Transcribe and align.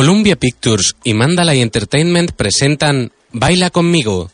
Columbia 0.00 0.34
Pictures 0.34 0.96
y 1.04 1.12
Mandalay 1.12 1.60
Entertainment 1.60 2.32
presentan 2.32 3.12
Baila 3.32 3.68
conmigo, 3.68 4.30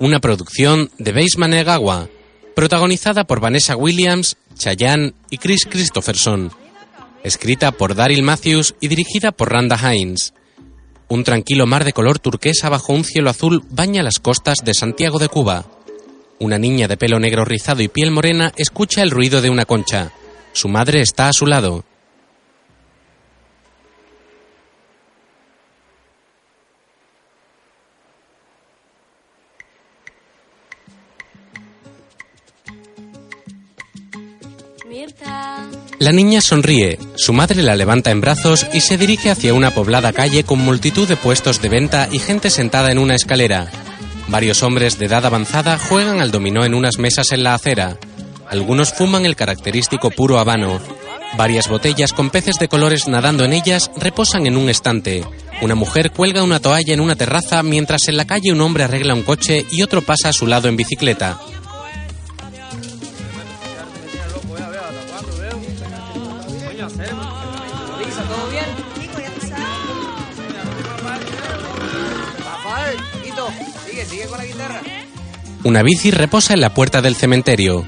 una 0.00 0.18
producción 0.18 0.90
de 0.98 1.12
Baseman 1.12 1.54
Egawa, 1.54 2.08
protagonizada 2.56 3.22
por 3.22 3.38
Vanessa 3.38 3.76
Williams, 3.76 4.36
Chayanne 4.58 5.12
y 5.30 5.38
Chris 5.38 5.66
Christopherson, 5.70 6.50
escrita 7.22 7.70
por 7.70 7.94
Daryl 7.94 8.24
Matthews 8.24 8.74
y 8.80 8.88
dirigida 8.88 9.30
por 9.30 9.52
Randa 9.52 9.78
Hines. 9.78 10.34
Un 11.06 11.22
tranquilo 11.22 11.68
mar 11.68 11.84
de 11.84 11.92
color 11.92 12.18
turquesa 12.18 12.68
bajo 12.68 12.92
un 12.92 13.04
cielo 13.04 13.30
azul 13.30 13.62
baña 13.70 14.02
las 14.02 14.18
costas 14.18 14.64
de 14.64 14.74
Santiago 14.74 15.20
de 15.20 15.28
Cuba. 15.28 15.64
Una 16.40 16.58
niña 16.58 16.88
de 16.88 16.96
pelo 16.96 17.20
negro 17.20 17.44
rizado 17.44 17.82
y 17.82 17.86
piel 17.86 18.10
morena 18.10 18.52
escucha 18.56 19.04
el 19.04 19.12
ruido 19.12 19.40
de 19.40 19.50
una 19.50 19.64
concha. 19.64 20.10
Su 20.54 20.66
madre 20.66 21.02
está 21.02 21.28
a 21.28 21.32
su 21.32 21.46
lado. 21.46 21.84
La 36.04 36.12
niña 36.12 36.42
sonríe, 36.42 36.98
su 37.16 37.32
madre 37.32 37.62
la 37.62 37.76
levanta 37.76 38.10
en 38.10 38.20
brazos 38.20 38.66
y 38.74 38.80
se 38.80 38.98
dirige 38.98 39.30
hacia 39.30 39.54
una 39.54 39.70
poblada 39.70 40.12
calle 40.12 40.44
con 40.44 40.58
multitud 40.58 41.08
de 41.08 41.16
puestos 41.16 41.62
de 41.62 41.70
venta 41.70 42.10
y 42.12 42.18
gente 42.18 42.50
sentada 42.50 42.92
en 42.92 42.98
una 42.98 43.14
escalera. 43.14 43.70
Varios 44.28 44.62
hombres 44.62 44.98
de 44.98 45.06
edad 45.06 45.24
avanzada 45.24 45.78
juegan 45.78 46.20
al 46.20 46.30
dominó 46.30 46.66
en 46.66 46.74
unas 46.74 46.98
mesas 46.98 47.32
en 47.32 47.42
la 47.42 47.54
acera. 47.54 47.96
Algunos 48.50 48.92
fuman 48.92 49.24
el 49.24 49.34
característico 49.34 50.10
puro 50.10 50.38
habano. 50.38 50.78
Varias 51.38 51.70
botellas 51.70 52.12
con 52.12 52.28
peces 52.28 52.58
de 52.58 52.68
colores 52.68 53.08
nadando 53.08 53.46
en 53.46 53.54
ellas 53.54 53.90
reposan 53.96 54.46
en 54.46 54.58
un 54.58 54.68
estante. 54.68 55.24
Una 55.62 55.74
mujer 55.74 56.10
cuelga 56.10 56.42
una 56.42 56.60
toalla 56.60 56.92
en 56.92 57.00
una 57.00 57.16
terraza 57.16 57.62
mientras 57.62 58.08
en 58.08 58.18
la 58.18 58.26
calle 58.26 58.52
un 58.52 58.60
hombre 58.60 58.84
arregla 58.84 59.14
un 59.14 59.22
coche 59.22 59.64
y 59.70 59.80
otro 59.80 60.02
pasa 60.02 60.28
a 60.28 60.34
su 60.34 60.46
lado 60.46 60.68
en 60.68 60.76
bicicleta. 60.76 61.40
Una 75.64 75.82
bici 75.82 76.10
reposa 76.10 76.52
en 76.52 76.60
la 76.60 76.74
puerta 76.74 77.00
del 77.00 77.16
cementerio. 77.16 77.86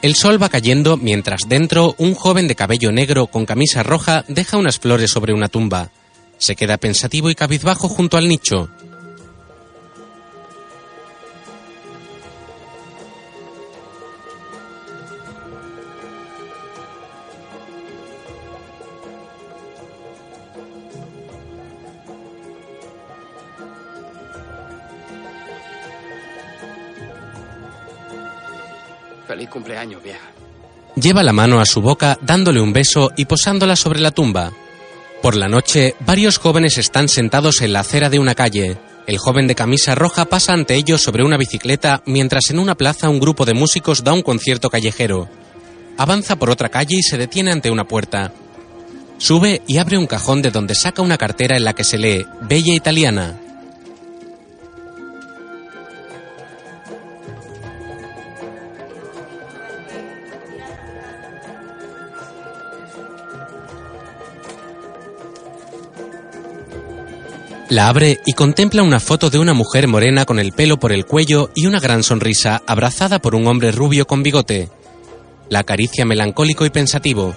El 0.00 0.14
sol 0.14 0.42
va 0.42 0.48
cayendo 0.48 0.96
mientras 0.96 1.42
dentro 1.46 1.94
un 1.98 2.14
joven 2.14 2.48
de 2.48 2.54
cabello 2.54 2.90
negro 2.90 3.26
con 3.26 3.44
camisa 3.44 3.82
roja 3.82 4.24
deja 4.28 4.56
unas 4.56 4.78
flores 4.78 5.10
sobre 5.10 5.34
una 5.34 5.48
tumba. 5.48 5.90
Se 6.38 6.56
queda 6.56 6.78
pensativo 6.78 7.28
y 7.28 7.34
cabizbajo 7.34 7.90
junto 7.90 8.16
al 8.16 8.28
nicho. 8.28 8.70
Cumpleaños, 29.50 30.02
vieja. 30.02 30.30
Lleva 30.96 31.22
la 31.22 31.32
mano 31.32 31.60
a 31.60 31.66
su 31.66 31.80
boca 31.80 32.18
dándole 32.22 32.60
un 32.60 32.72
beso 32.72 33.12
y 33.16 33.26
posándola 33.26 33.76
sobre 33.76 34.00
la 34.00 34.10
tumba. 34.10 34.52
Por 35.22 35.36
la 35.36 35.48
noche, 35.48 35.94
varios 36.00 36.38
jóvenes 36.38 36.78
están 36.78 37.08
sentados 37.08 37.60
en 37.60 37.72
la 37.72 37.80
acera 37.80 38.10
de 38.10 38.18
una 38.18 38.34
calle. 38.34 38.78
El 39.06 39.18
joven 39.18 39.46
de 39.46 39.54
camisa 39.54 39.94
roja 39.94 40.26
pasa 40.26 40.52
ante 40.52 40.74
ellos 40.74 41.02
sobre 41.02 41.24
una 41.24 41.36
bicicleta 41.36 42.02
mientras 42.04 42.50
en 42.50 42.58
una 42.58 42.74
plaza 42.74 43.08
un 43.08 43.20
grupo 43.20 43.44
de 43.44 43.54
músicos 43.54 44.04
da 44.04 44.12
un 44.12 44.22
concierto 44.22 44.70
callejero. 44.70 45.28
Avanza 45.96 46.36
por 46.36 46.50
otra 46.50 46.68
calle 46.68 46.96
y 46.96 47.02
se 47.02 47.16
detiene 47.16 47.52
ante 47.52 47.70
una 47.70 47.84
puerta. 47.84 48.32
Sube 49.18 49.62
y 49.66 49.78
abre 49.78 49.98
un 49.98 50.06
cajón 50.06 50.42
de 50.42 50.50
donde 50.50 50.74
saca 50.74 51.02
una 51.02 51.18
cartera 51.18 51.56
en 51.56 51.64
la 51.64 51.74
que 51.74 51.84
se 51.84 51.98
lee 51.98 52.26
Bella 52.42 52.74
Italiana. 52.74 53.40
La 67.70 67.88
abre 67.88 68.18
y 68.24 68.32
contempla 68.32 68.82
una 68.82 68.98
foto 68.98 69.28
de 69.28 69.38
una 69.38 69.52
mujer 69.52 69.88
morena 69.88 70.24
con 70.24 70.38
el 70.38 70.52
pelo 70.52 70.78
por 70.78 70.90
el 70.90 71.04
cuello 71.04 71.50
y 71.54 71.66
una 71.66 71.80
gran 71.80 72.02
sonrisa 72.02 72.62
abrazada 72.66 73.18
por 73.18 73.34
un 73.34 73.46
hombre 73.46 73.72
rubio 73.72 74.06
con 74.06 74.22
bigote. 74.22 74.70
La 75.50 75.58
acaricia 75.58 76.06
melancólico 76.06 76.64
y 76.64 76.70
pensativo. 76.70 77.34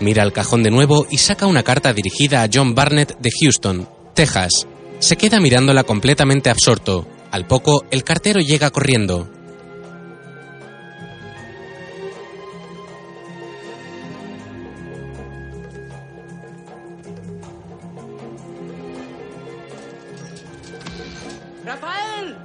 Mira 0.00 0.24
al 0.24 0.32
cajón 0.32 0.64
de 0.64 0.72
nuevo 0.72 1.06
y 1.08 1.18
saca 1.18 1.46
una 1.46 1.62
carta 1.62 1.92
dirigida 1.92 2.42
a 2.42 2.48
John 2.52 2.74
Barnett 2.74 3.16
de 3.20 3.30
Houston, 3.40 3.88
Texas. 4.14 4.66
Se 4.98 5.16
queda 5.16 5.38
mirándola 5.38 5.84
completamente 5.84 6.50
absorto. 6.50 7.06
Al 7.30 7.46
poco, 7.46 7.84
el 7.92 8.02
cartero 8.02 8.40
llega 8.40 8.70
corriendo. 8.70 9.30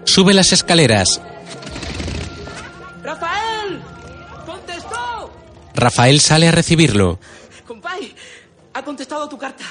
Sube 0.08 0.34
las 0.34 0.54
escaleras. 0.54 1.22
¡Rafael! 3.04 3.82
¡Contestó! 4.46 5.32
Rafael 5.76 6.22
sale 6.22 6.48
a 6.48 6.52
recibirlo. 6.52 7.20
Compay, 7.68 8.16
ha 8.74 8.84
contestado 8.84 9.28
tu 9.28 9.38
carta. 9.38 9.66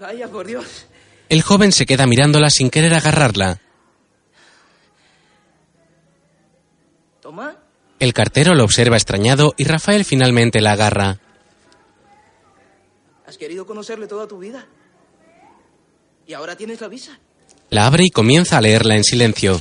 Vaya, 0.00 0.28
por 0.28 0.46
Dios. 0.46 0.86
El 1.28 1.42
joven 1.42 1.72
se 1.72 1.86
queda 1.86 2.06
mirándola 2.06 2.50
sin 2.50 2.70
querer 2.70 2.92
agarrarla. 2.92 3.60
Toma. 7.22 7.56
El 8.00 8.12
cartero 8.12 8.54
lo 8.54 8.64
observa 8.64 8.96
extrañado 8.96 9.54
y 9.56 9.64
Rafael 9.64 10.04
finalmente 10.04 10.60
la 10.60 10.72
agarra. 10.72 11.20
Has 13.26 13.38
querido 13.38 13.64
conocerle 13.64 14.08
toda 14.08 14.26
tu 14.28 14.38
vida. 14.38 14.66
Y 16.26 16.34
ahora 16.34 16.56
tienes 16.56 16.80
la 16.80 16.88
visa. 16.88 17.18
La 17.74 17.86
abre 17.86 18.04
y 18.04 18.10
comienza 18.10 18.56
a 18.56 18.60
leerla 18.60 18.94
en 18.94 19.02
silencio. 19.02 19.60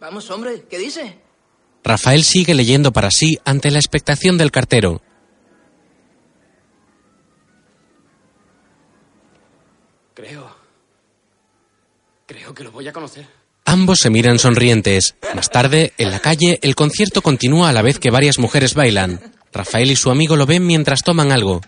Vamos, 0.00 0.30
hombre, 0.30 0.64
¿qué 0.70 0.78
dice? 0.78 1.18
Rafael 1.82 2.24
sigue 2.24 2.54
leyendo 2.54 2.94
para 2.94 3.10
sí 3.10 3.38
ante 3.44 3.70
la 3.70 3.78
expectación 3.78 4.38
del 4.38 4.50
cartero. 4.50 5.02
Creo. 10.14 10.56
Creo 12.24 12.54
que 12.54 12.64
lo 12.64 12.72
voy 12.72 12.88
a 12.88 12.92
conocer. 12.94 13.26
Ambos 13.66 13.98
se 14.00 14.08
miran 14.08 14.38
sonrientes. 14.38 15.14
Más 15.34 15.50
tarde, 15.50 15.92
en 15.98 16.10
la 16.10 16.20
calle, 16.20 16.58
el 16.62 16.74
concierto 16.74 17.20
continúa 17.20 17.68
a 17.68 17.74
la 17.74 17.82
vez 17.82 17.98
que 17.98 18.10
varias 18.10 18.38
mujeres 18.38 18.72
bailan. 18.72 19.20
Rafael 19.52 19.90
y 19.90 19.96
su 19.96 20.10
amigo 20.10 20.36
lo 20.36 20.46
ven 20.46 20.66
mientras 20.66 21.02
toman 21.02 21.30
algo. 21.30 21.60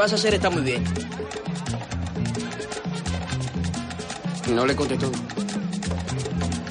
Vas 0.00 0.12
a 0.12 0.14
hacer 0.14 0.32
está 0.32 0.48
muy 0.48 0.62
bien. 0.62 0.82
No 4.54 4.64
le 4.64 4.74
conté 4.74 4.96
todo. 4.96 5.12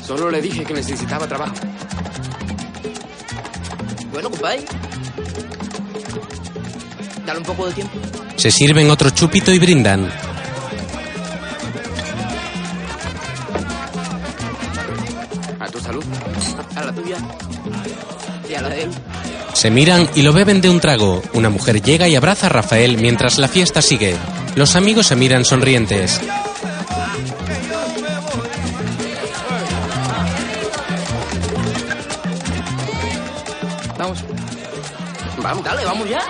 Solo 0.04 0.31
le 0.31 0.42
dije 0.42 0.66
que 0.66 0.74
necesitaba 0.74 1.28
trabajo. 1.28 1.54
Bueno, 4.12 4.31
compay. 4.31 4.66
Dale 7.24 7.40
un 7.40 7.46
poco 7.46 7.68
de 7.68 7.74
tiempo. 7.74 8.00
Se 8.36 8.50
sirven 8.50 8.90
otro 8.90 9.12
chupito 9.12 9.52
y 9.52 9.60
brindan. 9.60 10.10
Se 19.60 19.70
miran 19.70 20.10
y 20.16 20.22
lo 20.22 20.32
beben 20.32 20.62
de 20.62 20.70
un 20.70 20.80
trago. 20.80 21.22
Una 21.34 21.50
mujer 21.50 21.82
llega 21.82 22.08
y 22.08 22.16
abraza 22.16 22.46
a 22.46 22.50
Rafael 22.50 22.96
mientras 22.98 23.38
la 23.38 23.50
fiesta 23.50 23.82
sigue. 23.82 24.16
Los 24.56 24.78
amigos 24.78 25.08
se 25.08 25.18
miran 25.18 25.44
sonrientes. 25.44 26.22
Vamos. 33.98 34.24
Vamos, 35.44 35.64
dale, 35.66 35.84
vamos 35.84 36.10
ya. 36.10 36.22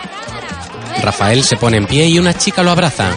Rafael 1.04 1.44
se 1.44 1.56
pone 1.56 1.78
en 1.78 1.86
pie 1.86 2.08
y 2.08 2.18
una 2.18 2.34
chica 2.34 2.64
lo 2.64 2.72
abraza. 2.72 3.16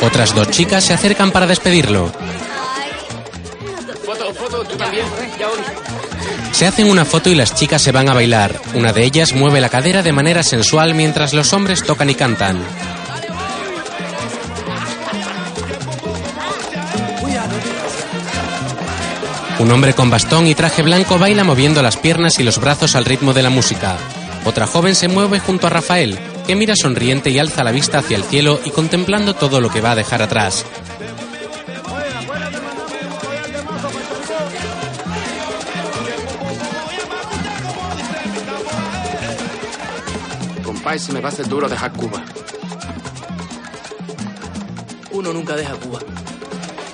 Otras 0.00 0.34
dos 0.34 0.50
chicas 0.52 0.84
se 0.84 0.94
acercan 0.94 1.32
para 1.32 1.46
despedirlo. 1.46 2.10
Se 6.56 6.66
hacen 6.66 6.90
una 6.90 7.04
foto 7.04 7.28
y 7.28 7.34
las 7.34 7.54
chicas 7.54 7.82
se 7.82 7.92
van 7.92 8.08
a 8.08 8.14
bailar. 8.14 8.58
Una 8.72 8.90
de 8.90 9.04
ellas 9.04 9.34
mueve 9.34 9.60
la 9.60 9.68
cadera 9.68 10.02
de 10.02 10.10
manera 10.10 10.42
sensual 10.42 10.94
mientras 10.94 11.34
los 11.34 11.52
hombres 11.52 11.82
tocan 11.82 12.08
y 12.08 12.14
cantan. 12.14 12.58
Un 19.58 19.70
hombre 19.70 19.92
con 19.92 20.08
bastón 20.08 20.46
y 20.46 20.54
traje 20.54 20.80
blanco 20.80 21.18
baila 21.18 21.44
moviendo 21.44 21.82
las 21.82 21.98
piernas 21.98 22.38
y 22.38 22.42
los 22.42 22.58
brazos 22.58 22.96
al 22.96 23.04
ritmo 23.04 23.34
de 23.34 23.42
la 23.42 23.50
música. 23.50 23.98
Otra 24.46 24.66
joven 24.66 24.94
se 24.94 25.08
mueve 25.08 25.40
junto 25.40 25.66
a 25.66 25.70
Rafael, 25.70 26.18
que 26.46 26.56
mira 26.56 26.74
sonriente 26.74 27.28
y 27.28 27.38
alza 27.38 27.64
la 27.64 27.70
vista 27.70 27.98
hacia 27.98 28.16
el 28.16 28.24
cielo 28.24 28.60
y 28.64 28.70
contemplando 28.70 29.34
todo 29.34 29.60
lo 29.60 29.68
que 29.68 29.82
va 29.82 29.90
a 29.90 29.96
dejar 29.96 30.22
atrás. 30.22 30.64
Se 40.98 41.12
me 41.12 41.20
va 41.20 41.28
a 41.28 41.32
hacer 41.32 41.46
duro 41.46 41.68
dejar 41.68 41.92
Cuba. 41.92 42.24
Uno 45.10 45.30
nunca 45.32 45.54
deja 45.54 45.74
Cuba. 45.74 46.00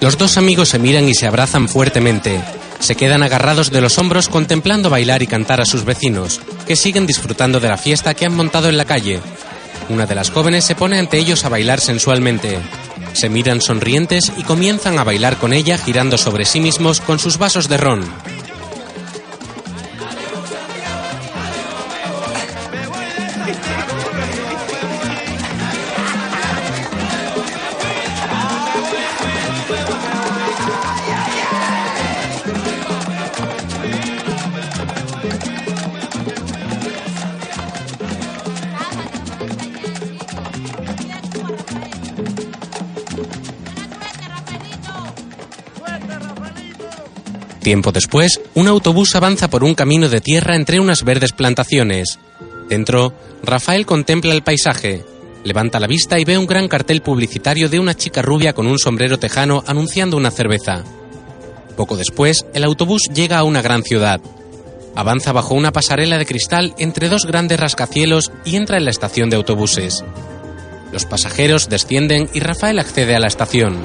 Los 0.00 0.19
dos 0.19 0.37
amigos 0.37 0.70
se 0.70 0.81
miran 0.81 1.08
y 1.08 1.14
se 1.14 1.28
abrazan 1.28 1.69
fuertemente. 1.69 2.40
Se 2.81 2.96
quedan 2.96 3.22
agarrados 3.22 3.70
de 3.70 3.81
los 3.81 3.99
hombros 3.99 4.28
contemplando 4.28 4.90
bailar 4.90 5.22
y 5.22 5.28
cantar 5.28 5.60
a 5.60 5.64
sus 5.64 5.84
vecinos, 5.84 6.40
que 6.66 6.75
siguen 6.75 7.06
disfrutando 7.06 7.60
de 7.60 7.69
la 7.69 7.78
fiesta 7.78 8.14
que 8.14 8.26
han 8.26 8.34
montado 8.34 8.69
en 8.69 8.76
la 8.76 8.87
calle. 8.87 9.20
Una 9.88 10.05
de 10.05 10.16
las 10.16 10.31
jóvenes 10.31 10.64
se 10.64 10.75
pone 10.75 10.98
ante 10.98 11.19
ellos 11.19 11.44
a 11.44 11.48
bailar 11.48 11.81
sensualmente. 11.81 12.58
Se 13.12 13.28
miran 13.28 13.60
sonrientes 13.60 14.32
y 14.37 14.43
comienzan 14.43 14.98
a 14.98 15.05
bailar 15.05 15.37
con 15.37 15.52
ella 15.52 15.78
girando 15.78 16.19
sobre 16.19 16.44
sí 16.44 16.58
mismos 16.58 17.00
con 17.00 17.20
sus 17.20 17.38
vasos 17.38 17.69
de 17.69 17.76
ron. 17.76 18.02
Tiempo 47.72 47.90
después, 47.90 48.38
un 48.52 48.69
autobús 48.69 49.14
avanza 49.14 49.48
por 49.48 49.64
un 49.64 49.74
camino 49.74 50.10
de 50.10 50.20
tierra 50.20 50.56
entre 50.56 50.78
unas 50.78 51.04
verdes 51.04 51.32
plantaciones. 51.32 52.19
Dentro, 52.69 53.14
Rafael 53.42 53.86
contempla 53.86 54.34
el 54.34 54.42
paisaje. 54.42 55.06
Levanta 55.42 55.80
la 55.80 55.86
vista 55.86 56.20
y 56.20 56.24
ve 56.26 56.36
un 56.36 56.44
gran 56.44 56.69
cartel 56.69 57.00
publicitario 57.00 57.70
de 57.70 57.80
una 57.80 57.94
chica 57.94 58.20
rubia 58.20 58.52
con 58.52 58.66
un 58.66 58.78
sombrero 58.78 59.19
tejano 59.19 59.64
anunciando 59.66 60.19
una 60.19 60.30
cerveza. 60.30 60.84
Poco 61.74 61.96
después, 61.96 62.44
el 62.52 62.64
autobús 62.64 63.04
llega 63.10 63.38
a 63.38 63.44
una 63.44 63.62
gran 63.62 63.82
ciudad. 63.82 64.20
Avanza 64.94 65.32
bajo 65.32 65.54
una 65.54 65.72
pasarela 65.72 66.19
de 66.19 66.26
cristal 66.26 66.74
entre 66.76 67.08
dos 67.08 67.24
grandes 67.24 67.58
rascacielos 67.58 68.32
y 68.44 68.56
entra 68.56 68.76
en 68.76 68.84
la 68.84 68.90
estación 68.90 69.30
de 69.30 69.36
autobuses. 69.36 70.04
Los 70.92 71.06
pasajeros 71.06 71.70
descienden 71.70 72.28
y 72.34 72.40
Rafael 72.40 72.78
accede 72.78 73.16
a 73.16 73.19
la 73.19 73.28
estación. 73.28 73.78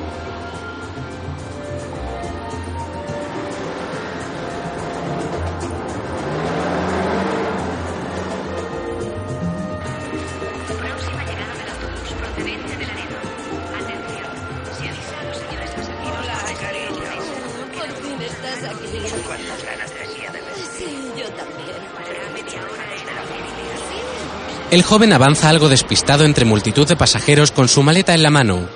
El 24.77 24.83
joven 24.83 25.11
avanza 25.11 25.49
algo 25.49 25.69
despistado 25.69 26.23
entre 26.23 26.45
multitud 26.45 26.87
de 26.87 26.95
pasajeros 26.95 27.51
con 27.51 27.67
su 27.67 27.81
maleta 27.81 28.13
en 28.13 28.21
la 28.21 28.29
mano. 28.29 28.69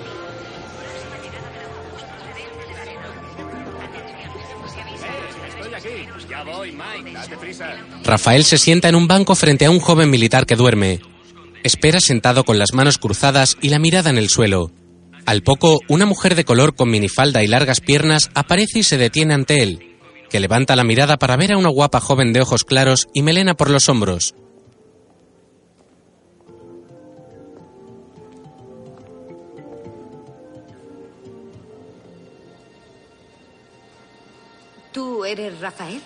Rafael 8.04 8.44
se 8.46 8.58
sienta 8.58 8.90
en 8.90 8.96
un 8.96 9.08
banco 9.08 9.36
frente 9.36 9.68
a 9.68 9.70
un 9.70 9.80
joven 9.80 10.10
militar 10.10 10.48
que 10.48 10.56
duerme. 10.56 11.02
Espera 11.64 12.00
sentado 12.00 12.46
con 12.46 12.58
las 12.58 12.74
manos 12.74 12.98
cruzadas 12.98 13.56
y 13.62 13.70
la 13.70 13.78
mirada 13.78 14.10
en 14.10 14.18
el 14.18 14.30
suelo. 14.30 14.72
Al 15.28 15.44
poco, 15.44 15.82
una 15.88 16.08
mujer 16.08 16.34
de 16.34 16.46
color 16.46 16.74
con 16.74 16.90
minifalda 16.90 17.44
y 17.44 17.48
largas 17.48 17.80
piernas 17.80 18.32
aparece 18.34 18.80
y 18.80 18.84
se 18.84 18.98
detiene 18.98 19.36
ante 19.36 19.62
él, 19.62 20.00
que 20.32 20.40
levanta 20.40 20.76
la 20.76 20.84
mirada 20.84 21.18
para 21.18 21.38
ver 21.38 21.52
a 21.54 21.60
una 21.60 21.70
guapa 21.70 22.00
joven 22.00 22.34
de 22.34 22.42
ojos 22.42 22.64
claros 22.64 23.08
y 23.14 23.22
melena 23.22 23.54
por 23.54 23.70
los 23.70 23.88
hombros. 23.88 24.34
¿Tú 35.22 35.26
eres 35.26 35.60
Rafael? 35.60 36.02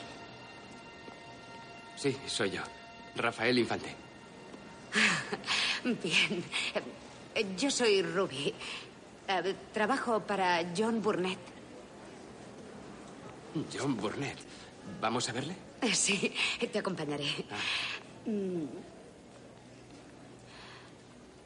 Sí, 1.95 2.17
soy 2.27 2.51
yo. 2.51 2.61
Rafael 3.15 3.57
Infante. 3.57 3.95
Bien. 5.85 6.43
Yo 7.57 7.71
soy 7.71 8.01
Ruby. 8.01 8.53
Eh, 9.25 9.55
Trabajo 9.71 10.19
para 10.19 10.69
John 10.75 11.01
Burnett. 11.01 11.39
John 13.73 13.95
Burnett. 13.95 14.37
¿Vamos 14.99 15.29
a 15.29 15.31
verle? 15.31 15.55
Eh, 15.81 15.95
Sí, 15.95 16.33
te 16.69 16.79
acompañaré. 16.79 17.23
Mm. 18.25 18.63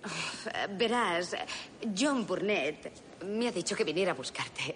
Uf, 0.05 0.47
eh, 0.47 0.67
Verás, 0.71 1.35
John 1.95 2.25
Burnett 2.25 2.91
me 3.25 3.47
ha 3.47 3.51
dicho 3.51 3.75
que 3.75 3.83
viniera 3.83 4.13
a 4.13 4.15
buscarte. 4.15 4.75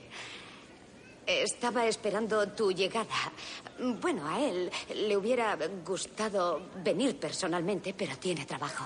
Estaba 1.26 1.88
esperando 1.88 2.48
tu 2.50 2.72
llegada. 2.72 3.32
Bueno, 4.02 4.28
a 4.28 4.42
él 4.42 4.70
le 4.96 5.18
hubiera 5.18 5.58
gustado 5.86 6.70
venir 6.84 7.18
personalmente, 7.18 7.94
pero 7.98 8.18
tiene 8.18 8.46
trabajo. 8.46 8.86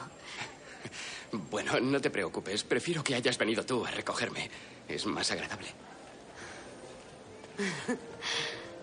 Bueno, 1.31 1.79
no 1.79 1.99
te 1.99 2.09
preocupes. 2.09 2.63
Prefiero 2.63 3.03
que 3.03 3.15
hayas 3.15 3.37
venido 3.37 3.65
tú 3.65 3.85
a 3.85 3.91
recogerme. 3.91 4.49
Es 4.87 5.05
más 5.05 5.29
agradable. 5.31 5.67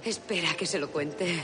Espera 0.05 0.55
que 0.55 0.67
se 0.67 0.79
lo 0.79 0.91
cuente. 0.91 1.41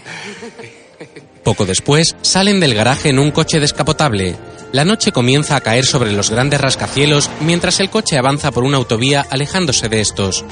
Poco 1.42 1.64
después, 1.64 2.14
salen 2.20 2.60
del 2.60 2.74
garaje 2.74 3.08
en 3.08 3.18
un 3.18 3.30
coche 3.30 3.58
descapotable. 3.58 4.36
La 4.72 4.84
noche 4.84 5.12
comienza 5.12 5.56
a 5.56 5.62
caer 5.62 5.86
sobre 5.86 6.12
los 6.12 6.30
grandes 6.30 6.60
rascacielos 6.60 7.30
mientras 7.40 7.80
el 7.80 7.88
coche 7.88 8.18
avanza 8.18 8.50
por 8.50 8.64
una 8.64 8.76
autovía 8.76 9.24
alejándose 9.30 9.88
de 9.88 10.00
estos. 10.02 10.44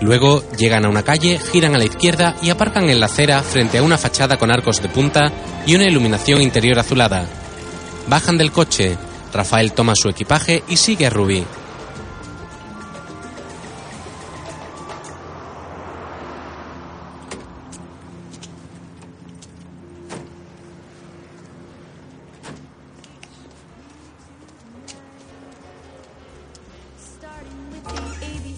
Luego 0.00 0.42
llegan 0.56 0.84
a 0.84 0.88
una 0.88 1.02
calle, 1.02 1.38
giran 1.38 1.74
a 1.74 1.78
la 1.78 1.84
izquierda 1.84 2.36
y 2.42 2.50
aparcan 2.50 2.88
en 2.90 3.00
la 3.00 3.06
acera 3.06 3.42
frente 3.42 3.78
a 3.78 3.82
una 3.82 3.98
fachada 3.98 4.36
con 4.36 4.50
arcos 4.50 4.82
de 4.82 4.88
punta 4.88 5.32
y 5.66 5.74
una 5.74 5.86
iluminación 5.86 6.42
interior 6.42 6.78
azulada. 6.78 7.26
Bajan 8.06 8.38
del 8.38 8.52
coche. 8.52 8.96
Rafael 9.32 9.72
toma 9.72 9.94
su 9.94 10.08
equipaje 10.08 10.62
y 10.68 10.76
sigue 10.76 11.06
a 11.06 11.10
Ruby. 11.10 11.44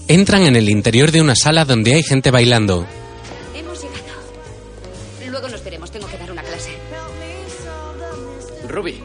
Entran 0.08 0.44
en 0.46 0.56
el 0.56 0.68
interior 0.70 1.12
de 1.12 1.20
una 1.20 1.34
sala 1.36 1.64
donde 1.64 1.94
hay 1.94 2.02
gente 2.02 2.30
bailando. 2.30 2.86
Hemos 3.54 3.80
llegado. 3.82 5.28
Luego 5.28 5.48
nos 5.48 5.62
veremos. 5.62 5.90
Tengo 5.90 6.06
que 6.08 6.16
dar 6.16 6.32
una 6.32 6.42
clase. 6.42 6.70
Ruby, 8.68 9.00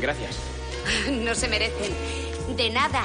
gracias. 0.00 0.36
No 1.10 1.34
se 1.34 1.46
merecen. 1.48 1.92
De 2.56 2.68
nada. 2.70 3.04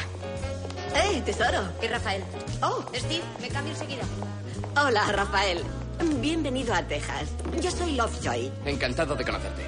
¡Hey, 0.95 1.21
tesoro! 1.25 1.61
¿Y 1.83 1.87
Rafael? 1.87 2.23
Oh, 2.61 2.83
Steve, 2.95 3.21
me 3.41 3.47
cambio 3.49 3.73
enseguida. 3.73 4.03
hola, 4.81 5.05
Rafael. 5.11 5.59
Bienvenido 6.19 6.73
a 6.73 6.81
Texas. 6.83 7.29
Yo 7.61 7.69
soy 7.69 7.95
Lovejoy. 7.95 8.51
Encantado 8.65 9.15
de 9.15 9.23
conocerte. 9.23 9.63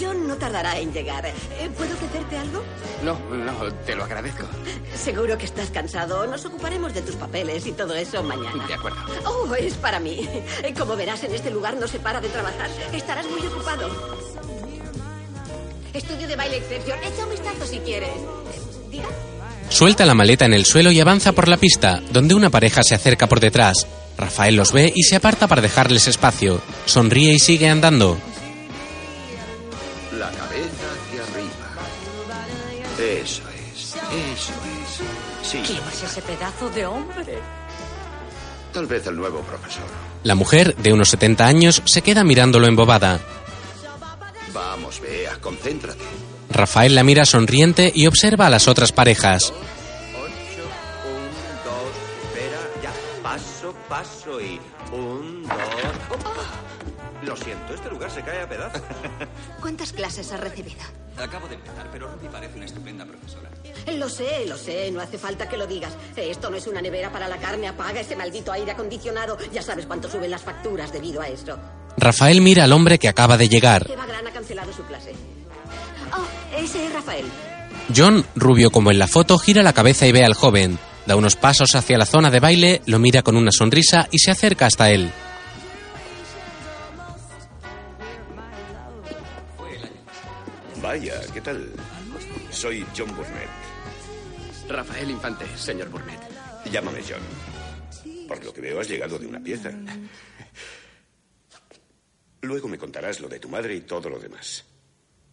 John 0.00 0.26
no 0.26 0.36
tardará 0.36 0.78
en 0.78 0.92
llegar. 0.92 1.26
Eh, 1.26 1.32
¿Puedo 1.76 1.94
ofrecerte 1.94 2.38
algo? 2.38 2.62
No, 3.02 3.18
no, 3.34 3.72
te 3.84 3.94
lo 3.94 4.04
agradezco. 4.04 4.44
Seguro 4.94 5.36
que 5.38 5.44
estás 5.44 5.70
cansado. 5.70 6.26
Nos 6.26 6.44
ocuparemos 6.44 6.94
de 6.94 7.02
tus 7.02 7.16
papeles 7.16 7.66
y 7.66 7.72
todo 7.72 7.94
eso 7.94 8.22
mañana. 8.22 8.66
De 8.66 8.74
acuerdo. 8.74 8.98
Oh, 9.24 9.54
es 9.54 9.74
para 9.74 10.00
mí. 10.00 10.28
Como 10.78 10.96
verás, 10.96 11.22
en 11.24 11.34
este 11.34 11.50
lugar 11.50 11.76
no 11.76 11.86
se 11.86 11.98
para 11.98 12.20
de 12.20 12.28
trabajar. 12.28 12.70
Estarás 12.92 13.26
muy 13.28 13.46
ocupado. 13.46 13.88
Estudio 15.92 16.28
de 16.28 16.36
baile 16.36 16.58
Exception. 16.58 16.98
Echa 16.98 17.24
un 17.24 17.30
vistazo 17.30 17.66
si 17.66 17.78
quieres. 17.78 18.08
Eh, 18.10 18.60
¿Diga? 18.90 19.08
Suelta 19.68 20.06
la 20.06 20.14
maleta 20.14 20.44
en 20.44 20.54
el 20.54 20.64
suelo 20.64 20.90
y 20.90 21.00
avanza 21.00 21.32
por 21.32 21.48
la 21.48 21.56
pista, 21.56 22.00
donde 22.12 22.34
una 22.34 22.50
pareja 22.50 22.82
se 22.82 22.94
acerca 22.94 23.26
por 23.26 23.40
detrás. 23.40 23.86
Rafael 24.16 24.56
los 24.56 24.72
ve 24.72 24.92
y 24.94 25.02
se 25.02 25.16
aparta 25.16 25.48
para 25.48 25.62
dejarles 25.62 26.06
espacio. 26.08 26.60
Sonríe 26.86 27.34
y 27.34 27.38
sigue 27.38 27.68
andando. 27.68 28.16
La 30.38 30.44
cabeza 30.44 30.86
hacia 30.92 31.22
arriba. 31.22 31.66
Eso 32.98 33.42
es, 33.50 33.94
eso 33.94 34.52
es. 34.62 35.48
Sí, 35.48 35.62
¿Quién 35.66 35.82
es 35.92 36.02
ese 36.02 36.22
pedazo 36.22 36.70
de 36.70 36.86
hombre? 36.86 37.38
tal 38.72 38.86
vez 38.86 39.06
el 39.06 39.16
nuevo 39.16 39.40
profesor. 39.40 39.84
La 40.22 40.34
mujer, 40.34 40.76
de 40.76 40.92
unos 40.92 41.08
70 41.08 41.46
años, 41.46 41.80
se 41.86 42.02
queda 42.02 42.24
mirándolo 42.24 42.66
embobada. 42.66 43.20
Vamos, 44.52 45.00
Bea, 45.00 45.36
concéntrate. 45.40 46.04
Rafael 46.50 46.94
la 46.94 47.02
mira 47.02 47.24
sonriente 47.24 47.90
y 47.94 48.06
observa 48.06 48.46
a 48.46 48.50
las 48.50 48.68
otras 48.68 48.92
parejas. 48.92 49.50
Ocho, 50.14 50.66
un, 51.08 51.30
dos, 51.64 51.94
espera, 52.34 52.58
ya, 52.82 53.22
paso, 53.22 53.74
paso 53.88 54.40
y 54.42 54.60
un, 54.92 55.42
dos. 55.44 55.56
¡Oh! 56.10 57.24
Lo 57.26 57.34
siento, 57.34 57.72
este 57.74 57.88
lugar 57.88 58.10
se 58.10 58.20
cae 58.22 58.42
a 58.42 58.48
pedazos. 58.48 58.82
¿Cuántas 59.76 59.92
clases 59.92 60.32
has 60.32 60.40
recibido? 60.40 60.80
Acabo 61.18 61.48
de 61.48 61.56
empezar, 61.56 61.90
pero 61.92 62.10
Ruby 62.10 62.28
parece 62.32 62.56
una 62.56 62.64
estupenda 62.64 63.04
profesora. 63.04 63.50
Lo 63.94 64.08
sé, 64.08 64.46
lo 64.48 64.56
sé, 64.56 64.90
no 64.90 65.02
hace 65.02 65.18
falta 65.18 65.50
que 65.50 65.58
lo 65.58 65.66
digas. 65.66 65.92
Esto 66.16 66.48
no 66.48 66.56
es 66.56 66.66
una 66.66 66.80
nevera 66.80 67.12
para 67.12 67.28
la 67.28 67.36
carne, 67.36 67.68
apaga 67.68 68.00
ese 68.00 68.16
maldito 68.16 68.50
aire 68.52 68.72
acondicionado. 68.72 69.36
Ya 69.52 69.60
sabes 69.60 69.84
cuánto 69.84 70.10
suben 70.10 70.30
las 70.30 70.40
facturas 70.40 70.94
debido 70.94 71.20
a 71.20 71.28
esto. 71.28 71.58
Rafael 71.98 72.40
mira 72.40 72.64
al 72.64 72.72
hombre 72.72 72.98
que 72.98 73.06
acaba 73.06 73.36
de 73.36 73.50
llegar. 73.50 73.86
Eva 73.90 74.06
Gran 74.06 74.26
ha 74.26 74.32
cancelado 74.32 74.72
su 74.72 74.82
clase. 74.84 75.12
Oh, 76.16 76.56
ese 76.58 76.86
es 76.86 76.94
Rafael. 76.94 77.26
John, 77.94 78.24
rubio 78.34 78.70
como 78.70 78.90
en 78.90 78.98
la 78.98 79.08
foto, 79.08 79.38
gira 79.38 79.62
la 79.62 79.74
cabeza 79.74 80.06
y 80.06 80.12
ve 80.12 80.24
al 80.24 80.32
joven. 80.32 80.78
Da 81.04 81.16
unos 81.16 81.36
pasos 81.36 81.74
hacia 81.74 81.98
la 81.98 82.06
zona 82.06 82.30
de 82.30 82.40
baile, 82.40 82.80
lo 82.86 82.98
mira 82.98 83.20
con 83.20 83.36
una 83.36 83.52
sonrisa 83.52 84.08
y 84.10 84.20
se 84.20 84.30
acerca 84.30 84.64
hasta 84.64 84.90
él. 84.90 85.12
Vaya, 90.86 91.20
¿qué 91.34 91.40
tal? 91.40 91.68
Soy 92.48 92.86
John 92.96 93.08
Burnett. 93.16 93.50
Rafael 94.68 95.10
Infante, 95.10 95.44
señor 95.58 95.88
Burnett. 95.88 96.20
Llámame 96.70 97.00
John. 97.02 98.28
Por 98.28 98.44
lo 98.44 98.52
que 98.52 98.60
veo, 98.60 98.78
has 98.78 98.88
llegado 98.88 99.18
de 99.18 99.26
una 99.26 99.40
pieza. 99.40 99.72
Luego 102.42 102.68
me 102.68 102.78
contarás 102.78 103.18
lo 103.18 103.28
de 103.28 103.40
tu 103.40 103.48
madre 103.48 103.74
y 103.74 103.80
todo 103.80 104.08
lo 104.08 104.20
demás. 104.20 104.64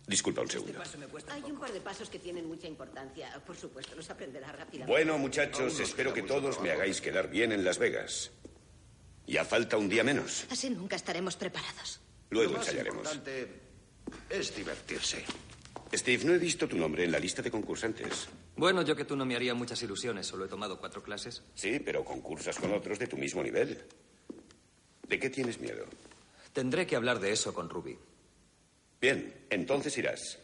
Disculpa 0.08 0.42
un 0.42 0.50
segundo. 0.50 0.82
Hay 1.30 1.44
un 1.44 1.60
par 1.60 1.72
de 1.72 1.82
pasos 1.82 2.10
que 2.10 2.18
tienen 2.18 2.48
mucha 2.48 2.68
importancia. 2.68 3.40
Por 3.46 3.56
supuesto, 3.56 3.94
los 3.96 4.10
aprenderá 4.10 4.52
rápidamente. 4.52 4.92
Bueno, 4.92 5.20
muchachos, 5.20 5.80
espero 5.80 6.16
que 6.16 6.24
todos 6.24 6.60
me 6.62 6.72
hagáis 6.72 7.00
quedar 7.00 7.30
bien 7.30 7.52
en 7.52 7.64
Las 7.64 7.78
Vegas. 7.78 8.32
Ya 9.28 9.46
falta 9.46 9.78
un 9.78 9.88
día 9.88 10.04
menos. 10.04 10.48
Así 10.50 10.72
nunca 10.72 10.96
estaremos 10.96 11.36
preparados. 11.36 12.02
Luego 12.32 12.56
ensayaremos. 12.56 13.08
Es 14.30 14.56
divertirse. 14.56 15.24
Steve, 15.94 16.24
no 16.26 16.34
he 16.34 16.38
visto 16.40 16.68
tu 16.68 16.76
nombre 16.78 17.04
en 17.04 17.12
la 17.12 17.20
lista 17.20 17.42
de 17.42 17.52
concursantes. 17.52 18.28
Bueno, 18.56 18.82
yo 18.82 18.96
que 18.96 19.06
tú 19.06 19.16
no 19.16 19.26
me 19.26 19.36
haría 19.36 19.54
muchas 19.54 19.82
ilusiones, 19.84 20.26
solo 20.26 20.46
he 20.46 20.48
tomado 20.48 20.80
cuatro 20.80 21.04
clases. 21.04 21.44
Sí, 21.54 21.80
pero 21.80 22.04
concursas 22.04 22.58
con 22.58 22.74
otros 22.74 22.98
de 22.98 23.08
tu 23.08 23.18
mismo 23.18 23.44
nivel. 23.44 23.84
¿De 25.08 25.20
qué 25.20 25.30
tienes 25.30 25.60
miedo? 25.60 25.86
Tendré 26.52 26.88
que 26.88 26.96
hablar 26.96 27.20
de 27.20 27.32
eso 27.32 27.54
con 27.54 27.70
Ruby. 27.70 27.98
Bien, 29.00 29.46
entonces 29.50 29.96
irás. 29.98 30.40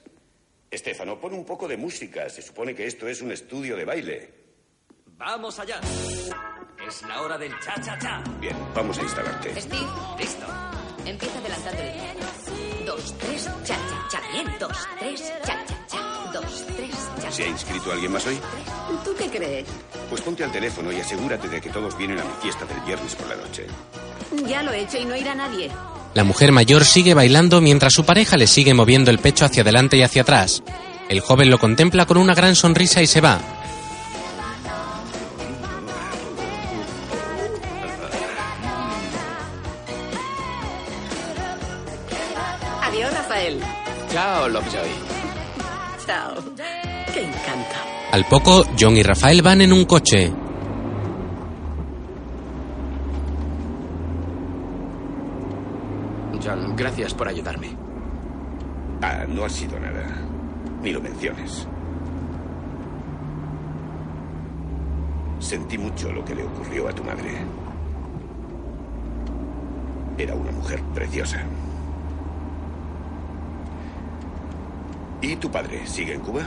Estefano, 0.70 1.20
pon 1.20 1.34
un 1.34 1.46
poco 1.46 1.68
de 1.68 1.78
música. 1.78 2.30
Se 2.30 2.42
supone 2.44 2.76
que 2.76 2.86
esto 2.86 3.08
es 3.08 3.22
un 3.22 3.32
estudio 3.32 3.76
de 3.76 3.86
baile. 3.86 4.34
¡Vamos 5.18 5.58
allá! 5.60 5.80
Es 6.88 7.02
la 7.04 7.22
hora 7.22 7.38
del 7.38 7.52
cha-cha-cha. 7.60 8.24
Bien, 8.40 8.56
vamos 8.76 8.98
a 9.00 9.02
instalarte. 9.04 9.60
Steve, 9.60 9.88
Listo. 10.20 10.46
empieza 11.06 11.40
adelantando 11.40 11.82
el. 11.82 12.39
Dos, 13.00 13.14
tres, 13.18 13.46
cha, 13.64 13.76
cha, 13.76 14.08
cha. 14.12 14.22
Bien, 14.34 14.46
dos, 14.60 14.78
tres, 15.00 15.22
cha, 15.46 15.66
cha, 15.66 15.88
cha. 15.88 16.32
Dos, 16.34 16.66
tres, 16.76 16.90
cha, 17.22 17.32
¿Se 17.32 17.44
ha 17.44 17.48
inscrito 17.48 17.94
alguien 17.94 18.12
más 18.12 18.28
hoy? 18.28 18.38
¿Tú 19.06 19.12
qué 19.18 19.30
crees? 19.30 19.66
Pues 20.10 20.22
ponte 20.22 20.44
al 20.44 20.52
teléfono 20.52 20.92
y 20.92 21.00
asegúrate 21.00 21.48
de 21.48 21.62
que 21.62 21.70
todos 21.70 21.98
vienen 21.98 22.20
a 22.20 22.26
mi 22.26 22.34
fiesta 22.42 22.66
del 22.66 22.82
viernes 22.82 23.16
por 23.16 23.30
la 23.30 23.38
noche. 23.38 23.68
Ya 24.46 24.64
lo 24.64 24.74
he 24.74 24.82
hecho 24.82 24.98
y 24.98 25.06
no 25.06 25.16
irá 25.16 25.34
nadie. 25.34 25.72
La 26.14 26.26
mujer 26.26 26.52
mayor 26.52 26.84
sigue 26.84 27.14
bailando 27.14 27.62
mientras 27.62 27.94
su 27.94 28.04
pareja 28.04 28.36
le 28.36 28.48
sigue 28.48 28.74
moviendo 28.74 29.12
el 29.12 29.20
pecho 29.20 29.46
hacia 29.46 29.62
adelante 29.62 29.96
y 29.96 30.04
hacia 30.04 30.24
atrás. 30.24 30.62
El 31.08 31.22
joven 31.22 31.50
lo 31.50 31.58
contempla 31.58 32.06
con 32.06 32.18
una 32.18 32.36
gran 32.36 32.54
sonrisa 32.54 33.02
y 33.02 33.08
se 33.08 33.22
va. 33.22 33.40
Chao, 44.30 44.48
Lovejoy. 44.48 44.90
Chao. 46.06 46.36
Qué 47.12 47.24
encanto. 47.24 47.76
Al 48.12 48.26
poco, 48.26 48.64
John 48.80 48.96
y 48.96 49.02
Rafael 49.02 49.42
van 49.42 49.62
en 49.62 49.74
un 49.74 49.86
coche. 49.86 50.32
John, 56.44 56.76
gracias 56.76 57.16
por 57.16 57.28
ayudarme. 57.28 57.76
Ah, 59.02 59.26
no 59.28 59.46
ha 59.46 59.50
sido 59.50 59.80
nada. 59.80 60.06
Ni 60.84 60.92
lo 60.92 61.02
menciones. 61.02 61.68
Sentí 65.40 65.80
mucho 65.80 66.12
lo 66.12 66.24
que 66.24 66.36
le 66.36 66.44
ocurrió 66.44 66.88
a 66.88 66.94
tu 66.94 67.04
madre. 67.04 67.32
Era 70.20 70.36
una 70.36 70.52
mujer 70.52 70.84
preciosa. 70.94 71.44
¿Y 75.22 75.36
tu 75.36 75.52
padre 75.52 75.86
sigue 75.86 76.14
en 76.14 76.22
Cuba? 76.22 76.44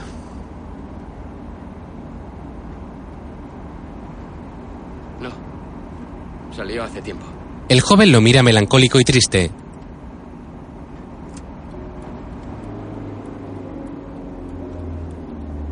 No. 5.21 5.29
Salió 6.55 6.83
hace 6.83 7.01
tiempo. 7.01 7.25
El 7.69 7.81
joven 7.81 8.11
lo 8.11 8.19
mira 8.19 8.43
melancólico 8.43 8.99
y 8.99 9.03
triste. 9.03 9.51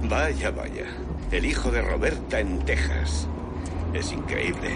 Vaya, 0.03 0.51
vaya. 0.51 0.86
El 1.31 1.46
hijo 1.46 1.72
de 1.72 1.81
Roberta 1.81 2.39
en 2.39 2.60
Texas. 2.60 3.27
Es 3.93 4.12
increíble. 4.12 4.70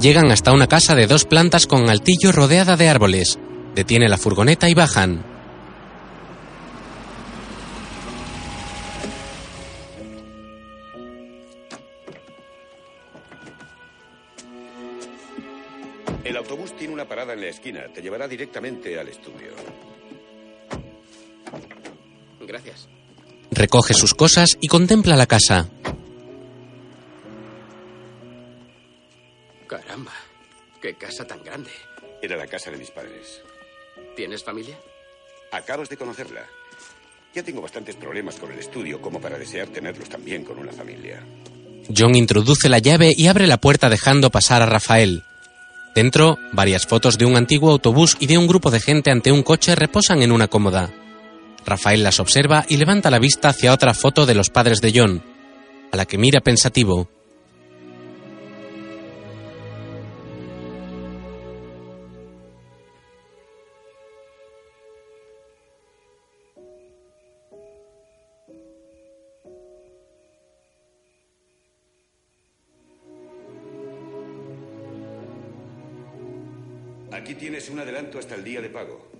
Llegan 0.00 0.30
hasta 0.30 0.52
una 0.52 0.66
casa 0.66 0.94
de 0.94 1.06
dos 1.06 1.24
plantas 1.24 1.66
con 1.66 1.88
altillo 1.88 2.32
rodeada 2.32 2.76
de 2.76 2.88
árboles. 2.88 3.38
Detiene 3.74 4.08
la 4.08 4.16
furgoneta 4.16 4.68
y 4.68 4.74
bajan. 4.74 5.29
El 16.24 16.36
autobús 16.36 16.76
tiene 16.76 16.92
una 16.92 17.08
parada 17.08 17.32
en 17.32 17.40
la 17.40 17.48
esquina. 17.48 17.86
Te 17.92 18.02
llevará 18.02 18.28
directamente 18.28 18.98
al 18.98 19.08
estudio. 19.08 19.52
Gracias. 22.40 22.88
Recoge 23.50 23.94
sus 23.94 24.14
cosas 24.14 24.56
y 24.60 24.68
contempla 24.68 25.16
la 25.16 25.26
casa. 25.26 25.68
Caramba. 29.66 30.12
Qué 30.80 30.94
casa 30.94 31.26
tan 31.26 31.42
grande. 31.42 31.70
Era 32.22 32.36
la 32.36 32.46
casa 32.46 32.70
de 32.70 32.76
mis 32.76 32.90
padres. 32.90 33.42
¿Tienes 34.16 34.44
familia? 34.44 34.76
Acabas 35.52 35.88
de 35.88 35.96
conocerla. 35.96 36.44
Ya 37.34 37.42
tengo 37.42 37.60
bastantes 37.60 37.96
problemas 37.96 38.36
con 38.36 38.50
el 38.50 38.58
estudio 38.58 39.00
como 39.00 39.20
para 39.20 39.38
desear 39.38 39.68
tenerlos 39.68 40.08
también 40.08 40.44
con 40.44 40.58
una 40.58 40.72
familia. 40.72 41.24
John 41.96 42.14
introduce 42.14 42.68
la 42.68 42.78
llave 42.78 43.12
y 43.16 43.28
abre 43.28 43.46
la 43.46 43.58
puerta 43.58 43.88
dejando 43.88 44.30
pasar 44.30 44.62
a 44.62 44.66
Rafael. 44.66 45.22
Dentro, 45.94 46.38
varias 46.52 46.86
fotos 46.86 47.18
de 47.18 47.24
un 47.24 47.36
antiguo 47.36 47.70
autobús 47.70 48.16
y 48.20 48.26
de 48.26 48.38
un 48.38 48.46
grupo 48.46 48.70
de 48.70 48.80
gente 48.80 49.10
ante 49.10 49.32
un 49.32 49.42
coche 49.42 49.74
reposan 49.74 50.22
en 50.22 50.32
una 50.32 50.48
cómoda. 50.48 50.90
Rafael 51.66 52.02
las 52.02 52.20
observa 52.20 52.64
y 52.68 52.76
levanta 52.76 53.10
la 53.10 53.18
vista 53.18 53.48
hacia 53.48 53.72
otra 53.72 53.94
foto 53.94 54.24
de 54.26 54.34
los 54.34 54.50
padres 54.50 54.80
de 54.80 54.92
John, 54.94 55.22
a 55.92 55.96
la 55.96 56.06
que 56.06 56.18
mira 56.18 56.40
pensativo. 56.40 57.08
Un 77.80 77.88
adelanto 77.88 78.18
hasta 78.18 78.34
el 78.34 78.44
día 78.44 78.60
de 78.60 78.68
pago. 78.68 79.10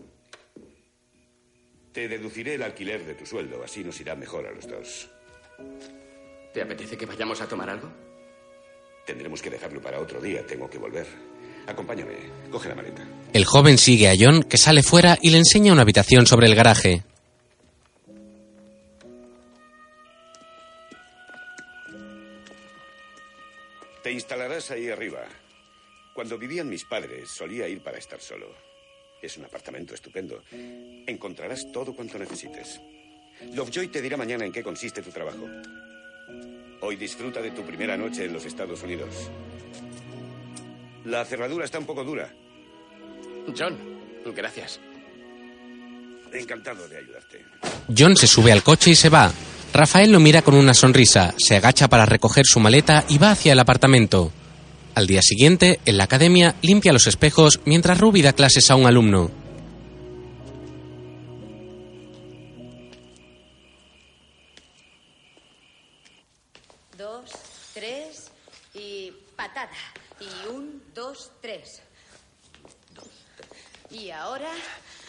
Te 1.93 2.09
deduciré 2.09 2.57
el 2.57 2.63
alquiler 2.63 3.07
de 3.07 3.15
tu 3.15 3.25
sueldo, 3.25 3.65
así 3.65 3.83
nos 3.83 3.99
irá 4.01 4.15
mejor 4.15 4.47
a 4.47 4.53
los 4.53 4.69
dos. 4.69 5.09
¿Te 6.53 6.61
apetece 6.61 6.99
que 6.99 7.07
vayamos 7.07 7.41
a 7.41 7.49
tomar 7.49 7.71
algo? 7.71 7.91
Tendremos 9.07 9.41
que 9.41 9.49
dejarlo 9.49 9.81
para 9.81 9.99
otro 9.99 10.21
día, 10.21 10.47
tengo 10.47 10.69
que 10.69 10.77
volver. 10.77 11.07
Acompáñame, 11.67 12.17
coge 12.51 12.69
la 12.69 12.75
maleta. 12.75 13.03
El 13.33 13.47
joven 13.47 13.79
sigue 13.79 14.09
a 14.09 14.15
John, 14.19 14.43
que 14.43 14.59
sale 14.59 14.83
fuera 14.83 15.19
y 15.23 15.31
le 15.31 15.39
enseña 15.39 15.73
una 15.73 15.83
habitación 15.83 16.27
sobre 16.27 16.47
el 16.47 16.55
garaje. 16.55 17.03
Te 24.03 24.13
instalarás 24.13 24.71
ahí 24.71 24.91
arriba. 24.91 25.21
Cuando 26.15 26.39
vivían 26.39 26.69
mis 26.69 26.85
padres, 26.85 27.31
solía 27.31 27.69
ir 27.69 27.83
para 27.83 27.99
estar 27.99 28.21
solo. 28.21 28.55
Es 29.23 29.37
un 29.37 29.45
apartamento 29.45 29.95
estupendo. 29.95 30.43
Encontrarás 31.07 31.71
todo 31.73 31.95
cuanto 31.95 32.19
necesites. 32.19 32.81
Lovejoy 33.55 33.89
te 33.89 34.03
dirá 34.03 34.17
mañana 34.17 34.45
en 34.45 34.53
qué 34.53 34.63
consiste 34.63 35.03
tu 35.03 35.11
trabajo. 35.11 35.47
Hoy 36.83 36.97
disfruta 36.97 37.41
de 37.41 37.51
tu 37.51 37.63
primera 37.63 37.97
noche 37.97 38.25
en 38.25 38.33
los 38.33 38.45
Estados 38.45 38.83
Unidos. 38.83 39.31
La 41.05 41.25
cerradura 41.25 41.65
está 41.65 41.79
un 41.79 41.87
poco 41.87 42.05
dura. 42.05 42.33
John, 43.57 43.77
gracias. 44.35 44.81
Encantado 46.33 46.89
de 46.89 46.99
ayudarte. 46.99 47.45
John 47.97 48.17
se 48.17 48.27
sube 48.27 48.53
al 48.53 48.63
coche 48.63 48.91
y 48.91 48.95
se 48.95 49.09
va. 49.09 49.33
Rafael 49.73 50.13
lo 50.13 50.21
mira 50.21 50.43
con 50.43 50.55
una 50.55 50.75
sonrisa, 50.75 51.35
se 51.39 51.57
agacha 51.57 51.89
para 51.89 52.07
recoger 52.07 52.45
su 52.45 52.61
maleta 52.61 53.05
y 53.09 53.19
va 53.19 53.33
hacia 53.33 53.53
el 53.53 53.59
apartamento. 53.59 54.33
Al 55.01 55.07
día 55.07 55.23
siguiente, 55.23 55.81
en 55.87 55.97
la 55.97 56.05
academia, 56.05 56.57
limpia 56.61 56.93
los 56.93 57.07
espejos 57.07 57.61
mientras 57.65 57.99
Ruby 57.99 58.21
da 58.21 58.35
clases 58.35 58.71
a 58.71 58.77
un 58.77 58.85
alumno. 58.85 59.31
Dos, 66.99 67.31
tres 67.73 68.31
y 68.75 69.11
patada. 69.35 69.71
Y 70.21 70.49
un, 70.51 70.83
dos, 70.95 71.33
tres. 71.41 71.81
Y 73.91 74.11
ahora, 74.11 74.51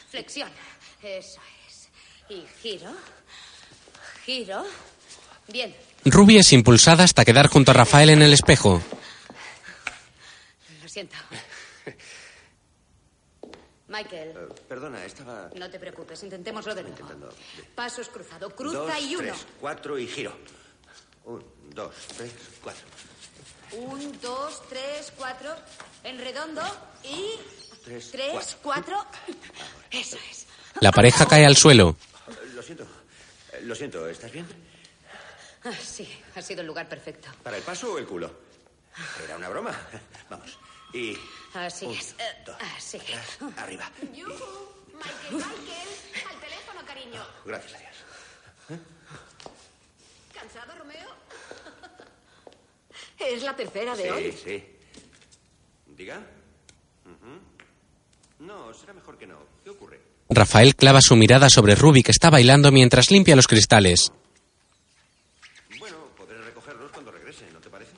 flexión. 0.10 0.48
Eso 1.04 1.42
es. 1.68 1.90
Y 2.30 2.46
giro. 2.62 2.96
Giro. 4.26 4.64
Bien. 5.52 5.76
Ruby 6.06 6.38
es 6.38 6.54
impulsada 6.54 7.04
hasta 7.04 7.26
quedar 7.26 7.48
junto 7.48 7.72
a 7.72 7.74
Rafael 7.74 8.10
en 8.10 8.22
el 8.22 8.32
espejo. 8.32 8.82
Siento. 10.92 11.16
Michael, 13.88 14.30
Eh, 14.36 14.48
perdona, 14.68 15.06
estaba... 15.06 15.50
no 15.56 15.70
te 15.70 15.80
preocupes, 15.80 16.22
intentémoslo 16.24 16.76
de 16.76 16.82
nuevo. 16.84 16.98
Intentando. 17.00 17.34
Pasos 17.76 18.10
cruzado, 18.10 18.54
cruza 18.54 18.78
Dos, 18.80 19.02
y 19.02 19.16
uno. 19.16 19.32
tres, 19.32 19.46
cuatro 19.62 19.98
y 19.98 20.06
giro. 20.08 20.34
Un, 21.24 21.42
dos, 21.74 21.96
tres, 22.18 22.34
cuatro. 22.62 22.84
Un, 23.72 24.20
dos, 24.22 24.62
tres, 24.68 25.14
cuatro. 25.16 25.56
En 26.04 26.20
redondo 26.20 26.62
y. 27.06 27.40
Tres, 27.86 28.12
Tres, 28.12 28.58
cuatro. 28.62 28.98
Eso 29.92 30.18
es. 30.30 30.46
La 30.82 30.92
pareja 30.92 31.26
cae 31.26 31.46
al 31.46 31.56
suelo. 31.56 31.96
Eh, 32.28 32.52
Lo 32.54 32.62
siento. 32.62 32.84
Eh, 33.54 33.62
Lo 33.64 33.76
siento, 33.76 34.08
¿estás 34.10 34.32
bien? 34.32 34.46
Ah, 35.64 35.72
sí, 35.82 36.08
ha 36.36 36.42
sido 36.42 36.62
el 36.62 36.68
lugar 36.68 36.90
perfecto. 36.90 37.30
¿Para 37.44 37.56
el 37.58 37.64
paso 37.64 37.94
o 37.94 37.98
el 37.98 38.06
culo? 38.06 38.30
Era 39.24 39.38
una 39.38 39.48
broma. 39.50 39.72
Vamos. 40.30 40.58
Y... 40.94 41.18
Así 41.54 41.86
un, 41.86 41.94
es. 41.94 42.12
Eh, 42.20 42.24
dos, 42.46 42.56
así. 42.78 42.98
atrás, 42.98 43.38
arriba. 43.58 43.90
Michael, 44.02 44.30
Michael, 45.34 45.90
al 46.30 46.40
teléfono, 46.40 46.86
cariño. 46.86 47.24
Gracias 47.46 47.74
a 47.74 47.78
Dios. 47.80 48.82
¿Cansado, 50.34 50.74
Romeo? 50.78 51.10
Es 53.20 53.44
la 53.44 53.56
tercera 53.56 53.96
de 53.96 54.04
sí, 54.04 54.10
hoy. 54.10 54.32
sí. 54.32 54.64
¿Diga? 55.88 56.18
Ujú. 57.06 57.40
No, 58.40 58.74
será 58.74 58.94
mejor 58.94 59.18
que 59.18 59.28
no. 59.28 59.38
¿Qué 59.64 59.70
ocurre? 59.70 60.02
Rafael 60.30 60.76
clava 60.76 61.00
su 61.02 61.16
mirada 61.16 61.50
sobre 61.50 61.76
Ruby 61.76 62.04
que 62.04 62.12
está 62.12 62.30
bailando 62.30 62.72
mientras 62.72 63.12
limpia 63.12 63.36
los 63.36 63.48
cristales. 63.48 64.12
Bueno, 65.78 65.98
podré 66.18 66.42
recogerlos 66.42 66.92
cuando 66.92 67.12
regrese, 67.12 67.50
¿no 67.52 67.60
te 67.60 67.70
parece? 67.70 67.92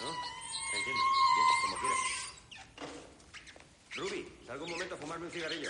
No, 0.00 0.10
entiendo. 0.78 1.02
Bien, 1.34 1.46
como 1.62 1.76
quieras. 1.80 1.98
Ruby, 3.96 4.28
salgo 4.46 4.64
un 4.64 4.70
momento 4.72 4.94
a 4.94 4.98
fumarme 4.98 5.13
un 5.24 5.30
cigarrillo. 5.30 5.68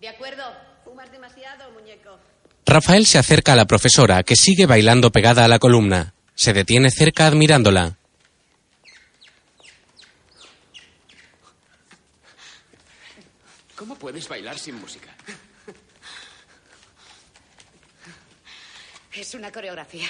De 0.00 0.08
acuerdo. 0.08 0.42
Fumas 0.84 1.10
demasiado, 1.10 1.70
muñeco. 1.72 2.18
Rafael 2.66 3.06
se 3.06 3.18
acerca 3.18 3.54
a 3.54 3.56
la 3.56 3.66
profesora, 3.66 4.22
que 4.22 4.36
sigue 4.36 4.66
bailando 4.66 5.10
pegada 5.10 5.44
a 5.44 5.48
la 5.48 5.58
columna. 5.58 6.14
Se 6.34 6.52
detiene 6.52 6.90
cerca 6.90 7.26
admirándola. 7.26 7.96
¿Cómo 13.76 13.96
puedes 13.96 14.28
bailar 14.28 14.58
sin 14.58 14.74
música? 14.80 15.10
Es 19.12 19.32
una 19.34 19.52
coreografía. 19.52 20.08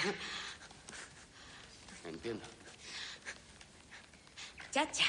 Entiendo. 2.04 2.44
Chacha. 4.72 5.04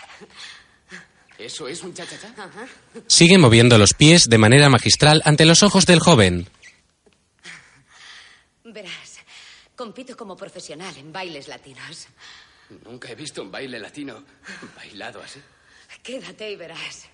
¿Eso 1.37 1.67
es 1.67 1.83
un 1.83 1.93
cha-cha-cha? 1.93 2.33
Ajá. 2.37 2.67
Sigue 3.07 3.37
moviendo 3.37 3.77
los 3.77 3.93
pies 3.93 4.29
de 4.29 4.37
manera 4.37 4.69
magistral 4.69 5.21
ante 5.25 5.45
los 5.45 5.63
ojos 5.63 5.85
del 5.85 5.99
joven. 5.99 6.47
Verás, 8.63 9.19
compito 9.75 10.15
como 10.15 10.35
profesional 10.35 10.95
en 10.97 11.11
bailes 11.11 11.47
latinos. 11.47 12.07
Nunca 12.83 13.09
he 13.09 13.15
visto 13.15 13.41
un 13.41 13.51
baile 13.51 13.79
latino 13.79 14.23
bailado 14.75 15.21
así. 15.21 15.39
Quédate 16.01 16.51
y 16.51 16.55
verás. 16.55 17.07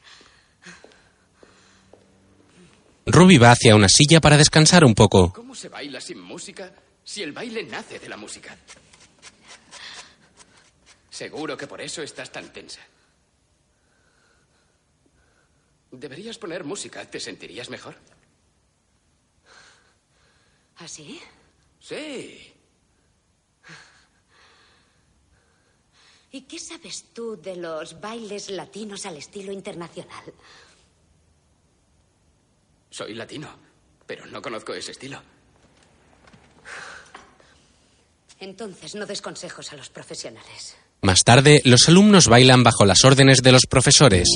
Ruby 3.06 3.38
va 3.38 3.52
hacia 3.52 3.76
una 3.76 3.90
silla 3.90 4.22
para 4.22 4.38
descansar 4.38 4.86
un 4.86 4.94
poco. 4.94 5.34
¿Cómo 5.34 5.56
se 5.56 5.70
baila 5.70 6.00
sin 6.00 6.22
música 6.22 6.72
si 7.04 7.24
el 7.24 7.32
baile 7.32 7.64
nace 7.64 8.00
de 8.00 8.08
la 8.08 8.18
música? 8.18 8.56
Seguro 11.10 11.58
que 11.58 11.68
por 11.68 11.82
eso 11.82 12.02
estás 12.02 12.32
tan 12.32 12.54
tensa. 12.54 12.82
Deberías 15.92 16.38
poner 16.38 16.64
música, 16.64 17.06
¿te 17.10 17.20
sentirías 17.20 17.70
mejor? 17.70 17.96
¿Así? 20.78 21.20
Sí. 21.80 22.54
¿Y 26.32 26.42
qué 26.42 26.60
sabes 26.60 27.06
tú 27.14 27.40
de 27.40 27.58
los 27.58 28.00
bailes 28.00 28.50
latinos 28.50 29.06
al 29.06 29.18
estilo 29.18 29.52
internacional? 29.52 30.24
Soy 32.90 33.14
latino, 33.14 33.50
pero 34.08 34.26
no 34.26 34.42
conozco 34.42 34.74
ese 34.74 34.92
estilo. 34.92 35.22
Entonces 38.40 38.96
no 38.96 39.06
des 39.06 39.22
consejos 39.22 39.72
a 39.72 39.76
los 39.76 39.90
profesionales. 39.90 40.76
Más 41.02 41.24
tarde, 41.24 41.62
los 41.66 41.88
alumnos 41.90 42.28
bailan 42.28 42.64
bajo 42.64 42.86
las 42.86 43.04
órdenes 43.04 43.42
de 43.44 43.52
los 43.52 43.64
profesores. 43.70 44.28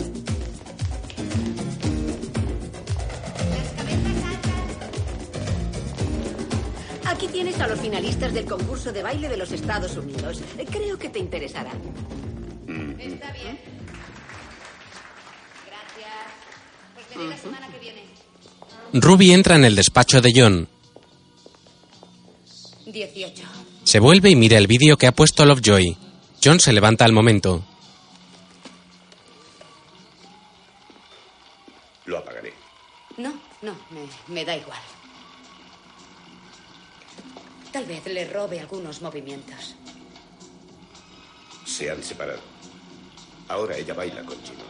Finalistas 7.85 8.33
del 8.33 8.45
concurso 8.45 8.91
de 8.91 9.03
baile 9.03 9.29
de 9.29 9.37
los 9.37 9.51
Estados 9.51 9.95
Unidos. 9.95 10.41
Creo 10.71 10.97
que 10.97 11.09
te 11.09 11.19
interesarán. 11.19 11.79
Está 12.99 13.31
bien. 13.31 13.59
Gracias. 15.67 17.43
Ruby 18.91 19.33
entra 19.33 19.55
en 19.55 19.65
el 19.65 19.75
despacho 19.75 20.19
de 20.19 20.31
John. 20.35 20.67
18. 22.87 23.43
Se 23.83 23.99
vuelve 23.99 24.31
y 24.31 24.35
mira 24.35 24.57
el 24.57 24.65
vídeo 24.65 24.97
que 24.97 25.05
ha 25.05 25.11
puesto 25.11 25.45
Lovejoy. 25.45 25.95
John 26.43 26.59
se 26.59 26.73
levanta 26.73 27.05
al 27.05 27.13
momento. 27.13 27.63
Lo 32.05 32.17
apagaré. 32.17 32.51
No, 33.17 33.31
no, 33.61 33.75
me, 33.91 34.33
me 34.33 34.43
da 34.43 34.57
igual. 34.57 34.81
Tal 37.75 37.83
vez 37.83 38.05
le 38.05 38.23
robe 38.23 38.57
algunos 38.61 39.01
movimientos. 39.01 39.75
Se 41.65 41.91
han 41.91 42.01
separado. 42.01 42.39
Ahora 43.49 43.75
ella 43.75 43.93
baila 43.93 44.23
con 44.23 44.41
Chino. 44.43 44.63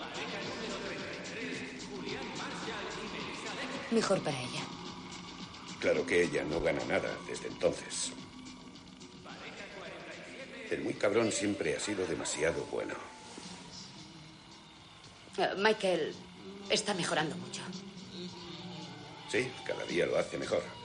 Mejor 3.92 4.24
para 4.24 4.42
ella. 4.42 4.62
Claro 5.80 6.04
que 6.04 6.24
ella 6.24 6.44
no 6.46 6.60
gana 6.60 6.84
nada 6.86 7.16
desde 7.28 7.48
entonces. 7.48 8.12
El 10.72 10.82
muy 10.82 10.96
cabrón 10.96 11.32
siempre 11.32 11.78
ha 11.78 11.80
sido 11.80 12.08
demasiado 12.08 12.66
bueno. 12.72 12.96
Eh, 15.38 15.50
Michael 15.58 16.16
está 16.72 16.96
mejorando 16.96 17.36
mucho. 17.36 17.62
Sí, 19.32 19.48
cada 19.64 19.86
día 19.86 20.08
lo 20.08 20.18
hace 20.18 20.40
mejor. 20.40 20.85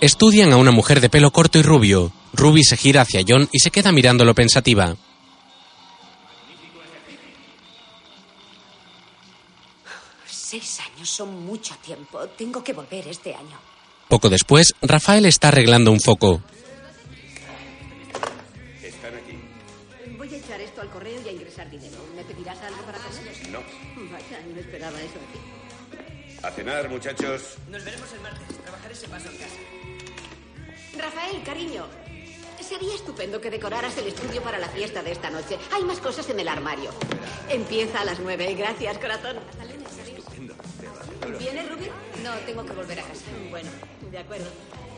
Estudian 0.00 0.52
a 0.52 0.56
una 0.56 0.70
mujer 0.70 1.00
de 1.00 1.08
pelo 1.08 1.32
corto 1.32 1.58
y 1.58 1.62
rubio. 1.62 2.12
Ruby 2.32 2.62
se 2.62 2.76
gira 2.76 3.00
hacia 3.02 3.24
John 3.26 3.48
y 3.50 3.58
se 3.58 3.72
queda 3.72 3.90
mirándolo 3.90 4.32
pensativa. 4.32 4.96
Seis 10.26 10.78
años 10.80 11.10
son 11.10 11.44
mucho 11.44 11.74
tiempo. 11.84 12.20
Tengo 12.28 12.62
que 12.62 12.72
volver 12.72 13.08
este 13.08 13.34
año. 13.34 13.58
Poco 14.08 14.30
después, 14.30 14.72
Rafael 14.80 15.26
está 15.26 15.48
arreglando 15.48 15.90
un 15.90 16.00
foco. 16.00 16.42
Están 18.80 19.16
aquí. 19.16 19.36
Voy 20.16 20.32
a 20.32 20.36
echar 20.38 20.60
esto 20.60 20.80
al 20.80 20.90
correo 20.90 21.20
y 21.24 21.28
a 21.28 21.32
ingresar 21.32 21.68
dinero. 21.68 21.96
¿Me 22.14 22.22
pedirás 22.22 22.58
algo 22.62 22.82
para 22.82 22.98
pagar? 22.98 23.22
No. 23.50 23.58
Vaya, 24.12 24.40
no 24.54 24.60
esperaba 24.60 24.98
eso 25.00 25.18
de 25.18 25.26
ti. 25.32 26.38
A 26.42 26.50
cenar, 26.52 26.88
muchachos. 26.88 27.56
Nos 27.68 27.84
veremos 27.84 28.12
el 28.12 28.20
martes. 28.20 28.62
Trabajaré 28.62 28.94
ese 28.94 29.08
paso 29.08 29.28
en 29.28 29.36
casa. 29.38 29.56
Rafael, 30.98 31.42
cariño. 31.44 31.86
Sería 32.60 32.94
estupendo 32.94 33.40
que 33.40 33.50
decoraras 33.50 33.96
el 33.96 34.08
estudio 34.08 34.42
para 34.42 34.58
la 34.58 34.68
fiesta 34.68 35.02
de 35.02 35.12
esta 35.12 35.30
noche. 35.30 35.56
Hay 35.72 35.82
más 35.84 36.00
cosas 36.00 36.28
en 36.28 36.40
el 36.40 36.48
armario. 36.48 36.90
Empieza 37.48 38.00
a 38.00 38.04
las 38.04 38.18
nueve. 38.20 38.54
Gracias, 38.54 38.98
corazón. 38.98 39.36
¿Vienes, 41.38 41.70
Rubí? 41.70 41.86
No, 42.22 42.32
tengo 42.44 42.64
que 42.66 42.72
volver 42.72 43.00
a 43.00 43.02
casa. 43.04 43.22
Bueno, 43.48 43.70
de 44.10 44.18
acuerdo. 44.18 44.46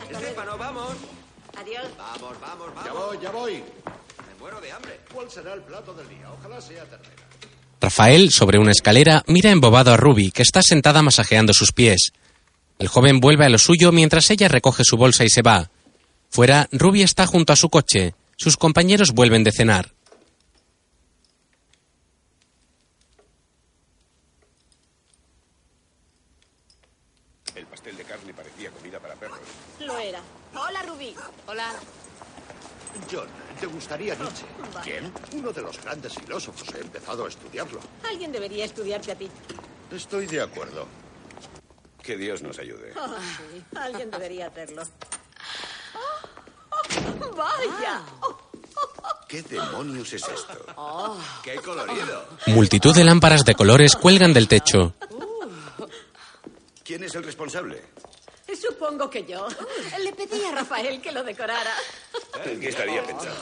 Hasta 0.01 0.11
luego. 0.11 0.27
Estefano, 0.27 0.59
vamos. 0.59 0.97
Adiós. 1.57 1.85
Vamos, 1.97 2.41
vamos, 2.41 2.75
vamos. 2.75 2.85
Ya 2.85 2.93
voy, 2.93 3.19
ya 3.23 3.31
voy. 3.31 3.53
Me 3.55 4.41
muero 4.41 4.61
de 4.61 4.73
hambre. 4.73 5.01
¿Cuál 5.13 5.31
será 5.31 5.55
el 5.55 5.63
plato 5.63 5.93
del 5.95 6.09
día? 6.09 6.33
Ojalá 6.33 6.61
sea 6.61 6.85
ternera. 6.85 7.29
Rafael, 7.81 8.31
sobre 8.31 8.59
una 8.59 8.73
escalera, 8.73 9.23
mira 9.27 9.51
embobado 9.51 9.93
a 9.93 9.97
Ruby, 9.97 10.33
que 10.33 10.43
está 10.43 10.61
sentada 10.63 11.03
masajeando 11.03 11.53
sus 11.53 11.73
pies. 11.73 12.13
El 12.79 12.89
joven 12.89 13.21
vuelve 13.21 13.45
a 13.45 13.49
lo 13.49 13.59
suyo 13.59 13.93
mientras 13.93 14.31
ella 14.31 14.49
recoge 14.49 14.85
su 14.85 14.97
bolsa 14.97 15.25
y 15.25 15.31
se 15.31 15.43
va. 15.43 15.71
Fuera, 16.31 16.69
Ruby 16.71 17.03
está 17.03 17.27
junto 17.27 17.53
a 17.53 17.57
su 17.57 17.69
coche. 17.69 18.15
Sus 18.37 18.57
compañeros 18.57 19.13
vuelven 19.13 19.43
de 19.43 19.51
cenar. 19.51 19.93
El 27.57 27.67
pastel 27.67 27.97
de 27.97 28.05
carne 28.05 28.33
parecía 28.33 28.71
comida 28.71 29.01
para 29.01 29.15
perros. 29.17 29.41
Lo 29.81 29.99
era. 29.99 30.21
Hola, 30.55 30.83
Rubí. 30.83 31.15
Hola. 31.49 31.73
John, 33.11 33.29
¿te 33.59 33.67
gustaría 33.67 34.15
Nietzsche? 34.15 34.47
¿Quién? 34.85 35.13
Uno 35.33 35.53
de 35.53 35.63
los 35.63 35.83
grandes 35.83 36.15
filósofos. 36.15 36.73
He 36.75 36.81
empezado 36.81 37.27
a 37.27 37.29
estudiarlo. 37.29 37.81
Alguien 38.09 38.31
debería 38.31 38.65
estudiarte 38.65 39.13
a 39.13 39.15
ti. 39.17 39.29
Estoy 39.91 40.27
de 40.27 40.41
acuerdo. 40.43 40.87
Que 42.03 42.17
Dios 42.17 42.41
nos 42.43 42.59
ayude. 42.61 42.93
Oh, 42.97 43.17
sí. 43.19 43.65
Alguien 43.77 44.11
debería 44.11 44.47
hacerlo. 44.47 44.83
Oh, 45.95 47.35
¡Vaya! 47.37 48.03
¿Qué 49.29 49.43
demonios 49.43 50.13
es 50.13 50.23
esto? 50.27 51.17
¡Qué 51.43 51.55
colorido! 51.57 52.25
Multitud 52.49 52.95
de 52.95 53.05
lámparas 53.05 53.45
de 53.45 53.55
colores 53.55 53.95
cuelgan 53.97 54.33
del 54.33 54.49
techo. 54.49 54.95
¿Quién 56.85 57.05
es 57.05 57.15
el 57.15 57.23
responsable? 57.23 57.83
Supongo 58.61 59.09
que 59.09 59.25
yo. 59.25 59.47
Le 60.03 60.13
pedí 60.13 60.45
a 60.45 60.51
Rafael 60.53 61.01
que 61.01 61.13
lo 61.13 61.23
decorara. 61.23 61.73
¿En 62.45 62.61
qué 62.61 62.69
estaría 62.71 63.03
pensando? 63.05 63.41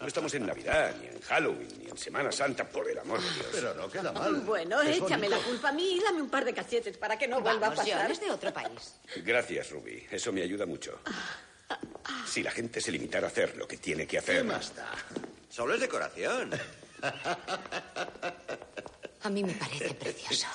No 0.00 0.06
estamos 0.06 0.34
en 0.34 0.46
Navidad, 0.46 0.94
ni 1.00 1.06
en 1.06 1.20
Halloween, 1.22 1.68
ni 1.78 1.88
en 1.90 1.96
Semana 1.96 2.32
Santa, 2.32 2.68
por 2.68 2.88
el 2.90 2.98
amor 2.98 3.20
de 3.22 3.30
Dios. 3.34 3.46
Pero 3.52 3.74
no 3.74 3.88
queda 3.88 4.10
mal. 4.12 4.34
Bueno, 4.40 4.80
Es 4.82 4.96
échame 4.98 5.28
la 5.28 5.38
culpa 5.38 5.68
a 5.68 5.72
mí 5.72 5.92
y 5.96 6.00
dame 6.00 6.20
un 6.22 6.28
par 6.28 6.44
de 6.44 6.52
cachetes 6.52 6.98
para 6.98 7.16
que 7.16 7.28
no 7.28 7.40
vuelva 7.40 7.68
a 7.68 7.70
Vamos, 7.70 7.84
pasar. 7.84 8.10
es 8.10 8.20
de 8.20 8.30
otro 8.32 8.52
país. 8.52 8.94
Gracias, 9.24 9.70
Ruby. 9.70 10.04
Eso 10.10 10.32
me 10.32 10.42
ayuda 10.42 10.66
mucho. 10.66 10.98
Si 12.26 12.42
la 12.42 12.50
gente 12.50 12.80
se 12.80 12.92
limitara 12.92 13.26
a 13.26 13.30
hacer 13.30 13.56
lo 13.56 13.66
que 13.66 13.78
tiene 13.78 14.06
que 14.06 14.18
hacer. 14.18 14.44
más 14.44 14.74
da? 14.74 14.86
Solo 15.50 15.74
es 15.74 15.80
decoración. 15.80 16.50
A 19.22 19.30
mí 19.30 19.42
me 19.42 19.52
parece 19.52 19.94
precioso. 19.94 20.46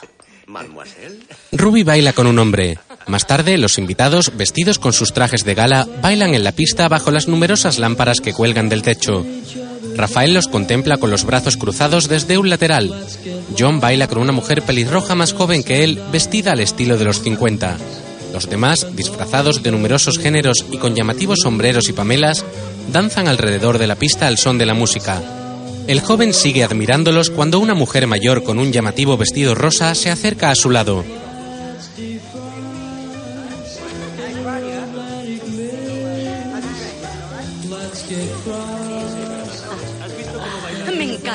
Mademoiselle. 0.48 1.20
Ruby 1.52 1.84
baila 1.84 2.14
con 2.14 2.28
un 2.28 2.40
hombre. 2.40 2.80
Más 3.08 3.28
tarde, 3.28 3.58
los 3.58 3.78
invitados, 3.78 4.36
vestidos 4.38 4.80
con 4.80 4.94
sus 4.94 5.14
trajes 5.14 5.44
de 5.44 5.54
gala, 5.54 5.88
bailan 6.02 6.34
en 6.34 6.44
la 6.44 6.54
pista 6.54 6.88
bajo 6.88 7.12
las 7.12 7.28
numerosas 7.28 7.78
lámparas 7.78 8.22
que 8.22 8.34
cuelgan 8.34 8.70
del 8.70 8.82
techo. 8.82 9.26
Rafael 9.96 10.34
los 10.34 10.48
contempla 10.48 10.98
con 10.98 11.12
los 11.12 11.26
brazos 11.26 11.58
cruzados 11.58 12.08
desde 12.08 12.38
un 12.38 12.50
lateral. 12.50 13.06
John 13.58 13.80
baila 13.80 14.08
con 14.08 14.18
una 14.18 14.32
mujer 14.32 14.62
pelirroja 14.62 15.16
más 15.16 15.34
joven 15.34 15.64
que 15.64 15.84
él, 15.84 16.02
vestida 16.12 16.54
al 16.54 16.62
estilo 16.62 16.98
de 16.98 17.06
los 17.06 17.22
50. 17.22 17.78
Los 18.34 18.50
demás, 18.50 18.88
disfrazados 18.96 19.62
de 19.62 19.72
numerosos 19.72 20.18
géneros 20.18 20.66
y 20.72 20.80
con 20.80 20.96
llamativos 20.96 21.42
sombreros 21.44 21.88
y 21.88 21.94
pamelas, 21.94 22.44
danzan 22.92 23.28
alrededor 23.28 23.78
de 23.78 23.86
la 23.86 23.96
pista 23.96 24.26
al 24.26 24.40
son 24.40 24.58
de 24.58 24.66
la 24.66 24.74
música. 24.74 25.22
El 25.86 26.02
joven 26.02 26.34
sigue 26.34 26.64
admirándolos 26.64 27.30
cuando 27.30 27.60
una 27.60 27.76
mujer 27.76 28.08
mayor 28.08 28.44
con 28.44 28.58
un 28.58 28.72
llamativo 28.72 29.18
vestido 29.18 29.54
rosa 29.54 29.94
se 29.94 30.10
acerca 30.10 30.50
a 30.50 30.56
su 30.56 30.72
lado. 30.72 31.04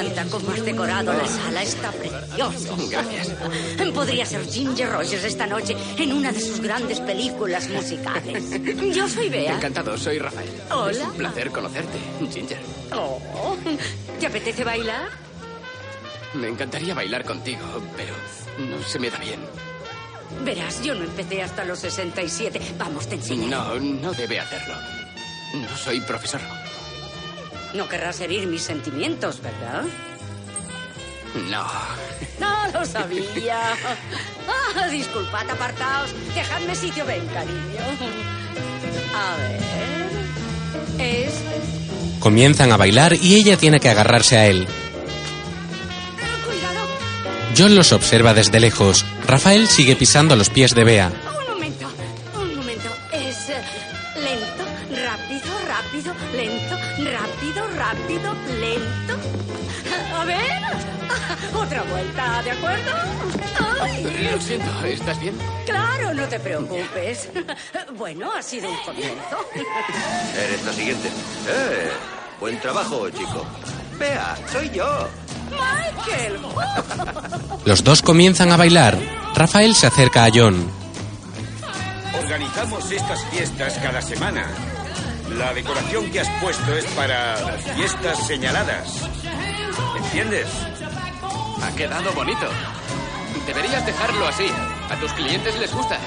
Encanta 0.03 0.31
cómo 0.31 0.51
has 0.51 0.65
decorado 0.65 1.13
la 1.13 1.27
sala. 1.27 1.63
Está 1.63 1.93
precioso. 1.93 2.77
Gracias. 2.91 3.29
Podría 3.95 4.25
ser 4.25 4.45
Ginger 4.47 4.91
Rogers 4.91 5.25
esta 5.25 5.47
noche 5.47 5.77
en 5.99 6.13
una 6.13 6.33
de 6.33 6.41
sus 6.41 6.61
grandes 6.61 7.01
películas 7.01 7.69
musicales. 7.69 8.45
Yo 8.95 9.09
soy 9.09 9.29
Bea. 9.29 9.57
Encantado, 9.57 9.97
soy 9.97 10.19
Rafael. 10.19 10.51
Hola. 10.71 10.91
Es 10.91 11.01
un 11.01 11.13
placer 11.15 11.51
conocerte, 11.51 11.99
Ginger. 12.33 12.59
Oh, 12.93 13.21
¿Te 14.21 14.27
apetece 14.27 14.65
bailar? 14.65 15.09
Me 16.35 16.49
encantaría 16.49 16.95
bailar 16.95 17.25
contigo, 17.25 17.65
pero 17.97 18.15
no 18.69 18.83
se 18.83 18.99
me 18.99 19.11
da 19.11 19.19
bien. 19.19 19.41
Verás, 20.45 20.83
yo 20.83 20.95
no 20.95 21.05
empecé 21.05 21.43
hasta 21.43 21.65
los 21.65 21.79
67. 21.81 22.61
Vamos, 22.79 23.09
te 23.09 23.17
enseñaré. 23.17 23.51
No, 23.51 23.81
no 23.81 24.13
debe 24.13 24.39
hacerlo. 24.39 24.75
No 25.55 25.77
soy 25.77 26.01
profesor. 26.03 26.41
No 27.74 27.88
querrás 27.88 28.20
herir 28.20 28.46
mis 28.46 28.62
sentimientos, 28.62 29.40
¿verdad? 29.42 29.85
No. 31.50 31.66
No 32.40 32.78
lo 32.81 32.85
sabía. 32.87 33.61
Ah, 34.48 34.88
disculpad, 34.88 35.48
apartaos. 35.50 36.11
Dejadme 36.35 36.74
sitio, 36.74 37.04
ven, 37.04 37.26
cariño. 37.26 37.81
A 39.14 39.37
ver. 39.37 39.61
Es. 40.98 41.33
Comienzan 42.20 42.72
a 42.72 42.76
bailar 42.76 43.14
y 43.14 43.37
ella 43.37 43.57
tiene 43.57 43.81
que 43.81 43.88
agarrarse 43.88 44.37
a 44.38 44.46
él. 44.46 44.66
Cuidado. 46.46 46.87
John 47.57 47.74
los 47.74 47.92
observa 47.92 48.35
desde 48.35 48.61
lejos. 48.61 49.04
Rafael 49.26 49.68
sigue 49.68 49.96
pisando 49.96 50.35
los 50.37 50.50
pies 50.50 50.74
de 50.74 50.85
Bea. 50.85 51.12
¿De 62.42 62.51
acuerdo? 62.51 62.92
Ay. 63.81 64.29
Lo 64.33 64.40
siento, 64.40 64.85
¿estás 64.85 65.20
bien? 65.20 65.37
Claro, 65.66 66.14
no 66.14 66.27
te 66.29 66.38
preocupes. 66.40 67.29
Bueno, 67.96 68.33
ha 68.33 68.42
sido 68.42 68.70
un 68.70 68.77
comienzo. 68.85 69.38
Eres 70.37 70.64
la 70.64 70.72
siguiente. 70.72 71.09
¡Eh! 71.09 71.90
Buen 72.40 72.61
trabajo, 72.61 73.09
chico. 73.11 73.44
Vea, 73.98 74.37
soy 74.53 74.70
yo. 74.70 75.09
¡Michael! 75.51 76.38
Los 77.64 77.83
dos 77.83 78.03
comienzan 78.03 78.53
a 78.53 78.57
bailar. 78.57 78.96
Rafael 79.35 79.74
se 79.74 79.88
acerca 79.88 80.24
a 80.24 80.31
John. 80.33 80.70
Organizamos 82.16 82.90
estas 82.90 83.24
fiestas 83.27 83.79
cada 83.83 84.01
semana. 84.01 84.46
La 85.37 85.53
decoración 85.53 86.11
que 86.11 86.20
has 86.20 86.29
puesto 86.40 86.74
es 86.74 86.85
para 86.92 87.40
las 87.40 87.62
fiestas 87.62 88.27
señaladas. 88.27 89.09
¿Entiendes? 89.96 90.46
Ha 91.62 91.71
quedado 91.75 92.12
bonito. 92.12 92.47
Deberías 93.47 93.85
dejarlo 93.85 94.29
así. 94.29 94.47
A 94.90 94.97
tus 95.01 95.12
clientes 95.12 95.59
les 95.59 95.73
gusta. 95.73 95.99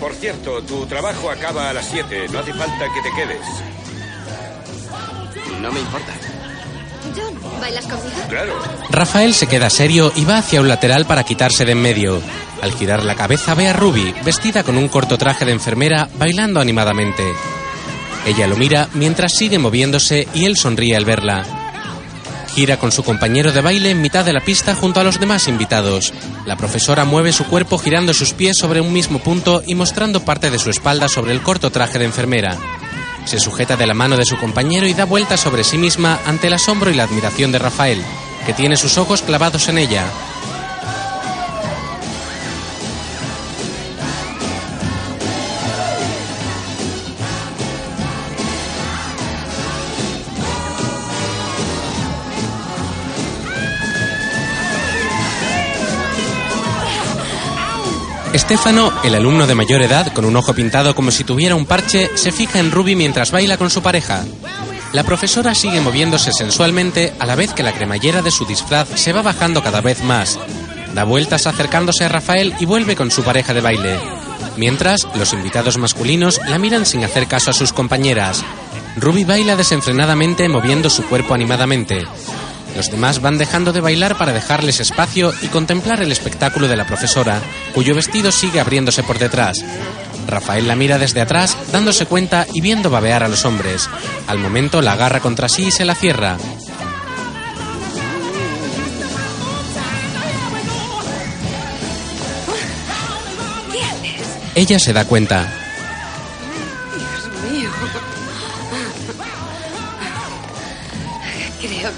Por 0.00 0.14
cierto, 0.14 0.62
tu 0.62 0.86
trabajo 0.86 1.30
acaba 1.30 1.70
a 1.70 1.72
las 1.72 1.86
7. 1.86 2.28
No 2.30 2.38
hace 2.38 2.52
falta 2.54 2.86
que 2.94 3.02
te 3.02 3.16
quedes. 3.16 3.46
No 5.60 5.72
me 5.72 5.80
importa. 5.80 6.12
John, 7.16 7.60
¿bailas 7.60 7.86
conmigo? 7.86 8.16
Claro. 8.28 8.58
Rafael 8.90 9.34
se 9.34 9.46
queda 9.46 9.70
serio 9.70 10.12
y 10.14 10.24
va 10.24 10.38
hacia 10.38 10.60
un 10.60 10.68
lateral 10.68 11.06
para 11.06 11.24
quitarse 11.24 11.64
de 11.64 11.72
en 11.72 11.82
medio. 11.82 12.20
Al 12.62 12.72
girar 12.72 13.02
la 13.04 13.14
cabeza 13.14 13.54
ve 13.54 13.68
a 13.68 13.72
Ruby, 13.72 14.14
vestida 14.24 14.62
con 14.62 14.76
un 14.76 14.88
corto 14.88 15.16
traje 15.16 15.44
de 15.44 15.52
enfermera, 15.52 16.08
bailando 16.16 16.60
animadamente. 16.60 17.24
Ella 18.26 18.46
lo 18.46 18.56
mira 18.56 18.88
mientras 18.94 19.32
sigue 19.34 19.58
moviéndose 19.58 20.28
y 20.34 20.44
él 20.44 20.56
sonríe 20.56 20.96
al 20.96 21.04
verla. 21.04 21.57
Gira 22.58 22.76
con 22.76 22.90
su 22.90 23.04
compañero 23.04 23.52
de 23.52 23.60
baile 23.60 23.90
en 23.90 24.02
mitad 24.02 24.24
de 24.24 24.32
la 24.32 24.40
pista 24.40 24.74
junto 24.74 24.98
a 24.98 25.04
los 25.04 25.20
demás 25.20 25.46
invitados. 25.46 26.12
La 26.44 26.56
profesora 26.56 27.04
mueve 27.04 27.32
su 27.32 27.44
cuerpo 27.44 27.78
girando 27.78 28.12
sus 28.12 28.32
pies 28.32 28.56
sobre 28.58 28.80
un 28.80 28.92
mismo 28.92 29.20
punto 29.20 29.62
y 29.64 29.76
mostrando 29.76 30.24
parte 30.24 30.50
de 30.50 30.58
su 30.58 30.68
espalda 30.68 31.08
sobre 31.08 31.30
el 31.30 31.40
corto 31.40 31.70
traje 31.70 32.00
de 32.00 32.06
enfermera. 32.06 32.58
Se 33.26 33.38
sujeta 33.38 33.76
de 33.76 33.86
la 33.86 33.94
mano 33.94 34.16
de 34.16 34.24
su 34.24 34.36
compañero 34.38 34.88
y 34.88 34.94
da 34.94 35.04
vueltas 35.04 35.38
sobre 35.38 35.62
sí 35.62 35.78
misma 35.78 36.18
ante 36.26 36.48
el 36.48 36.54
asombro 36.54 36.90
y 36.90 36.94
la 36.94 37.04
admiración 37.04 37.52
de 37.52 37.60
Rafael, 37.60 38.02
que 38.44 38.54
tiene 38.54 38.76
sus 38.76 38.98
ojos 38.98 39.22
clavados 39.22 39.68
en 39.68 39.78
ella. 39.78 40.06
Estefano, 58.38 58.92
el 59.02 59.16
alumno 59.16 59.48
de 59.48 59.56
mayor 59.56 59.82
edad, 59.82 60.12
con 60.12 60.24
un 60.24 60.36
ojo 60.36 60.54
pintado 60.54 60.94
como 60.94 61.10
si 61.10 61.24
tuviera 61.24 61.56
un 61.56 61.66
parche, 61.66 62.08
se 62.14 62.30
fija 62.30 62.60
en 62.60 62.70
Ruby 62.70 62.94
mientras 62.94 63.32
baila 63.32 63.56
con 63.56 63.68
su 63.68 63.82
pareja. 63.82 64.24
La 64.92 65.02
profesora 65.02 65.56
sigue 65.56 65.80
moviéndose 65.80 66.30
sensualmente 66.32 67.12
a 67.18 67.26
la 67.26 67.34
vez 67.34 67.52
que 67.52 67.64
la 67.64 67.72
cremallera 67.72 68.22
de 68.22 68.30
su 68.30 68.46
disfraz 68.46 68.90
se 68.94 69.12
va 69.12 69.22
bajando 69.22 69.60
cada 69.60 69.80
vez 69.80 70.04
más. 70.04 70.38
Da 70.94 71.02
vueltas 71.02 71.48
acercándose 71.48 72.04
a 72.04 72.08
Rafael 72.08 72.54
y 72.60 72.64
vuelve 72.64 72.94
con 72.94 73.10
su 73.10 73.24
pareja 73.24 73.54
de 73.54 73.60
baile. 73.60 73.98
Mientras, 74.56 75.08
los 75.16 75.32
invitados 75.32 75.76
masculinos 75.76 76.40
la 76.46 76.60
miran 76.60 76.86
sin 76.86 77.02
hacer 77.02 77.26
caso 77.26 77.50
a 77.50 77.54
sus 77.54 77.72
compañeras. 77.72 78.44
Ruby 78.98 79.24
baila 79.24 79.56
desenfrenadamente 79.56 80.48
moviendo 80.48 80.90
su 80.90 81.02
cuerpo 81.02 81.34
animadamente. 81.34 82.06
Los 82.76 82.90
demás 82.90 83.20
van 83.20 83.38
dejando 83.38 83.72
de 83.72 83.80
bailar 83.80 84.16
para 84.16 84.32
dejarles 84.32 84.80
espacio 84.80 85.32
y 85.42 85.48
contemplar 85.48 86.00
el 86.00 86.12
espectáculo 86.12 86.68
de 86.68 86.76
la 86.76 86.86
profesora, 86.86 87.40
cuyo 87.74 87.94
vestido 87.94 88.30
sigue 88.30 88.60
abriéndose 88.60 89.02
por 89.02 89.18
detrás. 89.18 89.64
Rafael 90.26 90.68
la 90.68 90.76
mira 90.76 90.98
desde 90.98 91.20
atrás, 91.20 91.56
dándose 91.72 92.06
cuenta 92.06 92.46
y 92.52 92.60
viendo 92.60 92.90
babear 92.90 93.24
a 93.24 93.28
los 93.28 93.44
hombres. 93.44 93.88
Al 94.26 94.38
momento 94.38 94.82
la 94.82 94.92
agarra 94.92 95.20
contra 95.20 95.48
sí 95.48 95.68
y 95.68 95.70
se 95.70 95.84
la 95.84 95.94
cierra. 95.94 96.36
Ella 104.54 104.78
se 104.78 104.92
da 104.92 105.04
cuenta. 105.04 105.57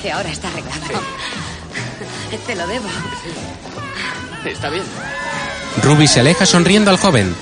Que 0.00 0.10
ahora 0.10 0.30
está 0.30 0.48
arreglado. 0.48 0.80
Te 2.46 2.54
lo 2.54 2.66
debo. 2.66 2.88
Está 4.44 4.70
bien. 4.70 4.84
Ruby 5.82 6.06
se 6.06 6.20
aleja 6.20 6.46
sonriendo 6.46 6.90
al 6.90 6.96
joven. 6.96 7.34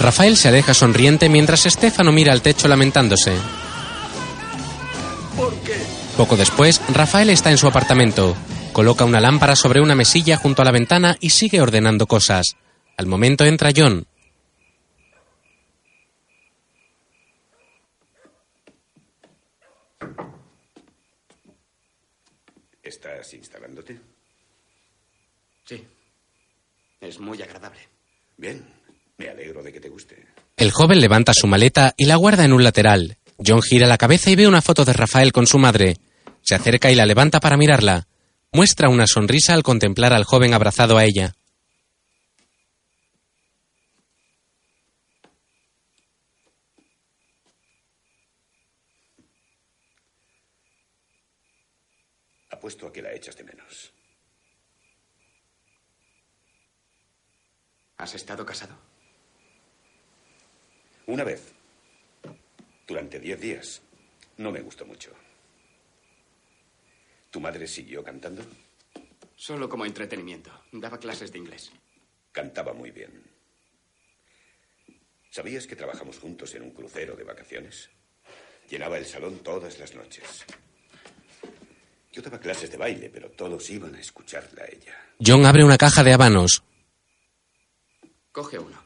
Rafael 0.00 0.36
se 0.36 0.48
aleja 0.48 0.74
sonriente 0.74 1.28
mientras 1.28 1.66
Estefano 1.66 2.12
mira 2.12 2.32
al 2.32 2.42
techo 2.42 2.68
lamentándose. 2.68 3.32
Poco 6.16 6.36
después, 6.36 6.80
Rafael 6.92 7.30
está 7.30 7.50
en 7.50 7.58
su 7.58 7.68
apartamento. 7.68 8.36
Coloca 8.72 9.04
una 9.04 9.20
lámpara 9.20 9.54
sobre 9.54 9.80
una 9.80 9.94
mesilla 9.94 10.36
junto 10.36 10.62
a 10.62 10.64
la 10.64 10.72
ventana 10.72 11.16
y 11.20 11.30
sigue 11.30 11.60
ordenando 11.60 12.06
cosas. 12.06 12.56
Al 12.96 13.06
momento 13.06 13.44
entra 13.44 13.70
John. 13.74 14.07
¿Estás 23.18 23.34
instalándote? 23.34 23.98
Sí. 25.64 25.84
Es 27.00 27.18
muy 27.18 27.42
agradable. 27.42 27.80
Bien. 28.36 28.64
Me 29.16 29.28
alegro 29.28 29.60
de 29.60 29.72
que 29.72 29.80
te 29.80 29.88
guste. 29.88 30.24
El 30.56 30.70
joven 30.70 31.00
levanta 31.00 31.34
su 31.34 31.48
maleta 31.48 31.94
y 31.96 32.04
la 32.04 32.14
guarda 32.14 32.44
en 32.44 32.52
un 32.52 32.62
lateral. 32.62 33.16
John 33.44 33.60
gira 33.60 33.88
la 33.88 33.98
cabeza 33.98 34.30
y 34.30 34.36
ve 34.36 34.46
una 34.46 34.62
foto 34.62 34.84
de 34.84 34.92
Rafael 34.92 35.32
con 35.32 35.48
su 35.48 35.58
madre. 35.58 35.96
Se 36.42 36.54
acerca 36.54 36.92
y 36.92 36.94
la 36.94 37.06
levanta 37.06 37.40
para 37.40 37.56
mirarla. 37.56 38.06
Muestra 38.52 38.88
una 38.88 39.08
sonrisa 39.08 39.54
al 39.54 39.64
contemplar 39.64 40.12
al 40.12 40.22
joven 40.22 40.54
abrazado 40.54 40.96
a 40.96 41.04
ella. 41.04 41.34
Apuesto 52.68 52.86
a 52.86 52.92
que 52.92 53.00
la 53.00 53.14
echas 53.14 53.34
de 53.34 53.44
menos. 53.44 53.90
¿Has 57.96 58.14
estado 58.14 58.44
casado? 58.44 58.76
Una 61.06 61.24
vez. 61.24 61.54
Durante 62.86 63.18
diez 63.20 63.40
días. 63.40 63.80
No 64.36 64.52
me 64.52 64.60
gustó 64.60 64.84
mucho. 64.84 65.14
¿Tu 67.30 67.40
madre 67.40 67.66
siguió 67.66 68.04
cantando? 68.04 68.42
Solo 69.34 69.66
como 69.66 69.86
entretenimiento. 69.86 70.50
Daba 70.70 70.98
clases 70.98 71.32
de 71.32 71.38
inglés. 71.38 71.72
Cantaba 72.32 72.74
muy 72.74 72.90
bien. 72.90 73.22
¿Sabías 75.30 75.66
que 75.66 75.74
trabajamos 75.74 76.18
juntos 76.18 76.54
en 76.54 76.64
un 76.64 76.72
crucero 76.72 77.16
de 77.16 77.24
vacaciones? 77.24 77.88
Llenaba 78.68 78.98
el 78.98 79.06
salón 79.06 79.38
todas 79.38 79.78
las 79.78 79.94
noches. 79.94 80.44
Yo 82.12 82.22
daba 82.22 82.40
clases 82.40 82.70
de 82.70 82.76
baile, 82.76 83.10
pero 83.10 83.30
todos 83.30 83.68
iban 83.70 83.94
a 83.94 84.00
escucharla 84.00 84.62
a 84.62 84.66
ella. 84.66 84.94
John 85.24 85.44
abre 85.46 85.64
una 85.64 85.78
caja 85.78 86.02
de 86.02 86.12
habanos. 86.12 86.62
Coge 88.32 88.58
uno. 88.58 88.82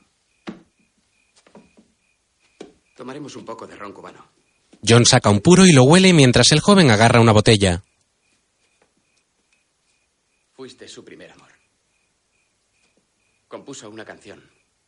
Tomaremos 2.97 3.37
un 3.37 3.45
poco 3.45 3.67
de 3.67 3.77
ron 3.77 3.93
cubano. 3.93 4.29
John 4.87 5.07
saca 5.07 5.31
un 5.31 5.41
puro 5.41 5.65
y 5.67 5.73
lo 5.73 5.85
huele 5.85 6.13
mientras 6.13 6.53
el 6.53 6.61
joven 6.61 6.91
agarra 6.91 7.21
una 7.21 7.33
botella. 7.33 7.83
Fuiste 10.55 10.89
su 10.89 11.05
primer 11.05 11.31
amor. 11.31 11.51
Compuso 13.49 13.89
una 13.89 14.05
canción. 14.05 14.43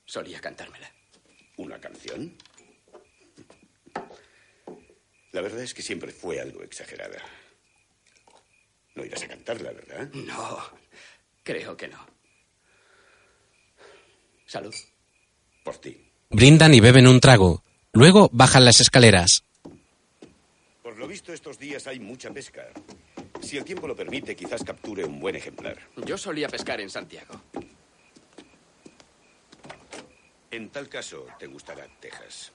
Solía 0.05 0.41
cantármela. 0.41 0.91
¿Una 1.57 1.81
canción? 1.81 2.37
La 5.33 5.41
verdad 5.41 5.63
es 5.63 5.75
que 5.75 5.83
siempre 5.83 6.13
fue 6.13 6.41
algo 6.41 6.63
exagerada. 6.63 7.19
No 8.95 9.05
irás 9.05 9.23
a 9.25 9.29
cantarla, 9.29 9.73
¿verdad? 9.73 10.09
No, 10.13 10.59
creo 11.43 11.77
que 11.77 11.89
no. 11.89 12.07
Salud. 14.47 14.75
Por 15.65 15.79
ti. 15.79 15.97
Brindan 16.31 16.75
y 16.75 16.81
beben 16.81 17.07
un 17.07 17.21
trago. 17.21 17.63
Luego 17.93 18.29
bajan 18.33 18.65
las 18.65 18.81
escaleras. 18.81 19.45
Por 20.83 20.99
lo 20.99 21.09
visto, 21.09 21.33
estos 21.33 21.59
días 21.59 21.87
hay 21.87 21.99
mucha 21.99 22.31
pesca. 22.31 22.69
Si 23.41 23.57
el 23.57 23.65
tiempo 23.65 23.87
lo 23.87 23.97
permite, 23.97 24.37
quizás 24.37 24.63
capture 24.63 25.05
un 25.05 25.19
buen 25.19 25.37
ejemplar. 25.37 25.79
Yo 26.05 26.17
solía 26.17 26.49
pescar 26.49 26.81
en 26.81 26.91
Santiago. 26.91 27.41
En 30.51 30.71
tal 30.71 30.89
caso, 30.89 31.27
te 31.39 31.47
gustará 31.47 31.87
Texas. 32.01 32.53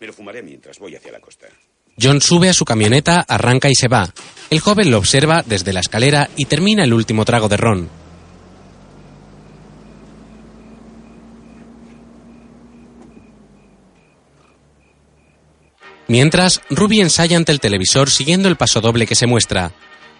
Me 0.00 0.06
lo 0.06 0.12
fumaré 0.12 0.42
mientras 0.42 0.78
voy 0.78 0.96
hacia 0.96 1.12
la 1.12 1.20
costa. 1.20 1.48
John 2.00 2.20
sube 2.20 2.48
a 2.48 2.52
su 2.52 2.64
camioneta, 2.64 3.24
arranca 3.26 3.70
y 3.70 3.74
se 3.74 3.88
va. 3.88 4.12
El 4.50 4.60
joven 4.60 4.90
lo 4.90 4.98
observa 4.98 5.42
desde 5.46 5.72
la 5.72 5.80
escalera 5.80 6.28
y 6.36 6.44
termina 6.44 6.84
el 6.84 6.92
último 6.92 7.24
trago 7.24 7.48
de 7.48 7.56
ron. 7.56 7.88
Mientras, 16.08 16.60
Ruby 16.70 17.00
ensaya 17.00 17.36
ante 17.36 17.50
el 17.50 17.60
televisor 17.60 18.10
siguiendo 18.10 18.48
el 18.48 18.56
paso 18.56 18.80
doble 18.80 19.06
que 19.06 19.16
se 19.16 19.26
muestra. 19.26 19.72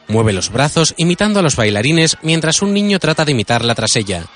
Mueve 0.08 0.32
los 0.32 0.50
brazos 0.50 0.94
imitando 0.96 1.40
a 1.40 1.42
los 1.42 1.56
bailarines 1.56 2.16
mientras 2.22 2.62
un 2.62 2.72
niño 2.72 2.98
trata 2.98 3.24
de 3.24 3.32
imitarla 3.32 3.74
tras 3.74 3.94
ella. 3.96 4.26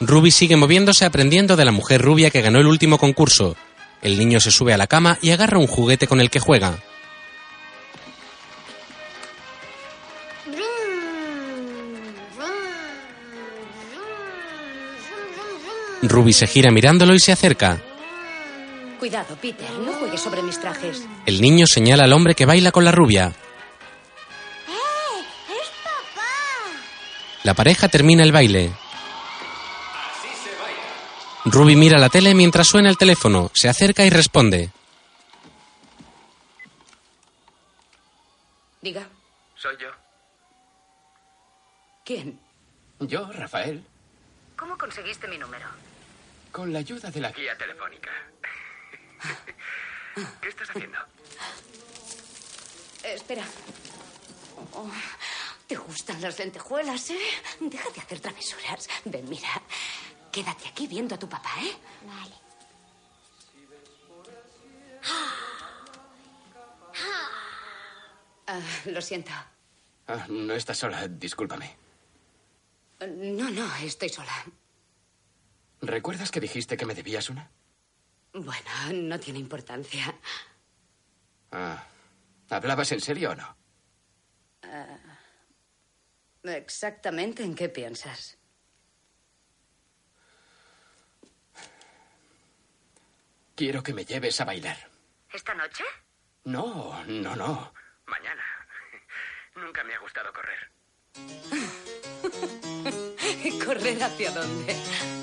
Ruby 0.00 0.30
sigue 0.30 0.56
moviéndose 0.56 1.04
aprendiendo 1.04 1.56
de 1.56 1.64
la 1.64 1.72
mujer 1.72 2.00
rubia 2.00 2.30
que 2.30 2.42
ganó 2.42 2.60
el 2.60 2.66
último 2.66 2.98
concurso. 2.98 3.56
El 4.02 4.18
niño 4.18 4.40
se 4.40 4.50
sube 4.50 4.72
a 4.72 4.76
la 4.76 4.86
cama 4.86 5.18
y 5.22 5.30
agarra 5.30 5.58
un 5.58 5.66
juguete 5.66 6.06
con 6.06 6.20
el 6.20 6.30
que 6.30 6.40
juega. 6.40 6.78
Ruby 16.02 16.32
se 16.32 16.46
gira 16.46 16.70
mirándolo 16.70 17.14
y 17.14 17.20
se 17.20 17.32
acerca. 17.32 17.82
Cuidado, 18.98 19.36
Peter, 19.40 19.70
no 19.84 19.92
juegues 19.92 20.20
sobre 20.20 20.42
mis 20.42 20.60
trajes. 20.60 21.04
El 21.26 21.40
niño 21.40 21.66
señala 21.66 22.04
al 22.04 22.12
hombre 22.12 22.34
que 22.34 22.46
baila 22.46 22.72
con 22.72 22.84
la 22.84 22.92
rubia. 22.92 23.32
La 27.42 27.54
pareja 27.54 27.88
termina 27.88 28.24
el 28.24 28.32
baile. 28.32 28.72
Ruby 31.46 31.76
mira 31.76 31.98
la 31.98 32.08
tele 32.08 32.34
mientras 32.34 32.66
suena 32.66 32.90
el 32.90 32.98
teléfono, 32.98 33.50
se 33.54 33.68
acerca 33.68 34.04
y 34.04 34.10
responde. 34.10 34.70
Diga, 38.82 39.06
Soy 39.56 39.76
yo. 39.80 39.88
¿quién? 42.04 42.38
Yo, 43.00 43.30
Rafael, 43.32 43.84
¿Cómo 44.56 44.76
conseguiste 44.78 45.28
mi 45.28 45.38
número? 45.38 45.66
con 46.52 46.72
la 46.72 46.78
ayuda 46.78 47.10
de 47.10 47.20
la 47.20 47.30
guía 47.32 47.56
telefónica. 47.58 48.10
¿Qué 50.40 50.48
estás 50.48 50.70
haciendo? 50.70 50.98
Eh, 53.02 53.12
espera. 53.14 53.44
Oh, 54.72 54.90
¿Te 55.66 55.76
gustan 55.76 56.22
las 56.22 56.38
lentejuelas, 56.38 57.10
eh? 57.10 57.18
Deja 57.60 57.90
de 57.90 58.00
hacer 58.00 58.20
travesuras. 58.20 58.88
Ven, 59.04 59.28
mira. 59.28 59.60
Quédate 60.36 60.68
aquí 60.68 60.86
viendo 60.86 61.14
a 61.14 61.18
tu 61.18 61.26
papá, 61.26 61.48
¿eh? 61.62 61.74
Vale. 62.04 62.34
Ah, 68.46 68.60
lo 68.84 69.00
siento. 69.00 69.30
Ah, 70.06 70.26
no 70.28 70.52
estás 70.52 70.76
sola, 70.76 71.08
discúlpame. 71.08 71.74
No, 73.00 73.48
no, 73.48 73.76
estoy 73.76 74.10
sola. 74.10 74.44
¿Recuerdas 75.80 76.30
que 76.30 76.40
dijiste 76.40 76.76
que 76.76 76.84
me 76.84 76.94
debías 76.94 77.30
una? 77.30 77.50
Bueno, 78.34 78.92
no 78.92 79.18
tiene 79.18 79.38
importancia. 79.38 80.14
Ah, 81.50 81.82
¿Hablabas 82.50 82.92
en 82.92 83.00
serio 83.00 83.30
o 83.30 83.34
no? 83.34 83.56
¿Exactamente 86.42 87.42
en 87.42 87.54
qué 87.54 87.70
piensas? 87.70 88.36
Quiero 93.56 93.82
que 93.82 93.94
me 93.94 94.04
lleves 94.04 94.38
a 94.42 94.44
bailar. 94.44 94.76
¿Esta 95.32 95.54
noche? 95.54 95.82
No, 96.44 97.02
no, 97.06 97.34
no. 97.34 97.72
Mañana. 98.04 98.42
Nunca 99.56 99.82
me 99.82 99.94
ha 99.94 99.98
gustado 99.98 100.30
correr. 100.30 100.70
¿Correr 103.64 104.02
hacia 104.02 104.30
dónde? 104.30 104.76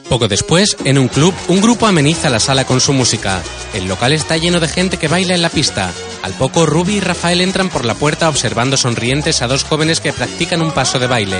Poco 0.10 0.28
después, 0.28 0.76
en 0.84 0.98
un 0.98 1.10
club, 1.10 1.36
un 1.48 1.62
grupo 1.62 1.86
ameniza 1.86 2.32
la 2.32 2.40
sala 2.40 2.66
con 2.66 2.82
su 2.82 2.92
música. 2.92 3.44
El 3.76 3.88
local 3.88 4.14
está 4.14 4.36
lleno 4.38 4.60
de 4.60 4.68
gente 4.68 4.98
que 4.98 5.08
baila 5.08 5.36
en 5.36 5.44
la 5.44 5.50
pista. 5.50 5.94
Al 6.24 6.34
poco, 6.34 6.66
Ruby 6.66 6.96
y 6.96 7.02
Rafael 7.02 7.40
entran 7.40 7.70
por 7.70 7.86
la 7.86 7.94
puerta 7.94 8.30
observando 8.30 8.78
sonrientes 8.78 9.44
a 9.44 9.48
dos 9.48 9.64
jóvenes 9.64 10.02
que 10.02 10.12
practican 10.12 10.64
un 10.64 10.72
paso 10.72 10.98
de 10.98 11.06
baile. 11.06 11.38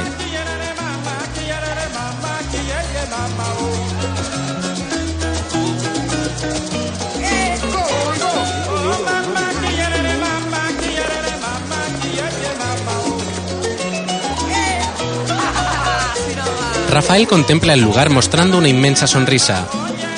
Rafael 16.94 17.28
contempla 17.28 17.74
el 17.74 17.82
lugar 17.82 18.12
mostrando 18.12 18.60
una 18.60 18.68
inmensa 18.68 19.08
sonrisa. 19.08 19.68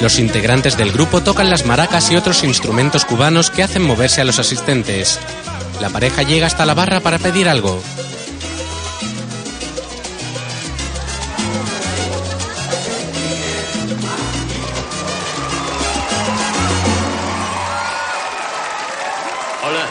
Los 0.01 0.19
integrantes 0.19 0.75
del 0.75 0.91
grupo 0.91 1.23
tocan 1.23 1.49
las 1.49 1.65
maracas 1.65 2.11
y 2.11 2.17
otros 2.17 2.43
instrumentos 2.43 3.05
cubanos 3.05 3.49
que 3.49 3.63
hacen 3.63 3.81
moverse 3.81 4.19
a 4.19 4.25
los 4.25 4.39
asistentes. 4.39 5.17
La 5.79 5.89
pareja 5.89 6.23
llega 6.23 6.47
hasta 6.47 6.65
la 6.65 6.73
barra 6.73 6.99
para 6.99 7.17
pedir 7.17 7.47
algo. 7.47 7.81
Hola. 19.63 19.85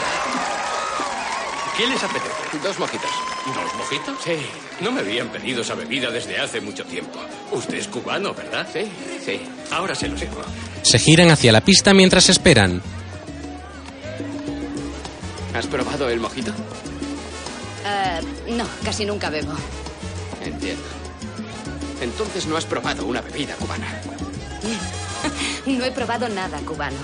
¿Qué 1.75 1.87
les 1.87 2.03
apetece? 2.03 2.59
Dos 2.61 2.77
mojitos. 2.77 3.24
¿Dos 3.45 3.75
mojitos? 3.77 4.15
Sí. 4.23 4.37
No 4.81 4.91
me 4.91 5.01
habían 5.01 5.29
pedido 5.29 5.61
esa 5.61 5.75
bebida 5.75 6.09
desde 6.09 6.39
hace 6.39 6.61
mucho 6.61 6.83
tiempo. 6.85 7.19
Usted 7.51 7.75
es 7.75 7.87
cubano, 7.87 8.33
¿verdad? 8.33 8.67
Sí, 8.71 8.91
sí. 9.23 9.41
Ahora 9.71 9.93
se 9.93 10.07
lo 10.07 10.17
sirvo. 10.17 10.41
Se 10.81 10.97
giran 10.97 11.29
hacia 11.29 11.51
la 11.51 11.61
pista 11.61 11.93
mientras 11.93 12.27
esperan. 12.29 12.81
¿Has 15.53 15.67
probado 15.67 16.09
el 16.09 16.19
mojito? 16.19 16.51
Ah, 17.85 18.19
no, 18.49 18.65
casi 18.83 19.05
nunca 19.05 19.29
bebo. 19.29 19.53
Entiendo. 20.43 20.83
Entonces 22.01 22.47
no 22.47 22.57
has 22.57 22.65
probado 22.65 23.05
una 23.05 23.21
bebida 23.21 23.55
cubana. 23.55 23.87
No 25.65 25.83
he 25.83 25.91
probado 25.91 26.29
nada 26.29 26.59
cubano. 26.59 26.97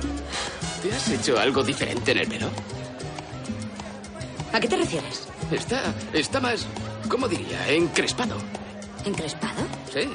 ¿Te 0.81 0.93
has 0.93 1.09
hecho 1.09 1.37
algo 1.39 1.63
diferente 1.63 2.11
en 2.11 2.17
el 2.19 2.27
pelo? 2.27 2.49
¿A 4.53 4.59
qué 4.59 4.67
te 4.67 4.75
refieres? 4.77 5.27
Está, 5.51 5.93
está 6.13 6.39
más, 6.39 6.65
¿cómo 7.07 7.27
diría? 7.27 7.67
Encrespado. 7.69 8.35
¿Encrespado? 9.05 9.61
Sí, 9.93 10.07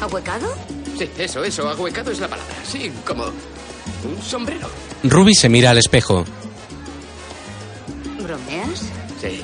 ¿Ahuecado? 0.00 0.54
sí, 0.98 1.08
eso, 1.18 1.42
eso, 1.44 1.68
ahuecado 1.68 2.10
es 2.10 2.20
la 2.20 2.28
palabra. 2.28 2.54
Sí, 2.64 2.90
como 3.06 3.24
un 3.24 4.22
sombrero. 4.22 4.68
Ruby 5.04 5.34
se 5.34 5.48
mira 5.48 5.70
al 5.70 5.78
espejo. 5.78 6.24
¿Bromeas? 8.22 8.80
Sí, 9.20 9.40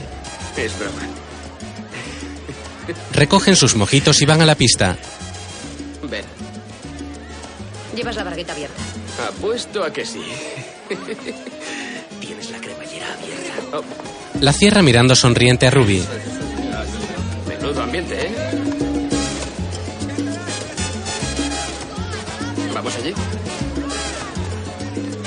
es 0.57 0.79
broma. 0.79 1.03
Recogen 3.12 3.57
sus 3.57 3.75
mojitos 3.75 4.21
y 4.23 4.27
van 4.27 4.43
a 4.43 4.47
la 4.47 4.55
pista. 4.55 4.97
Ven, 6.09 6.25
Llevas 7.97 8.15
la 8.17 8.25
bargueta 8.25 8.53
abierta. 8.53 8.83
Apuesto 9.29 9.83
a 9.85 9.93
que 9.93 10.05
sí. 10.05 10.23
Tienes 12.21 12.51
la 12.51 12.59
cremallera 12.59 13.07
abierta. 13.13 13.79
Oh, 13.79 13.83
La 14.41 14.53
cierra 14.53 14.83
mirando 14.83 15.15
sonriente 15.15 15.67
a 15.67 15.71
Ruby. 15.71 16.03
menudo 17.49 17.83
ambiente, 17.83 18.27
¿eh? 18.27 18.33
¿Vamos 22.75 22.95
allí? 22.97 23.14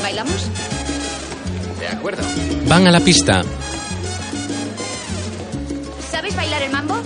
¿Bailamos? 0.01 0.47
De 1.79 1.87
acuerdo. 1.87 2.23
Van 2.67 2.87
a 2.87 2.91
la 2.91 2.99
pista. 2.99 3.41
¿Sabes 6.11 6.35
bailar 6.35 6.61
el 6.63 6.71
mambo? 6.71 6.99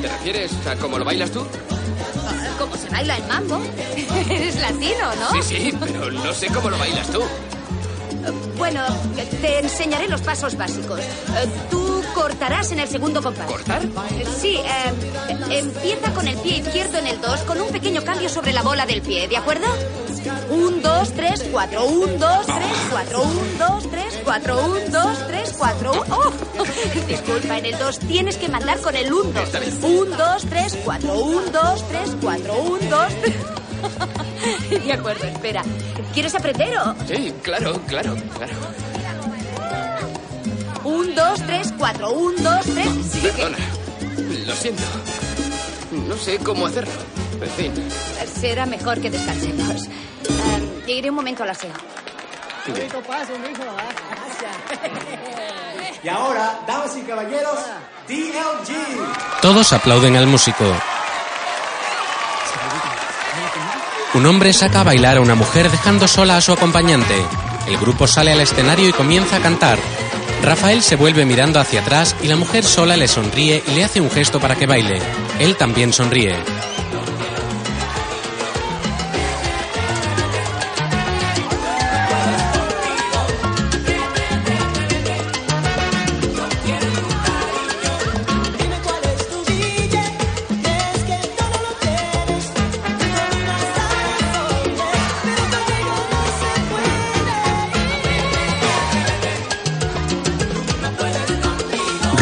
¿Te 0.00 0.08
refieres 0.08 0.52
a 0.66 0.76
cómo 0.76 0.98
lo 0.98 1.04
bailas 1.04 1.30
tú? 1.30 1.46
¿Cómo 2.92 3.04
se 3.04 3.08
baila 3.08 3.16
el 3.16 3.26
mambo? 3.26 3.62
Eres 4.30 4.60
latino, 4.60 5.14
¿no? 5.18 5.42
Sí, 5.42 5.42
sí, 5.42 5.72
pero 5.80 6.10
no 6.10 6.32
sé 6.34 6.46
cómo 6.48 6.70
lo 6.70 6.78
bailas 6.78 7.08
tú. 7.10 7.22
Bueno, 8.58 8.84
te 9.40 9.58
enseñaré 9.60 10.08
los 10.08 10.20
pasos 10.20 10.56
básicos. 10.56 11.00
Eh, 11.00 11.50
Tú 12.02 12.20
cortarás 12.20 12.72
en 12.72 12.80
el 12.80 12.88
segundo 12.88 13.22
compás. 13.22 13.46
¿Cortar? 13.46 13.82
Sí, 14.40 14.56
eh, 14.56 14.92
empieza 15.50 16.12
con 16.12 16.26
el 16.26 16.36
pie 16.38 16.58
izquierdo 16.58 16.98
en 16.98 17.06
el 17.06 17.20
2 17.20 17.40
con 17.40 17.60
un 17.60 17.68
pequeño 17.68 18.02
cambio 18.04 18.28
sobre 18.28 18.52
la 18.52 18.62
bola 18.62 18.86
del 18.86 19.02
pie, 19.02 19.28
¿de 19.28 19.36
acuerdo? 19.36 19.66
1, 20.50 20.78
2, 20.82 21.12
3, 21.14 21.44
4, 21.50 21.84
1, 21.84 22.06
2, 22.18 22.46
3, 22.46 22.56
4, 22.90 23.22
1, 23.22 23.40
2, 23.58 23.90
3, 23.90 24.20
4, 24.24 24.64
1, 24.64 24.80
2, 24.90 25.26
3, 25.26 25.54
4, 25.58 25.92
1. 25.92 26.04
¡Oh! 26.10 26.32
Disculpa, 27.08 27.58
en 27.58 27.66
el 27.66 27.78
2 27.78 27.98
tienes 28.00 28.36
que 28.36 28.48
mandar 28.48 28.78
con 28.80 28.94
el 28.94 29.12
1, 29.12 29.32
2. 29.32 29.48
1, 29.82 30.16
2, 30.16 30.46
3, 30.48 30.78
4, 30.84 31.14
1, 31.14 31.40
2, 31.50 31.88
3, 31.88 32.10
4, 32.20 32.54
1, 32.54 32.78
2, 32.90 33.12
3. 33.22 33.34
De 34.84 34.92
acuerdo, 34.92 35.26
espera. 35.26 35.62
¿Quieres 36.12 36.34
aprender 36.34 36.76
o...? 36.78 36.94
Sí, 37.06 37.32
claro, 37.42 37.80
claro, 37.86 38.14
claro. 38.36 38.52
1, 40.84 41.14
2, 41.14 41.42
3, 41.46 41.74
4, 41.78 42.10
1, 42.10 42.42
2, 42.42 42.66
3. 42.66 42.86
Perdona. 43.22 43.58
Lo 44.46 44.54
siento. 44.54 44.82
No 46.08 46.16
sé 46.16 46.38
cómo 46.38 46.66
hacerlo. 46.66 46.92
Vecina. 47.38 47.74
Será 48.40 48.66
mejor 48.66 49.00
que 49.00 49.10
descansemos. 49.10 49.86
Eh, 50.86 50.92
iré 50.92 51.10
un 51.10 51.16
momento 51.16 51.42
al 51.42 51.50
aseo. 51.50 51.70
Y 56.02 56.08
ahora, 56.08 56.60
damas 56.66 56.96
y 56.96 57.02
caballeros, 57.02 57.58
DLG. 58.08 59.40
Todos 59.40 59.72
aplauden 59.72 60.16
al 60.16 60.26
músico. 60.26 60.64
Un 64.14 64.26
hombre 64.26 64.52
saca 64.52 64.80
a 64.80 64.84
bailar 64.84 65.16
a 65.16 65.20
una 65.20 65.34
mujer 65.34 65.70
dejando 65.70 66.06
sola 66.06 66.36
a 66.36 66.40
su 66.40 66.52
acompañante. 66.52 67.14
El 67.66 67.78
grupo 67.78 68.06
sale 68.06 68.32
al 68.32 68.40
escenario 68.40 68.88
y 68.88 68.92
comienza 68.92 69.36
a 69.36 69.40
cantar. 69.40 69.78
Rafael 70.42 70.82
se 70.82 70.96
vuelve 70.96 71.24
mirando 71.24 71.60
hacia 71.60 71.80
atrás 71.80 72.16
y 72.20 72.26
la 72.26 72.36
mujer 72.36 72.64
sola 72.64 72.96
le 72.96 73.06
sonríe 73.06 73.62
y 73.66 73.74
le 73.76 73.84
hace 73.84 74.00
un 74.00 74.10
gesto 74.10 74.40
para 74.40 74.56
que 74.56 74.66
baile. 74.66 75.00
Él 75.38 75.56
también 75.56 75.92
sonríe. 75.92 76.34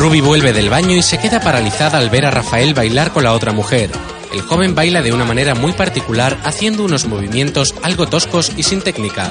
Ruby 0.00 0.22
vuelve 0.22 0.54
del 0.54 0.70
baño 0.70 0.96
y 0.96 1.02
se 1.02 1.18
queda 1.18 1.40
paralizada 1.40 1.98
al 1.98 2.08
ver 2.08 2.24
a 2.24 2.30
Rafael 2.30 2.72
bailar 2.72 3.12
con 3.12 3.22
la 3.22 3.34
otra 3.34 3.52
mujer. 3.52 3.90
El 4.32 4.40
joven 4.40 4.74
baila 4.74 5.02
de 5.02 5.12
una 5.12 5.26
manera 5.26 5.54
muy 5.54 5.72
particular 5.72 6.38
haciendo 6.42 6.84
unos 6.84 7.04
movimientos 7.04 7.74
algo 7.82 8.06
toscos 8.06 8.50
y 8.56 8.62
sin 8.62 8.80
técnica. 8.80 9.30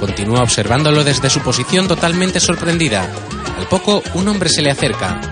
Continúa 0.00 0.42
observándolo 0.42 1.04
desde 1.04 1.28
su 1.28 1.40
posición 1.40 1.88
totalmente 1.88 2.40
sorprendida. 2.40 3.06
Al 3.58 3.68
poco, 3.68 4.02
un 4.14 4.28
hombre 4.28 4.48
se 4.48 4.62
le 4.62 4.70
acerca. 4.70 5.27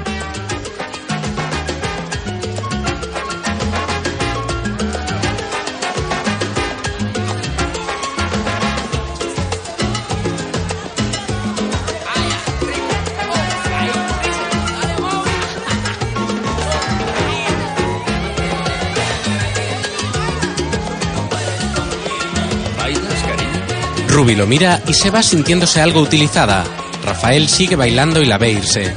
Ruby 24.17 24.35
lo 24.35 24.47
mira 24.47 24.81
y 24.89 24.95
se 24.95 25.11
va 25.11 25.23
sintiéndose 25.23 25.79
algo 25.83 26.01
utilizada. 26.01 26.65
Rafael 27.05 27.51
sigue 27.51 27.77
bailando 27.77 28.23
y 28.23 28.25
la 28.25 28.39
ve 28.39 28.51
irse. 28.51 28.95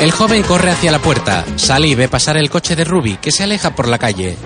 El 0.00 0.10
joven 0.12 0.42
corre 0.42 0.70
hacia 0.70 0.90
la 0.90 0.98
puerta, 0.98 1.44
sale 1.56 1.88
y 1.88 1.94
ve 1.94 2.08
pasar 2.08 2.38
el 2.38 2.48
coche 2.48 2.74
de 2.74 2.84
Ruby, 2.84 3.18
que 3.18 3.32
se 3.32 3.42
aleja 3.42 3.74
por 3.74 3.86
la 3.86 3.98
calle. 3.98 4.38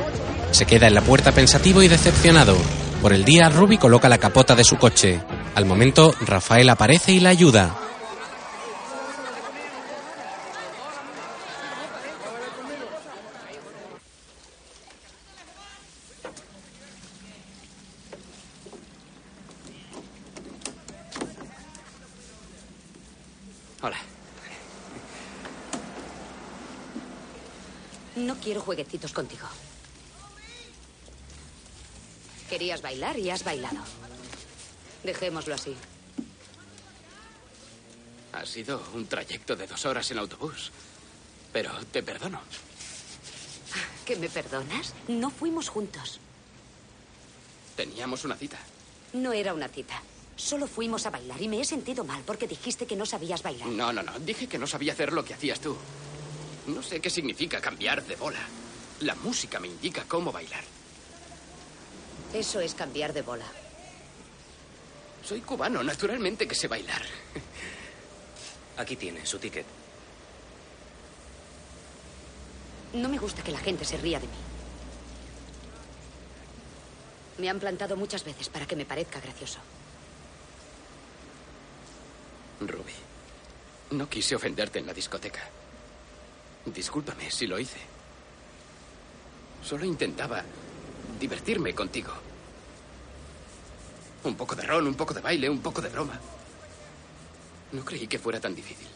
Se 0.50 0.66
queda 0.66 0.88
en 0.88 0.94
la 0.94 1.02
puerta 1.02 1.30
pensativo 1.30 1.80
y 1.84 1.86
decepcionado. 1.86 2.56
Por 3.00 3.12
el 3.12 3.24
día, 3.24 3.48
Ruby 3.50 3.78
coloca 3.78 4.08
la 4.08 4.18
capota 4.18 4.56
de 4.56 4.64
su 4.64 4.78
coche. 4.78 5.20
Al 5.54 5.64
momento, 5.64 6.12
Rafael 6.26 6.68
aparece 6.70 7.12
y 7.12 7.20
la 7.20 7.30
ayuda. 7.30 7.76
Hola. 23.84 23.98
No 28.16 28.34
quiero 28.36 28.62
jueguecitos 28.74 29.12
contigo. 29.12 29.46
Querías 32.50 32.82
bailar 32.82 33.16
y 33.18 33.30
has 33.30 33.44
bailado. 33.44 33.78
Dejémoslo 35.04 35.54
así. 35.54 35.76
Ha 38.32 38.44
sido 38.44 38.82
un 38.94 39.06
trayecto 39.06 39.54
de 39.54 39.68
dos 39.68 39.86
horas 39.86 40.10
en 40.10 40.18
autobús. 40.18 40.72
Pero 41.52 41.70
te 41.92 42.02
perdono. 42.02 42.40
¿Que 44.04 44.16
me 44.16 44.28
perdonas? 44.28 44.92
No 45.06 45.30
fuimos 45.30 45.68
juntos. 45.68 46.18
Teníamos 47.76 48.24
una 48.24 48.34
cita. 48.36 48.58
No 49.12 49.32
era 49.32 49.54
una 49.54 49.68
cita. 49.68 50.02
Solo 50.36 50.66
fuimos 50.66 51.06
a 51.06 51.10
bailar 51.10 51.40
y 51.40 51.46
me 51.46 51.60
he 51.60 51.64
sentido 51.64 52.02
mal 52.02 52.22
porque 52.26 52.48
dijiste 52.48 52.86
que 52.86 52.96
no 52.96 53.06
sabías 53.06 53.44
bailar. 53.44 53.68
No, 53.68 53.92
no, 53.92 54.02
no. 54.02 54.18
Dije 54.18 54.48
que 54.48 54.58
no 54.58 54.66
sabía 54.66 54.94
hacer 54.94 55.12
lo 55.12 55.24
que 55.24 55.34
hacías 55.34 55.60
tú. 55.60 55.76
No 56.66 56.82
sé 56.82 57.00
qué 57.00 57.10
significa 57.10 57.60
cambiar 57.60 58.02
de 58.04 58.16
bola. 58.16 58.40
La 59.00 59.14
música 59.16 59.60
me 59.60 59.68
indica 59.68 60.04
cómo 60.06 60.32
bailar. 60.32 60.62
Eso 62.32 62.60
es 62.60 62.74
cambiar 62.74 63.12
de 63.12 63.22
bola. 63.22 63.46
Soy 65.24 65.40
cubano, 65.40 65.82
naturalmente 65.82 66.46
que 66.46 66.54
sé 66.54 66.68
bailar. 66.68 67.02
Aquí 68.76 68.96
tiene 68.96 69.24
su 69.24 69.38
ticket. 69.38 69.66
No 72.94 73.08
me 73.08 73.18
gusta 73.18 73.42
que 73.42 73.52
la 73.52 73.58
gente 73.58 73.84
se 73.84 73.96
ría 73.96 74.20
de 74.20 74.26
mí. 74.26 74.32
Me 77.38 77.48
han 77.50 77.58
plantado 77.58 77.96
muchas 77.96 78.24
veces 78.24 78.48
para 78.48 78.66
que 78.66 78.76
me 78.76 78.84
parezca 78.84 79.20
gracioso. 79.20 79.58
Ruby, 82.60 82.92
no 83.90 84.08
quise 84.08 84.36
ofenderte 84.36 84.78
en 84.78 84.86
la 84.86 84.94
discoteca. 84.94 85.42
Discúlpame 86.66 87.30
si 87.30 87.46
lo 87.46 87.58
hice. 87.58 87.93
Solo 89.64 89.84
intentaba 89.86 90.42
divertirme 91.18 91.74
contigo. 91.74 92.12
Un 94.24 94.34
poco 94.36 94.54
de 94.54 94.62
ron, 94.62 94.86
un 94.86 94.94
poco 94.94 95.14
de 95.14 95.20
baile, 95.20 95.48
un 95.48 95.60
poco 95.60 95.80
de 95.80 95.88
broma. 95.88 96.18
No 97.72 97.84
creí 97.84 98.06
que 98.06 98.18
fuera 98.18 98.40
tan 98.40 98.54
difícil. 98.54 98.86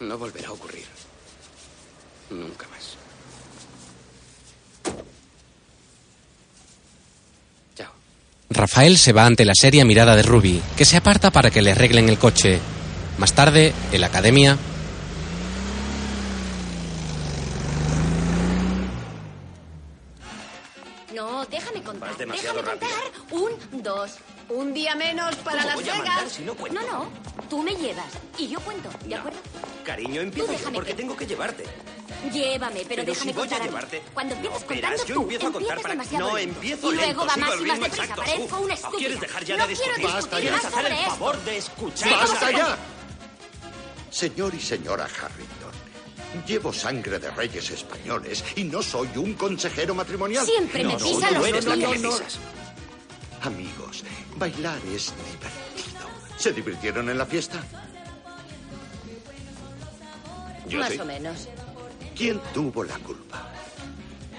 No 0.00 0.18
volverá 0.18 0.48
a 0.48 0.52
ocurrir. 0.52 0.86
Nunca 2.30 2.66
más. 2.68 2.96
Chao. 7.76 7.92
Rafael 8.50 8.98
se 8.98 9.12
va 9.12 9.26
ante 9.26 9.44
la 9.44 9.54
seria 9.54 9.84
mirada 9.84 10.16
de 10.16 10.22
Ruby, 10.22 10.62
que 10.76 10.84
se 10.84 10.96
aparta 10.96 11.30
para 11.30 11.50
que 11.50 11.62
le 11.62 11.72
arreglen 11.72 12.08
el 12.08 12.18
coche. 12.18 12.60
Más 13.18 13.34
tarde, 13.34 13.72
en 13.92 14.00
la 14.00 14.08
academia, 14.08 14.58
No, 21.44 21.50
déjame 21.50 21.82
contar. 21.82 22.08
Vas 22.10 22.18
demasiado 22.18 22.62
déjame 22.62 22.78
contar. 22.80 22.98
Un, 23.30 23.82
dos. 23.82 24.12
Un 24.48 24.74
día 24.74 24.94
menos 24.94 25.34
para 25.36 25.58
¿Cómo 25.62 25.66
Las 25.68 25.74
voy 25.76 25.88
a 25.88 25.92
Vegas. 25.92 26.08
mandar 26.08 26.30
si 26.30 26.42
no 26.42 26.54
cuento? 26.54 26.80
no, 26.80 26.86
no. 26.92 27.08
Tú 27.48 27.62
me 27.62 27.74
llevas 27.76 28.06
y 28.38 28.48
yo 28.48 28.60
cuento, 28.60 28.88
¿de 29.04 29.08
No. 29.14 29.16
acuerdo? 29.20 29.38
Cariño, 29.84 30.20
empiezo 30.20 30.46
yo 30.52 30.58
déjame 30.58 30.74
porque 30.74 30.90
que- 30.90 30.96
tengo 30.96 31.16
que 31.16 31.26
llevarte. 31.26 31.64
Llévame, 32.32 32.76
pero, 32.80 32.88
Pero 32.88 33.04
déjame 33.04 33.32
si 33.32 33.36
voy 33.36 33.46
a 33.46 33.48
contar. 33.48 33.60
mí. 33.60 33.66
llevarte. 33.66 34.02
Cuando 34.14 34.34
empieces 34.34 34.60
No, 34.60 34.66
contando 34.66 34.88
verás, 34.90 35.06
yo 35.06 35.14
tú, 35.14 35.22
empiezo 35.22 35.46
a 35.46 35.52
contar 35.52 35.60
empiezas 35.62 35.82
para- 35.82 35.94
demasiado 35.94 36.28
No, 36.30 36.36
lento. 36.36 36.54
empiezo 36.54 36.92
Y 36.92 36.94
luego 36.96 37.06
lento, 37.06 37.26
va 37.26 37.34
sigo 37.34 37.46
más 37.46 37.48
y 37.48 37.52
más 37.52 37.60
ritmo 37.60 37.74
deprisa. 37.84 38.02
exacto. 38.04 38.22
Parezco 38.22 38.58
una 38.60 38.72
¿O 38.72 38.76
estúpida. 38.76 38.98
quieres 38.98 39.20
dejar 39.20 39.44
ya 39.44 39.56
no 39.56 39.66
de 39.66 39.74
quiero 39.74 39.92
discutir? 39.94 40.16
discutir 40.16 40.44
ya. 40.44 40.52
más 40.52 40.60
¿Quieres 40.60 40.64
hacer 40.64 40.72
sobre 40.82 40.88
el 40.88 40.94
esto. 41.00 41.10
favor 41.10 41.38
de 41.44 41.56
escuchar? 41.58 42.10
¡Basta 42.10 42.50
ya! 42.50 42.78
Señor 44.10 44.54
y 44.54 44.60
señora 44.60 45.04
Harrington, 45.04 45.53
llevo 46.46 46.72
sangre 46.72 47.18
de 47.18 47.30
reyes 47.30 47.70
españoles 47.70 48.44
y 48.56 48.64
no 48.64 48.82
soy 48.82 49.08
un 49.16 49.34
consejero 49.34 49.94
matrimonial. 49.94 50.44
Siempre 50.44 50.84
me 50.84 50.92
No, 50.94 50.98
no, 50.98 51.04
pisa 51.04 51.28
tú 51.28 51.34
los 51.34 51.46
eres 51.48 51.64
la 51.64 51.74
que 51.76 51.82
no, 51.82 51.90
me 51.90 51.98
no, 51.98 52.10
no. 52.10 52.16
pisas. 52.16 52.38
Amigos, 53.42 54.04
bailar 54.36 54.78
es 54.94 55.12
divertido. 55.16 56.06
¿Se 56.38 56.52
divirtieron 56.52 57.08
en 57.10 57.18
la 57.18 57.26
fiesta? 57.26 57.62
Yo 60.68 60.78
Más 60.78 60.92
sí. 60.92 60.98
o 60.98 61.04
menos. 61.04 61.48
¿Quién 62.16 62.40
tuvo 62.52 62.84
la 62.84 62.96
culpa? 62.98 63.50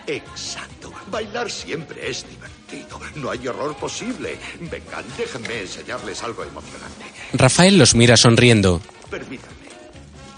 Exacto. 0.08 0.92
Bailar 1.12 1.50
siempre 1.52 2.10
es 2.10 2.26
divertido. 2.28 3.00
No 3.16 3.30
hay 3.32 3.46
error 3.46 3.76
posible. 3.76 4.38
Vengan, 4.60 5.06
déjenme 5.18 5.62
enseñarles 5.62 6.24
algo 6.24 6.44
emocionante. 6.44 7.06
Rafael 7.34 7.78
los 7.78 7.96
mira 7.96 8.18
sonriendo. 8.18 8.82
Permítanme. 9.10 9.56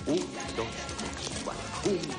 Un, 0.07 0.25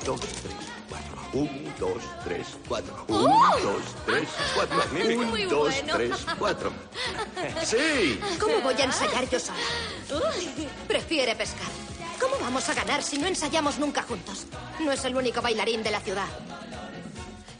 dos, 0.09 0.21
tres, 0.21 0.55
cuatro. 0.89 1.17
Un, 1.33 1.73
dos, 1.77 2.03
tres, 2.23 2.47
cuatro. 2.67 3.05
Un, 3.07 3.19
dos, 3.19 3.27
tres, 3.27 3.27
cuatro. 3.47 3.53
Un, 3.57 3.63
dos, 3.63 3.83
tres, 4.07 4.29
cuatro. 4.55 4.77
Magnífico. 4.77 5.23
Muy 5.25 5.43
dos, 5.43 5.73
bueno. 5.75 5.93
tres, 5.93 6.25
cuatro. 6.39 6.73
Sí. 7.63 8.19
¿Cómo 8.39 8.59
voy 8.61 8.73
a 8.73 8.85
ensayar 8.85 9.29
yo 9.29 9.39
sola? 9.39 9.59
Prefiere 10.87 11.35
pescar. 11.35 11.67
¿Cómo 12.19 12.37
vamos 12.41 12.67
a 12.69 12.73
ganar 12.73 13.03
si 13.03 13.19
no 13.19 13.27
ensayamos 13.27 13.77
nunca 13.77 14.01
juntos? 14.01 14.47
No 14.79 14.91
es 14.91 15.05
el 15.05 15.15
único 15.15 15.43
bailarín 15.43 15.83
de 15.83 15.91
la 15.91 15.99
ciudad. 15.99 16.27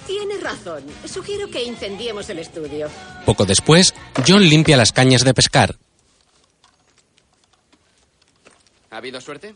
Tienes 0.08 0.42
razón. 0.42 0.84
Sugiero 1.06 1.52
que 1.52 1.64
incendiemos 1.64 2.28
el 2.32 2.40
estudio. 2.40 2.90
Poco 3.28 3.46
después, 3.46 3.94
John 4.28 4.42
limpia 4.42 4.76
las 4.76 4.92
cañas 4.92 5.24
de 5.24 5.36
pescar. 5.36 5.78
¿Ha 8.90 8.98
habido 8.98 9.22
suerte? 9.22 9.54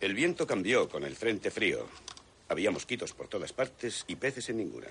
El 0.00 0.14
viento 0.14 0.46
cambió 0.46 0.88
con 0.88 1.04
el 1.04 1.14
frente 1.14 1.50
frío. 1.50 1.86
Había 2.48 2.70
mosquitos 2.70 3.12
por 3.12 3.28
todas 3.28 3.52
partes 3.52 4.04
y 4.08 4.16
peces 4.16 4.48
en 4.48 4.56
ninguna. 4.56 4.88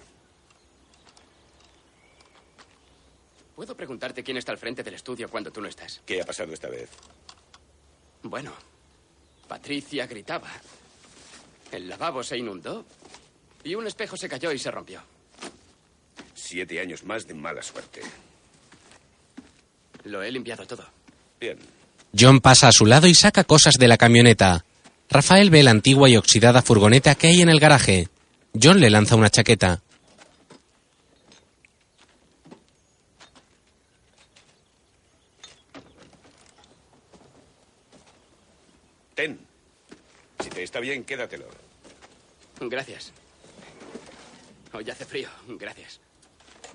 ¿Puedo 3.55 3.75
preguntarte 3.75 4.23
quién 4.23 4.37
está 4.37 4.51
al 4.51 4.57
frente 4.57 4.83
del 4.83 4.93
estudio 4.93 5.27
cuando 5.29 5.51
tú 5.51 5.59
no 5.59 5.67
estás? 5.67 6.01
¿Qué 6.05 6.21
ha 6.21 6.25
pasado 6.25 6.53
esta 6.53 6.69
vez? 6.69 6.89
Bueno, 8.23 8.53
Patricia 9.47 10.07
gritaba. 10.07 10.49
El 11.71 11.89
lavabo 11.89 12.23
se 12.23 12.37
inundó 12.37 12.85
y 13.63 13.75
un 13.75 13.85
espejo 13.87 14.15
se 14.15 14.29
cayó 14.29 14.51
y 14.51 14.59
se 14.59 14.71
rompió. 14.71 15.01
Siete 16.35 16.79
años 16.79 17.03
más 17.03 17.27
de 17.27 17.33
mala 17.33 17.61
suerte. 17.61 18.01
Lo 20.05 20.23
he 20.23 20.31
limpiado 20.31 20.65
todo. 20.65 20.85
Bien. 21.39 21.57
John 22.17 22.39
pasa 22.39 22.69
a 22.69 22.71
su 22.71 22.85
lado 22.85 23.07
y 23.07 23.13
saca 23.13 23.43
cosas 23.43 23.75
de 23.75 23.87
la 23.87 23.97
camioneta. 23.97 24.63
Rafael 25.09 25.49
ve 25.49 25.63
la 25.63 25.71
antigua 25.71 26.07
y 26.07 26.17
oxidada 26.17 26.61
furgoneta 26.61 27.15
que 27.15 27.27
hay 27.27 27.41
en 27.41 27.49
el 27.49 27.59
garaje. 27.59 28.07
John 28.53 28.79
le 28.79 28.89
lanza 28.89 29.15
una 29.15 29.29
chaqueta. 29.29 29.81
Ten. 39.15 39.39
Si 40.41 40.49
te 40.49 40.63
está 40.63 40.79
bien, 40.79 41.03
quédatelo. 41.03 41.45
Gracias. 42.61 43.11
Hoy 44.73 44.89
hace 44.89 45.05
frío. 45.05 45.29
Gracias. 45.47 45.99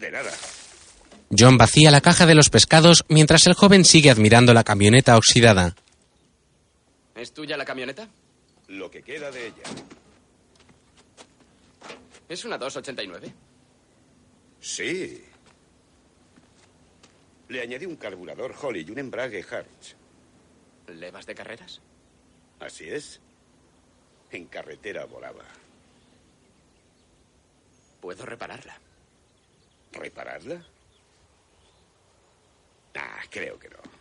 De 0.01 0.11
nada. 0.11 0.33
John 1.37 1.57
vacía 1.57 1.91
la 1.93 2.01
caja 2.01 2.27
de 2.27 2.35
los 2.35 2.51
pescados 2.51 3.05
mientras 3.09 3.47
el 3.47 3.55
joven 3.55 3.85
sigue 3.85 4.11
admirando 4.11 4.53
la 4.53 4.65
camioneta 4.65 5.17
oxidada. 5.17 5.77
¿Es 7.15 7.33
tuya 7.33 7.57
la 7.57 7.65
camioneta? 7.65 8.09
Lo 8.69 8.91
que 8.91 9.03
queda 9.03 9.31
de 9.31 9.47
ella. 9.49 9.63
¿Es 12.29 12.45
una 12.45 12.57
289? 12.57 13.33
Sí. 14.61 15.25
Le 17.49 17.61
añadí 17.61 17.85
un 17.85 17.97
carburador 17.97 18.55
Holly 18.61 18.85
y 18.87 18.91
un 18.91 18.99
embrague 18.99 19.45
Harch. 19.49 19.97
¿Levas 20.89 21.27
de 21.27 21.35
carreras? 21.35 21.81
Así 22.61 22.89
es. 22.89 23.21
En 24.31 24.47
carretera 24.47 25.05
volaba. 25.05 25.45
Puedo 28.01 28.25
repararla. 28.25 28.79
¿Repararla? 29.93 30.65
Ah, 32.95 33.21
creo 33.31 33.59
que 33.59 33.69
no. 33.69 33.94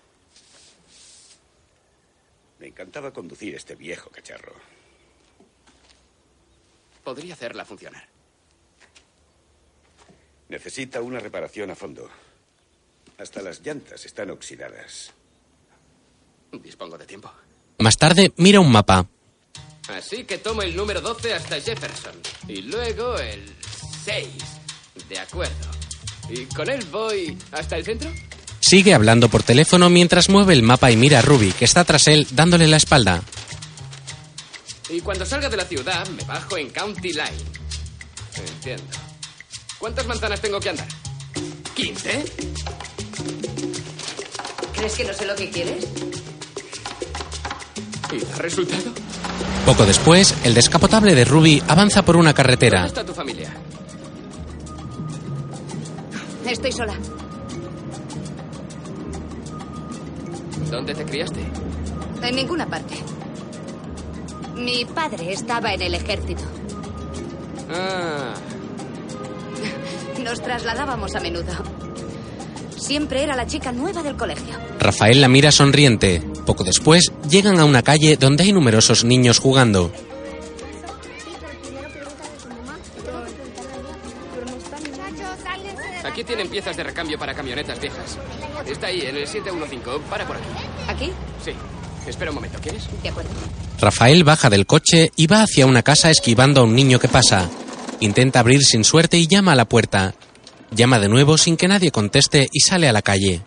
Me 2.60 2.68
encantaba 2.68 3.12
conducir 3.12 3.56
este 3.56 3.76
viejo 3.76 4.10
cacharro. 4.10 4.54
Podría 7.04 7.34
hacerla 7.34 7.66
funcionar. 7.66 8.08
Necesita 10.49 11.01
una 11.01 11.20
reparación 11.20 11.72
a 11.72 11.76
fondo. 11.76 12.10
Hasta 13.18 13.41
las 13.41 13.62
llantas 13.62 14.06
están 14.06 14.30
oxidadas. 14.30 15.12
Dispongo 16.51 16.97
de 16.97 17.06
tiempo. 17.06 17.32
Más 17.80 17.97
tarde, 17.97 18.32
mira 18.38 18.60
un 18.60 18.72
mapa. 18.72 19.08
Así 19.89 20.24
que 20.24 20.38
tomo 20.38 20.62
el 20.62 20.76
número 20.76 21.01
12 21.01 21.34
hasta 21.34 21.60
Jefferson. 21.60 22.16
Y 22.47 22.62
luego 22.62 23.18
el 23.18 23.54
6. 24.04 24.28
De 25.10 25.20
acuerdo. 25.20 25.72
¿Y 26.30 26.45
con 26.45 26.70
él 26.70 26.86
voy 26.91 27.38
hasta 27.51 27.78
el 27.78 27.84
centro? 27.84 28.10
Sigue 28.74 28.95
hablando 28.95 29.30
por 29.30 29.43
teléfono 29.43 29.88
mientras 29.91 30.30
mueve 30.30 30.53
el 30.53 30.63
mapa 30.63 30.89
y 30.89 30.97
mira 30.97 31.19
a 31.19 31.21
Ruby, 31.21 31.51
que 31.51 31.63
está 31.63 31.84
tras 31.84 32.07
él, 32.07 32.26
dándole 32.32 32.65
la 32.65 32.78
espalda. 32.78 33.21
Y 34.89 34.99
cuando 35.01 35.28
salga 35.28 35.47
de 35.47 35.57
la 35.57 35.65
ciudad, 35.65 36.07
me 36.07 36.24
bajo 36.24 36.57
en 36.57 36.71
County 36.71 37.09
Line. 37.09 37.43
Entiendo. 38.36 38.84
¿Cuántas 39.78 40.07
manzanas 40.07 40.41
tengo 40.41 40.59
que 40.59 40.69
andar? 40.69 40.88
¿15? 41.76 42.32
¿Crees 44.74 44.93
que 44.95 45.03
no 45.03 45.13
sé 45.13 45.26
lo 45.28 45.36
que 45.36 45.51
quieres? 45.51 45.86
¿Y 48.11 48.26
da 48.26 48.36
resultado? 48.38 48.91
Poco 49.67 49.86
después, 49.86 50.34
el 50.45 50.55
descapotable 50.55 51.13
de 51.13 51.26
Ruby 51.26 51.61
avanza 51.67 52.01
por 52.01 52.15
una 52.15 52.34
carretera. 52.34 52.80
¿Dónde 52.80 52.88
está 52.88 53.05
tu 53.05 53.13
familia? 53.13 53.53
Estoy 56.47 56.71
sola. 56.71 56.97
¿Dónde 60.74 60.95
te 60.95 61.05
criaste? 61.05 61.39
En 62.24 62.36
ninguna 62.36 62.65
parte. 62.65 62.95
Mi 64.55 64.86
padre 64.86 65.32
estaba 65.32 65.71
en 65.71 65.84
el 65.84 65.93
ejército. 65.93 66.41
Ah, 67.69 68.34
Nos 70.24 70.41
trasladábamos 70.41 71.13
a 71.13 71.19
menudo. 71.19 71.53
Siempre 72.76 73.21
era 73.21 73.36
la 73.36 73.45
chica 73.45 73.71
nueva 73.71 74.01
del 74.01 74.17
colegio. 74.17 74.55
Rafael 74.80 75.21
la 75.21 75.28
mira 75.28 75.51
sonriente. 75.51 76.24
Poco 76.43 76.63
después, 76.63 77.11
llegan 77.30 77.59
a 77.59 77.65
una 77.65 77.84
calle 77.84 78.17
donde 78.17 78.41
hay 78.45 78.51
numerosos 78.51 79.03
niños 79.03 79.38
jugando. 79.38 79.91
Tienen 86.36 86.50
piezas 86.50 86.76
de 86.76 86.84
recambio 86.84 87.20
para 87.20 87.36
camionetas 87.36 87.80
viejas. 87.80 88.18
Está 88.66 88.88
ahí, 88.88 89.02
en 89.02 89.18
el 89.18 89.28
715. 89.28 90.00
Para 90.10 90.26
por 90.26 90.36
aquí. 90.36 90.48
¿Aquí? 90.88 91.12
Sí. 91.46 91.52
Espera 92.08 92.32
un 92.32 92.36
momento, 92.36 92.60
¿quieres? 92.60 92.90
De 93.04 93.10
acuerdo. 93.10 93.30
Rafael 93.80 94.24
baja 94.24 94.50
del 94.50 94.66
coche 94.66 95.12
y 95.16 95.28
va 95.28 95.44
hacia 95.44 95.68
una 95.68 95.84
casa 95.84 96.10
esquivando 96.10 96.62
a 96.62 96.64
un 96.64 96.74
niño 96.74 96.98
que 96.98 97.08
pasa. 97.08 97.48
Intenta 98.00 98.40
abrir 98.40 98.64
sin 98.64 98.84
suerte 98.84 99.20
y 99.20 99.28
llama 99.28 99.52
a 99.52 99.56
la 99.56 99.66
puerta. 99.66 100.16
Llama 100.72 100.98
de 100.98 101.08
nuevo 101.08 101.38
sin 101.38 101.56
que 101.56 101.68
nadie 101.68 101.92
conteste 101.92 102.50
y 102.52 102.62
sale 102.62 102.90
a 102.90 102.94
la 102.94 103.04
calle. 103.04 103.44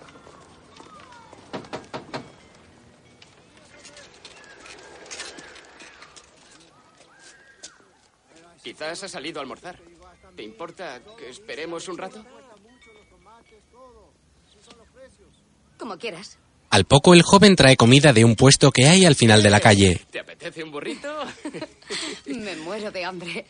Quizás 8.62 9.02
ha 9.02 9.08
salido 9.08 9.40
a 9.40 9.42
almorzar. 9.42 9.76
¿Te 10.36 10.44
importa 10.44 11.00
que 11.18 11.30
esperemos 11.30 11.88
un 11.88 11.98
rato? 11.98 12.24
Como 15.78 15.98
quieras. 15.98 16.38
Al 16.70 16.84
poco 16.84 17.14
el 17.14 17.22
joven 17.22 17.54
trae 17.56 17.76
comida 17.76 18.12
de 18.12 18.24
un 18.24 18.34
puesto 18.34 18.70
que 18.72 18.86
hay 18.86 19.04
al 19.04 19.14
final 19.14 19.42
de 19.42 19.50
la 19.50 19.60
calle. 19.60 20.00
¿Te 20.10 20.20
apetece 20.20 20.64
un 20.64 20.72
burrito? 20.72 21.08
Me 22.26 22.56
muero 22.56 22.90
de 22.90 23.04
hambre. 23.04 23.46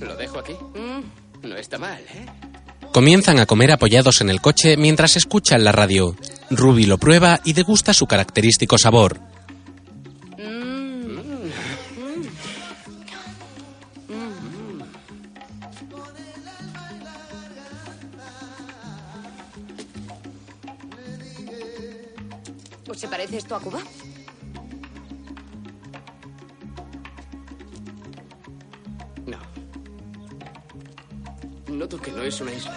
¿Lo 0.00 0.16
dejo 0.16 0.38
aquí? 0.38 0.52
Mm, 0.52 1.48
No 1.48 1.56
está 1.56 1.78
mal, 1.78 2.02
¿eh? 2.02 2.26
Comienzan 2.92 3.40
a 3.40 3.46
comer 3.46 3.72
apoyados 3.72 4.20
en 4.20 4.30
el 4.30 4.40
coche 4.40 4.76
mientras 4.76 5.16
escuchan 5.16 5.64
la 5.64 5.72
radio. 5.72 6.14
Ruby 6.50 6.86
lo 6.86 6.98
prueba 6.98 7.40
y 7.44 7.52
degusta 7.52 7.92
su 7.92 8.06
característico 8.06 8.78
sabor. 8.78 9.18
Esto 23.44 23.56
a 23.56 23.60
Cuba? 23.60 23.78
No. 29.26 29.38
Noto 31.68 31.98
que 32.00 32.10
no 32.10 32.22
es 32.22 32.40
una 32.40 32.52
isla. 32.52 32.74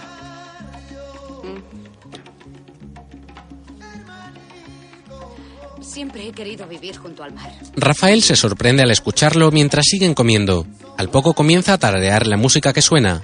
Siempre 5.81 6.27
he 6.27 6.31
querido 6.33 6.67
vivir 6.67 6.97
junto 6.97 7.23
al 7.23 7.33
mar. 7.33 7.49
Rafael 7.77 8.21
se 8.21 8.35
sorprende 8.35 8.83
al 8.83 8.91
escucharlo 8.91 9.51
mientras 9.51 9.85
siguen 9.85 10.13
comiendo. 10.13 10.67
Al 10.97 11.09
poco 11.09 11.33
comienza 11.33 11.73
a 11.73 11.77
tararear 11.77 12.27
la 12.27 12.35
música 12.35 12.73
que 12.73 12.81
suena. 12.81 13.23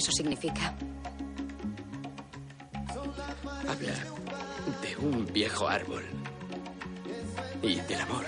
Eso 0.00 0.12
significa. 0.12 0.74
Habla 3.68 3.92
de 4.80 4.96
un 4.96 5.30
viejo 5.30 5.68
árbol 5.68 6.02
y 7.62 7.74
del 7.74 8.00
amor 8.00 8.24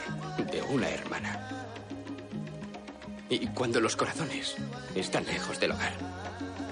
de 0.52 0.60
una 0.62 0.90
hermana. 0.90 1.48
Y 3.30 3.46
cuando 3.48 3.80
los 3.80 3.96
corazones 3.96 4.54
están 4.94 5.24
lejos 5.24 5.58
del 5.60 5.72
hogar. 5.72 5.94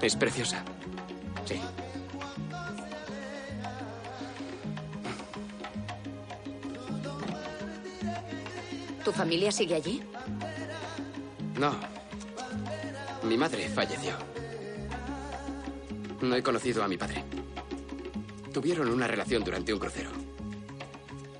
Es 0.03 0.15
preciosa. 0.15 0.63
Sí. 1.45 1.59
¿Tu 9.03 9.11
familia 9.11 9.51
sigue 9.51 9.73
allí? 9.73 10.03
No. 11.57 11.75
Mi 13.23 13.35
madre 13.35 13.67
falleció. 13.67 14.30
No 16.21 16.35
he 16.35 16.43
conocido 16.43 16.83
a 16.83 16.87
mi 16.87 16.97
padre. 16.97 17.23
Tuvieron 18.53 18.89
una 18.89 19.07
relación 19.07 19.43
durante 19.43 19.73
un 19.73 19.79
crucero. 19.79 20.11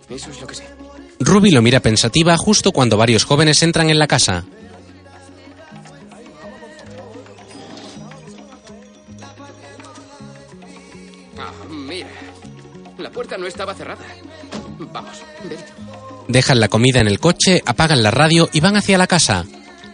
Eso 0.09 0.29
es 0.31 0.41
lo 0.41 0.47
que 0.47 0.55
sé. 0.55 0.65
Ruby 1.19 1.51
lo 1.51 1.61
mira 1.61 1.79
pensativa 1.79 2.35
justo 2.37 2.71
cuando 2.71 2.97
varios 2.97 3.23
jóvenes 3.25 3.61
entran 3.63 3.89
en 3.89 3.99
la 3.99 4.07
casa. 4.07 4.45
Ah, 11.37 11.51
mira. 11.69 12.07
La 12.97 13.09
puerta 13.11 13.37
no 13.37 13.47
estaba 13.47 13.73
cerrada. 13.73 14.05
Vamos, 14.79 15.21
ven. 15.49 15.59
Dejan 16.27 16.59
la 16.59 16.67
comida 16.67 17.01
en 17.01 17.07
el 17.07 17.19
coche, 17.19 17.61
apagan 17.65 18.03
la 18.03 18.11
radio 18.11 18.49
y 18.53 18.59
van 18.59 18.77
hacia 18.77 18.97
la 18.97 19.07
casa. 19.07 19.45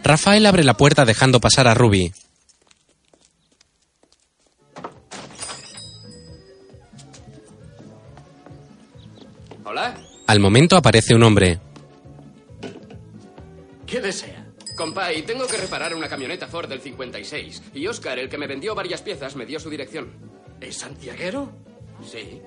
Rafael 0.04 0.46
abre 0.46 0.64
la 0.64 0.74
puerta 0.74 1.04
dejando 1.04 1.40
pasar 1.40 1.66
a 1.68 1.74
Ruby. 1.74 2.12
Al 10.28 10.40
momento 10.40 10.76
aparece 10.76 11.14
un 11.14 11.22
hombre. 11.22 11.58
¿Qué 13.86 13.98
desea? 13.98 14.46
Compay, 14.76 15.22
tengo 15.22 15.46
que 15.46 15.56
reparar 15.56 15.94
una 15.94 16.06
camioneta 16.06 16.46
Ford 16.46 16.68
del 16.68 16.82
56. 16.82 17.62
Y 17.72 17.86
Oscar, 17.86 18.18
el 18.18 18.28
que 18.28 18.36
me 18.36 18.46
vendió 18.46 18.74
varias 18.74 19.00
piezas, 19.00 19.36
me 19.36 19.46
dio 19.46 19.58
su 19.58 19.70
dirección. 19.70 20.12
¿Es 20.60 20.76
santiaguero? 20.76 21.50
Sí. 22.02 22.42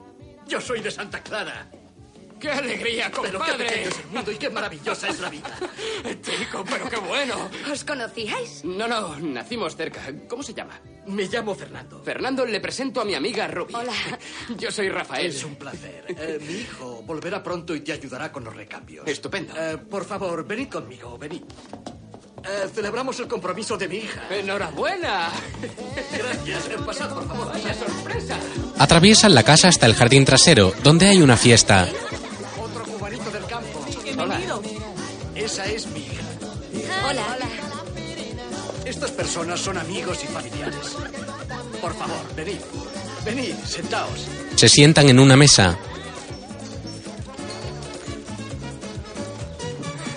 Yo 0.48 0.62
soy 0.62 0.82
de 0.82 0.92
Santa 0.92 1.24
Clara. 1.24 1.72
¡Qué 2.42 2.50
alegría, 2.52 3.12
Pero 3.12 3.22
qué 3.24 3.32
compadre! 3.38 3.66
pequeño 3.66 3.90
es 3.90 4.00
el 4.00 4.08
mundo 4.08 4.32
y 4.32 4.36
qué 4.38 4.50
maravillosa 4.50 5.08
es 5.10 5.20
la 5.20 5.30
vida. 5.30 5.58
Chico, 6.24 6.66
pero 6.68 6.90
qué 6.90 6.98
bueno. 6.98 7.36
¿Os 7.72 7.84
conocíais? 7.84 8.66
No, 8.66 8.88
no, 8.88 9.16
nacimos 9.20 9.76
cerca. 9.76 10.02
¿Cómo 10.28 10.42
se 10.42 10.54
llama? 10.54 10.80
Me 11.06 11.26
llamo 11.26 11.54
Fernando. 11.54 12.02
Fernando, 12.04 12.46
le 12.46 12.60
presento 12.60 13.02
a 13.02 13.06
mi 13.06 13.14
amiga 13.14 13.48
Ruby. 13.48 13.74
Hola. 13.76 13.94
Yo 14.58 14.72
soy 14.72 14.90
Rafael. 14.90 15.28
Es 15.28 15.44
un 15.44 15.56
placer. 15.56 16.06
Eh, 16.10 16.40
mi 16.48 16.54
hijo 16.54 17.04
volverá 17.04 17.44
pronto 17.44 17.76
y 17.76 17.82
te 17.82 17.94
ayudará 17.94 18.32
con 18.32 18.44
los 18.44 18.56
recambios. 18.56 19.08
Estupendo. 19.08 19.54
Eh, 19.56 19.78
por 19.78 20.04
favor, 20.04 20.46
venid 20.46 20.70
conmigo, 20.70 21.18
venid. 21.20 21.44
Eh, 22.44 22.68
celebramos 22.74 23.20
el 23.20 23.28
compromiso 23.28 23.78
de 23.78 23.88
mi 23.88 23.98
hija. 23.98 24.24
¡Enhorabuena! 24.32 25.30
Gracias. 26.18 26.64
Pasad, 26.88 27.14
por 27.14 27.28
favor. 27.28 27.52
¡Vaya 27.54 27.74
sorpresa! 27.76 28.40
Atraviesan 28.80 29.36
la 29.36 29.44
casa 29.44 29.68
hasta 29.68 29.86
el 29.86 29.94
jardín 29.94 30.26
trasero, 30.26 30.74
donde 30.84 31.06
hay 31.08 31.22
una 31.22 31.38
fiesta. 31.38 31.88
Bienvenido. 34.28 34.62
Esa 35.36 35.66
es 35.66 35.88
mi 35.88 36.00
hija. 36.00 36.24
Hola. 37.10 37.26
Hola. 37.36 37.48
Estas 38.86 39.12
personas 39.12 39.60
son 39.60 39.78
amigos 39.78 40.24
y 40.24 40.28
familiares. 40.28 40.98
Por 41.82 41.94
favor, 41.96 42.36
venid. 42.36 42.58
Venid, 43.26 43.56
sentaos. 43.66 44.28
Se 44.56 44.68
sientan 44.70 45.10
en 45.10 45.20
una 45.20 45.36
mesa. 45.36 45.78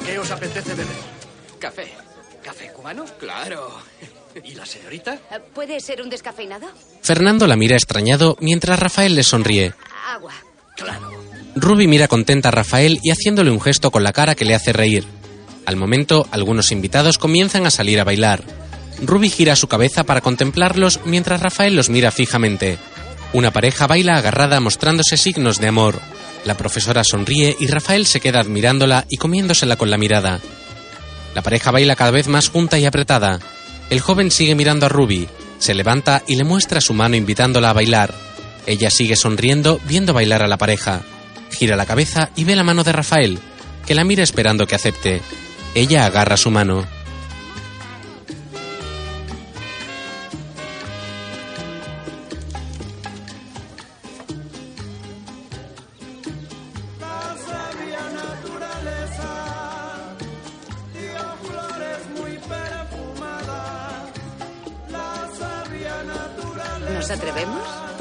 ¿Qué 0.04 0.18
os 0.18 0.30
apetece 0.30 0.70
beber? 0.70 0.86
Café. 1.58 1.92
¿Café 2.42 2.72
cubano? 2.72 3.04
Claro. 3.18 3.80
¿Y 4.42 4.54
la 4.54 4.66
señorita? 4.66 5.14
Eh, 5.14 5.40
¿Puede 5.54 5.80
ser 5.80 6.02
un 6.02 6.10
descafeinado? 6.10 6.66
Fernando 7.02 7.46
la 7.46 7.56
mira 7.56 7.76
extrañado 7.76 8.36
mientras 8.40 8.78
Rafael 8.78 9.14
le 9.14 9.22
sonríe. 9.22 9.72
Agua. 10.08 10.32
Claro. 10.76 11.12
Ruby 11.56 11.86
mira 11.86 12.08
contenta 12.08 12.48
a 12.48 12.52
Rafael 12.52 12.98
y 13.02 13.10
haciéndole 13.10 13.50
un 13.50 13.60
gesto 13.60 13.90
con 13.90 14.02
la 14.02 14.12
cara 14.12 14.34
que 14.34 14.44
le 14.44 14.54
hace 14.54 14.72
reír. 14.72 15.04
Al 15.66 15.76
momento, 15.76 16.26
algunos 16.30 16.72
invitados 16.72 17.18
comienzan 17.18 17.64
a 17.66 17.70
salir 17.70 18.00
a 18.00 18.04
bailar. 18.04 18.42
Ruby 19.00 19.30
gira 19.30 19.56
su 19.56 19.68
cabeza 19.68 20.04
para 20.04 20.20
contemplarlos 20.20 21.00
mientras 21.04 21.40
Rafael 21.40 21.76
los 21.76 21.90
mira 21.90 22.10
fijamente. 22.10 22.78
Una 23.32 23.52
pareja 23.52 23.86
baila 23.86 24.16
agarrada 24.16 24.60
mostrándose 24.60 25.16
signos 25.16 25.58
de 25.58 25.68
amor. 25.68 26.00
La 26.44 26.56
profesora 26.56 27.04
sonríe 27.04 27.56
y 27.58 27.66
Rafael 27.68 28.06
se 28.06 28.20
queda 28.20 28.40
admirándola 28.40 29.06
y 29.08 29.16
comiéndosela 29.16 29.76
con 29.76 29.90
la 29.90 29.98
mirada. 29.98 30.40
La 31.34 31.42
pareja 31.42 31.70
baila 31.70 31.96
cada 31.96 32.10
vez 32.10 32.28
más 32.28 32.48
junta 32.48 32.78
y 32.78 32.84
apretada. 32.84 33.40
El 33.90 34.00
joven 34.00 34.30
sigue 34.30 34.54
mirando 34.54 34.86
a 34.86 34.88
Ruby, 34.88 35.28
se 35.58 35.74
levanta 35.74 36.22
y 36.26 36.36
le 36.36 36.44
muestra 36.44 36.80
su 36.80 36.94
mano 36.94 37.16
invitándola 37.16 37.70
a 37.70 37.74
bailar. 37.74 38.14
Ella 38.66 38.90
sigue 38.90 39.16
sonriendo 39.16 39.80
viendo 39.86 40.12
bailar 40.12 40.42
a 40.42 40.48
la 40.48 40.58
pareja. 40.58 41.02
Gira 41.54 41.76
la 41.76 41.86
cabeza 41.86 42.30
y 42.36 42.44
ve 42.44 42.56
la 42.56 42.64
mano 42.64 42.84
de 42.84 42.92
Rafael, 42.92 43.38
que 43.86 43.94
la 43.94 44.04
mira 44.04 44.22
esperando 44.22 44.66
que 44.66 44.74
acepte. 44.74 45.22
Ella 45.74 46.06
agarra 46.06 46.36
su 46.36 46.50
mano. 46.50 46.86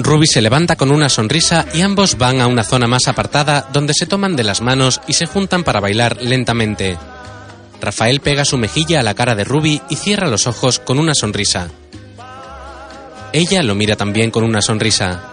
Ruby 0.04 0.28
se 0.28 0.42
levanta 0.42 0.76
con 0.76 0.92
una 0.92 1.08
sonrisa 1.08 1.66
y 1.74 1.80
ambos 1.80 2.18
van 2.18 2.42
a 2.42 2.48
una 2.48 2.66
zona 2.66 2.88
más 2.88 3.08
apartada 3.08 3.70
donde 3.72 3.94
se 3.94 4.06
toman 4.06 4.36
de 4.36 4.44
las 4.44 4.60
manos 4.60 5.00
y 5.08 5.14
se 5.14 5.26
juntan 5.26 5.64
para 5.64 5.80
bailar 5.80 6.22
lentamente. 6.22 6.98
Rafael 7.80 8.20
pega 8.20 8.44
su 8.44 8.58
mejilla 8.58 9.00
a 9.00 9.04
la 9.04 9.14
cara 9.14 9.34
de 9.34 9.46
Ruby 9.46 9.82
y 9.90 9.96
cierra 9.96 10.28
los 10.28 10.46
ojos 10.46 10.80
con 10.80 11.00
una 11.00 11.16
sonrisa. 11.16 11.70
Ella 13.32 13.64
lo 13.64 13.76
mira 13.76 13.96
también 13.96 14.30
con 14.30 14.44
una 14.44 14.62
sonrisa. 14.62 15.33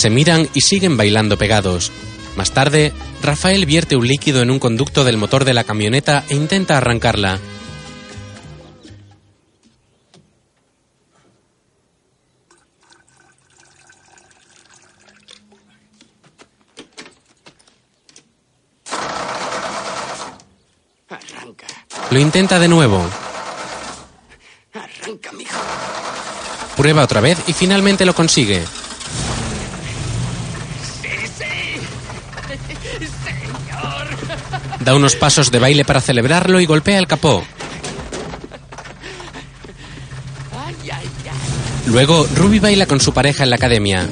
Se 0.00 0.08
miran 0.08 0.48
y 0.54 0.62
siguen 0.62 0.96
bailando 0.96 1.36
pegados. 1.36 1.92
Más 2.34 2.52
tarde, 2.52 2.94
Rafael 3.22 3.66
vierte 3.66 3.96
un 3.96 4.08
líquido 4.08 4.40
en 4.40 4.50
un 4.50 4.58
conducto 4.58 5.04
del 5.04 5.18
motor 5.18 5.44
de 5.44 5.52
la 5.52 5.62
camioneta 5.62 6.24
e 6.30 6.36
intenta 6.36 6.78
arrancarla. 6.78 7.38
Arranca. 21.10 21.66
Lo 22.10 22.18
intenta 22.18 22.58
de 22.58 22.68
nuevo. 22.68 23.04
Arranca, 24.72 25.32
mijo. 25.32 25.58
Prueba 26.74 27.04
otra 27.04 27.20
vez 27.20 27.38
y 27.48 27.52
finalmente 27.52 28.06
lo 28.06 28.14
consigue. 28.14 28.64
Da 34.90 34.96
unos 34.96 35.14
pasos 35.14 35.52
de 35.52 35.60
baile 35.60 35.84
para 35.84 36.00
celebrarlo 36.00 36.58
y 36.58 36.66
golpea 36.66 36.98
el 36.98 37.06
capó. 37.06 37.44
Luego, 41.86 42.26
Ruby 42.34 42.58
baila 42.58 42.86
con 42.86 42.98
su 42.98 43.12
pareja 43.12 43.44
en 43.44 43.50
la 43.50 43.54
academia. 43.54 44.08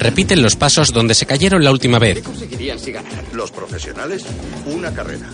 Repiten 0.00 0.42
los 0.42 0.56
pasos 0.56 0.92
donde 0.92 1.14
se 1.14 1.24
cayeron 1.24 1.62
la 1.62 1.70
última 1.70 2.00
vez. 2.00 2.20
conseguirían 2.24 2.80
si 2.80 2.90
ganaran? 2.90 3.24
Los 3.34 3.52
profesionales, 3.52 4.24
una 4.66 4.92
carrera. 4.92 5.30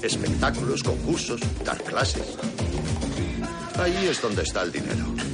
Espectáculos, 0.00 0.82
concursos, 0.82 1.42
dar 1.66 1.82
clases. 1.82 2.38
Ahí 3.78 4.06
es 4.10 4.22
donde 4.22 4.42
está 4.42 4.62
el 4.62 4.72
dinero. 4.72 5.33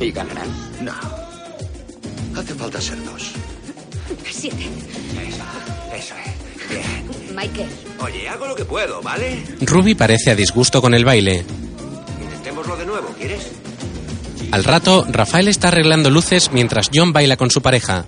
¿Y 0.00 0.10
ganarán? 0.12 0.48
No. 0.82 0.92
Hace 2.38 2.54
falta 2.54 2.80
ser 2.80 3.02
dos. 3.04 3.32
Siete. 4.30 4.66
Eso 5.94 6.14
es. 6.16 6.68
Bien. 6.68 7.34
Michael. 7.34 7.68
Oye, 8.00 8.28
hago 8.28 8.46
lo 8.46 8.54
que 8.54 8.64
puedo, 8.64 9.00
¿vale? 9.02 9.42
Ruby 9.60 9.94
parece 9.94 10.30
a 10.30 10.34
disgusto 10.34 10.80
con 10.82 10.94
el 10.94 11.04
baile. 11.04 11.44
Intentémoslo 12.22 12.76
de 12.76 12.86
nuevo, 12.86 13.08
¿quieres? 13.18 13.50
Al 14.52 14.64
rato, 14.64 15.04
Rafael 15.08 15.48
está 15.48 15.68
arreglando 15.68 16.10
luces 16.10 16.50
mientras 16.52 16.90
John 16.94 17.12
baila 17.12 17.36
con 17.36 17.50
su 17.50 17.62
pareja. 17.62 18.06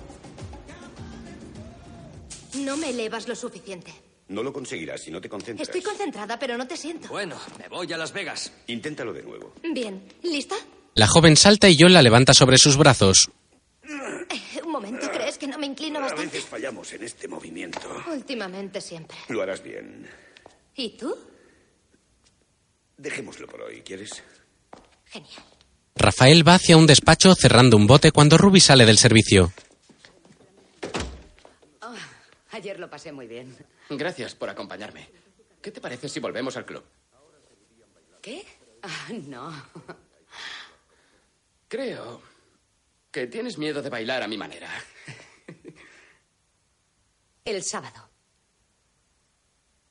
No 2.55 2.77
me 2.77 2.89
elevas 2.91 3.27
lo 3.27 3.35
suficiente. 3.35 3.91
No 4.29 4.43
lo 4.43 4.53
conseguirás 4.53 5.01
si 5.01 5.11
no 5.11 5.19
te 5.19 5.27
concentras. 5.27 5.67
Estoy 5.67 5.81
concentrada, 5.81 6.37
pero 6.37 6.55
no 6.55 6.67
te 6.67 6.77
siento. 6.77 7.07
Bueno, 7.09 7.35
me 7.57 7.67
voy 7.67 7.91
a 7.91 7.97
Las 7.97 8.13
Vegas. 8.13 8.51
Inténtalo 8.67 9.11
de 9.11 9.23
nuevo. 9.23 9.53
Bien. 9.73 10.03
¿Lista? 10.21 10.55
La 10.95 11.07
joven 11.07 11.35
salta 11.37 11.69
y 11.69 11.77
John 11.79 11.93
la 11.93 12.01
levanta 12.01 12.33
sobre 12.33 12.57
sus 12.57 12.77
brazos. 12.77 13.29
Eh, 13.83 14.61
un 14.63 14.71
momento, 14.71 15.09
¿crees 15.11 15.37
que 15.37 15.47
no 15.47 15.57
me 15.57 15.65
inclino 15.67 15.99
A 15.99 16.03
bastante? 16.03 16.25
veces 16.25 16.45
fallamos 16.45 16.91
en 16.93 17.03
este 17.03 17.27
movimiento. 17.27 17.79
Últimamente 18.11 18.81
siempre. 18.81 19.17
Lo 19.29 19.41
harás 19.41 19.63
bien. 19.63 20.09
¿Y 20.75 20.97
tú? 20.97 21.15
Dejémoslo 22.97 23.47
por 23.47 23.61
hoy, 23.61 23.81
¿quieres? 23.81 24.23
Genial. 25.05 25.43
Rafael 25.95 26.47
va 26.47 26.55
hacia 26.55 26.77
un 26.77 26.85
despacho 26.87 27.33
cerrando 27.35 27.75
un 27.77 27.87
bote 27.87 28.11
cuando 28.11 28.37
Ruby 28.37 28.59
sale 28.59 28.85
del 28.85 28.97
servicio. 28.97 29.51
Oh, 31.81 31.93
ayer 32.51 32.79
lo 32.79 32.89
pasé 32.89 33.11
muy 33.11 33.27
bien. 33.27 33.55
Gracias 33.89 34.35
por 34.35 34.49
acompañarme. 34.49 35.09
¿Qué 35.61 35.71
te 35.71 35.81
parece 35.81 36.07
si 36.09 36.19
volvemos 36.19 36.55
al 36.57 36.65
club? 36.65 36.83
¿Qué? 38.21 38.45
Ah, 38.83 39.07
no. 39.27 39.51
Creo 41.69 42.19
que 43.11 43.27
tienes 43.27 43.59
miedo 43.59 43.83
de 43.83 43.91
bailar 43.91 44.23
a 44.23 44.27
mi 44.27 44.37
manera. 44.37 44.67
El 47.45 47.63
sábado. 47.63 48.09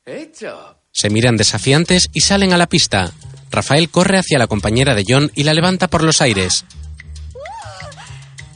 Hecho. 0.05 0.81
Se 0.91 1.09
miran 1.09 1.37
desafiantes 1.37 2.09
y 2.12 2.20
salen 2.20 2.53
a 2.53 2.59
la 2.59 2.66
pista. 2.66 3.12
Rafael 3.51 3.91
corre 3.91 4.18
hacia 4.18 4.39
la 4.39 4.49
compañera 4.49 4.97
de 4.97 5.05
John 5.07 5.31
y 5.37 5.45
la 5.45 5.55
levanta 5.55 5.87
por 5.87 6.03
los 6.03 6.20
aires. 6.20 6.64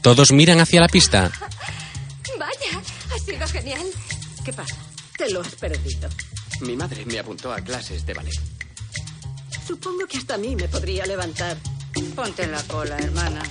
Todos 0.01 0.33
miran 0.33 0.59
hacia 0.59 0.81
la 0.81 0.89
pista. 0.89 1.31
Vaya, 2.37 2.81
ha 3.13 3.19
sido 3.19 3.47
genial. 3.47 3.87
¿Qué 4.43 4.51
pasa? 4.51 4.75
Te 5.17 5.31
lo 5.31 5.39
has 5.39 5.55
perdido. 5.55 6.09
Mi 6.59 6.75
madre 6.75 7.05
me 7.05 7.19
apuntó 7.19 7.53
a 7.53 7.61
clases 7.61 8.05
de 8.05 8.13
ballet. 8.13 8.41
Supongo 9.65 10.05
que 10.07 10.17
hasta 10.17 10.35
a 10.35 10.37
mí 10.37 10.57
me 10.57 10.67
podría 10.67 11.05
levantar. 11.05 11.55
Ponte 12.15 12.43
en 12.43 12.51
la 12.51 12.61
cola, 12.63 12.97
hermana. 12.97 13.41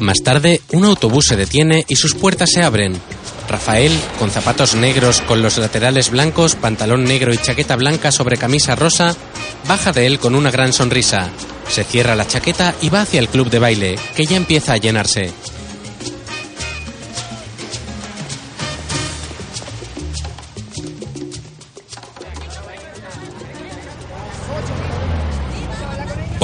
Más 0.00 0.18
tarde, 0.22 0.60
un 0.72 0.84
autobús 0.84 1.26
se 1.26 1.36
detiene 1.36 1.84
y 1.88 1.96
sus 1.96 2.14
puertas 2.14 2.50
se 2.52 2.62
abren. 2.62 3.00
Rafael, 3.48 3.92
con 4.18 4.30
zapatos 4.30 4.74
negros 4.74 5.20
con 5.20 5.42
los 5.42 5.58
laterales 5.58 6.10
blancos, 6.10 6.54
pantalón 6.54 7.04
negro 7.04 7.32
y 7.32 7.38
chaqueta 7.38 7.76
blanca 7.76 8.10
sobre 8.10 8.38
camisa 8.38 8.74
rosa, 8.74 9.14
baja 9.68 9.92
de 9.92 10.06
él 10.06 10.18
con 10.18 10.34
una 10.34 10.50
gran 10.50 10.72
sonrisa. 10.72 11.30
Se 11.68 11.84
cierra 11.84 12.14
la 12.14 12.26
chaqueta 12.26 12.74
y 12.80 12.88
va 12.88 13.02
hacia 13.02 13.20
el 13.20 13.28
club 13.28 13.50
de 13.50 13.58
baile, 13.58 13.98
que 14.16 14.26
ya 14.26 14.36
empieza 14.36 14.72
a 14.72 14.78
llenarse. 14.78 15.32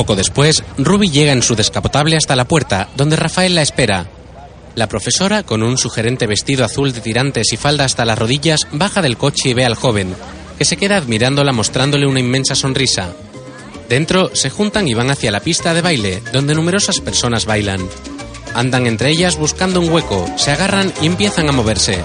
Poco 0.01 0.17
después, 0.17 0.65
Ruby 0.79 1.11
llega 1.11 1.33
en 1.33 1.43
su 1.43 1.55
descapotable 1.55 2.17
hasta 2.17 2.35
la 2.35 2.47
puerta, 2.49 2.89
donde 2.97 3.17
Rafael 3.17 3.55
la 3.55 3.61
espera. 3.61 4.07
La 4.75 4.87
profesora, 4.87 5.43
con 5.43 5.63
un 5.63 5.77
sugerente 5.77 6.27
vestido 6.27 6.65
azul 6.65 6.95
de 6.95 7.03
tirantes 7.03 7.53
y 7.53 7.59
falda 7.59 7.85
hasta 7.85 8.07
las 8.07 8.19
rodillas, 8.19 8.67
baja 8.73 9.03
del 9.03 9.19
coche 9.19 9.51
y 9.51 9.53
ve 9.53 9.67
al 9.67 9.75
joven, 9.75 10.17
que 10.57 10.65
se 10.65 10.79
queda 10.79 10.97
admirándola 10.97 11.53
mostrándole 11.53 12.07
una 12.07 12.19
inmensa 12.19 12.55
sonrisa. 12.55 13.13
Dentro 13.91 14.35
se 14.35 14.49
juntan 14.49 14.89
y 14.89 14.95
van 14.95 15.11
hacia 15.11 15.33
la 15.33 15.41
pista 15.41 15.75
de 15.75 15.83
baile, 15.83 16.23
donde 16.33 16.55
numerosas 16.55 17.01
personas 17.01 17.45
bailan. 17.45 17.87
Andan 18.55 18.87
entre 18.87 19.11
ellas 19.11 19.37
buscando 19.37 19.83
un 19.83 19.91
hueco, 19.91 20.27
se 20.39 20.51
agarran 20.51 20.95
y 21.03 21.09
empiezan 21.09 21.51
a 21.51 21.53
moverse. 21.53 21.99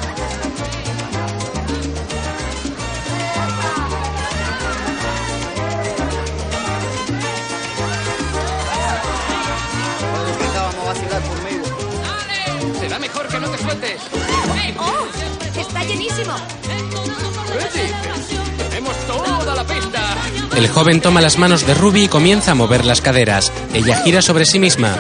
El 20.66 20.72
joven 20.72 21.00
toma 21.00 21.22
las 21.22 21.38
manos 21.38 21.68
de 21.68 21.76
Ruby 21.76 22.06
y 22.06 22.08
comienza 22.08 22.54
a 22.54 22.56
mover 22.56 22.86
las 22.86 23.00
caderas. 23.00 23.54
Ella 23.76 23.98
gira 23.98 24.24
sobre 24.24 24.48
sí 24.48 24.58
misma. 24.58 24.96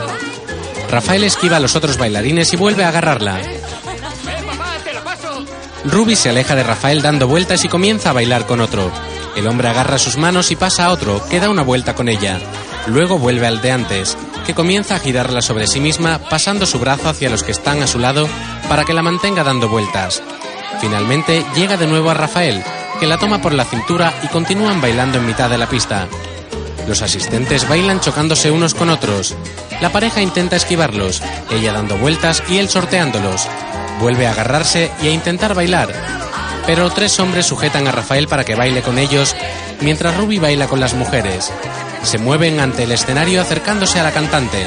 Rafael 0.91 1.23
esquiva 1.23 1.57
a 1.57 1.59
los 1.59 1.75
otros 1.75 1.97
bailarines 1.97 2.53
y 2.53 2.55
vuelve 2.55 2.83
a 2.83 2.89
agarrarla. 2.89 3.41
Ruby 5.85 6.15
se 6.15 6.29
aleja 6.29 6.55
de 6.55 6.61
Rafael 6.61 7.01
dando 7.01 7.27
vueltas 7.27 7.65
y 7.65 7.67
comienza 7.67 8.11
a 8.11 8.13
bailar 8.13 8.45
con 8.45 8.61
otro. 8.61 8.91
El 9.35 9.47
hombre 9.47 9.67
agarra 9.67 9.97
sus 9.97 10.17
manos 10.17 10.51
y 10.51 10.55
pasa 10.55 10.85
a 10.85 10.91
otro, 10.91 11.19
que 11.31 11.39
da 11.39 11.49
una 11.49 11.63
vuelta 11.63 11.95
con 11.95 12.09
ella. 12.09 12.39
Luego 12.85 13.17
vuelve 13.17 13.47
al 13.47 13.59
de 13.63 13.71
antes, 13.71 14.15
que 14.45 14.53
comienza 14.53 14.93
a 14.93 14.99
girarla 14.99 15.41
sobre 15.41 15.65
sí 15.65 15.79
misma, 15.79 16.19
pasando 16.29 16.67
su 16.67 16.77
brazo 16.77 17.09
hacia 17.09 17.31
los 17.31 17.41
que 17.41 17.53
están 17.53 17.81
a 17.81 17.87
su 17.87 17.97
lado 17.97 18.29
para 18.69 18.85
que 18.85 18.93
la 18.93 19.01
mantenga 19.01 19.43
dando 19.43 19.67
vueltas. 19.67 20.21
Finalmente 20.79 21.43
llega 21.55 21.75
de 21.75 21.87
nuevo 21.87 22.11
a 22.11 22.13
Rafael, 22.13 22.63
que 22.99 23.07
la 23.07 23.17
toma 23.17 23.41
por 23.41 23.53
la 23.53 23.65
cintura 23.65 24.13
y 24.23 24.27
continúan 24.27 24.81
bailando 24.81 25.17
en 25.17 25.25
mitad 25.25 25.49
de 25.49 25.57
la 25.57 25.67
pista. 25.67 26.07
Los 26.87 27.01
asistentes 27.01 27.67
bailan 27.67 27.99
chocándose 27.99 28.51
unos 28.51 28.73
con 28.73 28.89
otros. 28.89 29.35
La 29.81 29.91
pareja 29.91 30.21
intenta 30.21 30.55
esquivarlos, 30.55 31.21
ella 31.49 31.73
dando 31.73 31.97
vueltas 31.97 32.43
y 32.49 32.57
él 32.57 32.69
sorteándolos. 32.69 33.47
Vuelve 33.99 34.27
a 34.27 34.31
agarrarse 34.31 34.91
y 35.01 35.07
a 35.07 35.11
intentar 35.11 35.55
bailar. 35.55 35.91
Pero 36.65 36.89
tres 36.89 37.19
hombres 37.19 37.45
sujetan 37.45 37.87
a 37.87 37.91
Rafael 37.91 38.27
para 38.27 38.43
que 38.43 38.55
baile 38.55 38.81
con 38.81 38.97
ellos, 38.97 39.35
mientras 39.81 40.15
Ruby 40.15 40.39
baila 40.39 40.67
con 40.67 40.79
las 40.79 40.93
mujeres. 40.93 41.51
Se 42.03 42.17
mueven 42.17 42.59
ante 42.59 42.83
el 42.83 42.91
escenario 42.91 43.41
acercándose 43.41 43.99
a 43.99 44.03
la 44.03 44.11
cantante. 44.11 44.65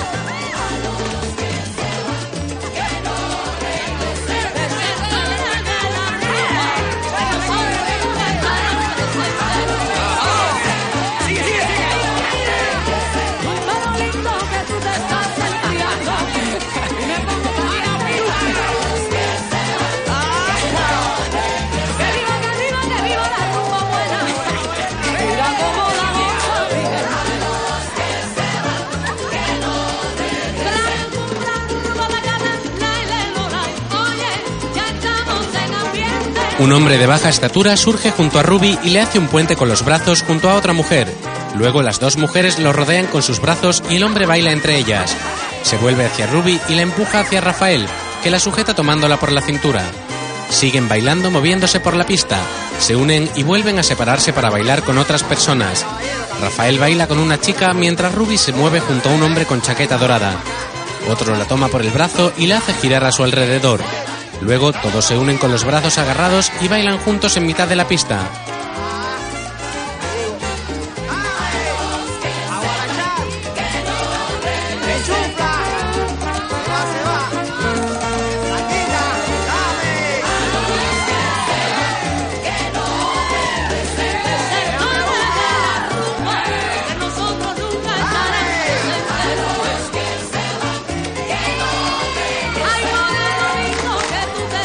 Un 36.68 36.74
hombre 36.74 36.98
de 36.98 37.06
baja 37.06 37.30
estatura 37.30 37.78
surge 37.78 38.10
junto 38.10 38.38
a 38.38 38.42
Ruby 38.42 38.78
y 38.84 38.90
le 38.90 39.00
hace 39.00 39.18
un 39.18 39.28
puente 39.28 39.56
con 39.56 39.70
los 39.70 39.86
brazos 39.86 40.20
junto 40.20 40.50
a 40.50 40.54
otra 40.54 40.74
mujer. 40.74 41.10
Luego 41.56 41.80
las 41.80 41.98
dos 41.98 42.18
mujeres 42.18 42.58
lo 42.58 42.74
rodean 42.74 43.06
con 43.06 43.22
sus 43.22 43.40
brazos 43.40 43.82
y 43.88 43.96
el 43.96 44.02
hombre 44.02 44.26
baila 44.26 44.52
entre 44.52 44.76
ellas. 44.76 45.16
Se 45.62 45.78
vuelve 45.78 46.04
hacia 46.04 46.26
Ruby 46.26 46.60
y 46.68 46.74
la 46.74 46.82
empuja 46.82 47.20
hacia 47.20 47.40
Rafael, 47.40 47.86
que 48.22 48.30
la 48.30 48.38
sujeta 48.38 48.74
tomándola 48.74 49.18
por 49.18 49.32
la 49.32 49.40
cintura. 49.40 49.82
Siguen 50.50 50.90
bailando 50.90 51.30
moviéndose 51.30 51.80
por 51.80 51.96
la 51.96 52.04
pista. 52.04 52.38
Se 52.78 52.96
unen 52.96 53.30
y 53.34 53.44
vuelven 53.44 53.78
a 53.78 53.82
separarse 53.82 54.34
para 54.34 54.50
bailar 54.50 54.82
con 54.82 54.98
otras 54.98 55.22
personas. 55.22 55.86
Rafael 56.38 56.78
baila 56.78 57.06
con 57.06 57.18
una 57.18 57.40
chica 57.40 57.72
mientras 57.72 58.14
Ruby 58.14 58.36
se 58.36 58.52
mueve 58.52 58.80
junto 58.80 59.08
a 59.08 59.12
un 59.14 59.22
hombre 59.22 59.46
con 59.46 59.62
chaqueta 59.62 59.96
dorada. 59.96 60.36
Otro 61.08 61.34
la 61.34 61.46
toma 61.46 61.68
por 61.68 61.80
el 61.80 61.92
brazo 61.92 62.34
y 62.36 62.46
la 62.46 62.58
hace 62.58 62.74
girar 62.74 63.06
a 63.06 63.12
su 63.12 63.24
alrededor. 63.24 63.80
Luego 64.40 64.72
todos 64.72 65.04
se 65.04 65.16
unen 65.16 65.38
con 65.38 65.50
los 65.50 65.64
brazos 65.64 65.98
agarrados 65.98 66.52
y 66.60 66.68
bailan 66.68 66.98
juntos 66.98 67.36
en 67.36 67.46
mitad 67.46 67.68
de 67.68 67.76
la 67.76 67.88
pista. 67.88 68.47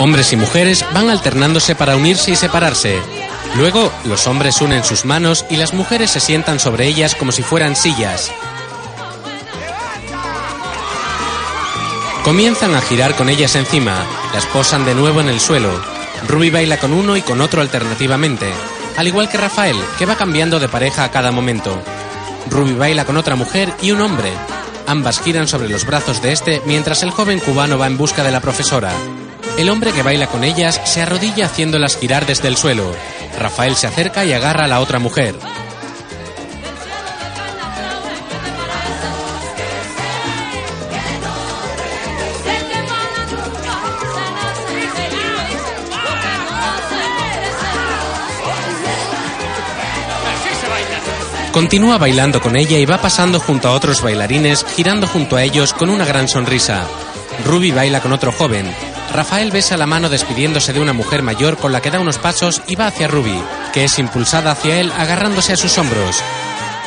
Hombres 0.03 0.33
y 0.33 0.35
mujeres 0.35 0.85
van 0.93 1.09
alternándose 1.09 1.75
para 1.75 1.95
unirse 1.95 2.31
y 2.31 2.35
separarse. 2.35 2.99
Luego, 3.55 3.89
los 4.03 4.27
hombres 4.27 4.59
unen 4.59 4.83
sus 4.83 5.05
manos 5.05 5.45
y 5.49 5.55
las 5.55 5.73
mujeres 5.73 6.11
se 6.11 6.19
sientan 6.19 6.59
sobre 6.59 6.87
ellas 6.87 7.15
como 7.15 7.31
si 7.31 7.41
fueran 7.41 7.73
sillas. 7.77 8.29
Comienzan 12.25 12.75
a 12.75 12.81
girar 12.81 13.15
con 13.15 13.29
ellas 13.29 13.55
encima, 13.55 14.03
las 14.33 14.45
posan 14.47 14.83
de 14.83 14.93
nuevo 14.93 15.21
en 15.21 15.29
el 15.29 15.39
suelo. 15.39 15.71
Ruby 16.27 16.49
baila 16.49 16.75
con 16.75 16.91
uno 16.91 17.15
y 17.15 17.21
con 17.21 17.39
otro 17.39 17.61
alternativamente, 17.61 18.51
al 18.97 19.07
igual 19.07 19.29
que 19.29 19.37
Rafael, 19.37 19.77
que 19.97 20.05
va 20.05 20.17
cambiando 20.17 20.59
de 20.59 20.67
pareja 20.67 21.05
a 21.05 21.11
cada 21.11 21.31
momento. 21.31 21.81
Ruby 22.49 22.73
baila 22.73 23.05
con 23.05 23.15
otra 23.15 23.37
mujer 23.37 23.73
y 23.81 23.91
un 23.91 24.01
hombre. 24.01 24.33
Ambas 24.85 25.21
giran 25.21 25.47
sobre 25.47 25.69
los 25.69 25.85
brazos 25.85 26.21
de 26.21 26.33
este 26.33 26.61
mientras 26.65 27.03
el 27.03 27.11
joven 27.11 27.39
cubano 27.39 27.77
va 27.77 27.87
en 27.87 27.97
busca 27.97 28.21
de 28.21 28.31
la 28.31 28.41
profesora. 28.41 28.91
El 29.57 29.69
hombre 29.69 29.91
que 29.91 30.01
baila 30.01 30.27
con 30.27 30.43
ellas 30.43 30.81
se 30.83 31.01
arrodilla 31.01 31.45
haciéndolas 31.45 31.97
girar 31.97 32.25
desde 32.25 32.47
el 32.47 32.57
suelo. 32.57 32.91
Rafael 33.39 33.75
se 33.75 33.87
acerca 33.87 34.25
y 34.25 34.33
agarra 34.33 34.65
a 34.65 34.67
la 34.67 34.79
otra 34.79 34.97
mujer. 34.99 35.35
Continúa 51.51 51.99
bailando 51.99 52.41
con 52.41 52.57
ella 52.57 52.79
y 52.79 52.85
va 52.85 52.97
pasando 52.97 53.39
junto 53.39 53.67
a 53.67 53.73
otros 53.73 54.01
bailarines, 54.01 54.65
girando 54.75 55.05
junto 55.05 55.35
a 55.35 55.43
ellos 55.43 55.73
con 55.73 55.91
una 55.91 56.03
gran 56.03 56.27
sonrisa. 56.27 56.87
Ruby 57.45 57.71
baila 57.71 58.01
con 58.01 58.11
otro 58.11 58.31
joven. 58.31 58.65
Rafael 59.13 59.51
besa 59.51 59.77
la 59.77 59.85
mano 59.85 60.09
despidiéndose 60.09 60.73
de 60.73 60.79
una 60.79 60.91
mujer 60.91 61.21
mayor 61.21 61.57
con 61.57 61.71
la 61.71 61.81
que 61.81 61.91
da 61.91 61.99
unos 61.99 62.17
pasos 62.17 62.63
y 62.67 62.75
va 62.75 62.87
hacia 62.87 63.07
Ruby, 63.07 63.39
que 63.71 63.83
es 63.83 63.99
impulsada 63.99 64.51
hacia 64.51 64.79
él 64.79 64.91
agarrándose 64.97 65.53
a 65.53 65.57
sus 65.57 65.77
hombros. 65.77 66.17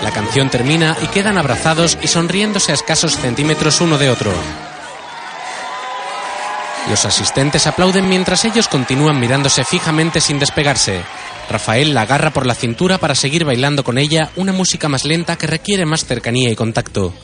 La 0.02 0.10
canción 0.10 0.50
termina 0.50 0.96
y 1.02 1.06
quedan 1.06 1.38
abrazados 1.38 1.96
y 2.02 2.08
sonriéndose 2.08 2.72
a 2.72 2.74
escasos 2.74 3.16
centímetros 3.16 3.80
uno 3.80 3.96
de 3.96 4.10
otro. 4.10 4.32
Los 6.90 7.04
asistentes 7.04 7.68
aplauden 7.68 8.08
mientras 8.08 8.44
ellos 8.44 8.66
continúan 8.66 9.20
mirándose 9.20 9.64
fijamente 9.64 10.20
sin 10.20 10.40
despegarse. 10.40 11.02
Rafael 11.48 11.94
la 11.94 12.02
agarra 12.02 12.32
por 12.32 12.44
la 12.44 12.54
cintura 12.54 12.98
para 12.98 13.14
seguir 13.14 13.44
bailando 13.44 13.84
con 13.84 13.98
ella 13.98 14.30
una 14.34 14.52
música 14.52 14.88
más 14.88 15.04
lenta 15.04 15.36
que 15.36 15.46
requiere 15.46 15.86
más 15.86 16.04
cercanía 16.04 16.50
y 16.50 16.56
contacto. 16.56 17.14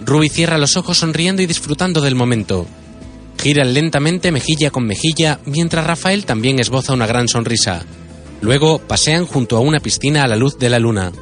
Ruby 0.00 0.28
cierra 0.28 0.58
los 0.58 0.76
ojos 0.76 0.98
sonriendo 0.98 1.40
y 1.40 1.46
disfrutando 1.46 2.00
del 2.00 2.16
momento. 2.16 2.66
Giran 3.38 3.74
lentamente 3.74 4.32
mejilla 4.32 4.70
con 4.70 4.86
mejilla 4.86 5.40
mientras 5.46 5.86
Rafael 5.86 6.24
también 6.24 6.58
esboza 6.58 6.92
una 6.92 7.06
gran 7.06 7.28
sonrisa. 7.28 7.84
Luego 8.40 8.78
pasean 8.78 9.26
junto 9.26 9.56
a 9.56 9.60
una 9.60 9.80
piscina 9.80 10.24
a 10.24 10.28
la 10.28 10.36
luz 10.36 10.58
de 10.58 10.70
la 10.70 10.78
luna. 10.78 11.12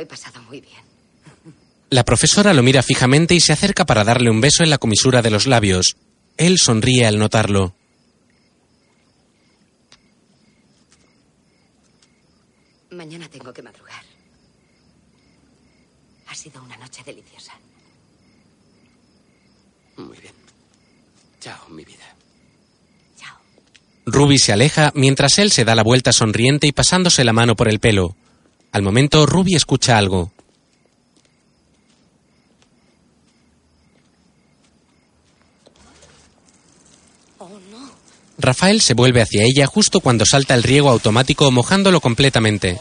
Lo, 0.00 0.04
he 0.04 0.06
pasado 0.06 0.42
muy 0.42 0.60
bien. 0.60 0.80
La 1.90 2.04
profesora 2.04 2.54
lo 2.54 2.62
mira 2.62 2.82
fijamente 2.82 3.34
y 3.34 3.40
se 3.40 3.52
acerca 3.52 3.84
para 3.84 4.02
darle 4.02 4.30
un 4.30 4.40
beso 4.40 4.62
en 4.62 4.70
la 4.70 4.78
comisura 4.78 5.20
de 5.20 5.30
los 5.30 5.46
labios. 5.46 5.96
Él 6.38 6.58
sonríe 6.58 7.06
al 7.06 7.18
notarlo. 7.18 7.74
Mañana 12.90 13.28
tengo 13.28 13.52
que 13.52 13.62
madrugar. 13.62 14.02
Ha 16.28 16.34
sido 16.34 16.62
una 16.62 16.76
noche 16.78 17.02
deliciosa. 17.04 17.52
Muy 19.96 20.16
bien. 20.18 20.34
Chao, 21.40 21.68
mi 21.68 21.84
vida. 21.84 22.06
Ruby 24.06 24.38
se 24.38 24.52
aleja 24.52 24.92
mientras 24.94 25.38
él 25.38 25.52
se 25.52 25.64
da 25.64 25.74
la 25.74 25.82
vuelta 25.82 26.12
sonriente 26.12 26.66
y 26.66 26.72
pasándose 26.72 27.22
la 27.22 27.32
mano 27.32 27.54
por 27.54 27.68
el 27.68 27.78
pelo. 27.78 28.16
Al 28.72 28.82
momento, 28.82 29.26
Ruby 29.26 29.54
escucha 29.54 29.98
algo. 29.98 30.30
Rafael 38.38 38.80
se 38.80 38.94
vuelve 38.94 39.20
hacia 39.20 39.42
ella 39.42 39.66
justo 39.66 40.00
cuando 40.00 40.24
salta 40.24 40.54
el 40.54 40.62
riego 40.62 40.88
automático 40.88 41.50
mojándolo 41.50 42.00
completamente. 42.00 42.80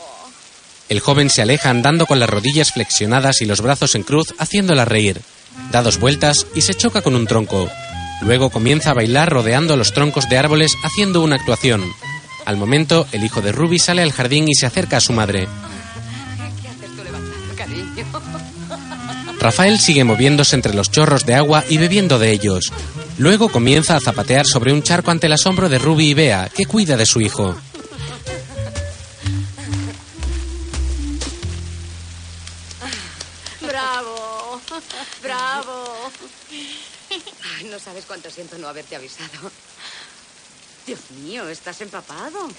El 0.88 1.02
joven 1.02 1.30
se 1.30 1.42
aleja 1.42 1.70
andando 1.70 2.06
con 2.06 2.20
las 2.20 2.30
rodillas 2.30 2.72
flexionadas 2.72 3.42
y 3.42 3.46
los 3.46 3.62
brazos 3.62 3.96
en 3.96 4.04
cruz 4.04 4.34
haciéndola 4.38 4.86
reír. 4.86 5.22
Da 5.72 5.82
dos 5.82 6.00
vueltas 6.00 6.48
y 6.56 6.62
se 6.62 6.74
choca 6.74 7.02
con 7.02 7.16
un 7.16 7.28
tronco. 7.28 7.70
Luego 8.22 8.50
comienza 8.50 8.92
a 8.92 8.94
bailar 8.94 9.30
rodeando 9.30 9.76
los 9.76 9.94
troncos 9.94 10.30
de 10.30 10.38
árboles 10.38 10.76
haciendo 10.84 11.22
una 11.22 11.36
actuación. 11.36 11.84
Al 12.46 12.58
momento, 12.58 13.06
el 13.12 13.24
hijo 13.24 13.42
de 13.42 13.52
Ruby 13.52 13.80
sale 13.80 14.02
al 14.02 14.12
jardín 14.12 14.48
y 14.48 14.56
se 14.56 14.66
acerca 14.66 14.98
a 14.98 15.02
su 15.02 15.14
madre. 15.14 15.48
Rafael 19.40 19.80
sigue 19.80 20.04
moviéndose 20.04 20.56
entre 20.56 20.74
los 20.74 20.92
chorros 20.92 21.26
de 21.26 21.34
agua 21.34 21.64
y 21.70 21.78
bebiendo 21.78 22.20
de 22.20 22.32
ellos. 22.32 22.74
Luego 23.18 23.50
comienza 23.50 23.96
a 23.96 24.02
zapatear 24.02 24.46
sobre 24.46 24.74
un 24.74 24.84
charco 24.84 25.12
ante 25.12 25.28
el 25.28 25.34
asombro 25.34 25.70
de 25.70 25.80
Ruby 25.80 26.10
y 26.10 26.14
Bea, 26.14 26.50
que 26.54 26.66
cuida 26.66 26.98
de 26.98 27.06
su 27.06 27.22
hijo. 27.22 27.56
¡Bravo! 33.62 34.62
¡Bravo! 35.24 36.12
Ay, 37.58 37.66
no 37.72 37.80
sabes 37.80 38.06
cuánto 38.06 38.30
siento 38.30 38.58
no 38.58 38.68
haberte 38.68 38.98
avisado. 38.98 39.52
Dios 40.86 41.00
mío, 41.24 41.48
estás 41.48 41.80
empapado. 41.82 42.50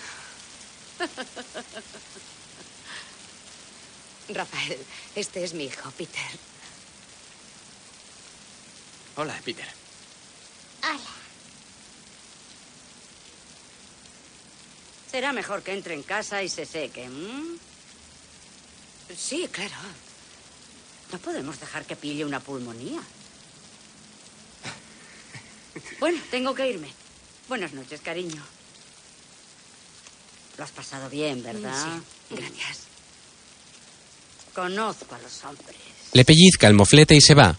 Rafael, 4.31 4.79
este 5.15 5.45
es 5.45 5.53
mi 5.55 5.65
hijo, 5.65 5.91
Peter. 5.97 6.50
Hola, 9.21 9.39
Peter. 9.45 9.67
Hola. 10.83 10.99
Será 15.11 15.35
mejor 15.35 15.63
que 15.63 15.75
entre 15.75 15.93
en 15.93 16.03
casa 16.03 16.43
y 16.43 16.49
se 16.49 16.65
seque. 16.65 17.05
¿m? 17.05 17.59
Sí, 19.15 19.47
claro. 19.53 19.75
No 21.13 21.19
podemos 21.19 21.61
dejar 21.61 21.85
que 21.85 21.97
pille 21.97 22.25
una 22.25 22.41
pulmonía. 22.41 23.03
Bueno, 25.99 26.19
tengo 26.31 26.55
que 26.55 26.71
irme. 26.71 26.89
Buenas 27.47 27.75
noches, 27.75 28.01
cariño. 28.01 28.43
Lo 30.57 30.65
has 30.65 30.71
pasado 30.71 31.11
bien, 31.11 31.43
¿verdad? 31.43 31.85
Sí, 31.85 32.37
gracias. 32.37 32.85
Conozco 34.55 35.15
a 35.15 35.19
los 35.19 35.45
hombres. 35.45 35.77
Le 36.15 36.25
pellizca 36.25 36.69
el 36.69 36.75
moflete 36.75 37.15
y 37.17 37.21
se 37.21 37.35
va. 37.35 37.55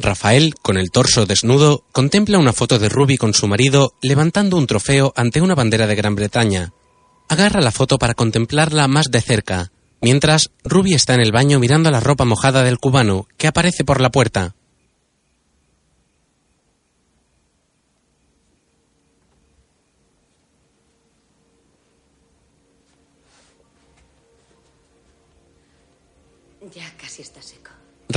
Rafael, 0.00 0.54
con 0.62 0.78
el 0.78 0.92
torso 0.92 1.26
desnudo, 1.26 1.84
contempla 1.90 2.38
una 2.38 2.52
foto 2.52 2.78
de 2.78 2.88
Ruby 2.88 3.16
con 3.16 3.34
su 3.34 3.48
marido 3.48 3.94
levantando 4.00 4.56
un 4.56 4.68
trofeo 4.68 5.12
ante 5.16 5.40
una 5.40 5.56
bandera 5.56 5.88
de 5.88 5.96
Gran 5.96 6.14
Bretaña. 6.14 6.72
Agarra 7.28 7.60
la 7.60 7.72
foto 7.72 7.98
para 7.98 8.14
contemplarla 8.14 8.86
más 8.86 9.10
de 9.10 9.20
cerca, 9.20 9.72
mientras 10.00 10.50
Ruby 10.62 10.94
está 10.94 11.14
en 11.14 11.20
el 11.20 11.32
baño 11.32 11.58
mirando 11.58 11.90
la 11.90 11.98
ropa 11.98 12.24
mojada 12.24 12.62
del 12.62 12.78
cubano, 12.78 13.26
que 13.36 13.48
aparece 13.48 13.84
por 13.84 14.00
la 14.00 14.10
puerta. 14.10 14.54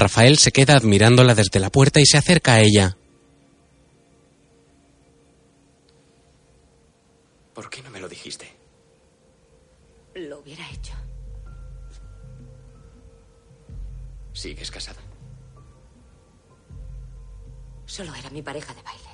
Rafael 0.01 0.39
se 0.39 0.51
queda 0.51 0.75
admirándola 0.75 1.35
desde 1.35 1.59
la 1.59 1.69
puerta 1.69 1.99
y 1.99 2.07
se 2.07 2.17
acerca 2.17 2.53
a 2.53 2.59
ella. 2.61 2.97
¿Por 7.53 7.69
qué 7.69 7.83
no 7.83 7.91
me 7.91 7.99
lo 7.99 8.09
dijiste? 8.09 8.51
Lo 10.15 10.39
hubiera 10.39 10.67
hecho. 10.71 10.93
¿Sigues 14.33 14.71
casada? 14.71 15.01
Solo 17.85 18.15
era 18.15 18.31
mi 18.31 18.41
pareja 18.41 18.73
de 18.73 18.81
baile. 18.81 19.11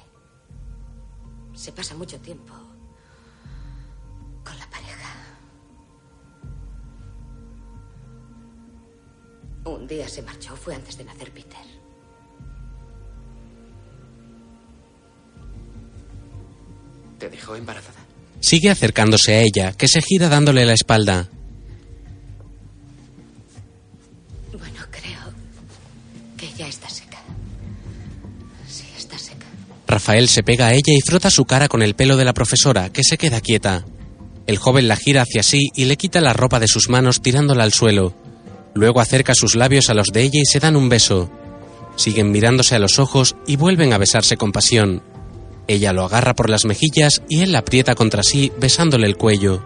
Se 1.53 1.73
pasa 1.73 1.95
mucho 1.95 2.17
tiempo 2.21 2.53
Un 9.68 9.86
día 9.86 10.07
se 10.07 10.22
marchó, 10.22 10.55
fue 10.55 10.76
antes 10.76 10.97
de 10.97 11.03
nacer 11.03 11.32
Peter. 11.32 11.59
¿Te 17.20 17.30
dejó 17.30 17.55
embarazada? 17.55 17.99
Sigue 18.39 18.70
acercándose 18.70 19.34
a 19.34 19.41
ella, 19.41 19.74
que 19.74 19.88
se 19.88 20.01
gira 20.01 20.30
dándole 20.30 20.65
la 20.65 20.74
espalda. 20.74 21.28
Bueno, 24.57 24.80
creo 24.89 25.34
que 26.38 26.49
ya 26.57 26.68
está 26.68 26.89
seca. 26.89 27.20
Sí, 28.70 28.86
está 28.95 29.18
seca. 29.18 29.47
Rafael 29.86 30.30
se 30.30 30.43
pega 30.43 30.68
a 30.68 30.74
ella 30.74 30.93
y 30.93 31.01
frota 31.01 31.30
su 31.30 31.43
cara 31.43 31.68
con 31.68 31.82
el 31.82 31.95
pelo 31.95 32.15
de 32.15 32.26
la 32.26 32.34
profesora, 32.34 32.89
que 32.91 33.03
se 33.03 33.18
queda 33.18 33.41
quieta. 33.41 33.84
El 34.45 34.57
joven 34.57 34.88
la 34.88 34.95
gira 34.95 35.24
hacia 35.24 35.43
sí 35.43 35.72
y 35.76 35.86
le 35.86 35.97
quita 35.97 36.22
la 36.22 36.32
ropa 36.32 36.59
de 36.59 36.68
sus 36.68 36.88
manos 36.88 37.22
tirándola 37.22 37.63
al 37.63 37.74
suelo. 37.74 38.26
Luego 38.78 39.01
acerca 39.01 39.34
sus 39.34 39.55
labios 39.55 39.89
a 39.89 39.95
los 39.95 40.09
de 40.13 40.21
ella 40.21 40.39
y 40.39 40.45
se 40.45 40.59
dan 40.59 40.75
un 40.75 40.88
beso. 40.88 41.32
Siguen 41.95 42.32
mirándose 42.32 42.75
a 42.75 42.80
los 42.80 42.99
ojos 42.99 43.36
y 43.47 43.55
vuelven 43.55 43.91
a 43.91 43.97
besarse 43.97 44.38
con 44.38 44.51
pasión. 44.51 45.01
Ella 45.67 45.93
lo 45.93 46.05
agarra 46.05 46.36
por 46.36 46.47
las 46.47 46.63
mejillas 46.63 47.23
y 47.28 47.41
él 47.41 47.53
la 47.53 47.59
aprieta 47.59 47.95
contra 47.95 48.21
sí, 48.21 48.51
besándole 48.59 49.07
el 49.07 49.17
cuello. 49.17 49.63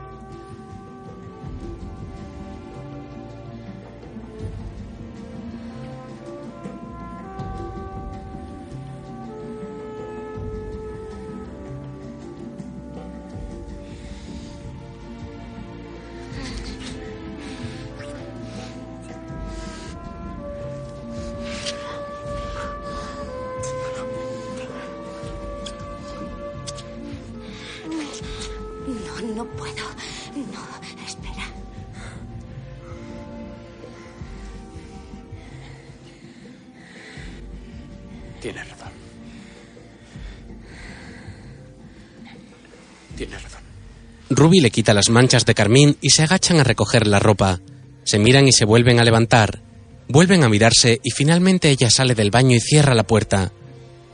Ruby 44.34 44.62
le 44.62 44.72
quita 44.72 44.94
las 44.94 45.10
manchas 45.10 45.46
de 45.46 45.54
carmín 45.54 45.98
y 46.00 46.12
se 46.12 46.24
agachan 46.24 46.60
a 46.60 46.64
recoger 46.64 47.06
la 47.06 47.20
ropa. 47.20 47.60
Se 48.06 48.18
miran 48.18 48.48
y 48.48 48.54
se 48.54 48.64
vuelven 48.64 48.98
a 49.00 49.04
levantar. 49.04 49.62
Vuelven 50.08 50.44
a 50.44 50.50
mirarse 50.50 51.02
y 51.04 51.12
finalmente 51.12 51.70
ella 51.70 51.90
sale 51.90 52.16
del 52.16 52.32
baño 52.32 52.56
y 52.56 52.62
cierra 52.62 52.96
la 52.96 53.04
puerta. 53.04 53.52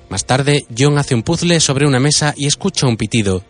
Más 0.09 0.26
tarde, 0.26 0.65
John 0.76 0.97
hace 0.97 1.13
un 1.13 1.22
puzzle 1.22 1.59
sobre 1.59 1.86
una 1.86 1.99
mesa 1.99 2.34
y 2.36 2.47
escucha 2.47 2.88
un 2.88 2.97
pitido. 2.97 3.43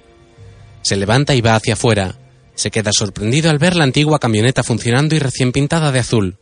Se 0.82 0.97
levanta 0.97 1.36
y 1.36 1.41
va 1.41 1.55
hacia 1.55 1.74
afuera. 1.74 2.20
Se 2.53 2.70
queda 2.70 2.91
sorprendido 2.91 3.49
al 3.49 3.59
ver 3.59 3.78
la 3.78 3.86
antigua 3.86 4.20
camioneta 4.20 4.61
funcionando 4.61 5.15
y 5.15 5.20
recién 5.20 5.53
pintada 5.53 5.93
de 5.93 5.99
azul. 5.99 6.38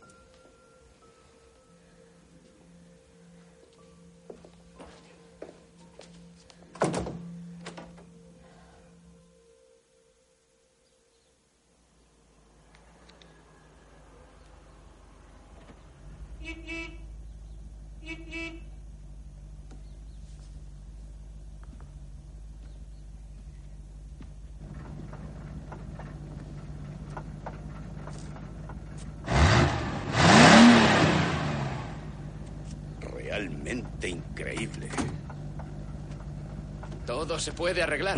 Puede 37.66 37.82
arreglar. 37.82 38.16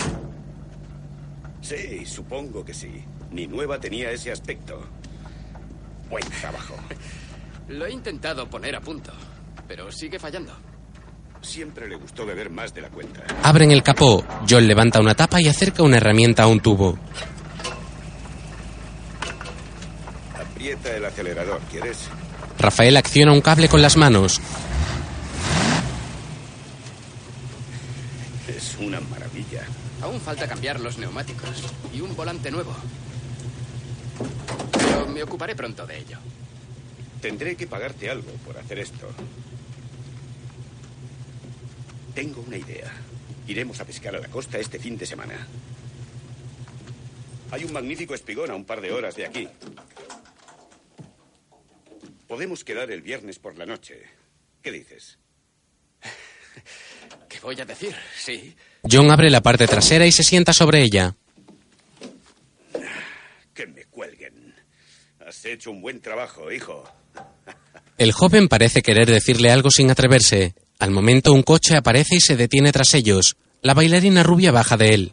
Sí, 1.62 2.04
supongo 2.04 2.62
que 2.62 2.74
sí. 2.74 3.02
Ni 3.30 3.46
nueva 3.46 3.80
tenía 3.80 4.10
ese 4.10 4.30
aspecto. 4.30 4.78
Buen 6.10 6.24
trabajo. 6.38 6.74
Lo 7.68 7.86
he 7.86 7.90
intentado 7.90 8.46
poner 8.50 8.76
a 8.76 8.82
punto, 8.82 9.10
pero 9.66 9.90
sigue 9.90 10.18
fallando. 10.18 10.52
Siempre 11.40 11.88
le 11.88 11.96
gustó 11.96 12.26
beber 12.26 12.50
más 12.50 12.74
de 12.74 12.82
la 12.82 12.90
cuenta. 12.90 13.24
Abren 13.42 13.70
el 13.70 13.82
capó. 13.82 14.22
John 14.46 14.68
levanta 14.68 15.00
una 15.00 15.14
tapa 15.14 15.40
y 15.40 15.48
acerca 15.48 15.82
una 15.82 15.96
herramienta 15.96 16.42
a 16.42 16.46
un 16.46 16.60
tubo. 16.60 16.98
Aprieta 20.38 20.94
el 20.94 21.06
acelerador, 21.06 21.60
¿quieres? 21.70 22.00
Rafael 22.58 22.98
acciona 22.98 23.32
un 23.32 23.40
cable 23.40 23.70
con 23.70 23.80
las 23.80 23.96
manos. 23.96 24.42
Es 28.46 28.67
una 28.80 29.00
maravilla. 29.00 29.64
Aún 30.02 30.20
falta 30.20 30.48
cambiar 30.48 30.80
los 30.80 30.98
neumáticos 30.98 31.64
y 31.92 32.00
un 32.00 32.14
volante 32.14 32.50
nuevo. 32.50 32.74
Pero 34.72 35.06
me 35.06 35.22
ocuparé 35.22 35.54
pronto 35.56 35.86
de 35.86 35.98
ello. 35.98 36.18
Tendré 37.20 37.56
que 37.56 37.66
pagarte 37.66 38.08
algo 38.10 38.30
por 38.46 38.56
hacer 38.58 38.78
esto. 38.78 39.10
Tengo 42.14 42.42
una 42.46 42.56
idea. 42.56 42.92
Iremos 43.46 43.80
a 43.80 43.84
pescar 43.84 44.14
a 44.14 44.20
la 44.20 44.28
costa 44.28 44.58
este 44.58 44.78
fin 44.78 44.96
de 44.96 45.06
semana. 45.06 45.46
Hay 47.50 47.64
un 47.64 47.72
magnífico 47.72 48.14
espigón 48.14 48.50
a 48.50 48.54
un 48.54 48.64
par 48.64 48.80
de 48.80 48.92
horas 48.92 49.16
de 49.16 49.26
aquí. 49.26 49.48
Podemos 52.26 52.62
quedar 52.62 52.90
el 52.90 53.02
viernes 53.02 53.38
por 53.38 53.56
la 53.56 53.66
noche. 53.66 54.02
¿Qué 54.62 54.70
dices? 54.70 55.18
¿Qué 57.28 57.40
voy 57.40 57.60
a 57.60 57.64
decir? 57.64 57.94
Sí. 58.16 58.54
John 58.90 59.10
abre 59.10 59.30
la 59.30 59.42
parte 59.42 59.66
trasera 59.66 60.06
y 60.06 60.12
se 60.12 60.22
sienta 60.22 60.52
sobre 60.52 60.82
ella. 60.82 61.14
Que 63.54 63.66
me 63.66 63.84
cuelguen. 63.84 64.54
Has 65.26 65.44
hecho 65.44 65.70
un 65.70 65.82
buen 65.82 66.00
trabajo, 66.00 66.50
hijo. 66.50 66.84
El 67.98 68.12
joven 68.12 68.48
parece 68.48 68.82
querer 68.82 69.10
decirle 69.10 69.50
algo 69.50 69.70
sin 69.70 69.90
atreverse. 69.90 70.54
Al 70.78 70.92
momento 70.92 71.32
un 71.32 71.42
coche 71.42 71.76
aparece 71.76 72.16
y 72.16 72.20
se 72.20 72.36
detiene 72.36 72.70
tras 72.70 72.94
ellos. 72.94 73.36
La 73.60 73.74
bailarina 73.74 74.22
rubia 74.22 74.52
baja 74.52 74.76
de 74.76 74.94
él. 74.94 75.12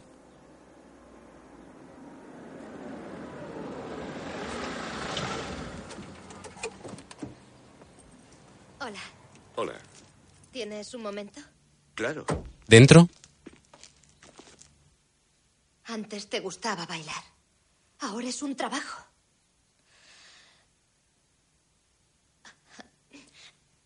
Hola. 8.78 9.00
Hola. 9.56 9.74
¿Tienes 10.76 10.92
un 10.92 11.04
momento? 11.04 11.40
Claro. 11.94 12.26
¿Dentro? 12.66 13.08
Antes 15.84 16.28
te 16.28 16.40
gustaba 16.40 16.84
bailar. 16.84 17.24
Ahora 18.00 18.28
es 18.28 18.42
un 18.42 18.54
trabajo. 18.54 19.02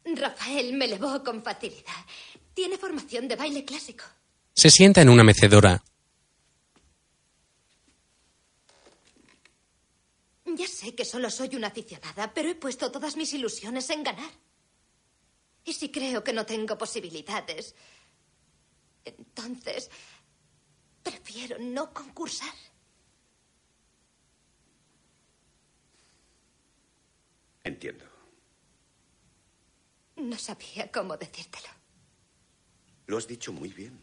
Rafael 0.05 0.72
me 0.72 0.88
levó 0.88 1.22
con 1.22 1.45
facilidad. 1.45 2.05
Tiene 2.53 2.76
formación 2.76 3.28
de 3.28 3.36
baile 3.36 3.64
clásico. 3.64 4.07
Se 4.53 4.68
sienta 4.68 5.01
en 5.01 5.11
una 5.11 5.22
mecedora. 5.22 5.80
Ya 10.45 10.66
sé 10.66 10.97
que 10.97 11.05
solo 11.05 11.30
soy 11.30 11.55
una 11.55 11.68
aficionada, 11.68 12.34
pero 12.34 12.49
he 12.49 12.57
puesto 12.57 12.91
todas 12.91 13.16
mis 13.16 13.32
ilusiones 13.32 13.88
en 13.91 14.03
ganar. 14.03 14.49
Y 15.64 15.72
si 15.72 15.90
creo 15.90 16.24
que 16.24 16.32
no 16.32 16.46
tengo 16.46 16.76
posibilidades, 16.76 17.74
entonces 19.04 19.90
prefiero 21.02 21.58
no 21.58 21.92
concursar. 21.92 22.54
Entiendo. 27.62 28.04
No 30.16 30.38
sabía 30.38 30.90
cómo 30.90 31.16
decírtelo. 31.16 31.68
Lo 33.06 33.18
has 33.18 33.26
dicho 33.26 33.52
muy 33.52 33.70
bien. 33.70 33.98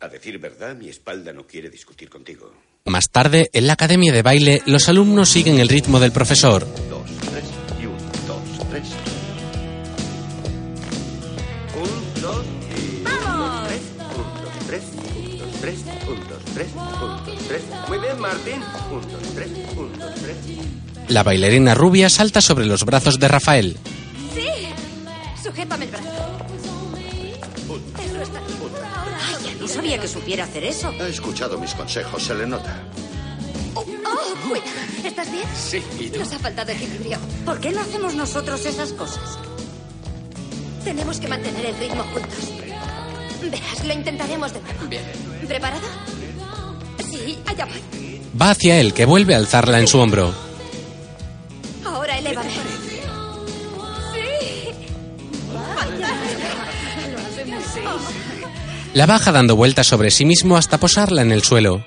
A 0.00 0.08
decir 0.08 0.38
verdad, 0.38 0.74
mi 0.74 0.88
espalda 0.88 1.32
no 1.32 1.46
quiere 1.46 1.70
discutir 1.70 2.10
contigo. 2.10 2.52
Más 2.86 3.10
tarde, 3.10 3.48
en 3.52 3.68
la 3.68 3.74
academia 3.74 4.12
de 4.12 4.22
baile, 4.22 4.62
los 4.66 4.88
alumnos 4.88 5.28
siguen 5.28 5.60
el 5.60 5.68
ritmo 5.68 6.00
del 6.00 6.10
profesor. 6.10 6.66
Dos, 6.88 7.08
tres 7.30 7.51
tres. 16.54 16.68
Un, 16.74 17.00
dos, 17.00 17.38
tres. 17.48 17.62
Muy 17.88 17.98
bien, 17.98 18.20
Martín. 18.20 18.62
Un, 18.90 19.00
dos, 19.02 19.34
tres. 19.34 19.48
Un, 19.76 19.98
dos, 19.98 20.14
tres. 20.14 20.36
La 21.08 21.22
bailarina 21.22 21.74
rubia 21.74 22.08
salta 22.08 22.40
sobre 22.40 22.64
los 22.66 22.84
brazos 22.84 23.18
de 23.18 23.28
Rafael. 23.28 23.76
¡Sí! 24.34 24.48
Sujétame 25.42 25.84
el 25.86 25.90
brazo. 25.90 26.08
Eso 28.04 28.22
está 28.22 28.40
bien. 28.40 29.58
No 29.60 29.68
sabía 29.68 29.98
que 29.98 30.08
supiera 30.08 30.44
hacer 30.44 30.64
eso. 30.64 30.92
Ha 31.00 31.08
escuchado 31.08 31.58
mis 31.58 31.74
consejos, 31.74 32.22
se 32.22 32.34
le 32.34 32.46
nota. 32.46 32.82
¡Oh, 33.74 33.84
cuida! 34.48 34.64
¿Estás 35.04 35.30
bien? 35.30 35.44
Sí, 35.56 35.82
¿y 35.98 36.10
tú? 36.10 36.18
Nos 36.18 36.32
ha 36.32 36.38
faltado 36.38 36.72
equilibrio. 36.72 37.18
¿Por 37.44 37.60
qué 37.60 37.70
no 37.70 37.80
hacemos 37.80 38.14
nosotros 38.14 38.64
esas 38.66 38.92
cosas? 38.92 39.38
Tenemos 40.84 41.20
que 41.20 41.28
mantener 41.28 41.66
el 41.66 41.76
ritmo 41.78 42.02
juntos. 42.04 42.52
Verás, 43.40 43.84
lo 43.84 43.92
intentaremos 43.92 44.52
de 44.52 44.60
nuevo. 44.62 44.86
Bien. 44.88 45.02
¿Preparado? 45.46 45.86
Sí, 47.24 47.38
allá 47.46 47.66
voy. 47.66 48.20
Va 48.40 48.50
hacia 48.50 48.80
él, 48.80 48.94
que 48.94 49.04
vuelve 49.04 49.34
a 49.34 49.38
alzarla 49.38 49.78
en 49.78 49.86
su 49.86 49.98
hombro. 49.98 50.34
Ahora 51.84 52.18
elévame. 52.18 52.50
Sí. 54.12 54.70
La 58.94 59.06
baja 59.06 59.32
dando 59.32 59.56
vueltas 59.56 59.86
sobre 59.86 60.10
sí 60.10 60.24
mismo 60.24 60.56
hasta 60.56 60.78
posarla 60.78 61.22
en 61.22 61.32
el 61.32 61.42
suelo. 61.42 61.84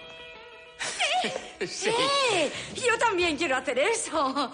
¡Eh! 1.59 2.51
Yo 2.75 2.97
también 2.99 3.37
quiero 3.37 3.55
hacer 3.55 3.79
eso. 3.79 4.51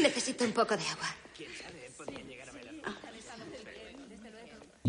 Necesito 0.00 0.44
un 0.44 0.52
poco 0.52 0.76
de 0.76 0.84
agua. 0.86 1.14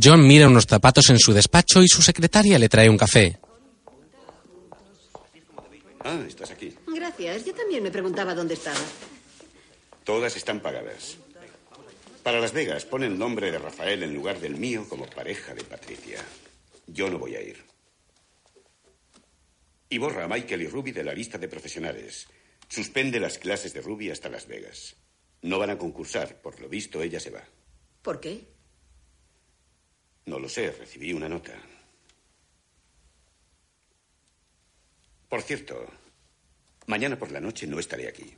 John 0.01 0.27
mira 0.27 0.47
unos 0.47 0.65
zapatos 0.65 1.09
en 1.09 1.19
su 1.19 1.33
despacho 1.33 1.81
y 1.81 1.87
su 1.87 2.01
secretaria 2.01 2.59
le 2.59 2.69
trae 2.69 2.89
un 2.89 2.97
café. 2.97 3.39
Ah, 6.01 6.23
estás 6.27 6.51
aquí. 6.51 6.73
Gracias. 6.87 7.45
Yo 7.45 7.53
también 7.53 7.83
me 7.83 7.91
preguntaba 7.91 8.33
dónde 8.33 8.53
estaba. 8.53 8.79
Todas 10.03 10.35
están 10.35 10.59
pagadas. 10.61 11.17
Para 12.23 12.39
Las 12.39 12.53
Vegas, 12.53 12.85
pon 12.85 13.03
el 13.03 13.17
nombre 13.17 13.51
de 13.51 13.57
Rafael 13.57 14.03
en 14.03 14.13
lugar 14.13 14.39
del 14.39 14.55
mío 14.55 14.85
como 14.87 15.05
pareja 15.05 15.53
de 15.53 15.63
Patricia. 15.63 16.23
Yo 16.85 17.09
no 17.09 17.17
voy 17.17 17.35
a 17.35 17.41
ir. 17.41 17.57
Y 19.89 19.97
borra 19.97 20.25
a 20.25 20.27
Michael 20.27 20.61
y 20.61 20.67
Ruby 20.67 20.91
de 20.91 21.03
la 21.03 21.13
lista 21.13 21.37
de 21.37 21.47
profesionales. 21.47 22.27
Suspende 22.67 23.19
las 23.19 23.37
clases 23.37 23.73
de 23.73 23.81
Ruby 23.81 24.11
hasta 24.11 24.29
Las 24.29 24.47
Vegas. 24.47 24.95
No 25.41 25.57
van 25.59 25.69
a 25.69 25.77
concursar. 25.77 26.41
Por 26.41 26.59
lo 26.59 26.67
visto, 26.67 27.01
ella 27.01 27.19
se 27.19 27.31
va. 27.31 27.43
¿Por 28.01 28.19
qué? 28.19 28.56
No 30.27 30.39
lo 30.39 30.49
sé, 30.49 30.71
recibí 30.71 31.13
una 31.13 31.29
nota. 31.29 31.53
Por 35.29 35.41
cierto, 35.41 35.85
mañana 36.85 37.17
por 37.17 37.31
la 37.31 37.39
noche 37.39 37.65
no 37.65 37.79
estaré 37.79 38.09
aquí. 38.09 38.35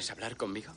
¿Quieres 0.00 0.12
hablar 0.12 0.34
conmigo? 0.38 0.72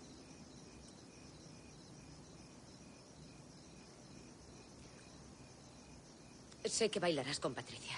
Sé 6.65 6.91
que 6.91 6.99
bailarás 6.99 7.39
con 7.39 7.53
Patricia. 7.53 7.95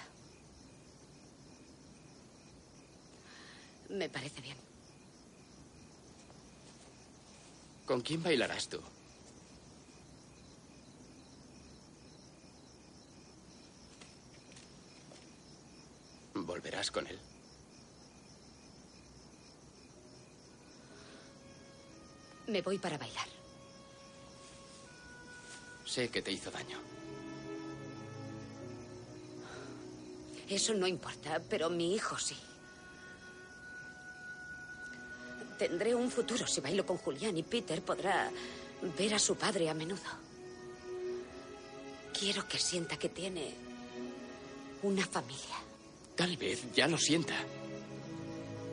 Me 3.89 4.07
parece 4.07 4.39
bien. 4.41 4.57
¿Con 7.88 8.02
quién 8.02 8.22
bailarás 8.22 8.69
tú? 8.69 8.80
¿Volverás 16.35 16.91
con 16.91 17.07
él? 17.07 17.18
Me 22.47 22.61
voy 22.61 22.77
para 22.77 22.97
bailar. 22.97 23.27
Sé 25.85 26.09
que 26.09 26.22
te 26.22 26.31
hizo 26.31 26.51
daño. 26.51 26.80
Eso 30.49 30.73
no 30.73 30.85
importa, 30.85 31.41
pero 31.49 31.69
mi 31.69 31.95
hijo 31.95 32.17
sí. 32.17 32.35
Tendré 35.57 35.95
un 35.95 36.11
futuro 36.11 36.45
si 36.45 36.61
bailo 36.61 36.85
con 36.85 36.97
Julián 36.97 37.38
y 37.38 37.43
Peter 37.43 37.81
podrá 37.81 38.30
ver 38.97 39.13
a 39.13 39.19
su 39.19 39.35
padre 39.35 39.69
a 39.69 39.73
menudo. 39.73 40.01
Quiero 42.17 42.47
que 42.47 42.59
sienta 42.59 42.97
que 42.97 43.09
tiene 43.09 43.53
una 44.84 45.05
familia. 45.05 45.55
Tal 46.15 46.38
vez 46.38 46.72
ya 46.73 46.88
lo 46.88 46.97
sienta. 46.97 47.35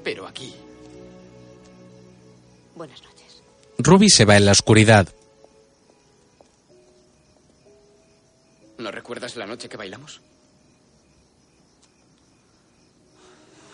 Pero 0.05 0.27
aquí, 0.27 0.55
Buenas 2.75 3.03
noches. 3.03 3.32
Ruby 3.83 4.09
se 4.09 4.25
va 4.25 4.37
en 4.37 4.47
la 4.47 4.53
oscuridad. 4.53 5.09
¿no 8.83 8.91
recuerdas 8.91 9.37
la 9.37 9.47
noche 9.47 9.69
que 9.69 9.77
bailamos? 9.77 10.21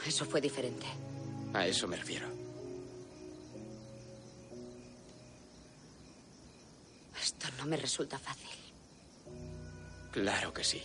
Eso 0.07 0.25
fue 0.25 0.41
diferente. 0.41 0.87
A 1.55 1.67
eso 1.67 1.89
me 1.89 1.97
refiero. 1.97 2.29
Esto 7.21 7.49
no 7.59 7.67
me 7.67 7.77
resulta 7.77 8.19
fácil. 8.19 8.49
Claro 10.13 10.53
que 10.53 10.65
sí. 10.65 10.83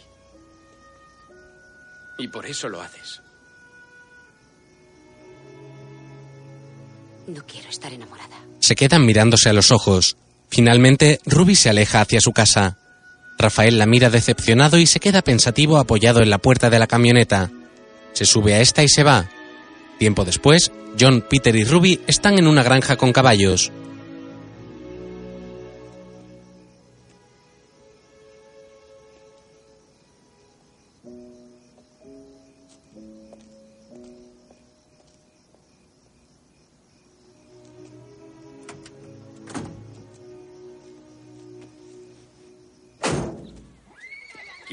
Y 2.17 2.27
por 2.27 2.45
eso 2.45 2.69
lo 2.69 2.81
haces. 2.81 3.21
No 7.27 7.45
quiero 7.45 7.69
estar 7.69 7.93
enamorada. 7.93 8.37
Se 8.59 8.75
quedan 8.75 9.05
mirándose 9.05 9.49
a 9.49 9.53
los 9.53 9.71
ojos. 9.71 10.17
Finalmente, 10.49 11.19
Ruby 11.25 11.55
se 11.55 11.69
aleja 11.69 12.01
hacia 12.01 12.21
su 12.21 12.31
casa. 12.31 12.77
Rafael 13.37 13.77
la 13.77 13.85
mira 13.85 14.09
decepcionado 14.09 14.77
y 14.77 14.85
se 14.85 14.99
queda 14.99 15.21
pensativo 15.21 15.77
apoyado 15.77 16.21
en 16.21 16.29
la 16.29 16.37
puerta 16.37 16.69
de 16.69 16.79
la 16.79 16.87
camioneta. 16.87 17.51
Se 18.13 18.25
sube 18.25 18.53
a 18.53 18.61
esta 18.61 18.83
y 18.83 18.89
se 18.89 19.03
va. 19.03 19.29
Tiempo 19.97 20.25
después, 20.25 20.71
John, 20.99 21.25
Peter 21.27 21.55
y 21.55 21.63
Ruby 21.63 22.01
están 22.07 22.37
en 22.37 22.47
una 22.47 22.63
granja 22.63 22.97
con 22.97 23.13
caballos. 23.13 23.71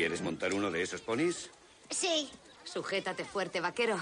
¿Quieres 0.01 0.23
montar 0.23 0.55
uno 0.55 0.71
de 0.71 0.81
esos 0.81 1.03
ponis? 1.03 1.51
Sí. 1.91 2.31
Sujétate 2.65 3.23
fuerte, 3.23 3.61
vaquero. 3.61 4.01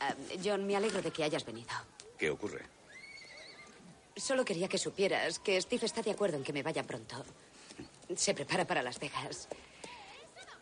Ah, 0.00 0.14
John, 0.42 0.66
me 0.66 0.74
alegro 0.76 1.02
de 1.02 1.10
que 1.10 1.22
hayas 1.22 1.44
venido. 1.44 1.68
¿Qué 2.16 2.30
ocurre? 2.30 2.62
Solo 4.16 4.46
quería 4.46 4.66
que 4.66 4.78
supieras 4.78 5.38
que 5.40 5.60
Steve 5.60 5.84
está 5.84 6.00
de 6.00 6.12
acuerdo 6.12 6.38
en 6.38 6.42
que 6.42 6.54
me 6.54 6.62
vaya 6.62 6.84
pronto. 6.84 7.22
Se 8.16 8.32
prepara 8.32 8.66
para 8.66 8.82
Las 8.82 8.98
Vegas. 8.98 9.46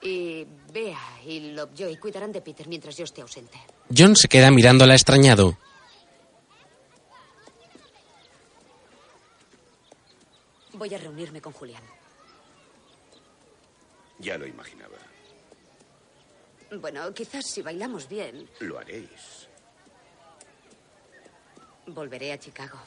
Y 0.02 0.44
Bea 0.72 1.20
y 1.24 1.52
Lovejoy 1.52 1.98
cuidarán 1.98 2.32
de 2.32 2.40
Peter 2.40 2.66
mientras 2.66 2.96
yo 2.96 3.04
esté 3.04 3.22
ausente. 3.22 3.60
John 3.96 4.16
se 4.16 4.26
queda 4.26 4.50
mirándola 4.50 4.94
extrañado. 4.94 5.56
Voy 10.72 10.92
a 10.92 10.98
reunirme 10.98 11.40
con 11.40 11.52
Julián. 11.52 12.00
Ya 14.20 14.36
lo 14.38 14.46
imaginaba. 14.46 14.96
Bueno, 16.72 17.12
quizás 17.12 17.46
si 17.46 17.62
bailamos 17.62 18.08
bien, 18.08 18.48
Lo 18.60 18.78
haréis. 18.78 19.48
volveré 21.86 22.32
a 22.32 22.38
Chicago. 22.38 22.78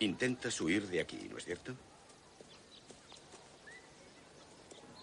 Intentas 0.00 0.60
huir 0.60 0.86
de 0.88 1.00
aquí, 1.00 1.28
¿no 1.30 1.38
es 1.38 1.44
cierto? 1.44 1.74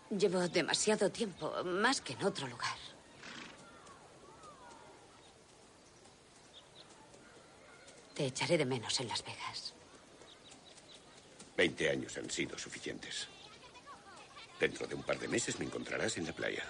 Llevo 0.09 0.47
demasiado 0.49 1.09
tiempo, 1.11 1.51
más 1.63 2.01
que 2.01 2.13
en 2.13 2.23
otro 2.23 2.47
lugar. 2.47 2.77
Te 8.13 8.25
echaré 8.27 8.57
de 8.57 8.65
menos 8.65 8.99
en 9.01 9.07
Las 9.09 9.23
Vegas. 9.23 9.64
Veinte 11.55 11.89
años 11.89 12.17
han 12.17 12.29
sido 12.29 12.57
suficientes. 12.57 13.27
Dentro 14.59 14.87
de 14.87 14.95
un 14.95 15.03
par 15.03 15.19
de 15.19 15.27
meses 15.27 15.57
me 15.59 15.65
encontrarás 15.65 16.17
en 16.17 16.25
la 16.25 16.33
playa. 16.33 16.63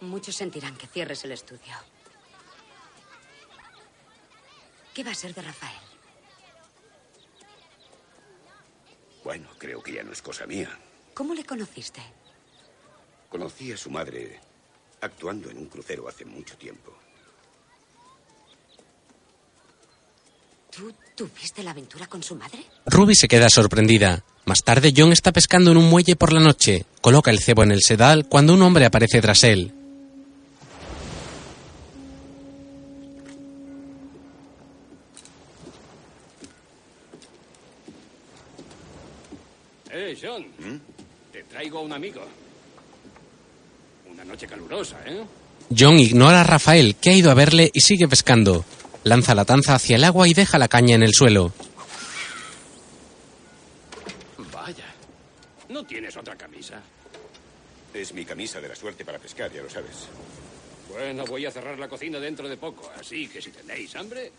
Muchos 0.00 0.36
sentirán 0.36 0.76
que 0.76 0.86
cierres 0.86 1.24
el 1.24 1.32
estudio. 1.32 1.74
¿Qué 4.94 5.04
va 5.04 5.10
a 5.10 5.14
ser 5.14 5.34
de 5.34 5.42
Rafael? 5.42 5.78
Bueno, 9.24 9.48
creo 9.58 9.82
que 9.82 9.92
ya 9.92 10.02
no 10.02 10.12
es 10.12 10.22
cosa 10.22 10.46
mía. 10.46 10.70
¿Cómo 11.12 11.34
le 11.34 11.44
conociste? 11.44 12.00
Conocí 13.28 13.72
a 13.72 13.76
su 13.76 13.90
madre 13.90 14.40
actuando 15.00 15.50
en 15.50 15.58
un 15.58 15.66
crucero 15.66 16.08
hace 16.08 16.24
mucho 16.24 16.56
tiempo. 16.56 16.96
¿Tú 20.76 20.92
tuviste 21.14 21.62
la 21.62 21.70
aventura 21.70 22.06
con 22.06 22.22
su 22.22 22.34
madre? 22.34 22.58
Ruby 22.84 23.14
se 23.14 23.28
queda 23.28 23.48
sorprendida. 23.48 24.22
Más 24.44 24.62
tarde, 24.62 24.92
John 24.94 25.10
está 25.10 25.32
pescando 25.32 25.70
en 25.70 25.78
un 25.78 25.88
muelle 25.88 26.16
por 26.16 26.34
la 26.34 26.40
noche. 26.40 26.84
Coloca 27.00 27.30
el 27.30 27.40
cebo 27.40 27.62
en 27.62 27.72
el 27.72 27.80
sedal 27.82 28.26
cuando 28.28 28.52
un 28.52 28.60
hombre 28.60 28.84
aparece 28.84 29.22
tras 29.22 29.42
él. 29.44 29.72
Eh, 39.90 40.18
John. 40.22 40.44
Te 41.32 41.42
traigo 41.44 41.78
a 41.78 41.82
un 41.82 41.92
amigo. 41.94 42.20
Una 44.12 44.26
noche 44.26 44.46
calurosa, 44.46 44.98
¿eh? 45.06 45.24
John 45.76 45.98
ignora 45.98 46.42
a 46.42 46.44
Rafael, 46.44 46.96
que 46.96 47.10
ha 47.10 47.14
ido 47.14 47.30
a 47.30 47.34
verle 47.34 47.70
y 47.72 47.80
sigue 47.80 48.06
pescando. 48.06 48.64
Lanza 49.06 49.36
la 49.36 49.44
tanza 49.44 49.76
hacia 49.76 49.94
el 49.94 50.02
agua 50.02 50.26
y 50.26 50.34
deja 50.34 50.58
la 50.58 50.66
caña 50.66 50.96
en 50.96 51.04
el 51.04 51.14
suelo. 51.14 51.52
Vaya. 54.52 54.84
¿No 55.68 55.84
tienes 55.84 56.16
otra 56.16 56.34
camisa? 56.34 56.82
Es 57.94 58.12
mi 58.12 58.24
camisa 58.24 58.60
de 58.60 58.66
la 58.66 58.74
suerte 58.74 59.04
para 59.04 59.20
pescar, 59.20 59.52
ya 59.52 59.62
lo 59.62 59.70
sabes. 59.70 60.08
Bueno, 60.90 61.24
voy 61.24 61.46
a 61.46 61.52
cerrar 61.52 61.78
la 61.78 61.86
cocina 61.86 62.18
dentro 62.18 62.48
de 62.48 62.56
poco, 62.56 62.90
así 62.98 63.28
que 63.28 63.40
si 63.40 63.52
tenéis 63.52 63.94
hambre, 63.94 64.32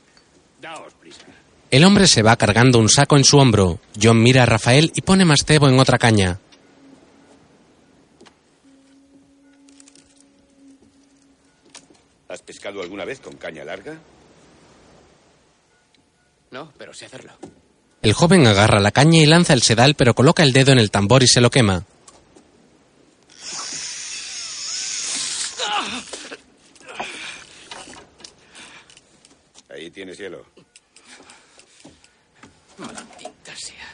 daos 0.61 0.94
prisa. 0.95 1.23
El 1.72 1.85
hombre 1.85 2.06
se 2.06 2.22
va 2.22 2.35
cargando 2.35 2.77
un 2.77 2.89
saco 2.89 3.15
en 3.15 3.23
su 3.23 3.38
hombro. 3.38 3.80
John 3.98 4.22
mira 4.22 4.44
a 4.44 4.48
Rafael 4.48 4.91
y 4.94 5.02
pone 5.02 5.23
más 5.23 5.45
cebo 5.45 5.69
en 5.69 5.80
otra 5.80 5.98
caña. 5.98 6.41
¿Has 12.27 12.41
pescado 12.41 12.81
alguna 12.81 13.06
vez 13.06 13.22
con 13.22 13.38
caña 13.38 13.64
larga? 13.64 13.98
No, 16.52 16.72
pero 16.78 16.94
sé 16.94 17.06
hacerlo. 17.06 17.34
El 18.02 18.14
joven 18.14 18.48
agarra 18.48 18.80
la 18.80 18.91
caña 18.91 19.19
y 19.19 19.26
lanza 19.26 19.53
el 19.53 19.61
sedal, 19.61 19.95
pero 19.95 20.14
coloca 20.14 20.44
el 20.44 20.53
dedo 20.53 20.72
en 20.72 20.80
el 20.80 20.91
tambor 20.91 21.24
y 21.24 21.28
se 21.28 21.41
lo 21.41 21.49
quema. 21.49 21.86
Ahí 29.69 29.91
tienes 29.91 30.18
hielo. 30.18 30.45
Maldita 32.78 33.56
sea. 33.56 33.88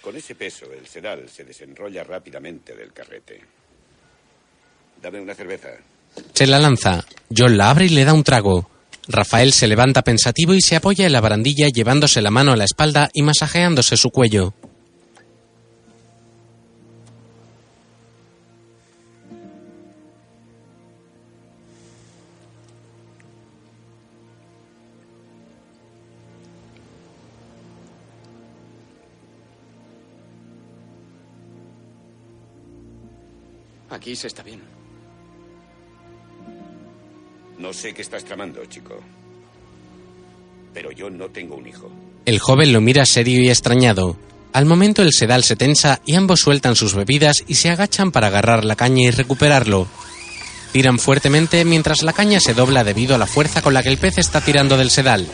Con 0.00 0.16
ese 0.16 0.34
peso, 0.34 0.66
el 0.72 0.86
sedal 0.86 1.28
se 1.28 1.44
desenrolla 1.44 2.04
rápidamente 2.04 2.74
del 2.74 2.92
carrete. 2.92 3.40
Dame 5.00 5.20
una 5.20 5.34
cerveza. 5.34 5.70
Se 6.34 6.46
la 6.46 6.58
lanza. 6.58 7.04
John 7.34 7.56
la 7.56 7.70
abre 7.70 7.86
y 7.86 7.90
le 7.90 8.04
da 8.04 8.12
un 8.12 8.22
trago. 8.22 8.68
Rafael 9.08 9.52
se 9.52 9.66
levanta 9.66 10.02
pensativo 10.02 10.54
y 10.54 10.60
se 10.60 10.76
apoya 10.76 11.06
en 11.06 11.12
la 11.12 11.20
barandilla 11.20 11.68
llevándose 11.68 12.22
la 12.22 12.30
mano 12.30 12.52
a 12.52 12.56
la 12.56 12.64
espalda 12.64 13.10
y 13.12 13.22
masajeándose 13.22 13.96
su 13.96 14.10
cuello. 14.10 14.54
Aquí 33.90 34.16
se 34.16 34.26
está 34.26 34.42
bien. 34.42 34.71
No 37.58 37.72
sé 37.72 37.94
qué 37.94 38.02
estás 38.02 38.24
tramando, 38.24 38.64
chico. 38.66 39.00
Pero 40.74 40.90
yo 40.90 41.10
no 41.10 41.28
tengo 41.28 41.56
un 41.56 41.66
hijo. 41.66 41.90
El 42.24 42.38
joven 42.38 42.72
lo 42.72 42.80
mira 42.80 43.04
serio 43.04 43.42
y 43.42 43.50
extrañado. 43.50 44.16
Al 44.52 44.66
momento 44.66 45.02
el 45.02 45.12
sedal 45.12 45.44
se 45.44 45.56
tensa 45.56 46.00
y 46.04 46.14
ambos 46.14 46.40
sueltan 46.40 46.76
sus 46.76 46.94
bebidas 46.94 47.44
y 47.46 47.54
se 47.54 47.70
agachan 47.70 48.12
para 48.12 48.26
agarrar 48.26 48.64
la 48.64 48.76
caña 48.76 49.02
y 49.02 49.10
recuperarlo. 49.10 49.88
Tiran 50.72 50.98
fuertemente 50.98 51.64
mientras 51.64 52.02
la 52.02 52.12
caña 52.12 52.40
se 52.40 52.54
dobla 52.54 52.84
debido 52.84 53.14
a 53.14 53.18
la 53.18 53.26
fuerza 53.26 53.62
con 53.62 53.74
la 53.74 53.82
que 53.82 53.90
el 53.90 53.98
pez 53.98 54.18
está 54.18 54.40
tirando 54.40 54.76
del 54.76 54.90
sedal. 54.90 55.26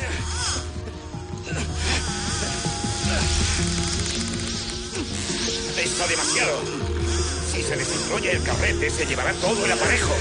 Pesa 5.76 6.06
demasiado. 6.08 6.60
Si 7.52 7.62
se 7.62 7.76
desenrolla 7.76 8.32
el 8.32 8.42
carrete, 8.42 8.90
se 8.90 9.06
llevará 9.06 9.32
todo 9.34 9.64
el 9.64 9.72
aparejo. 9.72 10.14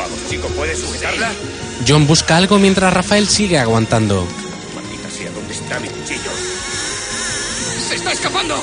Vamos, 0.00 0.18
chico, 0.30 0.48
¿puedes 0.56 0.78
sujetarla? 0.78 1.30
John 1.86 2.06
busca 2.06 2.36
algo 2.36 2.58
mientras 2.58 2.92
Rafael 2.92 3.28
sigue 3.28 3.58
aguantando. 3.58 4.26
Maldita 4.74 5.10
sea, 5.10 5.30
¿dónde 5.30 5.52
está 5.52 5.78
mi 5.78 5.88
cuchillo? 5.88 6.30
¡Se 7.88 7.96
está 7.96 8.12
escapando! 8.12 8.56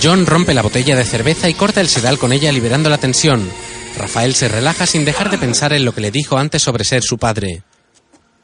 John 0.00 0.26
rompe 0.26 0.54
la 0.54 0.62
botella 0.62 0.94
de 0.94 1.04
cerveza 1.04 1.48
y 1.48 1.54
corta 1.54 1.80
el 1.80 1.88
sedal 1.88 2.18
con 2.18 2.32
ella 2.32 2.52
liberando 2.52 2.88
la 2.88 2.98
tensión. 2.98 3.50
Rafael 3.98 4.36
se 4.36 4.46
relaja 4.46 4.86
sin 4.86 5.04
dejar 5.04 5.28
de 5.30 5.38
pensar 5.38 5.72
en 5.72 5.84
lo 5.84 5.92
que 5.92 6.02
le 6.02 6.12
dijo 6.12 6.38
antes 6.38 6.62
sobre 6.62 6.84
ser 6.84 7.02
su 7.02 7.18
padre. 7.18 7.64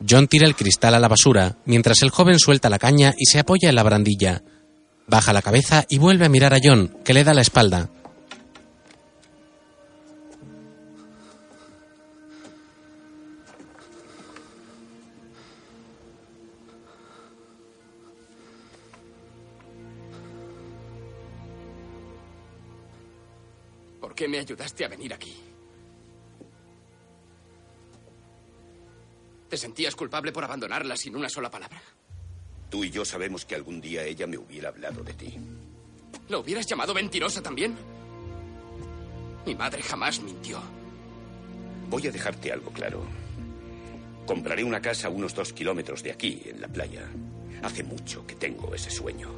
John 0.09 0.27
tira 0.27 0.48
el 0.48 0.56
cristal 0.56 0.97
a 0.97 0.98
la 0.98 1.06
basura, 1.06 1.59
mientras 1.64 2.02
el 2.02 2.10
joven 2.10 2.40
suelta 2.40 2.70
la 2.70 2.81
caña 2.81 3.14
y 3.16 3.27
se 3.27 3.39
apoya 3.39 3.69
en 3.69 3.77
la 3.77 3.85
barandilla. 3.85 4.43
Baja 5.06 5.32
la 5.32 5.43
cabeza 5.43 5.85
y 5.89 5.98
vuelve 5.98 6.27
a 6.27 6.28
mirar 6.28 6.55
a 6.55 6.60
John, 6.60 6.97
que 7.05 7.14
le 7.14 7.23
da 7.23 7.35
la 7.35 7.43
espalda. 7.43 7.90
¿Por 24.12 24.16
qué 24.18 24.28
me 24.28 24.40
ayudaste 24.40 24.84
a 24.84 24.89
venir 24.89 25.14
aquí? 25.14 25.34
¿Te 29.48 29.56
sentías 29.56 29.97
culpable 29.97 30.32
por 30.32 30.44
abandonarla 30.44 30.98
sin 30.98 31.16
una 31.16 31.30
sola 31.30 31.51
palabra? 31.51 31.80
Tú 32.68 32.84
y 32.84 32.90
yo 32.90 33.06
sabemos 33.06 33.47
que 33.47 33.55
algún 33.55 33.80
día 33.80 34.05
ella 34.05 34.26
me 34.26 34.36
hubiera 34.36 34.68
hablado 34.68 35.02
de 35.02 35.14
ti. 35.14 35.39
¿Lo 36.28 36.40
hubieras 36.40 36.66
llamado 36.66 36.93
mentirosa 36.93 37.43
también? 37.43 37.74
Mi 39.47 39.55
madre 39.55 39.80
jamás 39.80 40.20
mintió. 40.20 40.60
Voy 41.89 42.06
a 42.06 42.12
dejarte 42.12 42.52
algo 42.52 42.70
claro. 42.70 43.06
Compraré 44.26 44.62
una 44.62 44.82
casa 44.82 45.09
a 45.09 45.10
unos 45.10 45.34
dos 45.34 45.55
kilómetros 45.55 46.02
de 46.02 46.12
aquí, 46.12 46.43
en 46.44 46.60
la 46.60 46.68
playa. 46.68 47.09
Hace 47.62 47.82
mucho 47.82 48.26
que 48.26 48.34
tengo 48.34 48.74
ese 48.74 48.90
sueño. 48.90 49.30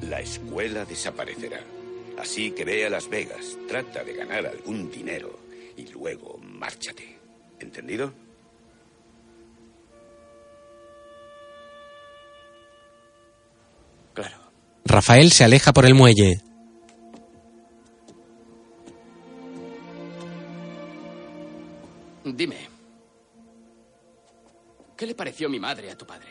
La 0.00 0.18
escuela 0.18 0.84
desaparecerá. 0.84 1.60
Así 2.18 2.52
que 2.52 2.64
ve 2.64 2.86
a 2.86 2.90
Las 2.90 3.08
Vegas, 3.08 3.56
trata 3.68 4.04
de 4.04 4.14
ganar 4.14 4.46
algún 4.46 4.90
dinero 4.90 5.40
y 5.76 5.86
luego 5.88 6.38
márchate. 6.38 7.18
¿Entendido? 7.58 8.12
Rafael 14.84 15.32
se 15.32 15.44
aleja 15.44 15.72
por 15.72 15.86
el 15.86 15.94
muelle. 15.94 16.40
Dime, 22.24 22.68
¿qué 24.96 25.06
le 25.06 25.14
pareció 25.14 25.48
mi 25.48 25.58
madre 25.58 25.90
a 25.90 25.96
tu 25.96 26.06
padre? 26.06 26.28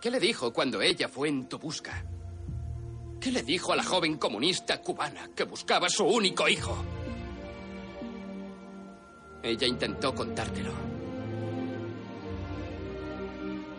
¿Qué 0.00 0.10
le 0.10 0.20
dijo 0.20 0.52
cuando 0.52 0.82
ella 0.82 1.08
fue 1.08 1.28
en 1.28 1.48
tu 1.48 1.58
busca? 1.58 2.04
¿Qué 3.20 3.32
le 3.32 3.42
dijo 3.42 3.72
a 3.72 3.76
la 3.76 3.82
joven 3.82 4.16
comunista 4.18 4.80
cubana 4.80 5.30
que 5.34 5.44
buscaba 5.44 5.86
a 5.86 5.90
su 5.90 6.04
único 6.04 6.48
hijo? 6.48 6.76
Ella 9.42 9.66
intentó 9.66 10.14
contártelo. 10.14 10.72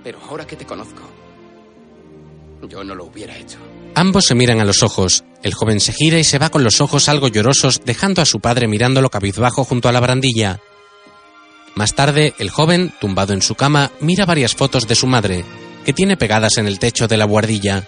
Pero 0.03 0.19
ahora 0.29 0.47
que 0.47 0.55
te 0.55 0.65
conozco, 0.65 1.01
yo 2.69 2.83
no 2.83 2.95
lo 2.95 3.05
hubiera 3.05 3.37
hecho. 3.37 3.57
Ambos 3.95 4.25
se 4.25 4.35
miran 4.35 4.59
a 4.59 4.65
los 4.65 4.83
ojos. 4.83 5.23
El 5.43 5.53
joven 5.53 5.79
se 5.79 5.91
gira 5.91 6.19
y 6.19 6.23
se 6.23 6.39
va 6.39 6.49
con 6.49 6.63
los 6.63 6.81
ojos 6.81 7.09
algo 7.09 7.27
llorosos, 7.27 7.81
dejando 7.83 8.21
a 8.21 8.25
su 8.25 8.39
padre 8.39 8.67
mirándolo 8.67 9.09
cabizbajo 9.09 9.63
junto 9.63 9.89
a 9.89 9.91
la 9.91 9.99
barandilla. 9.99 10.59
Más 11.75 11.93
tarde, 11.93 12.33
el 12.39 12.49
joven, 12.49 12.93
tumbado 12.99 13.33
en 13.33 13.41
su 13.41 13.55
cama, 13.55 13.91
mira 13.99 14.25
varias 14.25 14.55
fotos 14.55 14.87
de 14.87 14.95
su 14.95 15.05
madre, 15.05 15.45
que 15.85 15.93
tiene 15.93 16.17
pegadas 16.17 16.57
en 16.57 16.67
el 16.67 16.79
techo 16.79 17.07
de 17.07 17.17
la 17.17 17.25
guardilla. 17.25 17.87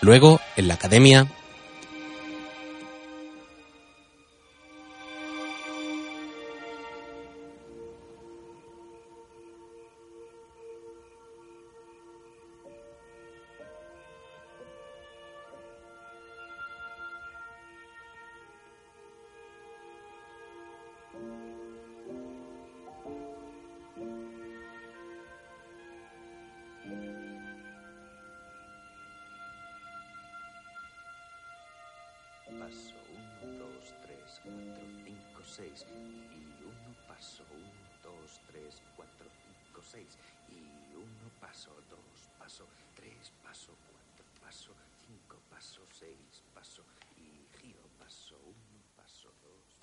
Luego, 0.00 0.40
en 0.56 0.68
la 0.68 0.74
academia, 0.74 1.26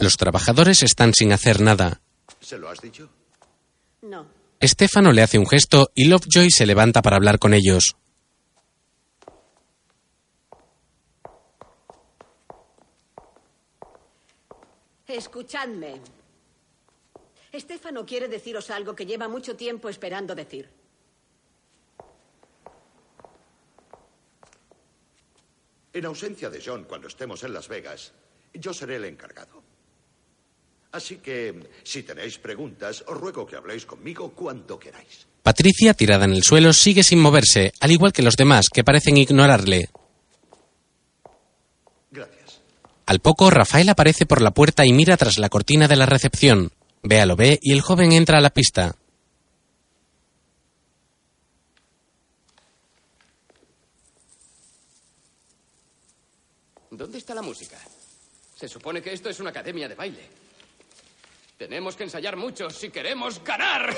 los 0.08 0.16
trabajadores 0.16 0.84
están 0.84 1.14
sin 1.14 1.34
hacer 1.34 1.60
nada. 1.60 2.00
¿Se 2.40 2.58
lo 2.58 2.70
has 2.70 2.80
dicho? 2.80 3.10
No. 4.04 4.26
Estefano 4.58 5.12
le 5.12 5.22
hace 5.22 5.38
un 5.38 5.46
gesto 5.46 5.92
y 5.94 6.06
Lovejoy 6.06 6.50
se 6.50 6.66
levanta 6.66 7.02
para 7.02 7.18
hablar 7.18 7.40
con 7.40 7.54
ellos. 7.54 7.98
Escuchadme. 15.06 16.00
Estefano 17.52 18.06
quiere 18.06 18.30
deciros 18.30 18.70
algo 18.70 18.96
que 18.96 19.06
lleva 19.06 19.28
mucho 19.28 19.58
tiempo 19.58 19.90
esperando 19.90 20.34
decir. 20.34 20.70
En 25.92 26.06
ausencia 26.06 26.50
de 26.50 26.64
John, 26.66 26.86
cuando 26.86 27.10
estemos 27.10 27.44
en 27.44 27.52
Las 27.52 27.68
Vegas, 27.68 28.14
yo 28.54 28.74
seré 28.74 28.96
el 28.96 29.04
encargado. 29.04 29.67
Así 30.92 31.18
que, 31.18 31.70
si 31.84 32.04
tenéis 32.04 32.38
preguntas, 32.38 33.04
os 33.08 33.18
ruego 33.18 33.46
que 33.46 33.56
habléis 33.56 33.86
conmigo 33.86 34.32
cuando 34.32 34.80
queráis. 34.80 35.28
Patricia, 35.44 35.94
tirada 35.94 36.26
en 36.26 36.34
el 36.34 36.44
suelo, 36.44 36.74
sigue 36.74 37.04
sin 37.04 37.20
moverse, 37.20 37.72
al 37.80 37.92
igual 37.92 38.14
que 38.14 38.22
los 38.22 38.36
demás, 38.36 38.70
que 38.70 38.84
parecen 38.84 39.18
ignorarle. 39.18 39.90
Gracias. 42.12 42.62
Al 43.06 43.20
poco, 43.20 43.50
Rafael 43.50 43.90
aparece 43.90 44.26
por 44.26 44.42
la 44.42 44.52
puerta 44.52 44.86
y 44.86 44.94
mira 44.94 45.18
tras 45.18 45.38
la 45.38 45.50
cortina 45.50 45.88
de 45.88 45.96
la 45.96 46.06
recepción. 46.06 46.72
Bea 47.04 47.26
lo 47.26 47.36
ve 47.36 47.60
y 47.62 47.74
el 47.74 47.82
joven 47.82 48.12
entra 48.12 48.40
a 48.40 48.42
la 48.42 48.50
pista. 48.50 48.96
¿Dónde 56.92 57.20
está 57.20 57.36
la 57.36 57.44
música? 57.44 57.78
Se 58.56 58.68
supone 58.68 59.02
que 59.04 59.14
esto 59.14 59.30
es 59.30 59.40
una 59.40 59.52
academia 59.52 59.88
de 59.88 59.94
baile. 59.94 60.47
Tenemos 61.58 61.96
que 61.96 62.04
ensayar 62.04 62.38
mucho 62.38 62.70
si 62.70 62.90
queremos 62.90 63.44
ganar. 63.44 63.90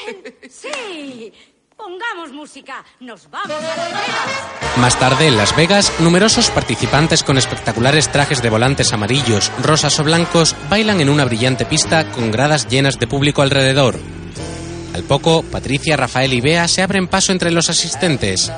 ¡Sí! 0.48 1.30
Pongamos 1.76 2.32
música. 2.32 2.82
Nos 3.00 3.28
vamos 3.30 3.50
a 3.50 3.76
Las 3.76 3.92
Vegas. 3.92 4.78
Más 4.78 4.98
tarde, 4.98 5.26
en 5.26 5.36
Las 5.36 5.54
Vegas, 5.54 5.92
numerosos 6.00 6.48
participantes 6.50 7.22
con 7.22 7.36
espectaculares 7.36 8.10
trajes 8.10 8.40
de 8.40 8.48
volantes 8.48 8.94
amarillos, 8.94 9.52
rosas 9.62 10.00
o 10.00 10.04
blancos 10.04 10.56
bailan 10.70 11.02
en 11.02 11.10
una 11.10 11.26
brillante 11.26 11.66
pista 11.66 12.10
con 12.12 12.30
gradas 12.30 12.68
llenas 12.68 12.98
de 12.98 13.06
público 13.06 13.42
alrededor. 13.42 13.96
Al 14.94 15.02
poco, 15.02 15.42
Patricia, 15.42 15.98
Rafael 15.98 16.32
y 16.32 16.40
Bea 16.40 16.66
se 16.66 16.80
abren 16.80 17.08
paso 17.08 17.32
entre 17.32 17.50
los 17.50 17.68
asistentes. 17.68 18.50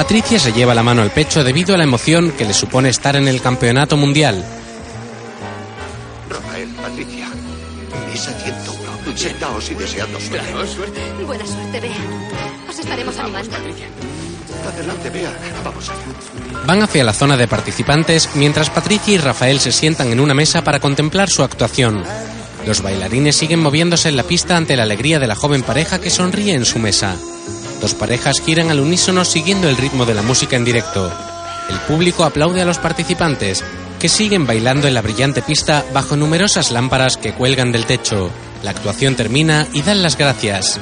Patricia 0.00 0.38
se 0.38 0.54
lleva 0.54 0.74
la 0.74 0.82
mano 0.82 1.02
al 1.02 1.10
pecho 1.10 1.44
debido 1.44 1.74
a 1.74 1.76
la 1.76 1.84
emoción 1.84 2.32
que 2.32 2.46
le 2.46 2.54
supone 2.54 2.88
estar 2.88 3.16
en 3.16 3.28
el 3.28 3.42
campeonato 3.42 3.98
mundial. 3.98 4.42
Rafael, 6.26 6.70
Patricia, 6.70 7.28
mesa 8.10 8.32
101. 8.32 9.14
Sentaos 9.14 9.70
y 9.70 9.74
deseando 9.74 10.18
suerte. 10.18 10.74
suerte. 10.74 11.00
Buena 11.26 11.46
suerte, 11.46 11.80
Bea. 11.80 11.96
Os 12.66 12.78
estaremos 12.78 13.18
animando. 13.18 13.50
Adelante, 14.72 15.10
Bea. 15.10 15.32
Vamos 15.62 15.90
allá. 15.90 16.64
Van 16.64 16.82
hacia 16.82 17.04
la 17.04 17.12
zona 17.12 17.36
de 17.36 17.46
participantes 17.46 18.30
mientras 18.36 18.70
Patricia 18.70 19.12
y 19.12 19.18
Rafael 19.18 19.60
se 19.60 19.70
sientan 19.70 20.10
en 20.10 20.20
una 20.20 20.32
mesa 20.32 20.64
para 20.64 20.80
contemplar 20.80 21.28
su 21.28 21.42
actuación. 21.42 22.04
Los 22.66 22.80
bailarines 22.80 23.36
siguen 23.36 23.60
moviéndose 23.60 24.08
en 24.08 24.16
la 24.16 24.22
pista 24.22 24.56
ante 24.56 24.76
la 24.76 24.84
alegría 24.84 25.18
de 25.18 25.26
la 25.26 25.36
joven 25.36 25.62
pareja 25.62 26.00
que 26.00 26.08
sonríe 26.08 26.54
en 26.54 26.64
su 26.64 26.78
mesa. 26.78 27.18
Dos 27.80 27.94
parejas 27.94 28.40
giran 28.44 28.70
al 28.70 28.80
unísono 28.80 29.24
siguiendo 29.24 29.68
el 29.68 29.76
ritmo 29.76 30.04
de 30.04 30.14
la 30.14 30.22
música 30.22 30.56
en 30.56 30.64
directo. 30.64 31.10
El 31.70 31.78
público 31.80 32.24
aplaude 32.24 32.60
a 32.60 32.64
los 32.64 32.78
participantes, 32.78 33.64
que 33.98 34.08
siguen 34.08 34.46
bailando 34.46 34.88
en 34.88 34.94
la 34.94 35.02
brillante 35.02 35.40
pista 35.40 35.84
bajo 35.92 36.16
numerosas 36.16 36.72
lámparas 36.72 37.16
que 37.16 37.32
cuelgan 37.32 37.72
del 37.72 37.86
techo. 37.86 38.30
La 38.62 38.72
actuación 38.72 39.16
termina 39.16 39.66
y 39.72 39.82
dan 39.82 40.02
las 40.02 40.18
gracias. 40.18 40.78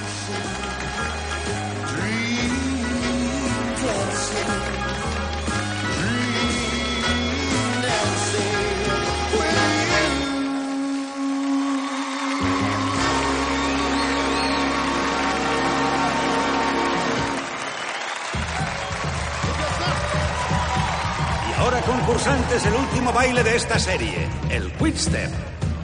Esta 23.59 23.81
serie, 23.81 24.29
el 24.51 24.71
Quickstep. 24.75 25.33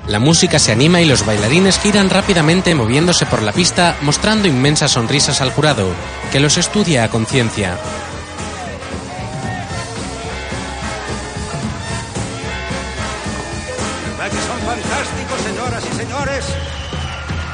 La 0.07 0.21
música 0.21 0.61
se 0.61 0.71
anima 0.71 1.01
y 1.01 1.07
los 1.07 1.27
bailarines 1.27 1.81
giran 1.81 2.09
rápidamente 2.09 2.73
moviéndose 2.73 3.27
por 3.27 3.43
la 3.43 3.51
pista 3.51 3.97
mostrando 4.03 4.47
inmensas 4.47 4.93
sonrisas 4.93 5.41
al 5.41 5.51
jurado, 5.51 5.89
que 6.31 6.39
los 6.39 6.57
estudia 6.57 7.03
a 7.03 7.09
conciencia. 7.09 7.77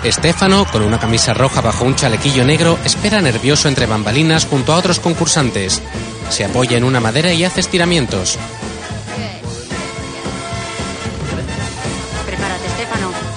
Estefano, 0.05 0.67
con 0.71 0.83
una 0.83 0.99
camisa 0.99 1.33
roja 1.33 1.63
bajo 1.63 1.87
un 1.87 1.97
chalequillo 1.97 2.45
negro, 2.45 2.79
espera 2.85 3.23
nervioso 3.23 3.69
entre 3.69 3.87
bambalinas 3.87 4.45
junto 4.45 4.75
a 4.75 4.77
otros 4.77 5.01
concursantes. 5.01 5.81
Se 6.29 6.45
apoya 6.45 6.77
en 6.77 6.85
una 6.85 7.01
madera 7.01 7.33
y 7.33 7.45
hace 7.45 7.61
estiramientos. 7.61 8.39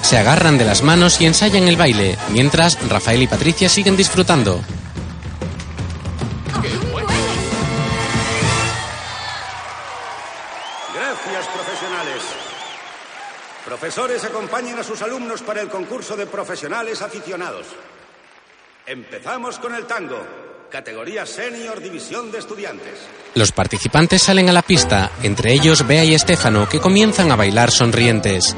Se 0.04 0.18
agarran 0.18 0.58
de 0.58 0.66
las 0.66 0.82
manos 0.82 1.18
y 1.22 1.24
ensayan 1.24 1.66
el 1.66 1.78
baile, 1.78 2.18
mientras 2.28 2.78
Rafael 2.90 3.22
y 3.22 3.26
Patricia 3.26 3.70
siguen 3.70 3.96
disfrutando. 3.96 4.60
Gracias, 10.94 11.46
profesionales. 11.46 12.22
Profesores, 13.64 14.24
acompañen 14.24 14.78
a 14.78 14.84
sus 14.84 15.00
alumnos 15.00 15.40
para 15.40 15.62
el 15.62 15.70
concurso 15.70 16.14
de 16.16 16.26
profesionales 16.26 17.00
aficionados. 17.00 17.68
Empezamos 18.86 19.58
con 19.58 19.74
el 19.74 19.86
tango, 19.86 20.22
categoría 20.70 21.24
senior 21.24 21.80
división 21.80 22.30
de 22.30 22.40
estudiantes. 22.40 23.08
Los 23.34 23.52
participantes 23.52 24.22
salen 24.22 24.50
a 24.50 24.52
la 24.52 24.60
pista, 24.60 25.12
entre 25.22 25.54
ellos 25.54 25.86
Bea 25.86 26.04
y 26.04 26.14
Estefano, 26.14 26.68
que 26.68 26.78
comienzan 26.78 27.32
a 27.32 27.36
bailar 27.36 27.70
sonrientes. 27.70 28.54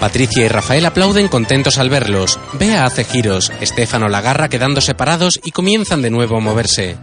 Patricia 0.00 0.44
y 0.44 0.48
Rafael 0.48 0.86
aplauden 0.86 1.28
contentos 1.28 1.78
al 1.78 1.90
verlos. 1.90 2.38
Bea 2.54 2.84
hace 2.84 3.04
giros, 3.04 3.52
Estefano 3.60 4.08
la 4.08 4.18
agarra 4.18 4.48
quedando 4.48 4.80
separados 4.80 5.40
y 5.42 5.50
comienzan 5.50 6.02
de 6.02 6.10
nuevo 6.10 6.36
a 6.36 6.40
moverse. 6.40 6.96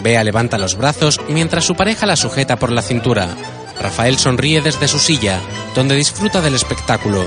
Bea 0.00 0.24
levanta 0.24 0.58
los 0.58 0.76
brazos 0.76 1.20
mientras 1.28 1.64
su 1.64 1.74
pareja 1.74 2.06
la 2.06 2.16
sujeta 2.16 2.56
por 2.58 2.72
la 2.72 2.82
cintura. 2.82 3.28
Rafael 3.80 4.18
sonríe 4.18 4.60
desde 4.60 4.88
su 4.88 4.98
silla, 4.98 5.40
donde 5.74 5.94
disfruta 5.94 6.40
del 6.40 6.54
espectáculo. 6.54 7.24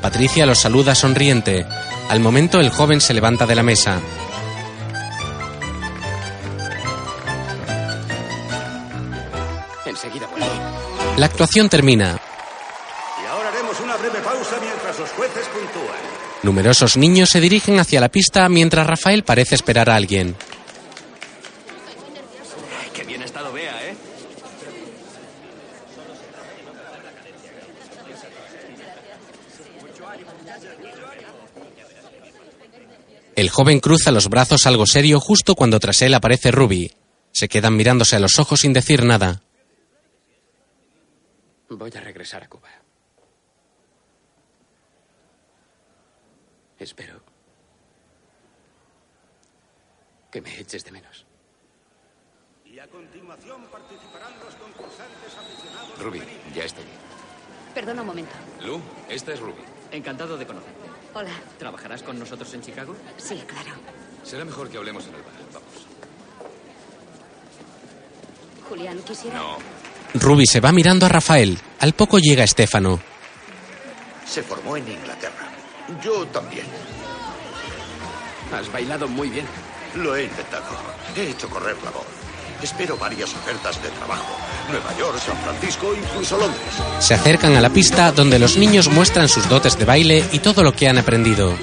Patricia 0.00 0.46
los 0.46 0.58
saluda 0.58 0.94
sonriente. 0.94 1.66
Al 2.08 2.20
momento 2.20 2.60
el 2.60 2.70
joven 2.70 3.00
se 3.00 3.14
levanta 3.14 3.46
de 3.46 3.54
la 3.54 3.62
mesa. 3.62 4.00
Enseguida 9.84 10.26
vuelvo. 10.28 10.46
La 11.16 11.26
actuación 11.26 11.68
termina. 11.68 12.18
Y 13.22 13.26
ahora 13.26 13.48
haremos 13.50 13.78
una 13.80 13.96
breve 13.96 14.20
pausa 14.20 14.56
mientras 14.60 14.98
los 14.98 15.10
jueces 15.10 15.46
puntúan. 15.48 16.20
Numerosos 16.42 16.96
niños 16.96 17.28
se 17.28 17.40
dirigen 17.40 17.78
hacia 17.78 18.00
la 18.00 18.08
pista 18.08 18.48
mientras 18.48 18.86
Rafael 18.86 19.24
parece 19.24 19.54
esperar 19.54 19.90
a 19.90 19.96
alguien. 19.96 20.34
Qué 22.94 23.04
bien 23.04 23.22
ha 23.22 23.26
estado 23.26 23.52
Bea, 23.52 23.88
¿eh? 23.88 23.96
El 33.36 33.50
joven 33.50 33.80
cruza 33.80 34.10
los 34.10 34.28
brazos 34.28 34.66
algo 34.66 34.86
serio 34.86 35.20
justo 35.20 35.54
cuando 35.54 35.78
tras 35.78 36.02
él 36.02 36.14
aparece 36.14 36.50
Ruby. 36.50 36.92
Se 37.32 37.48
quedan 37.48 37.76
mirándose 37.76 38.16
a 38.16 38.20
los 38.20 38.38
ojos 38.38 38.60
sin 38.60 38.72
decir 38.72 39.04
nada. 39.04 39.42
Voy 41.68 41.90
a 41.94 42.00
regresar 42.00 42.42
a 42.42 42.48
Cuba. 42.48 42.79
Espero 46.80 47.20
que 50.32 50.40
me 50.40 50.58
eches 50.58 50.82
de 50.84 50.92
menos. 50.92 51.26
Y 52.64 52.78
a 52.78 52.86
continuación 52.86 53.66
participarán 53.66 54.32
los 54.38 54.54
concursantes 54.54 55.36
aficionados. 55.36 55.98
Ruby, 55.98 56.22
ya 56.54 56.64
estoy. 56.64 56.84
Perdona 57.74 58.00
un 58.00 58.06
momento. 58.06 58.32
Lu, 58.64 58.80
esta 59.08 59.34
es 59.34 59.40
Ruby. 59.40 59.62
Encantado 59.92 60.38
de 60.38 60.46
conocerte. 60.46 60.88
Hola. 61.14 61.32
¿Trabajarás 61.58 62.02
con 62.02 62.18
nosotros 62.18 62.52
en 62.54 62.62
Chicago? 62.62 62.96
Sí, 63.18 63.42
claro. 63.46 63.72
Será 64.22 64.44
mejor 64.44 64.70
que 64.70 64.78
hablemos 64.78 65.06
en 65.06 65.14
el 65.16 65.22
bar. 65.22 65.34
Vamos. 65.52 65.86
Julián, 68.68 68.98
quisiera. 69.02 69.36
No. 69.38 69.58
Ruby 70.14 70.46
se 70.46 70.60
va 70.60 70.72
mirando 70.72 71.06
a 71.06 71.08
Rafael. 71.08 71.58
Al 71.80 71.92
poco 71.92 72.18
llega 72.18 72.44
Estefano. 72.44 73.00
Se 74.24 74.42
formó 74.42 74.76
en 74.76 74.88
Inglaterra. 74.88 75.49
Yo 76.02 76.26
también. 76.28 76.66
Has 78.52 78.70
bailado 78.72 79.08
muy 79.08 79.28
bien. 79.28 79.46
Lo 79.96 80.14
he 80.14 80.24
intentado. 80.24 80.64
He 81.16 81.30
hecho 81.30 81.48
correr 81.48 81.76
la 81.84 81.90
voz. 81.90 82.06
Espero 82.62 82.96
varias 82.96 83.32
ofertas 83.34 83.82
de 83.82 83.88
trabajo. 83.90 84.36
Nueva 84.70 84.96
York, 84.98 85.18
San 85.18 85.36
Francisco, 85.38 85.94
incluso 85.94 86.36
Londres. 86.38 86.62
Se 87.00 87.14
acercan 87.14 87.56
a 87.56 87.60
la 87.60 87.70
pista 87.70 88.12
donde 88.12 88.38
los 88.38 88.56
niños 88.56 88.88
muestran 88.88 89.28
sus 89.28 89.48
dotes 89.48 89.78
de 89.78 89.84
baile 89.84 90.24
y 90.32 90.40
todo 90.40 90.62
lo 90.62 90.72
que 90.72 90.88
han 90.88 90.98
aprendido. 90.98 91.56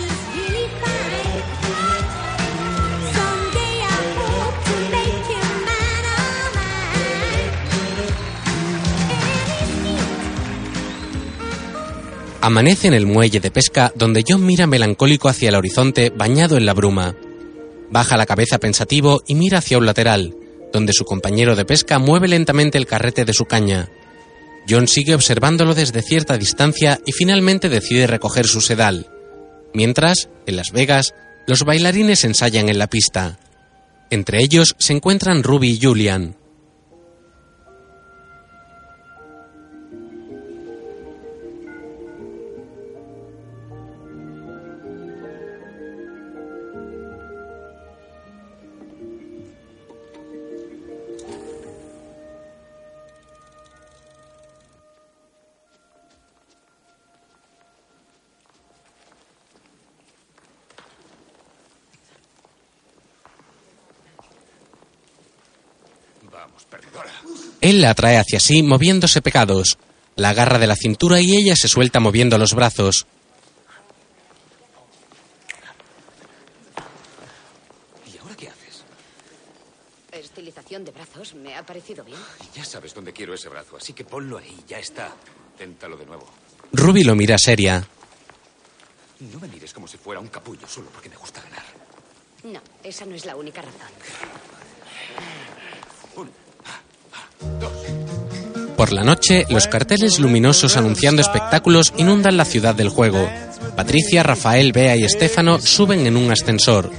Amanece 12.48 12.88
en 12.88 12.94
el 12.94 13.06
muelle 13.06 13.42
de 13.42 13.52
pesca 13.52 13.92
donde 13.94 14.24
John 14.26 14.46
mira 14.46 14.68
melancólico 14.68 15.28
hacia 15.28 15.50
el 15.50 15.56
horizonte 15.56 16.12
bañado 16.12 16.56
en 16.56 16.66
la 16.66 16.74
bruma. 16.74 17.14
Baja 17.92 18.16
la 18.16 18.26
cabeza 18.26 18.58
pensativo 18.58 19.22
y 19.28 19.36
mira 19.36 19.58
hacia 19.58 19.78
un 19.78 19.86
lateral, 19.86 20.34
donde 20.72 20.94
su 20.94 21.04
compañero 21.04 21.58
de 21.58 21.66
pesca 21.66 22.00
mueve 22.00 22.30
lentamente 22.30 22.78
el 22.78 22.86
carrete 22.86 23.26
de 23.26 23.34
su 23.34 23.44
caña. 23.44 23.90
John 24.66 24.88
sigue 24.88 25.14
observándolo 25.14 25.76
desde 25.76 26.02
cierta 26.02 26.38
distancia 26.38 27.02
y 27.06 27.12
finalmente 27.12 27.68
decide 27.68 28.08
recoger 28.08 28.48
su 28.48 28.62
sedal. 28.62 29.08
Mientras, 29.74 30.30
en 30.46 30.56
Las 30.56 30.72
Vegas, 30.72 31.16
los 31.48 31.66
bailarines 31.66 32.24
ensayan 32.24 32.70
en 32.70 32.80
la 32.80 32.88
pista. 32.88 33.40
Entre 34.10 34.42
ellos 34.42 34.74
se 34.80 34.94
encuentran 34.94 35.44
Ruby 35.44 35.72
y 35.72 35.80
Julian. 35.82 36.38
Él 67.68 67.82
la 67.82 67.90
atrae 67.90 68.18
hacia 68.18 68.40
sí 68.40 68.64
moviéndose 68.64 69.22
pegados. 69.22 69.78
La 70.16 70.30
agarra 70.30 70.58
de 70.58 70.68
la 70.68 70.78
cintura 70.78 71.20
y 71.20 71.36
ella 71.36 71.54
se 71.54 71.68
suelta 71.68 72.00
moviendo 72.00 72.38
los 72.38 72.54
brazos. 72.54 73.06
¿Y 78.10 78.18
ahora 78.20 78.36
qué 78.38 78.48
haces? 78.48 78.84
Estilización 80.14 80.86
de 80.86 80.92
brazos, 80.92 81.36
me 81.36 81.58
ha 81.58 81.66
parecido 81.66 82.06
bien. 82.06 82.18
Ya 82.56 82.64
sabes 82.64 82.94
dónde 82.94 83.12
quiero 83.12 83.34
ese 83.34 83.50
brazo, 83.50 83.76
así 83.76 83.92
que 83.92 84.06
ponlo 84.06 84.38
ahí, 84.38 84.64
ya 84.66 84.80
está. 84.80 85.14
Téntalo 85.58 85.98
de 85.98 86.06
nuevo. 86.06 86.26
Ruby 86.72 87.04
lo 87.04 87.16
mira 87.16 87.38
seria. 87.38 87.86
No 89.20 89.42
me 89.42 89.50
mires 89.50 89.74
como 89.74 89.90
si 89.90 89.98
fuera 89.98 90.22
un 90.22 90.30
capullo 90.30 90.66
solo 90.70 90.88
porque 90.90 91.10
me 91.10 91.18
gusta 91.18 91.42
ganar. 91.42 91.66
No, 92.46 92.62
esa 92.82 93.06
no 93.06 93.14
es 93.14 93.26
la 93.26 93.36
única 93.36 93.62
razón. 93.62 93.92
Por 98.78 98.94
la 98.94 99.04
noche, 99.04 99.46
los 99.50 99.68
carteles 99.68 100.20
luminosos 100.20 100.78
anunciando 100.78 101.22
espectáculos 101.22 101.94
inundan 101.98 102.38
la 102.38 102.46
ciudad 102.46 102.76
del 102.76 102.90
juego. 102.90 103.28
Patricia, 103.76 104.22
Rafael, 104.22 104.72
Bea 104.72 104.96
y 104.96 105.04
Estefano 105.04 105.60
suben 105.60 106.06
en 106.06 106.16
un 106.16 106.32
ascensor. 106.32 106.92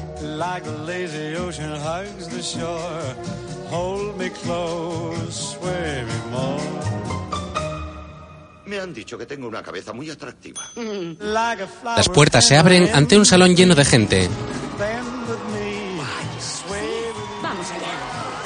Me 8.66 8.78
han 8.80 8.92
dicho 8.92 9.16
que 9.16 9.26
tengo 9.26 9.48
una 9.48 9.62
cabeza 9.62 9.92
muy 9.92 10.10
atractiva. 10.10 10.60
Flower 10.74 11.68
Las 11.84 12.08
puertas 12.08 12.46
se 12.46 12.56
abren 12.56 12.90
ante 12.92 13.16
un 13.16 13.24
salón 13.24 13.54
lleno 13.56 13.74
de 13.74 13.84
gente. 13.84 14.28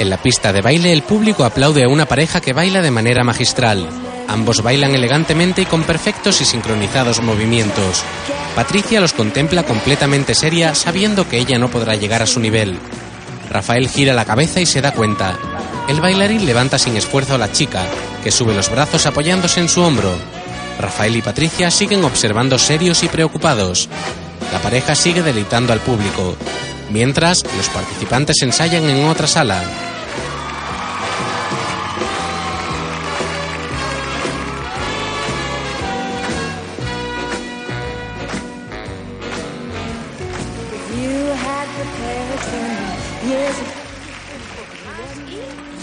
En 0.03 0.11
la 0.11 0.17
pista 0.17 0.53
de 0.53 0.63
baile, 0.63 0.93
el 0.93 1.05
público 1.05 1.45
aplaude 1.45 1.85
a 1.85 1.89
una 1.89 2.07
pareja 2.07 2.41
que 2.41 2.53
baila 2.53 2.83
de 2.83 2.91
manera 2.91 3.23
magistral. 3.23 3.89
Ambos 4.27 4.61
bailan 4.61 4.97
elegantemente 4.97 5.63
y 5.63 5.65
con 5.65 5.85
perfectos 5.85 6.41
y 6.41 6.45
sincronizados 6.45 7.23
movimientos. 7.23 8.03
Patricia 8.57 9.01
los 9.01 9.13
contempla 9.13 9.63
completamente 9.63 10.35
seria, 10.35 10.75
sabiendo 10.75 11.29
que 11.29 11.39
ella 11.39 11.57
no 11.57 11.71
podrá 11.71 11.95
llegar 11.95 12.21
a 12.21 12.27
su 12.27 12.41
nivel. 12.41 12.81
Rafael 13.49 13.89
gira 13.89 14.13
la 14.13 14.25
cabeza 14.25 14.61
y 14.61 14.67
se 14.67 14.81
da 14.81 14.91
cuenta. 14.91 15.39
El 15.87 16.01
bailarín 16.01 16.47
levanta 16.47 16.81
sin 16.81 16.97
esfuerzo 16.97 17.37
a 17.37 17.39
la 17.39 17.53
chica, 17.53 17.85
que 18.25 18.33
sube 18.33 18.55
los 18.55 18.73
brazos 18.73 19.07
apoyándose 19.07 19.61
en 19.61 19.69
su 19.69 19.83
hombro. 19.83 20.13
Rafael 20.81 21.15
y 21.15 21.23
Patricia 21.23 21.71
siguen 21.71 22.03
observando 22.03 22.59
serios 22.59 23.05
y 23.05 23.09
preocupados. 23.09 23.89
La 24.53 24.59
pareja 24.59 24.97
sigue 24.97 25.23
deleitando 25.23 25.73
al 25.73 25.79
público. 25.79 26.37
Mientras, 26.91 27.45
los 27.57 27.69
participantes 27.69 28.43
ensayan 28.43 28.83
en 28.91 29.07
otra 29.07 29.29
sala. 29.29 29.63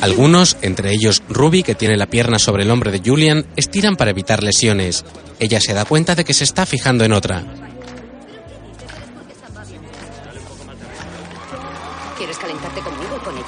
Algunos, 0.01 0.55
entre 0.61 0.91
ellos 0.91 1.23
Ruby, 1.27 1.63
que 1.63 1.75
tiene 1.75 1.97
la 1.97 2.05
pierna 2.05 2.39
sobre 2.39 2.63
el 2.63 2.71
hombro 2.71 2.91
de 2.91 3.01
Julian, 3.03 3.45
estiran 3.57 3.97
para 3.97 4.11
evitar 4.11 4.43
lesiones. 4.43 5.03
Ella 5.39 5.59
se 5.59 5.73
da 5.73 5.83
cuenta 5.85 6.15
de 6.15 6.23
que 6.23 6.33
se 6.33 6.45
está 6.45 6.65
fijando 6.65 7.03
en 7.03 7.11
otra. 7.11 7.43
¿Quieres 12.17 12.37
calentarte 12.37 12.79
conmigo 12.81 13.15
o 13.15 13.23
con 13.23 13.35
ella? 13.35 13.45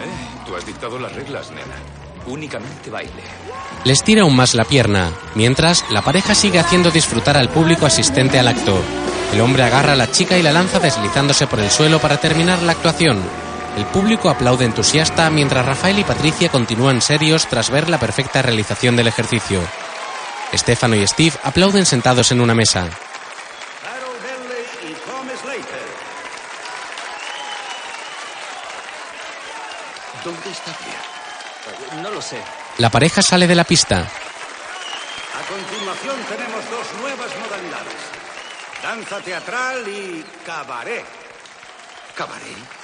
Eh, 0.00 0.44
tú 0.46 0.56
has 0.56 0.66
dictado 0.66 0.98
las 0.98 1.12
reglas, 1.12 1.50
nena. 1.50 1.76
Únicamente 2.26 2.90
baile. 2.90 3.22
Les 3.84 4.02
tira 4.02 4.22
aún 4.22 4.34
más 4.34 4.54
la 4.54 4.64
pierna, 4.64 5.12
mientras 5.34 5.84
la 5.90 6.02
pareja 6.02 6.34
sigue 6.34 6.58
haciendo 6.58 6.90
disfrutar 6.90 7.36
al 7.36 7.48
público 7.48 7.86
asistente 7.86 8.38
al 8.38 8.48
acto. 8.48 8.80
El 9.32 9.40
hombre 9.40 9.62
agarra 9.62 9.94
a 9.94 9.96
la 9.96 10.10
chica 10.10 10.36
y 10.36 10.42
la 10.42 10.52
lanza 10.52 10.78
deslizándose 10.78 11.46
por 11.46 11.58
el 11.58 11.70
suelo 11.70 12.00
para 12.00 12.18
terminar 12.18 12.62
la 12.62 12.72
actuación. 12.72 13.18
El 13.76 13.86
público 13.86 14.28
aplaude 14.28 14.66
entusiasta 14.66 15.30
mientras 15.30 15.64
Rafael 15.64 15.98
y 15.98 16.04
Patricia 16.04 16.50
continúan 16.50 17.00
serios 17.00 17.46
tras 17.46 17.70
ver 17.70 17.88
la 17.88 17.98
perfecta 17.98 18.42
realización 18.42 18.96
del 18.96 19.08
ejercicio. 19.08 19.62
Stefano 20.54 20.94
y 20.94 21.06
Steve 21.06 21.32
aplauden 21.42 21.86
sentados 21.86 22.30
en 22.32 22.42
una 22.42 22.54
mesa. 22.54 22.90
¿Dónde 30.22 30.50
está 30.50 30.72
Pierre? 30.72 32.02
No 32.02 32.10
lo 32.10 32.20
sé. 32.20 32.40
La 32.78 32.90
pareja 32.90 33.22
sale 33.22 33.46
de 33.46 33.54
la 33.54 33.64
pista. 33.64 34.00
A 34.00 35.48
continuación 35.48 36.16
tenemos 36.28 36.70
dos 36.70 37.00
nuevas 37.00 37.30
modalidades. 37.40 37.96
Danza 38.82 39.20
teatral 39.20 39.88
y 39.88 40.24
cabaret. 40.44 41.04
¿Cabaret? 42.14 42.81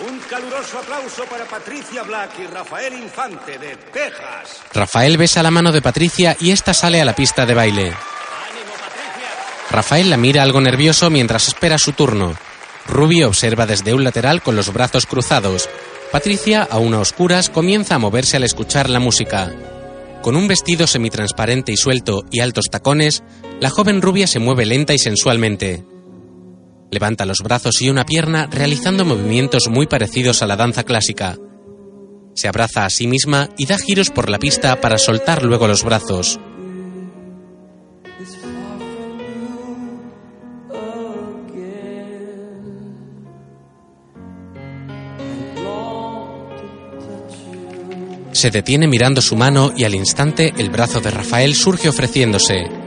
Un 0.00 0.18
caluroso 0.28 0.78
aplauso 0.78 1.24
para 1.26 1.44
Patricia 1.44 2.02
Black 2.02 2.32
y 2.40 2.46
Rafael 2.46 2.94
Infante 2.94 3.58
de 3.58 3.76
Texas. 3.92 4.60
Rafael 4.72 5.16
besa 5.16 5.42
la 5.42 5.52
mano 5.52 5.70
de 5.70 5.82
Patricia 5.82 6.36
y 6.40 6.50
ésta 6.50 6.74
sale 6.74 7.00
a 7.00 7.04
la 7.04 7.14
pista 7.14 7.46
de 7.46 7.54
baile. 7.54 7.94
Rafael 9.70 10.10
la 10.10 10.16
mira 10.16 10.42
algo 10.42 10.60
nervioso 10.60 11.10
mientras 11.10 11.46
espera 11.46 11.78
su 11.78 11.92
turno. 11.92 12.34
Ruby 12.88 13.22
observa 13.22 13.66
desde 13.66 13.94
un 13.94 14.02
lateral 14.02 14.42
con 14.42 14.56
los 14.56 14.72
brazos 14.72 15.06
cruzados. 15.06 15.70
Patricia, 16.10 16.66
aún 16.68 16.94
a 16.94 17.00
oscuras, 17.00 17.48
comienza 17.48 17.94
a 17.94 17.98
moverse 17.98 18.36
al 18.36 18.44
escuchar 18.44 18.90
la 18.90 18.98
música. 18.98 19.52
Con 20.22 20.36
un 20.36 20.48
vestido 20.48 20.86
semitransparente 20.86 21.70
y 21.70 21.76
suelto 21.76 22.24
y 22.32 22.40
altos 22.40 22.66
tacones, 22.70 23.22
la 23.60 23.70
joven 23.70 24.02
rubia 24.02 24.26
se 24.26 24.40
mueve 24.40 24.66
lenta 24.66 24.92
y 24.92 24.98
sensualmente. 24.98 25.84
Levanta 26.94 27.24
los 27.24 27.38
brazos 27.42 27.82
y 27.82 27.90
una 27.90 28.06
pierna 28.06 28.46
realizando 28.46 29.04
movimientos 29.04 29.66
muy 29.68 29.88
parecidos 29.88 30.42
a 30.42 30.46
la 30.46 30.54
danza 30.54 30.84
clásica. 30.84 31.36
Se 32.36 32.46
abraza 32.46 32.84
a 32.84 32.90
sí 32.90 33.08
misma 33.08 33.48
y 33.58 33.66
da 33.66 33.78
giros 33.78 34.10
por 34.10 34.30
la 34.30 34.38
pista 34.38 34.80
para 34.80 34.96
soltar 34.96 35.42
luego 35.42 35.66
los 35.66 35.82
brazos. 35.82 36.38
Se 48.30 48.52
detiene 48.52 48.86
mirando 48.86 49.20
su 49.20 49.34
mano 49.34 49.72
y 49.76 49.82
al 49.82 49.96
instante 49.96 50.54
el 50.58 50.70
brazo 50.70 51.00
de 51.00 51.10
Rafael 51.10 51.56
surge 51.56 51.88
ofreciéndose. 51.88 52.83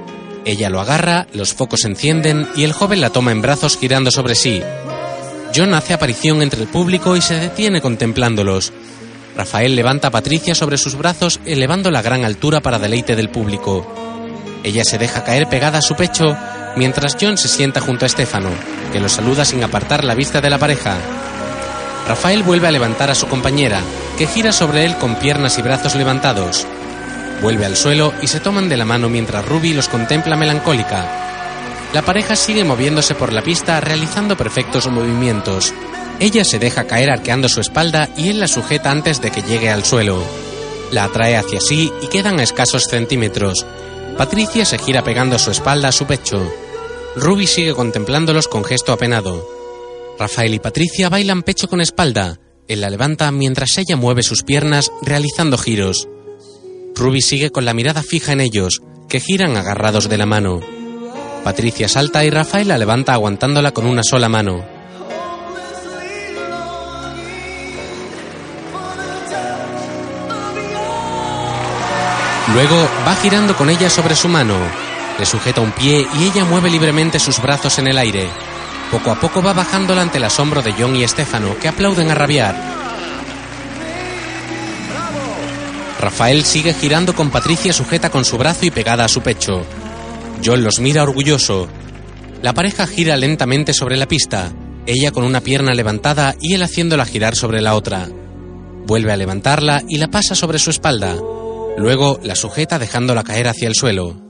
Ella 0.48 0.70
lo 0.70 0.80
agarra, 0.80 1.28
los 1.34 1.54
focos 1.54 1.82
se 1.82 1.90
encienden 1.90 2.48
y 2.56 2.64
el 2.64 2.72
joven 2.72 3.02
la 3.02 3.10
toma 3.10 3.34
en 3.34 3.42
brazos 3.42 3.78
girando 3.78 4.12
sobre 4.12 4.34
sí. 4.34 4.62
John 5.54 5.74
hace 5.74 5.94
aparición 5.94 6.42
entre 6.42 6.62
el 6.62 6.70
público 6.70 7.18
y 7.18 7.22
se 7.22 7.36
detiene 7.36 7.82
contemplándolos. 7.82 8.72
Rafael 9.36 9.76
levanta 9.76 10.08
a 10.08 10.12
Patricia 10.12 10.56
sobre 10.56 10.78
sus 10.78 10.96
brazos 10.96 11.42
elevando 11.44 11.92
la 11.92 12.02
gran 12.02 12.24
altura 12.24 12.62
para 12.62 12.80
deleite 12.80 13.18
del 13.18 13.30
público. 13.30 13.86
Ella 14.64 14.86
se 14.86 14.98
deja 14.98 15.26
caer 15.26 15.50
pegada 15.50 15.80
a 15.80 15.82
su 15.82 15.96
pecho 15.96 16.38
mientras 16.78 17.18
John 17.20 17.38
se 17.38 17.50
sienta 17.50 17.82
junto 17.82 18.06
a 18.06 18.08
Estefano, 18.08 18.52
que 18.94 19.02
lo 19.02 19.10
saluda 19.10 19.44
sin 19.44 19.66
apartar 19.66 20.06
la 20.06 20.16
vista 20.16 20.40
de 20.40 20.50
la 20.50 20.58
pareja. 20.58 20.96
Rafael 22.08 22.44
vuelve 22.44 22.70
a 22.70 22.72
levantar 22.72 23.12
a 23.12 23.16
su 23.16 23.28
compañera, 23.28 23.82
que 24.18 24.28
gira 24.28 24.54
sobre 24.54 24.86
él 24.86 24.96
con 24.96 25.16
piernas 25.16 25.58
y 25.58 25.62
brazos 25.62 25.96
levantados. 25.96 26.66
Vuelve 27.42 27.66
al 27.66 27.76
suelo 27.76 28.14
y 28.22 28.28
se 28.28 28.40
toman 28.40 28.68
de 28.68 28.78
la 28.78 28.86
mano 28.86 29.10
mientras 29.10 29.46
Ruby 29.46 29.74
los 29.74 29.90
contempla 29.90 30.36
melancólica. 30.36 31.28
La 31.94 32.02
pareja 32.02 32.36
sigue 32.36 32.64
moviéndose 32.64 33.16
por 33.16 33.32
la 33.32 33.44
pista 33.44 33.80
realizando 33.80 34.36
perfectos 34.36 34.88
movimientos. 34.88 35.74
Ella 36.20 36.44
se 36.44 36.60
deja 36.60 36.88
caer 36.88 37.12
arqueando 37.12 37.48
su 37.48 37.62
espalda 37.62 38.10
y 38.18 38.30
él 38.30 38.40
la 38.40 38.48
sujeta 38.48 38.92
antes 38.92 39.22
de 39.22 39.32
que 39.32 39.44
llegue 39.44 39.70
al 39.70 39.86
suelo. 39.86 40.24
La 40.92 41.06
atrae 41.06 41.38
hacia 41.38 41.62
sí 41.62 41.92
y 42.02 42.08
quedan 42.08 42.40
a 42.40 42.44
escasos 42.44 42.86
centímetros. 42.86 43.66
Patricia 44.18 44.66
se 44.66 44.80
gira 44.80 45.04
pegando 45.04 45.38
su 45.38 45.52
espalda 45.52 45.90
a 45.90 45.92
su 45.92 46.06
pecho. 46.06 46.52
Ruby 47.16 47.46
sigue 47.46 47.74
contemplándolos 47.74 48.48
con 48.48 48.64
gesto 48.64 48.94
apenado. 48.94 49.48
Rafael 50.18 50.56
y 50.56 50.60
Patricia 50.60 51.10
bailan 51.10 51.44
pecho 51.44 51.68
con 51.68 51.82
espalda. 51.82 52.40
Él 52.68 52.82
la 52.82 52.90
levanta 52.90 53.32
mientras 53.32 53.78
ella 53.78 53.96
mueve 53.96 54.24
sus 54.24 54.44
piernas 54.44 54.92
realizando 55.04 55.58
giros. 55.58 56.08
Ruby 56.98 57.22
sigue 57.22 57.52
con 57.52 57.64
la 57.64 57.76
mirada 57.76 58.02
fija 58.02 58.32
en 58.32 58.42
ellos, 58.42 58.82
que 59.08 59.20
giran 59.20 59.56
agarrados 59.56 60.10
de 60.10 60.18
la 60.18 60.26
mano. 60.26 60.62
Patricia 61.44 61.88
salta 61.88 62.26
y 62.26 62.32
Rafael 62.32 62.68
la 62.68 62.78
levanta 62.80 63.14
aguantándola 63.14 63.72
con 63.72 63.86
una 63.86 64.02
sola 64.02 64.28
mano. 64.28 64.66
Luego 72.54 72.90
va 73.06 73.16
girando 73.22 73.56
con 73.56 73.70
ella 73.70 73.90
sobre 73.92 74.16
su 74.16 74.28
mano. 74.28 74.56
Le 75.20 75.26
sujeta 75.26 75.62
un 75.62 75.72
pie 75.74 76.08
y 76.18 76.24
ella 76.24 76.46
mueve 76.46 76.72
libremente 76.72 77.20
sus 77.20 77.40
brazos 77.40 77.78
en 77.78 77.88
el 77.88 78.00
aire. 78.00 78.28
Poco 78.90 79.12
a 79.12 79.20
poco 79.20 79.44
va 79.44 79.54
bajándola 79.54 80.02
ante 80.02 80.18
el 80.18 80.24
asombro 80.24 80.64
de 80.64 80.74
John 80.74 80.96
y 80.96 81.04
Estefano, 81.04 81.58
que 81.60 81.68
aplauden 81.68 82.10
a 82.10 82.16
rabiar. 82.16 82.77
Rafael 86.00 86.44
sigue 86.44 86.74
girando 86.74 87.16
con 87.16 87.32
Patricia 87.32 87.74
sujeta 87.74 88.10
con 88.10 88.24
su 88.24 88.38
brazo 88.38 88.66
y 88.66 88.72
pegada 88.72 89.06
a 89.06 89.08
su 89.08 89.22
pecho. 89.22 89.66
John 90.46 90.64
los 90.64 90.80
mira 90.80 91.04
orgulloso. 91.04 91.68
La 92.42 92.54
pareja 92.54 92.86
gira 92.86 93.18
lentamente 93.18 93.74
sobre 93.74 93.98
la 93.98 94.08
pista, 94.08 94.52
ella 94.86 95.12
con 95.12 95.24
una 95.24 95.42
pierna 95.42 95.74
levantada 95.74 96.36
y 96.40 96.54
él 96.54 96.62
haciéndola 96.62 97.06
girar 97.06 97.36
sobre 97.36 97.62
la 97.62 97.76
otra. 97.76 98.08
Vuelve 98.86 99.12
a 99.12 99.18
levantarla 99.18 99.82
y 99.90 99.98
la 99.98 100.08
pasa 100.08 100.36
sobre 100.36 100.60
su 100.60 100.70
espalda. 100.70 101.16
Luego 101.78 102.20
la 102.24 102.36
sujeta 102.36 102.78
dejándola 102.80 103.24
caer 103.24 103.48
hacia 103.48 103.68
el 103.68 103.76
suelo. 103.76 104.22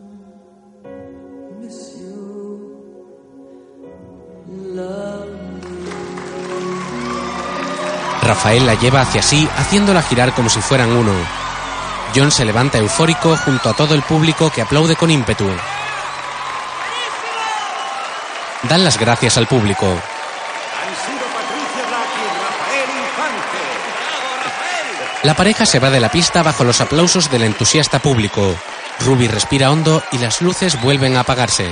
Rafael 8.21 8.65
la 8.65 8.73
lleva 8.73 9.01
hacia 9.01 9.21
sí, 9.21 9.47
haciéndola 9.57 10.01
girar 10.01 10.33
como 10.33 10.49
si 10.49 10.59
fueran 10.59 10.91
uno. 10.91 11.13
John 12.15 12.31
se 12.31 12.45
levanta 12.45 12.77
eufórico 12.77 13.35
junto 13.37 13.69
a 13.69 13.73
todo 13.73 13.93
el 13.93 14.01
público 14.03 14.49
que 14.49 14.61
aplaude 14.61 14.95
con 14.95 15.09
ímpetu. 15.09 15.49
Dan 18.63 18.83
las 18.83 18.97
gracias 18.97 19.37
al 19.37 19.47
público. 19.47 19.85
La 25.23 25.35
pareja 25.35 25.65
se 25.65 25.79
va 25.79 25.89
de 25.89 25.99
la 25.99 26.09
pista 26.09 26.43
bajo 26.43 26.63
los 26.63 26.79
aplausos 26.79 27.29
del 27.29 27.43
entusiasta 27.43 27.99
público. 27.99 28.55
Ruby 28.99 29.27
respira 29.27 29.71
hondo 29.71 30.03
y 30.11 30.19
las 30.19 30.41
luces 30.41 30.81
vuelven 30.81 31.17
a 31.17 31.21
apagarse. 31.21 31.69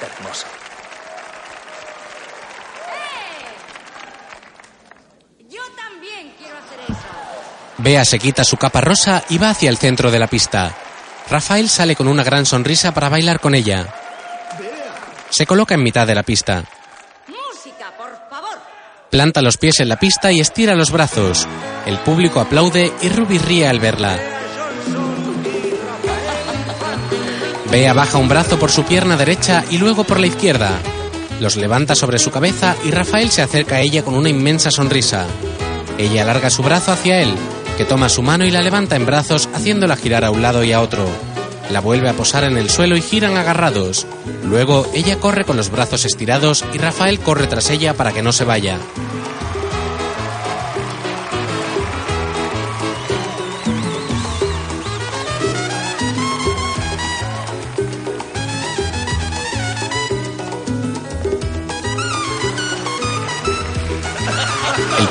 Hermoso. 0.00 0.46
Yo 5.48 5.62
también 5.76 6.34
quiero 6.38 6.56
hacer 6.56 6.80
eso. 6.88 7.64
Bea 7.84 8.02
se 8.06 8.18
quita 8.18 8.44
su 8.44 8.56
capa 8.56 8.80
rosa 8.80 9.24
y 9.28 9.36
va 9.36 9.50
hacia 9.50 9.68
el 9.68 9.76
centro 9.76 10.10
de 10.10 10.18
la 10.18 10.26
pista. 10.26 10.74
Rafael 11.28 11.68
sale 11.68 11.94
con 11.94 12.08
una 12.08 12.24
gran 12.24 12.46
sonrisa 12.46 12.94
para 12.94 13.10
bailar 13.10 13.40
con 13.40 13.54
ella. 13.54 13.94
Se 15.28 15.44
coloca 15.44 15.74
en 15.74 15.82
mitad 15.82 16.06
de 16.06 16.14
la 16.14 16.22
pista. 16.22 16.64
Música, 17.28 17.92
por 17.98 18.08
favor. 18.30 18.58
Planta 19.10 19.42
los 19.42 19.58
pies 19.58 19.80
en 19.80 19.90
la 19.90 19.98
pista 19.98 20.32
y 20.32 20.40
estira 20.40 20.74
los 20.74 20.92
brazos. 20.92 21.46
El 21.84 21.98
público 21.98 22.40
aplaude 22.40 22.90
y 23.02 23.10
Ruby 23.10 23.36
ríe 23.36 23.68
al 23.68 23.80
verla. 23.80 24.18
Bea 27.70 27.92
baja 27.92 28.16
un 28.16 28.30
brazo 28.30 28.58
por 28.58 28.70
su 28.70 28.84
pierna 28.84 29.18
derecha 29.18 29.62
y 29.70 29.76
luego 29.76 30.04
por 30.04 30.20
la 30.20 30.26
izquierda. 30.26 30.70
Los 31.38 31.56
levanta 31.56 31.94
sobre 31.94 32.18
su 32.18 32.30
cabeza 32.30 32.76
y 32.86 32.90
Rafael 32.92 33.30
se 33.30 33.42
acerca 33.42 33.76
a 33.76 33.80
ella 33.80 34.02
con 34.02 34.14
una 34.14 34.30
inmensa 34.30 34.70
sonrisa. 34.70 35.26
Ella 35.98 36.22
alarga 36.22 36.48
su 36.48 36.62
brazo 36.62 36.90
hacia 36.90 37.20
él, 37.20 37.34
que 37.76 37.84
toma 37.84 38.08
su 38.08 38.22
mano 38.22 38.44
y 38.44 38.50
la 38.50 38.62
levanta 38.62 38.96
en 38.96 39.06
brazos 39.06 39.48
haciéndola 39.52 39.96
girar 39.96 40.24
a 40.24 40.30
un 40.30 40.42
lado 40.42 40.64
y 40.64 40.72
a 40.72 40.80
otro. 40.80 41.08
la 41.70 41.80
vuelve 41.80 42.08
a 42.08 42.12
posar 42.12 42.44
en 42.44 42.58
el 42.58 42.68
suelo 42.68 42.96
y 42.96 43.00
giran 43.00 43.36
agarrados. 43.36 44.06
Luego 44.44 44.86
ella 44.94 45.18
corre 45.18 45.44
con 45.44 45.56
los 45.56 45.70
brazos 45.70 46.04
estirados 46.04 46.64
y 46.74 46.78
Rafael 46.78 47.18
corre 47.20 47.46
tras 47.46 47.70
ella 47.70 47.94
para 47.94 48.12
que 48.12 48.22
no 48.22 48.32
se 48.32 48.44
vaya. 48.44 48.78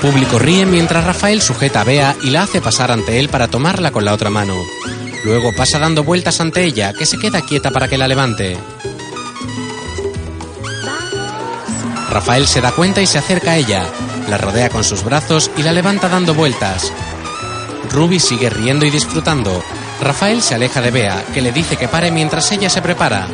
Público 0.04 0.38
ríe 0.38 0.66
mientras 0.66 1.06
Rafael 1.06 1.42
sujeta 1.42 1.80
a 1.80 1.84
Bea 1.86 2.14
y 2.22 2.30
la 2.30 2.44
hace 2.44 2.60
pasar 2.60 2.92
ante 2.92 3.22
él 3.22 3.30
para 3.30 3.48
tomarla 3.48 3.92
con 3.92 4.04
la 4.04 4.12
otra 4.12 4.30
mano. 4.30 4.54
Luego 5.24 5.56
pasa 5.56 5.80
dando 5.80 6.04
vueltas 6.04 6.42
ante 6.42 6.66
ella, 6.66 6.92
que 6.92 7.06
se 7.06 7.18
queda 7.18 7.40
quieta 7.40 7.72
para 7.72 7.88
que 7.88 7.98
la 7.98 8.10
levante. 8.10 8.58
Rafael 12.10 12.48
se 12.48 12.60
da 12.60 12.74
cuenta 12.74 13.02
y 13.02 13.08
se 13.08 13.18
acerca 13.18 13.52
a 13.52 13.58
ella, 13.58 13.86
la 14.28 14.38
rodea 14.38 14.70
con 14.70 14.84
sus 14.84 15.06
brazos 15.06 15.50
y 15.56 15.64
la 15.64 15.72
levanta 15.72 16.10
dando 16.10 16.34
vueltas. 16.34 16.92
Ruby 17.90 18.20
sigue 18.20 18.50
riendo 18.50 18.86
y 18.86 18.90
disfrutando. 18.90 19.64
Rafael 20.02 20.42
se 20.42 20.56
aleja 20.56 20.82
de 20.82 20.92
Bea, 20.92 21.24
que 21.34 21.42
le 21.42 21.54
dice 21.54 21.78
que 21.78 21.88
pare 21.88 22.12
mientras 22.12 22.52
ella 22.52 22.70
se 22.70 22.82
prepara. 22.82 23.26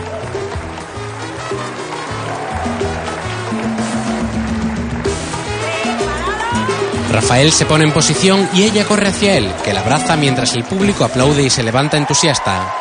Rafael 7.22 7.52
se 7.52 7.66
pone 7.66 7.84
en 7.84 7.92
posición 7.92 8.50
y 8.54 8.64
ella 8.64 8.86
corre 8.86 9.10
hacia 9.10 9.36
él, 9.36 9.54
que 9.66 9.74
la 9.74 9.82
abraza 9.82 10.16
mientras 10.16 10.54
el 10.54 10.64
público 10.64 11.04
aplaude 11.04 11.44
y 11.44 11.50
se 11.50 11.64
levanta 11.64 11.98
entusiasta. 11.98 12.74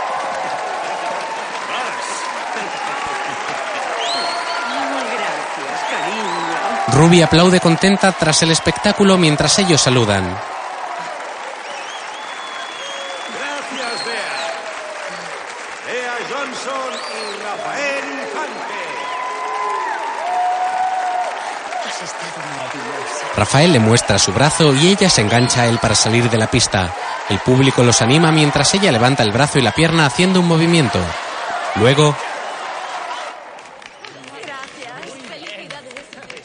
Ruby 6.92 7.22
aplaude 7.22 7.58
contenta 7.58 8.12
tras 8.12 8.40
el 8.44 8.52
espectáculo 8.52 9.18
mientras 9.18 9.58
ellos 9.58 9.80
saludan. 9.80 10.22
Gracias, 13.34 14.04
Bea. 14.06 14.38
Bea 15.84 16.16
Johnson 16.30 16.92
y 16.94 17.42
Rafael 17.42 18.04
Infante. 18.22 18.82
Has 21.88 22.02
estado 22.02 22.38
maravilloso. 22.54 23.27
Rafael 23.38 23.72
le 23.72 23.78
muestra 23.78 24.18
su 24.18 24.32
brazo 24.32 24.74
y 24.74 24.88
ella 24.88 25.08
se 25.08 25.20
engancha 25.20 25.62
a 25.62 25.66
él 25.68 25.78
para 25.78 25.94
salir 25.94 26.28
de 26.28 26.36
la 26.38 26.50
pista. 26.50 26.92
El 27.28 27.38
público 27.38 27.84
los 27.84 28.02
anima 28.02 28.32
mientras 28.32 28.74
ella 28.74 28.90
levanta 28.90 29.22
el 29.22 29.30
brazo 29.30 29.60
y 29.60 29.62
la 29.62 29.70
pierna 29.72 30.06
haciendo 30.06 30.40
un 30.40 30.48
movimiento. 30.48 30.98
Luego, 31.76 32.16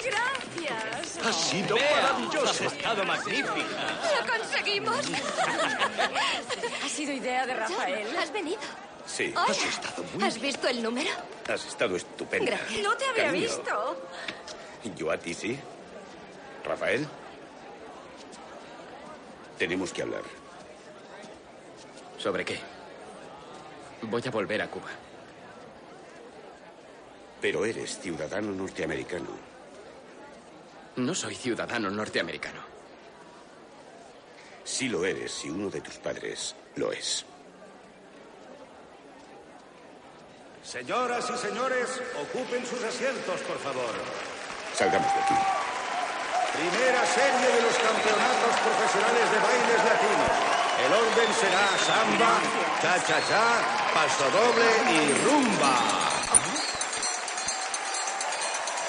Gracias. 0.05 1.25
Ha 1.25 1.33
sido 1.33 1.75
maravilloso. 1.77 2.47
Has 2.49 2.61
estado 2.73 3.03
magnífica. 3.05 3.49
¡Lo 4.19 4.31
conseguimos! 4.31 4.97
Ha 6.85 6.89
sido 6.89 7.11
idea 7.13 7.45
de 7.47 7.53
Rafael. 7.55 8.17
¿Has 8.17 8.31
venido? 8.31 8.59
Sí, 9.05 9.33
Hola. 9.35 9.45
has 9.49 9.63
estado 9.63 10.03
muy 10.13 10.23
¿Has 10.23 10.39
visto 10.39 10.67
el 10.67 10.83
número? 10.83 11.09
Has 11.51 11.65
estado 11.65 11.95
estupenda. 11.95 12.51
Gracias. 12.57 12.81
No 12.83 12.95
te 12.95 13.05
había 13.05 13.25
Cariño. 13.25 13.47
visto. 13.47 13.97
Yo 14.95 15.11
a 15.11 15.17
ti 15.17 15.33
sí. 15.33 15.59
Rafael. 16.63 17.07
Tenemos 19.57 19.93
que 19.93 20.01
hablar. 20.01 20.23
¿Sobre 22.17 22.45
qué? 22.45 22.59
Voy 24.03 24.21
a 24.25 24.31
volver 24.31 24.61
a 24.61 24.69
Cuba. 24.69 24.89
Pero 27.41 27.65
eres 27.65 27.99
ciudadano 27.99 28.51
norteamericano. 28.51 29.29
No 30.95 31.13
soy 31.13 31.35
ciudadano 31.35 31.89
norteamericano. 31.89 32.61
Sí 34.63 34.87
lo 34.87 35.05
eres 35.05 35.31
si 35.31 35.49
uno 35.49 35.69
de 35.69 35.81
tus 35.81 35.95
padres 35.97 36.55
lo 36.75 36.91
es. 36.91 37.25
Señoras 40.63 41.29
y 41.29 41.37
señores, 41.37 42.01
ocupen 42.21 42.65
sus 42.65 42.81
asientos, 42.83 43.41
por 43.41 43.57
favor. 43.59 43.93
Salgamos 44.73 45.13
de 45.13 45.19
aquí. 45.19 45.62
Primera 46.53 47.03
serie 47.07 47.47
de 47.55 47.61
los 47.63 47.75
campeonatos 47.81 48.53
profesionales 48.61 49.31
de 49.31 49.39
bailes 49.41 49.81
latinos. 49.89 50.33
El 50.85 50.93
orden 50.93 51.29
será 51.41 51.65
samba, 51.81 52.33
cha-cha-cha, 52.79 53.47
paso 53.91 54.25
doble 54.29 54.69
y 54.93 55.25
rumba. 55.25 55.75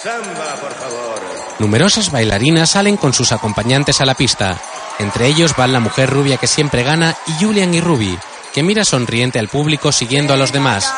Samba, 0.02 0.54
por 0.60 0.74
favor. 0.74 1.20
numerosas 1.58 2.10
bailarinas 2.10 2.68
salen 2.68 2.98
con 2.98 3.14
sus 3.14 3.32
acompañantes 3.32 4.02
a 4.02 4.04
la 4.04 4.14
pista. 4.14 4.60
Entre 4.98 5.26
ellos 5.26 5.56
van 5.56 5.72
la 5.72 5.80
mujer 5.80 6.10
rubia 6.10 6.36
que 6.36 6.46
siempre 6.46 6.82
gana 6.82 7.16
y 7.26 7.42
Julian 7.42 7.72
y 7.72 7.80
Ruby, 7.80 8.18
que 8.52 8.62
mira 8.62 8.84
sonriente 8.84 9.38
al 9.38 9.48
público 9.48 9.90
siguiendo 9.90 10.34
a 10.34 10.36
los 10.36 10.52
demás. 10.52 10.92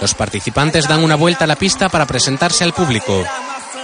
Los 0.00 0.14
participantes 0.14 0.88
dan 0.88 1.04
una 1.04 1.14
vuelta 1.14 1.44
a 1.44 1.46
la 1.46 1.54
pista 1.54 1.88
para 1.88 2.06
presentarse 2.06 2.64
al 2.64 2.72
público. 2.72 3.24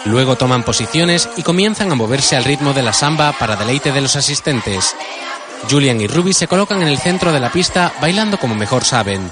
Luego 0.07 0.37
toman 0.37 0.63
posiciones 0.63 1.29
y 1.37 1.43
comienzan 1.43 1.91
a 1.91 1.97
moverse 1.97 2.37
al 2.37 2.45
ritmo 2.45 2.73
de 2.73 2.83
la 2.83 2.93
samba 2.93 3.33
para 3.33 3.57
deleite 3.57 3.91
de 3.91 4.01
los 4.01 4.15
asistentes. 4.15 4.95
Julian 5.69 6.01
y 6.01 6.07
Ruby 6.07 6.33
se 6.33 6.47
colocan 6.47 6.81
en 6.83 6.89
el 6.89 6.99
centro 6.99 7.33
de 7.33 7.41
la 7.41 7.51
pista 7.51 7.93
bailando 8.01 8.39
como 8.39 8.55
mejor 8.55 8.85
saben. 8.85 9.29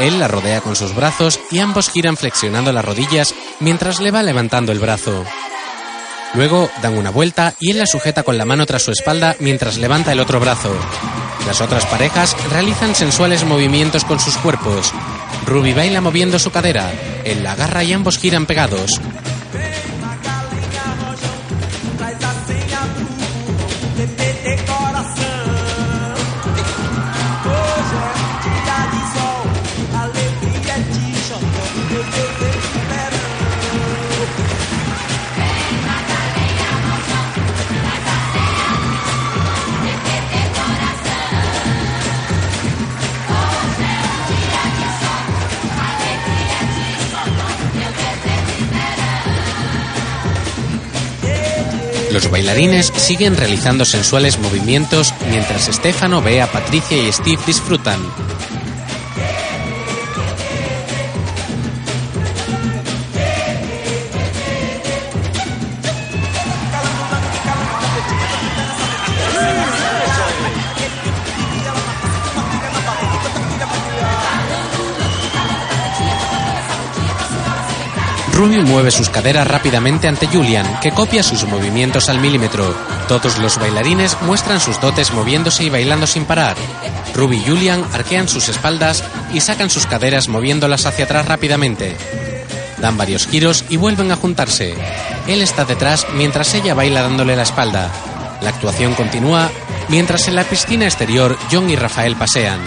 Él 0.00 0.18
la 0.18 0.26
rodea 0.26 0.60
con 0.60 0.74
sus 0.74 0.94
brazos 0.94 1.38
y 1.52 1.60
ambos 1.60 1.88
giran 1.88 2.16
flexionando 2.16 2.72
las 2.72 2.84
rodillas 2.84 3.32
mientras 3.60 4.00
le 4.00 4.10
va 4.10 4.24
levantando 4.24 4.72
el 4.72 4.80
brazo. 4.80 5.24
Luego 6.34 6.68
dan 6.80 6.98
una 6.98 7.10
vuelta 7.10 7.54
y 7.60 7.70
él 7.70 7.78
la 7.78 7.86
sujeta 7.86 8.24
con 8.24 8.38
la 8.38 8.44
mano 8.44 8.66
tras 8.66 8.82
su 8.82 8.90
espalda 8.90 9.36
mientras 9.38 9.76
levanta 9.78 10.10
el 10.10 10.20
otro 10.20 10.40
brazo. 10.40 10.74
Las 11.46 11.60
otras 11.60 11.86
parejas 11.86 12.36
realizan 12.50 12.96
sensuales 12.96 13.44
movimientos 13.44 14.04
con 14.04 14.18
sus 14.18 14.36
cuerpos. 14.38 14.92
Ruby 15.46 15.74
baila 15.74 16.00
moviendo 16.00 16.40
su 16.40 16.50
cadera, 16.50 16.90
él 17.24 17.44
la 17.44 17.52
agarra 17.52 17.84
y 17.84 17.92
ambos 17.92 18.18
giran 18.18 18.46
pegados. 18.46 19.00
Los 52.12 52.30
bailarines 52.30 52.92
siguen 52.94 53.38
realizando 53.38 53.86
sensuales 53.86 54.38
movimientos 54.38 55.14
mientras 55.30 55.64
Stefano 55.64 56.20
ve 56.20 56.42
a 56.42 56.52
Patricia 56.52 56.96
y 56.96 57.10
Steve 57.10 57.40
disfrutan. 57.46 58.00
Ruby 78.52 78.68
mueve 78.68 78.90
sus 78.90 79.08
caderas 79.08 79.46
rápidamente 79.46 80.08
ante 80.08 80.26
Julian, 80.26 80.66
que 80.82 80.90
copia 80.90 81.22
sus 81.22 81.44
movimientos 81.44 82.10
al 82.10 82.20
milímetro. 82.20 82.76
Todos 83.08 83.38
los 83.38 83.56
bailarines 83.56 84.18
muestran 84.20 84.60
sus 84.60 84.78
dotes 84.78 85.10
moviéndose 85.14 85.64
y 85.64 85.70
bailando 85.70 86.06
sin 86.06 86.26
parar. 86.26 86.54
Ruby 87.14 87.38
y 87.38 87.48
Julian 87.48 87.82
arquean 87.94 88.28
sus 88.28 88.50
espaldas 88.50 89.04
y 89.32 89.40
sacan 89.40 89.70
sus 89.70 89.86
caderas 89.86 90.28
moviéndolas 90.28 90.84
hacia 90.84 91.06
atrás 91.06 91.24
rápidamente. 91.24 91.96
Dan 92.76 92.98
varios 92.98 93.26
giros 93.26 93.64
y 93.70 93.78
vuelven 93.78 94.12
a 94.12 94.16
juntarse. 94.16 94.74
Él 95.26 95.40
está 95.40 95.64
detrás 95.64 96.06
mientras 96.14 96.52
ella 96.52 96.74
baila 96.74 97.00
dándole 97.00 97.36
la 97.36 97.44
espalda. 97.44 97.90
La 98.42 98.50
actuación 98.50 98.92
continúa 98.94 99.50
mientras 99.88 100.28
en 100.28 100.36
la 100.36 100.44
piscina 100.44 100.84
exterior 100.84 101.38
John 101.50 101.70
y 101.70 101.76
Rafael 101.76 102.16
pasean. 102.16 102.60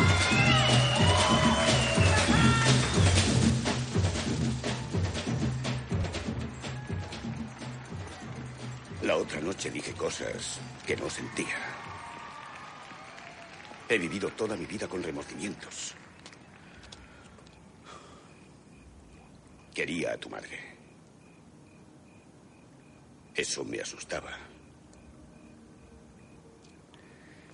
Eso 23.56 23.64
me 23.64 23.80
asustaba. 23.80 24.32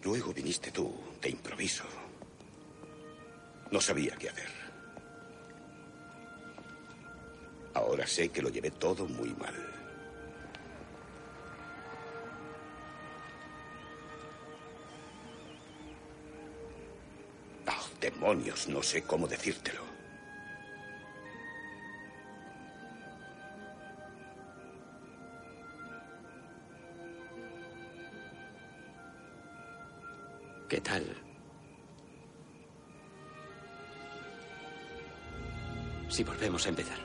Luego 0.04 0.34
viniste 0.34 0.72
tú, 0.72 0.92
de 1.22 1.30
improviso. 1.30 1.84
No 3.70 3.80
sabía 3.80 4.16
qué 4.16 4.30
hacer. 4.30 4.50
Ahora 7.76 8.08
sé 8.08 8.30
que 8.30 8.42
lo 8.42 8.50
llevé 8.50 8.72
todo 8.72 9.06
muy 9.06 9.30
mal. 9.36 9.54
Oh, 17.68 17.90
demonios, 18.00 18.68
no 18.68 18.82
sé 18.82 19.04
cómo 19.04 19.28
decírtelo. 19.28 19.91
¿Qué 30.72 30.80
tal? 30.80 31.04
Si 36.08 36.24
volvemos 36.24 36.66
a 36.66 36.70
empezar. 36.70 36.98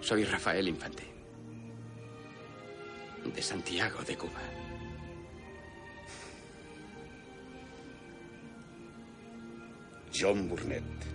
Soy 0.00 0.24
Rafael 0.24 0.66
Infante. 0.66 1.04
De 3.32 3.40
Santiago 3.40 4.02
de 4.02 4.16
Cuba. 4.16 4.42
John 10.12 10.48
Burnett. 10.48 11.13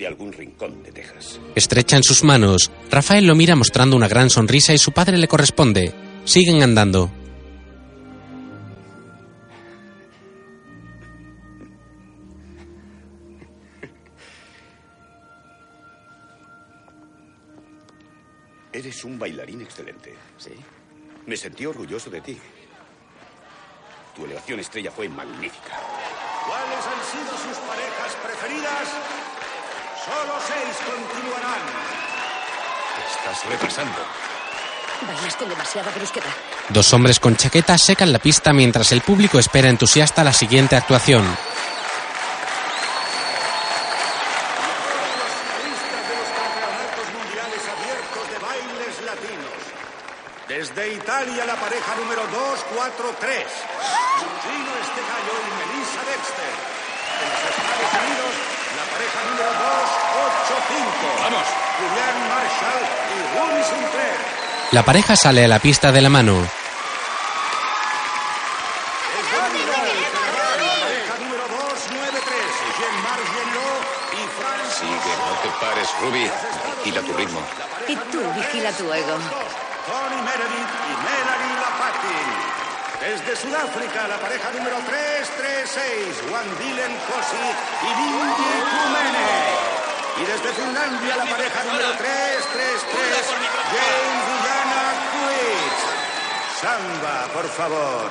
De 0.00 0.06
algún 0.06 0.32
rincón 0.32 0.82
de 0.82 0.92
Texas. 0.92 1.38
Estrechan 1.54 2.02
sus 2.02 2.24
manos. 2.24 2.70
Rafael 2.90 3.26
lo 3.26 3.34
mira 3.34 3.54
mostrando 3.54 3.96
una 3.96 4.08
gran 4.08 4.30
sonrisa 4.30 4.72
y 4.72 4.78
su 4.78 4.92
padre 4.92 5.18
le 5.18 5.28
corresponde. 5.28 5.92
Siguen 6.24 6.62
andando. 6.62 7.10
Eres 18.72 19.04
un 19.04 19.18
bailarín 19.18 19.60
excelente. 19.60 20.14
Sí. 20.38 20.52
Me 21.26 21.36
sentí 21.36 21.66
orgulloso 21.66 22.08
de 22.08 22.22
ti. 22.22 22.38
Tu 24.16 24.24
elevación 24.24 24.60
estrella 24.60 24.90
fue 24.90 25.10
magnífica. 25.10 25.78
¿Cuáles 26.46 26.86
han 26.86 27.04
sido 27.04 27.36
sus 27.36 27.58
parejas 27.58 28.16
preferidas? 28.24 29.19
Solo 30.10 30.34
seis 30.44 30.76
continuarán. 30.84 31.62
Estás 33.14 33.46
repasando. 33.46 34.00
Bailas 35.06 35.36
con 35.36 35.48
demasiada 35.48 35.92
brusquedad. 35.92 36.34
Dos 36.68 36.92
hombres 36.92 37.20
con 37.20 37.36
chaquetas 37.36 37.80
secan 37.80 38.12
la 38.12 38.18
pista 38.18 38.52
mientras 38.52 38.90
el 38.90 39.02
público 39.02 39.38
espera 39.38 39.68
entusiasta 39.68 40.24
la 40.24 40.32
siguiente 40.32 40.74
actuación. 40.74 41.24
Desde 50.48 50.92
Italia, 50.92 51.46
la 51.46 51.54
pareja 51.54 51.94
número 51.94 52.22
243. 52.26 53.46
Gino 54.42 54.72
Estegallo 54.82 55.36
y 55.46 55.50
Melissa 55.60 56.02
Dexter. 56.10 56.52
En 57.22 57.28
los 57.30 57.42
Estados 57.46 57.92
Unidos, 58.02 58.59
pareja 59.00 59.20
número 59.30 59.48
285. 59.48 59.64
¡Vamos! 61.24 61.46
Julian 61.80 62.16
Marshall 62.28 62.84
y 63.08 63.18
Ruby 63.32 63.62
Sinclair. 63.64 64.18
La 64.72 64.82
pareja 64.84 65.16
sale 65.16 65.44
a 65.44 65.48
la 65.48 65.58
pista 65.58 65.90
de 65.90 66.00
la 66.02 66.10
mano. 66.10 66.34
La 66.36 66.46
pareja 70.76 71.16
número 71.18 71.48
293. 71.48 72.20
Jean-Marc 72.78 73.24
Genot 73.32 73.84
y 74.12 74.22
Francis. 74.36 74.76
Sigue, 74.80 75.12
no 75.16 75.32
te 75.40 75.48
pares, 75.64 75.88
Ruby. 76.02 76.30
Vigila 76.84 77.00
tu 77.00 77.12
ritmo. 77.14 77.40
Y 77.88 77.96
tú 77.96 78.20
vigila 78.36 78.72
tu 78.72 78.92
ego. 78.92 79.16
Tony 79.86 80.20
Meredith. 80.22 80.89
Desde 83.00 83.34
Sudáfrica, 83.34 84.06
la 84.08 84.18
pareja 84.20 84.50
número 84.52 84.76
336, 84.76 86.20
Juan 86.28 86.44
Dylan 86.60 86.92
Cosi 87.08 87.46
y 87.80 87.90
Lindy 87.96 88.52
Kumene. 88.68 89.32
Y 90.20 90.24
desde 90.28 90.52
Finlandia, 90.52 91.16
la 91.16 91.24
pareja 91.24 91.64
número 91.64 91.88
333, 91.96 92.04
James 93.72 94.24
Villana 94.28 94.84
Quit. 95.16 95.76
Samba, 96.60 97.28
por 97.32 97.48
favor. 97.48 98.10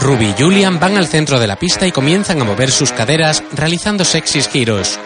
Ruby 0.00 0.34
y 0.36 0.42
Julian 0.42 0.80
van 0.80 0.96
al 0.96 1.06
centro 1.06 1.38
de 1.38 1.46
la 1.46 1.54
pista 1.54 1.86
y 1.86 1.92
comienzan 1.92 2.40
a 2.40 2.44
mover 2.44 2.72
sus 2.72 2.90
caderas 2.90 3.44
realizando 3.52 4.04
sexys 4.04 4.48
giros. 4.48 4.98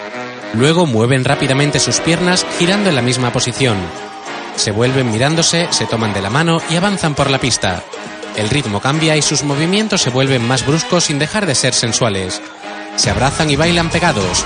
Luego 0.55 0.87
mueven 0.87 1.27
rápidamente 1.27 1.79
sus 1.79 2.01
piernas 2.01 2.47
girando 2.59 2.89
en 2.89 2.97
la 2.97 3.03
misma 3.03 3.35
posición. 3.35 3.77
Se 4.57 4.71
vuelven 4.71 5.11
mirándose, 5.11 5.69
se 5.71 5.85
toman 5.85 6.15
de 6.15 6.23
la 6.23 6.31
mano 6.31 6.63
y 6.71 6.77
avanzan 6.77 7.15
por 7.15 7.29
la 7.29 7.39
pista. 7.39 7.83
El 8.37 8.51
ritmo 8.51 8.81
cambia 8.81 9.17
y 9.17 9.23
sus 9.23 9.45
movimientos 9.45 10.03
se 10.03 10.11
vuelven 10.11 10.47
más 10.47 10.67
bruscos 10.67 11.05
sin 11.05 11.19
dejar 11.19 11.47
de 11.47 11.55
ser 11.55 11.73
sensuales. 11.73 12.43
Se 12.97 13.11
abrazan 13.11 13.51
y 13.51 13.57
bailan 13.57 13.91
pegados. 13.91 14.45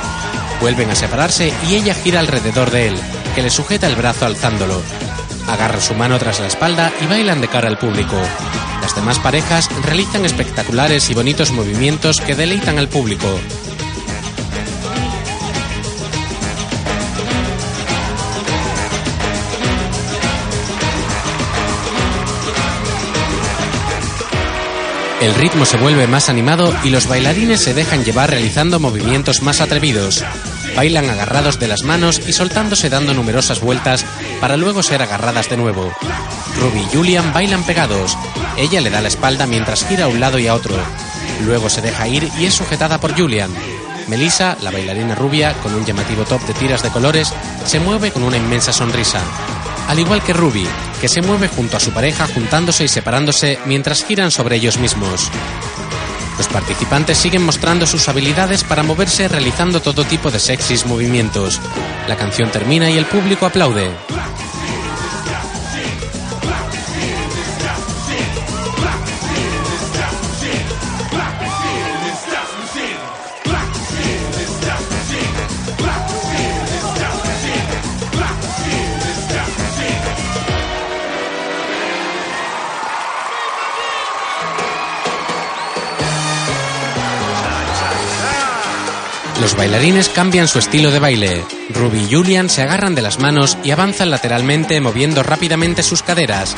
Vuelven 0.61 0.91
a 0.91 0.95
separarse 0.95 1.53
y 1.69 1.75
ella 1.75 1.95
gira 1.95 2.21
alrededor 2.21 2.71
de 2.71 2.89
él, 2.89 2.97
que 3.35 3.43
le 3.43 3.51
sujeta 3.51 3.87
el 3.87 3.97
brazo 3.97 4.27
alzándolo. 4.27 4.83
Agarra 5.49 5.81
su 5.81 5.95
mano 5.95 6.19
tras 6.19 6.41
la 6.41 6.47
espalda 6.47 6.93
y 7.01 7.07
bailan 7.07 7.41
de 7.41 7.49
cara 7.49 7.69
al 7.69 7.79
público. 7.79 8.17
Las 8.83 8.95
demás 8.95 9.19
parejas 9.19 9.69
realizan 9.85 10.25
espectaculares 10.25 11.09
y 11.09 11.15
bonitos 11.15 11.53
movimientos 11.53 12.21
que 12.21 12.35
deleitan 12.35 12.79
al 12.79 12.89
público. 12.89 13.29
El 25.21 25.35
ritmo 25.35 25.65
se 25.65 25.77
vuelve 25.77 26.07
más 26.07 26.29
animado 26.29 26.73
y 26.85 26.91
los 26.91 27.09
bailarines 27.09 27.61
se 27.61 27.75
dejan 27.75 28.05
llevar 28.05 28.31
realizando 28.31 28.79
movimientos 28.79 29.43
más 29.43 29.61
atrevidos. 29.61 30.25
Bailan 30.77 31.11
agarrados 31.11 31.59
de 31.59 31.67
las 31.67 31.83
manos 31.83 32.21
y 32.25 32.33
soltándose 32.33 32.89
dando 32.89 33.15
numerosas 33.15 33.61
vueltas 33.61 34.05
para 34.41 34.57
luego 34.57 34.83
ser 34.85 35.03
agarradas 35.03 35.51
de 35.51 35.57
nuevo. 35.57 35.93
Ruby 36.61 36.81
y 36.83 36.97
Julian 36.97 37.33
bailan 37.33 37.65
pegados. 37.65 38.17
Ella 38.57 38.81
le 38.81 38.91
da 38.91 39.01
la 39.01 39.09
espalda 39.09 39.47
mientras 39.47 39.85
gira 39.85 40.05
a 40.05 40.09
un 40.09 40.21
lado 40.21 40.39
y 40.39 40.47
a 40.47 40.55
otro. 40.55 40.77
Luego 41.45 41.69
se 41.69 41.83
deja 41.83 42.07
ir 42.07 42.31
y 42.39 42.45
es 42.47 42.55
sujetada 42.55 43.01
por 43.01 43.19
Julian. 43.19 43.51
Melissa, 44.07 44.57
la 44.63 44.71
bailarina 44.71 45.17
rubia, 45.17 45.53
con 45.63 45.75
un 45.75 45.85
llamativo 45.85 46.25
top 46.25 46.43
de 46.47 46.55
tiras 46.55 46.83
de 46.83 46.91
colores, 46.91 47.33
se 47.65 47.81
mueve 47.81 48.13
con 48.13 48.23
una 48.23 48.37
inmensa 48.37 48.73
sonrisa. 48.73 49.21
Al 49.89 49.99
igual 49.99 50.23
que 50.23 50.33
Ruby, 50.33 50.67
que 51.01 51.09
se 51.09 51.23
mueve 51.23 51.49
junto 51.49 51.77
a 51.77 51.81
su 51.81 51.93
pareja 51.93 52.27
juntándose 52.27 52.85
y 52.85 52.89
separándose 52.89 53.59
mientras 53.67 54.05
giran 54.05 54.31
sobre 54.31 54.57
ellos 54.57 54.79
mismos. 54.79 55.31
Los 56.37 56.49
participantes 56.49 57.19
siguen 57.19 57.45
mostrando 57.45 57.87
sus 57.87 58.09
habilidades 58.09 58.63
para 58.63 58.83
moverse 58.83 59.27
realizando 59.27 59.81
todo 59.81 60.05
tipo 60.05 60.31
de 60.31 60.39
sexys 60.39 60.87
movimientos. 60.87 61.61
La 62.07 62.17
canción 62.17 62.51
termina 62.51 62.91
y 62.91 62.97
el 62.97 63.07
público 63.07 63.47
aplaude. 63.47 63.91
Bailarines 89.59 90.09
cambian 90.09 90.47
su 90.47 90.61
estilo 90.61 90.93
de 90.93 91.01
baile. 91.01 91.45
Ruby 91.75 92.05
y 92.05 92.15
Julian 92.15 92.49
se 92.49 92.63
agarran 92.63 92.95
de 92.95 93.03
las 93.03 93.19
manos 93.19 93.59
y 93.65 93.73
avanzan 93.73 94.09
lateralmente 94.09 94.81
moviendo 94.81 95.25
rápidamente 95.25 95.83
sus 95.83 96.05
caderas. 96.05 96.55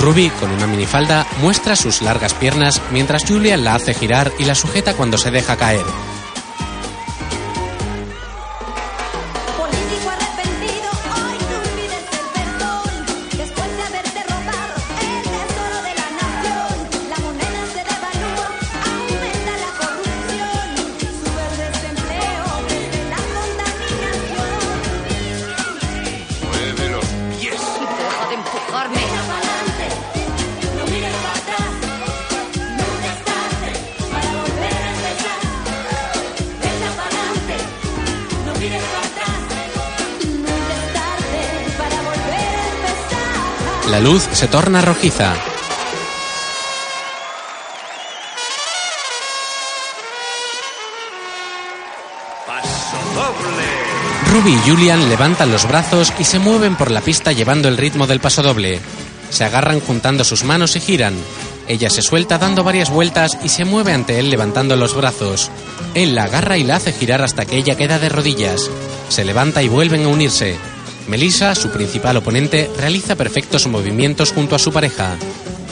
Ruby, 0.00 0.30
con 0.30 0.50
una 0.50 0.66
minifalda, 0.66 1.26
muestra 1.42 1.76
sus 1.76 2.00
largas 2.00 2.32
piernas 2.32 2.80
mientras 2.90 3.24
Julian 3.28 3.64
la 3.64 3.74
hace 3.74 3.92
girar 3.92 4.32
y 4.38 4.44
la 4.44 4.54
sujeta 4.54 4.94
cuando 4.94 5.18
se 5.18 5.30
deja 5.30 5.56
caer. 5.56 5.84
Se 44.36 44.48
torna 44.48 44.82
rojiza. 44.82 45.32
Paso 52.46 52.98
doble. 53.14 53.64
Ruby 54.30 54.52
y 54.52 54.68
Julian 54.68 55.08
levantan 55.08 55.50
los 55.50 55.66
brazos 55.66 56.12
y 56.18 56.24
se 56.24 56.38
mueven 56.38 56.76
por 56.76 56.90
la 56.90 57.00
pista 57.00 57.32
llevando 57.32 57.68
el 57.68 57.78
ritmo 57.78 58.06
del 58.06 58.20
pasodoble. 58.20 58.78
Se 59.30 59.44
agarran 59.44 59.80
juntando 59.80 60.22
sus 60.22 60.44
manos 60.44 60.76
y 60.76 60.80
giran. 60.80 61.14
Ella 61.66 61.88
se 61.88 62.02
suelta 62.02 62.36
dando 62.36 62.62
varias 62.62 62.90
vueltas 62.90 63.38
y 63.42 63.48
se 63.48 63.64
mueve 63.64 63.94
ante 63.94 64.18
él 64.18 64.28
levantando 64.28 64.76
los 64.76 64.94
brazos. 64.94 65.50
Él 65.94 66.14
la 66.14 66.24
agarra 66.24 66.58
y 66.58 66.64
la 66.64 66.76
hace 66.76 66.92
girar 66.92 67.22
hasta 67.22 67.46
que 67.46 67.56
ella 67.56 67.76
queda 67.76 67.98
de 67.98 68.10
rodillas. 68.10 68.70
Se 69.08 69.24
levanta 69.24 69.62
y 69.62 69.68
vuelven 69.68 70.04
a 70.04 70.08
unirse. 70.08 70.58
Melissa, 71.08 71.54
su 71.54 71.70
principal 71.70 72.16
oponente, 72.16 72.70
realiza 72.78 73.14
perfectos 73.14 73.66
movimientos 73.66 74.32
junto 74.32 74.56
a 74.56 74.58
su 74.58 74.72
pareja. 74.72 75.16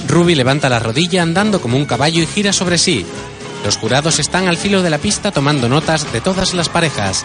Ruby 0.08 0.34
levanta 0.34 0.68
la 0.68 0.78
rodilla 0.78 1.22
andando 1.22 1.60
como 1.60 1.76
un 1.76 1.86
caballo 1.86 2.22
y 2.22 2.26
gira 2.26 2.52
sobre 2.52 2.78
sí. 2.78 3.04
Los 3.64 3.76
jurados 3.76 4.18
están 4.18 4.46
al 4.46 4.58
filo 4.58 4.82
de 4.82 4.90
la 4.90 4.98
pista 4.98 5.32
tomando 5.32 5.68
notas 5.68 6.12
de 6.12 6.20
todas 6.20 6.52
las 6.54 6.68
parejas. 6.68 7.24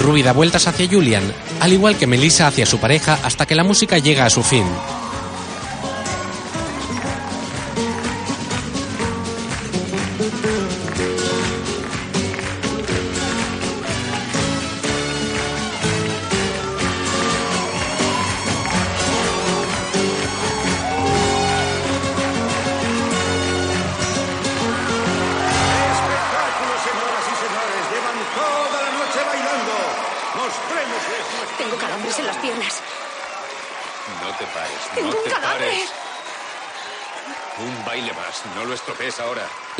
Ruby 0.00 0.22
da 0.22 0.32
vueltas 0.32 0.66
hacia 0.66 0.88
Julian, 0.88 1.22
al 1.60 1.72
igual 1.72 1.96
que 1.96 2.06
Melissa 2.06 2.48
hacia 2.48 2.66
su 2.66 2.78
pareja 2.78 3.18
hasta 3.22 3.46
que 3.46 3.54
la 3.54 3.64
música 3.64 3.98
llega 3.98 4.26
a 4.26 4.30
su 4.30 4.42
fin. 4.42 4.66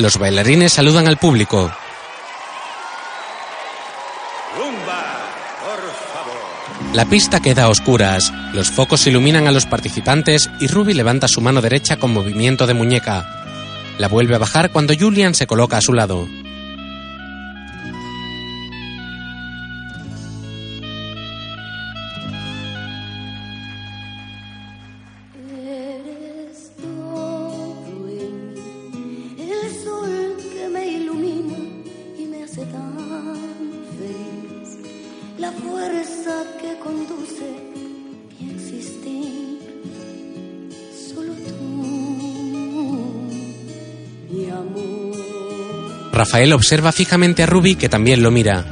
Los 0.07 0.19
bailarines 0.19 0.71
saludan 0.71 1.05
al 1.09 1.17
público. 1.17 1.69
La 6.93 7.03
pista 7.03 7.41
queda 7.41 7.63
a 7.63 7.67
oscuras, 7.67 8.31
los 8.53 8.71
focos 8.71 9.05
iluminan 9.05 9.47
a 9.47 9.51
los 9.51 9.65
participantes 9.65 10.49
y 10.61 10.67
Ruby 10.67 10.93
levanta 10.93 11.27
su 11.27 11.41
mano 11.41 11.59
derecha 11.59 11.97
con 11.97 12.13
movimiento 12.13 12.67
de 12.67 12.73
muñeca. 12.73 13.25
La 13.97 14.07
vuelve 14.07 14.35
a 14.35 14.37
bajar 14.37 14.71
cuando 14.71 14.93
Julian 14.97 15.35
se 15.35 15.45
coloca 15.45 15.75
a 15.75 15.81
su 15.81 15.91
lado. 15.91 16.25
Rafael 46.27 46.51
observa 46.51 46.91
fijamente 46.91 47.41
a 47.41 47.45
Ruby 47.45 47.75
que 47.77 47.87
también 47.87 48.21
lo 48.21 48.31
mira. 48.31 48.65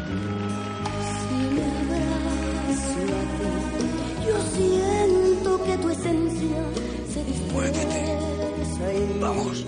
Vamos. 9.22 9.66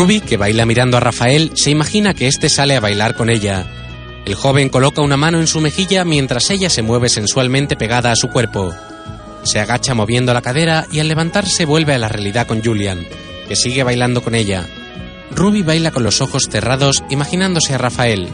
Ruby, 0.00 0.22
que 0.22 0.38
baila 0.38 0.64
mirando 0.64 0.96
a 0.96 1.00
Rafael, 1.00 1.52
se 1.54 1.68
imagina 1.68 2.14
que 2.14 2.26
éste 2.26 2.48
sale 2.48 2.74
a 2.74 2.80
bailar 2.80 3.14
con 3.14 3.28
ella. 3.28 3.66
El 4.24 4.34
joven 4.34 4.70
coloca 4.70 5.02
una 5.02 5.18
mano 5.18 5.38
en 5.40 5.46
su 5.46 5.60
mejilla 5.60 6.06
mientras 6.06 6.48
ella 6.48 6.70
se 6.70 6.80
mueve 6.80 7.10
sensualmente 7.10 7.76
pegada 7.76 8.10
a 8.10 8.16
su 8.16 8.28
cuerpo. 8.28 8.72
Se 9.42 9.60
agacha 9.60 9.92
moviendo 9.92 10.32
la 10.32 10.40
cadera 10.40 10.86
y 10.90 11.00
al 11.00 11.08
levantarse 11.08 11.66
vuelve 11.66 11.92
a 11.92 11.98
la 11.98 12.08
realidad 12.08 12.46
con 12.46 12.64
Julian, 12.64 13.06
que 13.46 13.56
sigue 13.56 13.82
bailando 13.82 14.22
con 14.22 14.34
ella. 14.34 14.66
Ruby 15.32 15.60
baila 15.60 15.90
con 15.90 16.02
los 16.02 16.22
ojos 16.22 16.48
cerrados 16.50 17.04
imaginándose 17.10 17.74
a 17.74 17.78
Rafael. 17.78 18.30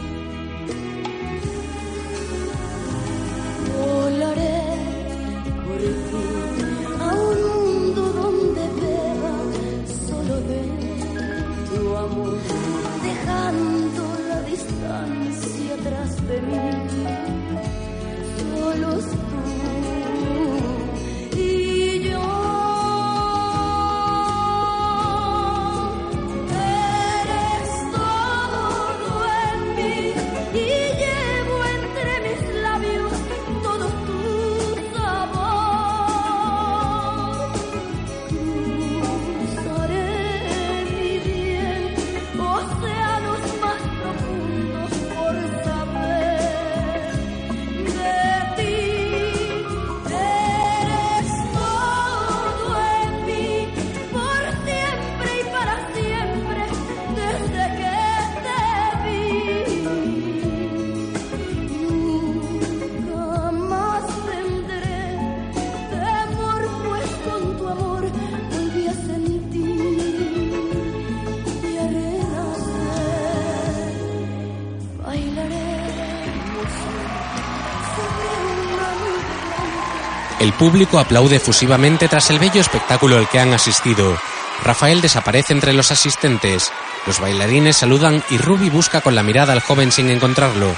Público 80.57 80.99
aplaude 80.99 81.37
efusivamente 81.37 82.07
tras 82.07 82.29
el 82.29 82.39
bello 82.39 82.59
espectáculo 82.59 83.17
al 83.17 83.29
que 83.29 83.39
han 83.39 83.53
asistido. 83.53 84.17
Rafael 84.63 85.01
desaparece 85.01 85.53
entre 85.53 85.73
los 85.73 85.91
asistentes. 85.91 86.71
Los 87.05 87.19
bailarines 87.19 87.77
saludan 87.77 88.23
y 88.29 88.37
Ruby 88.37 88.69
busca 88.69 89.01
con 89.01 89.15
la 89.15 89.23
mirada 89.23 89.53
al 89.53 89.61
joven 89.61 89.91
sin 89.91 90.09
encontrarlo. 90.09 90.73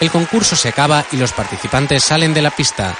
El 0.00 0.10
concurso 0.10 0.56
se 0.56 0.68
acaba 0.68 1.04
y 1.10 1.16
los 1.16 1.32
participantes 1.32 2.04
salen 2.04 2.34
de 2.34 2.42
la 2.42 2.50
pista. 2.50 2.96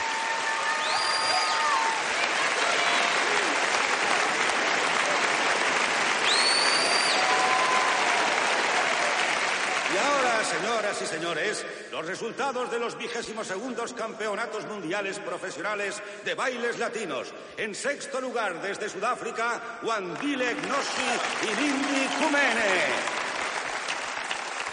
Y 9.94 9.98
ahora, 9.98 10.44
señoras 10.44 11.02
y 11.02 11.06
señores, 11.06 11.66
los 11.92 12.06
resultados 12.06 12.70
de 12.70 12.78
los 12.78 12.98
vigésimos 12.98 13.46
segundos 13.46 13.92
campeonatos 13.92 14.66
mundiales 14.66 15.18
profesionales 15.18 16.02
bailes 16.46 16.78
latinos. 16.78 17.26
En 17.56 17.74
sexto 17.74 18.20
lugar, 18.20 18.62
desde 18.62 18.88
Sudáfrica, 18.88 19.80
Wandile 19.82 20.54
Gnossi 20.54 21.10
y 21.42 21.60
Lindy 21.60 22.06
Kumene. 22.18 22.74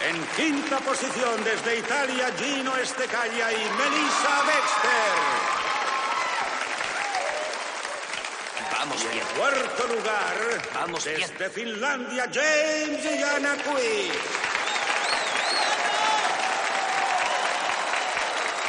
En 0.08 0.16
quinta 0.36 0.78
posición, 0.78 1.42
desde 1.42 1.78
Italia, 1.78 2.30
Gino 2.38 2.76
Estecaglia 2.76 3.50
y 3.52 3.62
Melissa 3.80 4.34
Dexter. 4.50 5.14
Vamos 8.78 9.02
y 9.02 9.18
en 9.18 9.26
cuarto 9.36 9.86
lugar, 9.88 10.36
Vamos 10.74 11.04
bien. 11.04 11.20
desde 11.22 11.50
Finlandia, 11.50 12.30
James 12.32 13.02
Yanakui. 13.02 14.12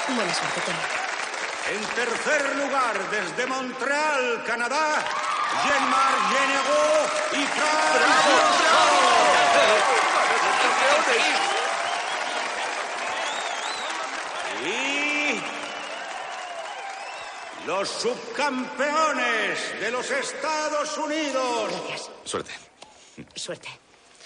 Buena 0.07 0.33
suerte, 0.33 0.61
Tony. 0.65 1.05
En 1.67 1.81
tercer 1.95 2.55
lugar, 2.57 3.09
desde 3.09 3.45
Montreal, 3.47 4.43
Canadá, 4.45 5.03
Jean-Marc 5.65 6.29
Genego 6.29 6.83
y 7.31 7.45
Fran 7.47 7.85
Y 14.63 15.41
los 17.65 17.89
subcampeones 17.89 19.79
de 19.79 19.91
los 19.91 20.09
Estados 20.11 20.97
Unidos. 20.97 22.11
Suerte. 22.23 22.51
Suerte. 23.33 23.69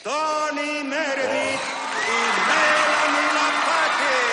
Tony 0.04 0.84
Meredith 0.84 1.62
y 2.06 2.20
Melanie 2.48 3.34
Lapake. 3.34 4.30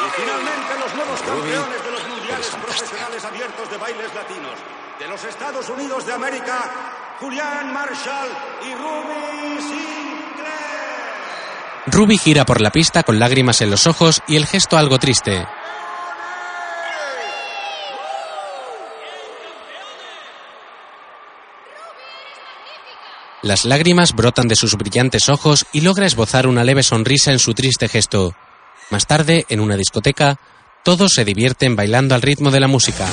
Y 0.00 0.08
finalmente 0.20 0.78
los 0.78 0.94
nuevos 0.94 1.20
campeones 1.22 1.84
de 1.84 1.90
los 1.90 2.08
mundiales 2.08 2.48
profesionales 2.62 3.24
abiertos 3.24 3.70
de 3.70 3.76
bailes 3.76 4.14
latinos. 4.14 4.54
De 4.98 5.08
los 5.08 5.24
Estados 5.24 5.68
Unidos 5.68 6.06
de 6.06 6.12
América, 6.12 7.16
Julián 7.20 7.72
Marshall 7.72 8.28
y 8.62 8.74
Ruby 8.74 9.62
Sinclair. 9.62 10.60
Ruby 11.86 12.18
gira 12.18 12.44
por 12.44 12.60
la 12.60 12.70
pista 12.70 13.02
con 13.02 13.18
lágrimas 13.18 13.62
en 13.62 13.70
los 13.70 13.86
ojos 13.86 14.22
y 14.26 14.36
el 14.36 14.46
gesto 14.46 14.76
algo 14.76 14.98
triste. 14.98 15.46
Las 23.42 23.64
lágrimas 23.64 24.14
brotan 24.14 24.48
de 24.48 24.56
sus 24.56 24.76
brillantes 24.76 25.30
ojos 25.30 25.64
y 25.72 25.80
logra 25.80 26.04
esbozar 26.04 26.46
una 26.46 26.62
leve 26.62 26.82
sonrisa 26.82 27.32
en 27.32 27.38
su 27.38 27.54
triste 27.54 27.88
gesto. 27.88 28.34
Más 28.90 29.06
tarde, 29.06 29.46
en 29.48 29.60
una 29.60 29.76
discoteca, 29.76 30.38
todos 30.82 31.12
se 31.14 31.24
divierten 31.24 31.76
bailando 31.76 32.14
al 32.16 32.22
ritmo 32.22 32.50
de 32.50 32.60
la 32.60 32.66
música. 32.66 33.06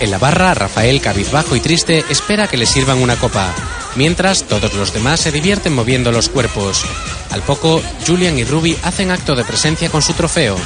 En 0.00 0.10
la 0.10 0.18
barra, 0.18 0.52
Rafael, 0.52 1.00
cabizbajo 1.00 1.56
y 1.56 1.60
triste, 1.60 2.04
espera 2.10 2.46
que 2.46 2.58
le 2.58 2.66
sirvan 2.66 3.00
una 3.00 3.16
copa. 3.16 3.54
Mientras, 3.96 4.44
todos 4.44 4.74
los 4.74 4.92
demás 4.92 5.20
se 5.20 5.30
divierten 5.30 5.72
moviendo 5.72 6.10
los 6.10 6.28
cuerpos. 6.28 6.84
Al 7.30 7.42
poco, 7.42 7.80
Julian 8.06 8.36
y 8.38 8.44
Ruby 8.44 8.76
hacen 8.82 9.10
acto 9.10 9.34
de 9.36 9.44
presencia 9.44 9.88
con 9.88 10.02
su 10.02 10.12
trofeo. 10.14 10.56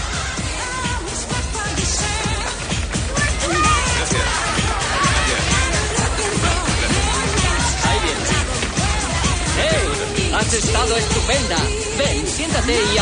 ¡Hey! 9.59 10.33
¡Has 10.35 10.55
estado 10.55 10.97
estupenda! 10.97 11.59
Ven, 11.99 12.27
siéntate 12.27 12.73
y. 12.73 12.99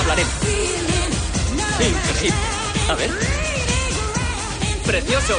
Increíble. 1.84 2.38
A 2.88 2.94
ver. 2.94 3.10
Precioso. 4.84 5.38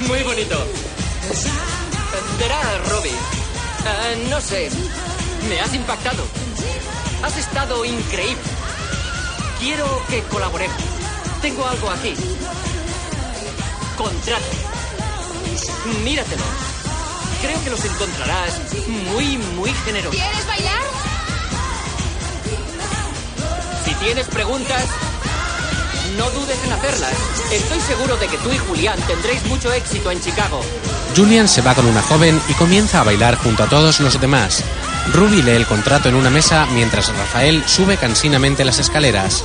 Muy 0.00 0.22
bonito. 0.22 0.66
Verás, 2.38 2.88
Robbie. 2.90 3.29
Eh, 3.86 4.26
no 4.28 4.40
sé. 4.40 4.70
Me 5.48 5.60
has 5.60 5.74
impactado. 5.74 6.24
Has 7.22 7.36
estado 7.36 7.84
increíble. 7.84 8.42
Quiero 9.58 9.86
que 10.08 10.22
colaboremos. 10.24 10.76
Tengo 11.42 11.66
algo 11.66 11.90
aquí. 11.90 12.14
Contrato. 13.96 14.46
Míratelo. 16.04 16.42
Creo 17.42 17.62
que 17.64 17.70
los 17.70 17.84
encontrarás 17.84 18.60
muy, 18.86 19.38
muy 19.56 19.70
generosos. 19.84 20.20
¿Quieres 20.20 20.46
bailar? 20.46 20.82
Si 23.84 23.94
tienes 23.94 24.26
preguntas, 24.28 24.84
no 26.16 26.30
dudes 26.30 26.58
en 26.64 26.72
hacerlas. 26.72 27.12
Estoy 27.52 27.80
seguro 27.80 28.16
de 28.16 28.26
que 28.26 28.38
tú 28.38 28.50
y 28.52 28.58
Julián 28.58 28.98
tendréis 29.06 29.44
mucho 29.46 29.72
éxito 29.72 30.10
en 30.10 30.20
Chicago. 30.20 30.60
Julian 31.16 31.48
se 31.48 31.62
va 31.62 31.74
con 31.74 31.86
una 31.86 32.02
joven 32.02 32.40
y 32.48 32.54
comienza 32.54 33.00
a 33.00 33.04
bailar 33.04 33.36
junto 33.36 33.62
a 33.62 33.68
todos 33.68 34.00
los 34.00 34.20
demás. 34.20 34.62
Ruby 35.12 35.42
lee 35.42 35.52
el 35.52 35.66
contrato 35.66 36.08
en 36.08 36.14
una 36.14 36.30
mesa 36.30 36.66
mientras 36.72 37.08
Rafael 37.08 37.64
sube 37.66 37.96
cansinamente 37.96 38.64
las 38.64 38.78
escaleras. 38.78 39.44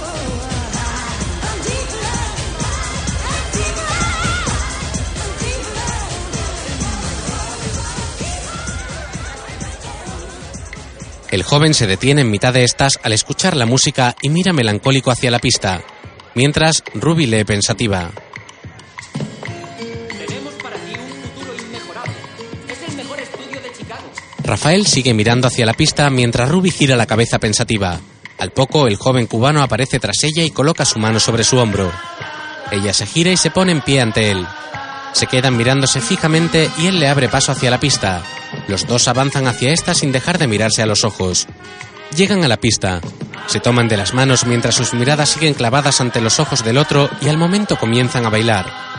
El 11.32 11.44
joven 11.44 11.74
se 11.74 11.86
detiene 11.86 12.22
en 12.22 12.32
mitad 12.32 12.54
de 12.54 12.64
estas 12.64 12.98
al 13.04 13.12
escuchar 13.12 13.58
la 13.58 13.66
música 13.66 14.16
y 14.22 14.30
mira 14.30 14.54
melancólico 14.54 15.12
hacia 15.12 15.32
la 15.32 15.40
pista. 15.40 15.84
Mientras, 16.36 16.84
Ruby 16.94 17.26
lee 17.26 17.45
pensativa. 17.45 18.12
Rafael 24.44 24.86
sigue 24.86 25.14
mirando 25.14 25.48
hacia 25.48 25.66
la 25.66 25.74
pista 25.74 26.10
mientras 26.12 26.49
Ruby 26.49 26.70
gira 26.70 26.95
la 26.95 27.07
cabeza 27.07 27.40
pensativa. 27.40 27.99
Al 28.38 28.52
poco, 28.52 28.88
el 28.88 28.95
joven 28.95 29.26
cubano 29.26 29.64
aparece 29.64 29.99
tras 29.99 30.24
ella 30.24 30.44
y 30.44 30.52
coloca 30.52 30.86
su 30.86 30.99
mano 30.99 31.20
sobre 31.20 31.44
su 31.44 31.57
hombro. 31.57 31.91
Ella 32.72 32.94
se 32.94 33.06
gira 33.06 33.32
y 33.32 33.38
se 33.38 33.49
pone 33.49 33.72
en 33.72 33.82
pie 33.82 34.02
ante 34.02 34.30
él. 34.30 34.45
Se 35.14 35.28
quedan 35.28 35.57
mirándose 35.57 36.02
fijamente 36.02 36.70
y 36.78 36.88
él 36.88 36.99
le 36.99 37.07
abre 37.07 37.30
paso 37.30 37.53
hacia 37.53 37.72
la 37.72 37.80
pista. 37.80 38.22
Los 38.68 38.86
dos 38.86 39.07
avanzan 39.07 39.48
hacia 39.48 39.72
esta 39.72 39.94
sin 39.94 40.12
dejar 40.12 40.38
de 40.38 40.48
mirarse 40.48 40.82
a 40.82 40.86
los 40.86 41.06
ojos. 41.06 41.48
Llegan 42.16 42.44
a 42.44 42.48
la 42.48 42.57
pista. 42.57 43.02
Se 43.48 43.60
toman 43.60 43.88
de 43.88 43.98
las 43.98 44.14
manos 44.14 44.46
mientras 44.46 44.76
sus 44.76 44.94
miradas 44.94 45.30
siguen 45.30 45.54
clavadas 45.54 46.02
ante 46.02 46.22
los 46.22 46.40
ojos 46.40 46.64
del 46.64 46.78
otro 46.78 47.10
y 47.22 47.30
al 47.30 47.38
momento 47.38 47.78
comienzan 47.78 48.26
a 48.26 48.30
bailar. 48.30 48.95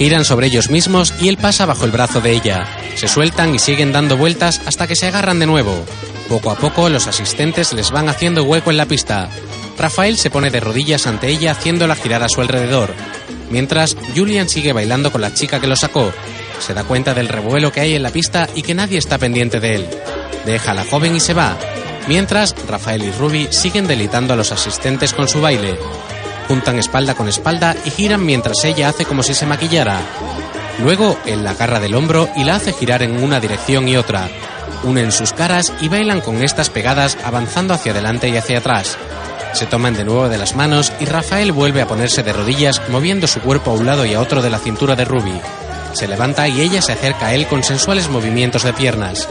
Giran 0.00 0.24
sobre 0.24 0.46
ellos 0.46 0.70
mismos 0.70 1.12
y 1.20 1.28
él 1.28 1.36
pasa 1.36 1.66
bajo 1.66 1.84
el 1.84 1.90
brazo 1.90 2.22
de 2.22 2.32
ella. 2.32 2.66
Se 2.94 3.06
sueltan 3.06 3.54
y 3.54 3.58
siguen 3.58 3.92
dando 3.92 4.16
vueltas 4.16 4.62
hasta 4.64 4.86
que 4.86 4.96
se 4.96 5.06
agarran 5.06 5.38
de 5.38 5.44
nuevo. 5.44 5.84
Poco 6.26 6.50
a 6.50 6.56
poco 6.56 6.88
los 6.88 7.06
asistentes 7.06 7.74
les 7.74 7.90
van 7.90 8.08
haciendo 8.08 8.44
hueco 8.44 8.70
en 8.70 8.78
la 8.78 8.86
pista. 8.86 9.28
Rafael 9.76 10.16
se 10.16 10.30
pone 10.30 10.48
de 10.48 10.58
rodillas 10.58 11.06
ante 11.06 11.28
ella 11.28 11.50
haciéndola 11.50 11.96
girar 11.96 12.22
a 12.22 12.30
su 12.30 12.40
alrededor. 12.40 12.94
Mientras, 13.50 13.94
Julian 14.16 14.48
sigue 14.48 14.72
bailando 14.72 15.12
con 15.12 15.20
la 15.20 15.34
chica 15.34 15.60
que 15.60 15.66
lo 15.66 15.76
sacó. 15.76 16.14
Se 16.60 16.72
da 16.72 16.84
cuenta 16.84 17.12
del 17.12 17.28
revuelo 17.28 17.70
que 17.70 17.80
hay 17.80 17.94
en 17.94 18.02
la 18.02 18.08
pista 18.08 18.48
y 18.54 18.62
que 18.62 18.74
nadie 18.74 18.96
está 18.96 19.18
pendiente 19.18 19.60
de 19.60 19.74
él. 19.74 19.86
Deja 20.46 20.70
a 20.70 20.74
la 20.74 20.86
joven 20.86 21.14
y 21.14 21.20
se 21.20 21.34
va. 21.34 21.58
Mientras, 22.08 22.54
Rafael 22.66 23.02
y 23.02 23.10
Ruby 23.10 23.48
siguen 23.50 23.86
delitando 23.86 24.32
a 24.32 24.36
los 24.36 24.50
asistentes 24.50 25.12
con 25.12 25.28
su 25.28 25.42
baile. 25.42 25.76
Juntan 26.50 26.80
espalda 26.80 27.14
con 27.14 27.28
espalda 27.28 27.76
y 27.84 27.90
giran 27.90 28.26
mientras 28.26 28.64
ella 28.64 28.88
hace 28.88 29.04
como 29.04 29.22
si 29.22 29.34
se 29.34 29.46
maquillara. 29.46 30.00
Luego, 30.82 31.16
él 31.24 31.44
la 31.44 31.52
agarra 31.52 31.78
del 31.78 31.94
hombro 31.94 32.28
y 32.34 32.42
la 32.42 32.56
hace 32.56 32.72
girar 32.72 33.04
en 33.04 33.22
una 33.22 33.38
dirección 33.38 33.86
y 33.86 33.96
otra. 33.96 34.28
Unen 34.82 35.12
sus 35.12 35.32
caras 35.32 35.72
y 35.80 35.86
bailan 35.86 36.20
con 36.20 36.42
estas 36.42 36.68
pegadas 36.68 37.16
avanzando 37.22 37.72
hacia 37.72 37.92
adelante 37.92 38.28
y 38.30 38.36
hacia 38.36 38.58
atrás. 38.58 38.98
Se 39.52 39.66
toman 39.66 39.94
de 39.94 40.02
nuevo 40.02 40.28
de 40.28 40.38
las 40.38 40.56
manos 40.56 40.92
y 40.98 41.04
Rafael 41.04 41.52
vuelve 41.52 41.82
a 41.82 41.86
ponerse 41.86 42.24
de 42.24 42.32
rodillas 42.32 42.82
moviendo 42.88 43.28
su 43.28 43.38
cuerpo 43.38 43.70
a 43.70 43.74
un 43.74 43.86
lado 43.86 44.04
y 44.04 44.14
a 44.14 44.20
otro 44.20 44.42
de 44.42 44.50
la 44.50 44.58
cintura 44.58 44.96
de 44.96 45.04
Ruby. 45.04 45.40
Se 45.92 46.08
levanta 46.08 46.48
y 46.48 46.62
ella 46.62 46.82
se 46.82 46.94
acerca 46.94 47.26
a 47.26 47.34
él 47.34 47.46
con 47.46 47.62
sensuales 47.62 48.08
movimientos 48.08 48.64
de 48.64 48.72
piernas. 48.72 49.28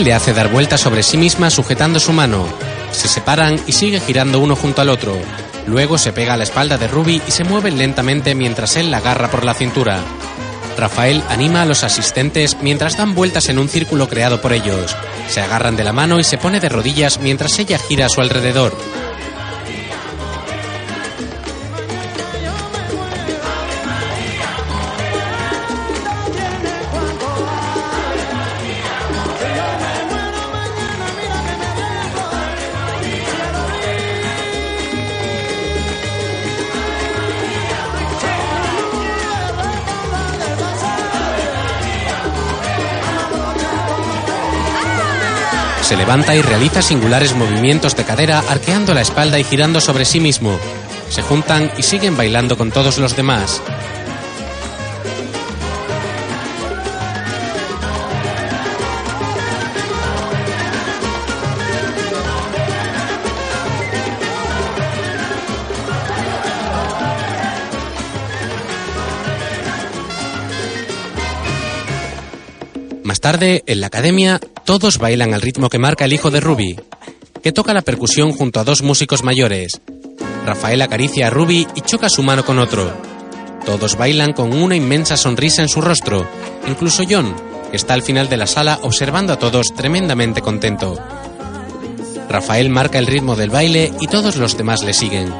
Le 0.00 0.14
hace 0.14 0.32
dar 0.32 0.48
vueltas 0.48 0.80
sobre 0.80 1.02
sí 1.02 1.18
misma 1.18 1.50
sujetando 1.50 2.00
su 2.00 2.14
mano. 2.14 2.46
Se 2.90 3.06
separan 3.06 3.60
y 3.66 3.72
sigue 3.72 4.00
girando 4.00 4.40
uno 4.40 4.56
junto 4.56 4.80
al 4.80 4.88
otro. 4.88 5.14
Luego 5.66 5.98
se 5.98 6.14
pega 6.14 6.32
a 6.32 6.36
la 6.38 6.44
espalda 6.44 6.78
de 6.78 6.88
Ruby 6.88 7.20
y 7.28 7.30
se 7.30 7.44
mueven 7.44 7.76
lentamente 7.76 8.34
mientras 8.34 8.76
él 8.76 8.90
la 8.90 8.96
agarra 8.96 9.30
por 9.30 9.44
la 9.44 9.52
cintura. 9.52 10.00
Rafael 10.78 11.22
anima 11.28 11.62
a 11.62 11.66
los 11.66 11.84
asistentes 11.84 12.56
mientras 12.62 12.96
dan 12.96 13.14
vueltas 13.14 13.50
en 13.50 13.58
un 13.58 13.68
círculo 13.68 14.08
creado 14.08 14.40
por 14.40 14.54
ellos. 14.54 14.96
Se 15.28 15.42
agarran 15.42 15.76
de 15.76 15.84
la 15.84 15.92
mano 15.92 16.18
y 16.18 16.24
se 16.24 16.38
pone 16.38 16.60
de 16.60 16.70
rodillas 16.70 17.20
mientras 17.20 17.58
ella 17.58 17.78
gira 17.78 18.06
a 18.06 18.08
su 18.08 18.22
alrededor. 18.22 18.74
Levanta 46.10 46.34
y 46.34 46.42
realiza 46.42 46.82
singulares 46.82 47.36
movimientos 47.36 47.94
de 47.94 48.02
cadera 48.02 48.42
arqueando 48.48 48.94
la 48.94 49.00
espalda 49.00 49.38
y 49.38 49.44
girando 49.44 49.80
sobre 49.80 50.04
sí 50.04 50.18
mismo. 50.18 50.58
Se 51.08 51.22
juntan 51.22 51.70
y 51.78 51.84
siguen 51.84 52.16
bailando 52.16 52.58
con 52.58 52.72
todos 52.72 52.98
los 52.98 53.14
demás. 53.14 53.62
Más 73.04 73.20
tarde, 73.20 73.62
en 73.66 73.80
la 73.80 73.86
academia, 73.86 74.40
todos 74.70 74.98
bailan 74.98 75.34
al 75.34 75.40
ritmo 75.42 75.68
que 75.68 75.80
marca 75.80 76.04
el 76.04 76.12
hijo 76.12 76.30
de 76.30 76.38
Ruby, 76.38 76.78
que 77.42 77.50
toca 77.50 77.74
la 77.74 77.82
percusión 77.82 78.30
junto 78.30 78.60
a 78.60 78.62
dos 78.62 78.82
músicos 78.82 79.24
mayores. 79.24 79.80
Rafael 80.46 80.80
acaricia 80.80 81.26
a 81.26 81.30
Ruby 81.30 81.66
y 81.74 81.80
choca 81.80 82.08
su 82.08 82.22
mano 82.22 82.44
con 82.44 82.60
otro. 82.60 82.88
Todos 83.66 83.96
bailan 83.96 84.32
con 84.32 84.52
una 84.52 84.76
inmensa 84.76 85.16
sonrisa 85.16 85.62
en 85.62 85.68
su 85.68 85.80
rostro, 85.80 86.24
incluso 86.68 87.02
John, 87.10 87.34
que 87.72 87.76
está 87.78 87.94
al 87.94 88.04
final 88.04 88.28
de 88.28 88.36
la 88.36 88.46
sala 88.46 88.78
observando 88.84 89.32
a 89.32 89.40
todos 89.40 89.74
tremendamente 89.74 90.40
contento. 90.40 90.96
Rafael 92.28 92.70
marca 92.70 93.00
el 93.00 93.08
ritmo 93.08 93.34
del 93.34 93.50
baile 93.50 93.92
y 93.98 94.06
todos 94.06 94.36
los 94.36 94.56
demás 94.56 94.84
le 94.84 94.94
siguen. 94.94 95.34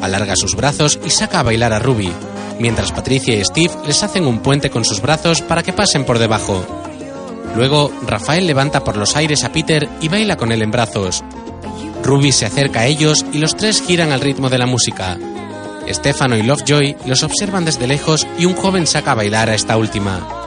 Alarga 0.00 0.36
sus 0.36 0.56
brazos 0.56 0.98
y 1.04 1.10
saca 1.10 1.40
a 1.40 1.42
bailar 1.42 1.74
a 1.74 1.80
Ruby, 1.80 2.10
mientras 2.58 2.92
Patricia 2.92 3.36
y 3.36 3.44
Steve 3.44 3.74
les 3.86 4.02
hacen 4.02 4.26
un 4.26 4.38
puente 4.38 4.70
con 4.70 4.86
sus 4.86 5.02
brazos 5.02 5.42
para 5.42 5.62
que 5.62 5.74
pasen 5.74 6.06
por 6.06 6.18
debajo. 6.18 6.64
Luego, 7.56 7.92
Rafael 8.06 8.46
levanta 8.46 8.84
por 8.84 8.96
los 8.96 9.16
aires 9.16 9.44
a 9.44 9.52
Peter 9.52 9.88
y 10.00 10.08
baila 10.08 10.36
con 10.36 10.52
él 10.52 10.62
en 10.62 10.70
brazos. 10.70 11.24
Ruby 12.02 12.32
se 12.32 12.46
acerca 12.46 12.80
a 12.80 12.86
ellos 12.86 13.24
y 13.32 13.38
los 13.38 13.56
tres 13.56 13.82
giran 13.82 14.12
al 14.12 14.20
ritmo 14.20 14.48
de 14.48 14.58
la 14.58 14.66
música. 14.66 15.18
Stefano 15.88 16.36
y 16.36 16.42
Lovejoy 16.42 16.96
los 17.06 17.22
observan 17.22 17.64
desde 17.64 17.86
lejos 17.86 18.26
y 18.38 18.46
un 18.46 18.54
joven 18.54 18.86
saca 18.86 19.12
a 19.12 19.16
bailar 19.16 19.50
a 19.50 19.54
esta 19.54 19.76
última. 19.76 20.39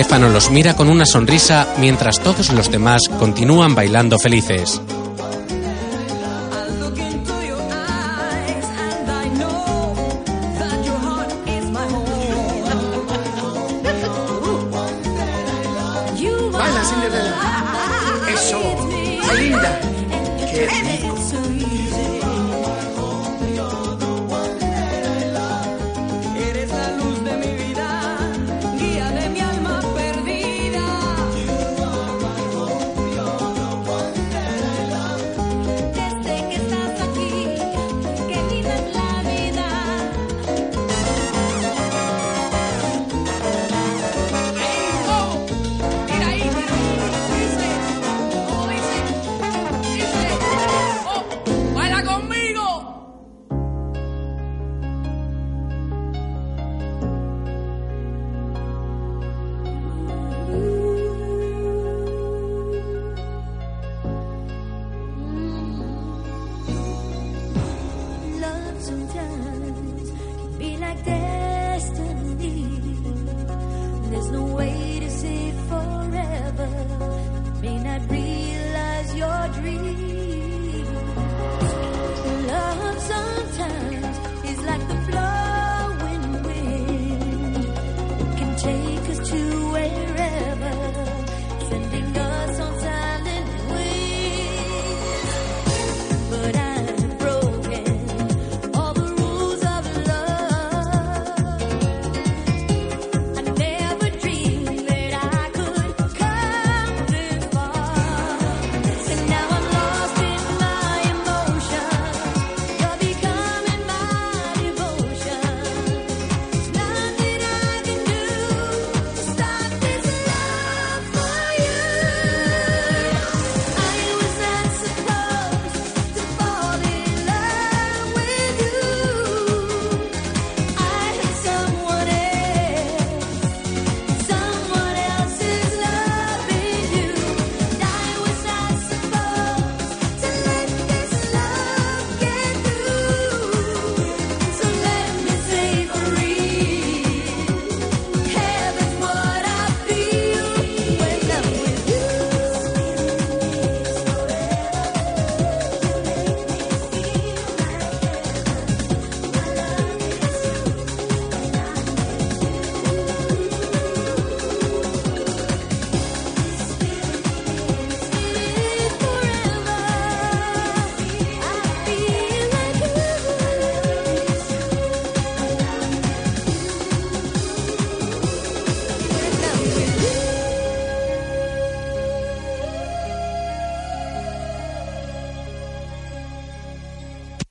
Stefano 0.00 0.30
los 0.30 0.50
mira 0.50 0.74
con 0.74 0.88
una 0.88 1.04
sonrisa 1.04 1.74
mientras 1.78 2.20
todos 2.20 2.48
los 2.54 2.70
demás 2.70 3.02
continúan 3.18 3.74
bailando 3.74 4.18
felices. 4.18 4.80